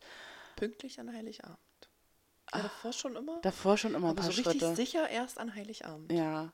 Pünktlich 0.58 0.98
an 1.00 1.12
Heiligabend. 1.12 1.58
Ja, 2.52 2.62
davor 2.62 2.92
schon 2.92 3.16
immer. 3.16 3.40
davor 3.42 3.76
schon 3.76 3.94
immer 3.94 4.08
ein 4.08 4.10
aber 4.10 4.22
paar 4.22 4.32
so 4.32 4.40
richtig 4.42 4.60
Schritte. 4.62 4.74
sicher 4.76 5.08
erst 5.08 5.38
an 5.38 5.54
Heiligabend. 5.54 6.12
Ja. 6.12 6.52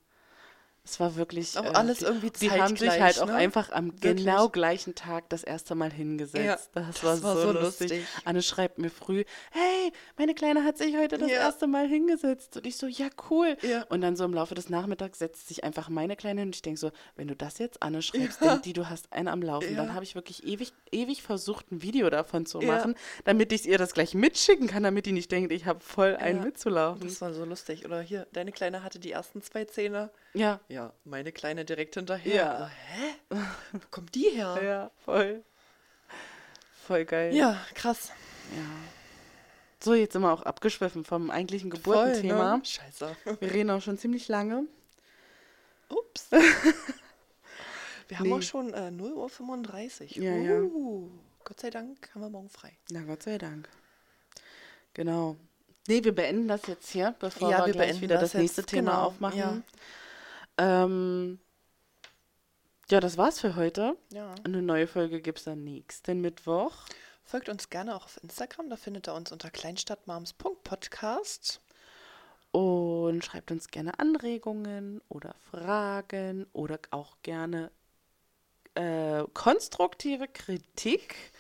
Es 0.87 1.01
war 1.01 1.17
wirklich. 1.17 1.57
Aber 1.57 1.71
äh, 1.71 1.75
alles 1.75 1.99
die, 2.01 2.05
irgendwie 2.05 2.31
Die 2.31 2.51
haben 2.51 2.77
sich 2.77 2.89
zeitgleich, 2.91 3.01
halt 3.01 3.21
auch 3.21 3.27
ne? 3.29 3.35
einfach 3.37 3.73
am 3.73 3.93
Wirklich. 4.03 4.17
genau 4.27 4.51
gleichen 4.51 4.95
Tag 4.95 5.31
das 5.31 5.43
erste 5.43 5.75
Mal 5.75 5.91
hingesetzt. 5.91 6.71
das, 6.75 7.01
das 7.01 7.03
war, 7.03 7.23
war 7.23 7.37
so 7.43 7.53
lustig. 7.53 7.91
lustig. 7.91 8.07
Anne 8.27 8.43
schreibt 8.43 8.77
mir 8.79 8.91
früh: 8.91 9.25
Hey, 9.51 9.93
meine 10.19 10.35
Kleine 10.35 10.63
hat 10.63 10.77
sich 10.77 10.95
heute 10.97 11.17
das 11.17 11.31
Ja. 11.31 11.37
erste 11.39 11.67
Mal 11.67 11.89
hingesetzt. 11.89 12.59
Und 12.59 12.67
ich 12.67 12.77
so: 12.77 12.87
Ja, 12.87 13.07
cool. 13.31 13.57
Ja. 13.63 13.85
Und 13.85 14.03
dann 14.03 14.15
so 14.15 14.25
im 14.25 14.35
Laufe 14.35 14.55
des 14.55 14.69
Nachmittags 14.69 15.19
setzt 15.21 15.49
sich 15.49 15.65
einfach 15.65 15.89
meine 15.89 16.17
Kleine 16.17 16.43
hin 16.43 16.49
und 16.49 16.55
ich 16.57 16.63
denke 16.63 16.79
so: 16.79 16.91
Wenn 17.17 17.29
du 17.29 17.35
das 17.35 17.57
jetzt 17.59 17.83
Anne 17.83 18.03
schreibst, 18.03 18.43
denkt 18.43 18.67
die, 18.67 18.75
du 18.75 18.91
hast 18.91 19.11
einen 19.11 19.29
am 19.29 19.41
Laufen. 19.41 19.71
Ja. 19.71 19.77
Dann 19.79 19.95
habe 19.95 20.05
ich 20.05 20.15
wirklich 20.15 20.45
ewig, 20.45 20.75
ewig 20.93 21.23
versucht, 21.23 21.73
ein 21.73 21.81
Video 21.81 22.11
davon 22.11 22.45
zu 22.45 22.61
Ja. 22.61 22.67
machen, 22.67 22.95
damit 23.25 23.53
ich 23.53 23.67
ihr 23.67 23.79
das 23.79 23.95
gleich 23.95 24.13
mitschicken 24.15 24.67
kann, 24.67 24.83
damit 24.83 25.07
die 25.07 25.13
nicht 25.13 25.33
denkt, 25.33 25.51
ich 25.51 25.65
habe 25.65 25.81
voll 25.81 26.15
einen 26.17 26.41
Ja. 26.41 26.45
mitzulaufen. 26.45 27.09
Das 27.09 27.23
war 27.23 27.33
so 27.33 27.47
lustig. 27.47 27.87
Oder 27.87 28.03
hier, 28.03 28.27
deine 28.33 28.53
Kleine 28.53 28.83
hatte 28.83 28.99
die 28.99 29.13
ersten 29.13 29.41
zwei 29.41 29.65
Zähne. 29.65 30.11
Ja. 30.35 30.61
Ja, 30.75 30.93
meine 31.05 31.31
Kleine 31.31 31.65
direkt 31.65 31.95
hinterher. 31.95 32.35
Ja. 32.35 32.53
Also, 32.55 32.67
hä? 32.67 33.15
Wo 33.73 33.79
kommt 33.93 34.13
die 34.17 34.31
her? 34.31 34.59
Ja, 34.63 34.91
voll. 35.05 35.45
Voll 36.85 37.05
geil. 37.05 37.33
Ja, 37.33 37.65
krass. 37.75 38.11
Ja. 38.57 38.63
So, 39.81 39.95
jetzt 39.95 40.15
sind 40.15 40.23
wir 40.23 40.33
auch 40.33 40.43
abgeschwiffen 40.43 41.05
vom 41.05 41.31
eigentlichen 41.31 41.71
Voll, 41.71 41.79
Geburtenthema. 42.07 42.57
ne? 42.57 42.65
Scheiße. 42.65 43.17
Wir 43.39 43.53
reden 43.53 43.71
auch 43.71 43.81
schon 43.83 43.99
ziemlich 43.99 44.27
lange. 44.29 44.65
Ups. 45.89 46.27
Wir 48.09 48.19
haben 48.19 48.29
Nee. 48.29 48.35
auch 48.35 48.43
schon 48.43 48.75
äh, 48.75 48.89
0.35 48.91 50.19
Uhr. 50.19 50.23
Ja, 50.25 50.35
ja. 50.37 50.61
uh, 50.61 51.09
Gott 51.45 51.61
sei 51.61 51.71
Dank 51.71 52.11
haben 52.15 52.21
wir 52.23 52.29
morgen 52.31 52.51
frei. 52.51 52.73
Na 52.91 53.01
Gott 53.03 53.23
sei 53.23 53.39
Dank. 53.39 53.69
Genau. 54.93 55.37
Nee, 55.89 56.03
wir 56.05 56.15
beenden 56.15 56.49
das 56.49 56.67
jetzt 56.67 56.91
hier, 56.91 57.15
bevor 57.19 57.51
Ja, 57.51 57.61
wir, 57.61 57.67
wir 57.67 57.73
gleich 57.73 58.01
wieder 58.01 58.17
das, 58.19 58.33
das 58.33 58.41
nächste 58.41 58.61
jetzt, 58.63 58.71
Thema 58.71 58.91
genau, 58.93 59.03
aufmachen. 59.05 59.39
ja. 59.39 59.63
Ähm, 60.59 61.39
ja, 62.91 63.01
das 63.01 63.17
war's 63.17 63.41
für 63.41 63.57
heute. 63.57 63.97
Ja. 64.13 64.35
Eine 64.45 64.61
neue 64.63 64.87
Folge 64.87 65.23
gibt's 65.23 65.45
dann 65.45 65.65
nächsten 65.65 66.21
Mittwoch. 66.21 66.75
Folgt 67.25 67.49
uns 67.49 67.71
gerne 67.71 67.97
auch 67.97 68.05
auf 68.05 68.23
Instagram, 68.23 68.69
da 68.69 68.77
findet 68.77 69.09
ihr 69.09 69.15
uns 69.15 69.33
unter 69.33 69.51
kleinstadtmoms.podcast. 69.51 71.63
Und 72.53 73.25
schreibt 73.25 73.51
uns 73.51 73.69
gerne 73.69 73.99
Anregungen 73.99 75.01
oder 75.09 75.35
Fragen 75.51 76.47
oder 76.53 76.79
auch 76.91 77.17
gerne 77.23 77.71
äh, 78.75 79.25
konstruktive 79.33 80.29
Kritik 80.29 81.33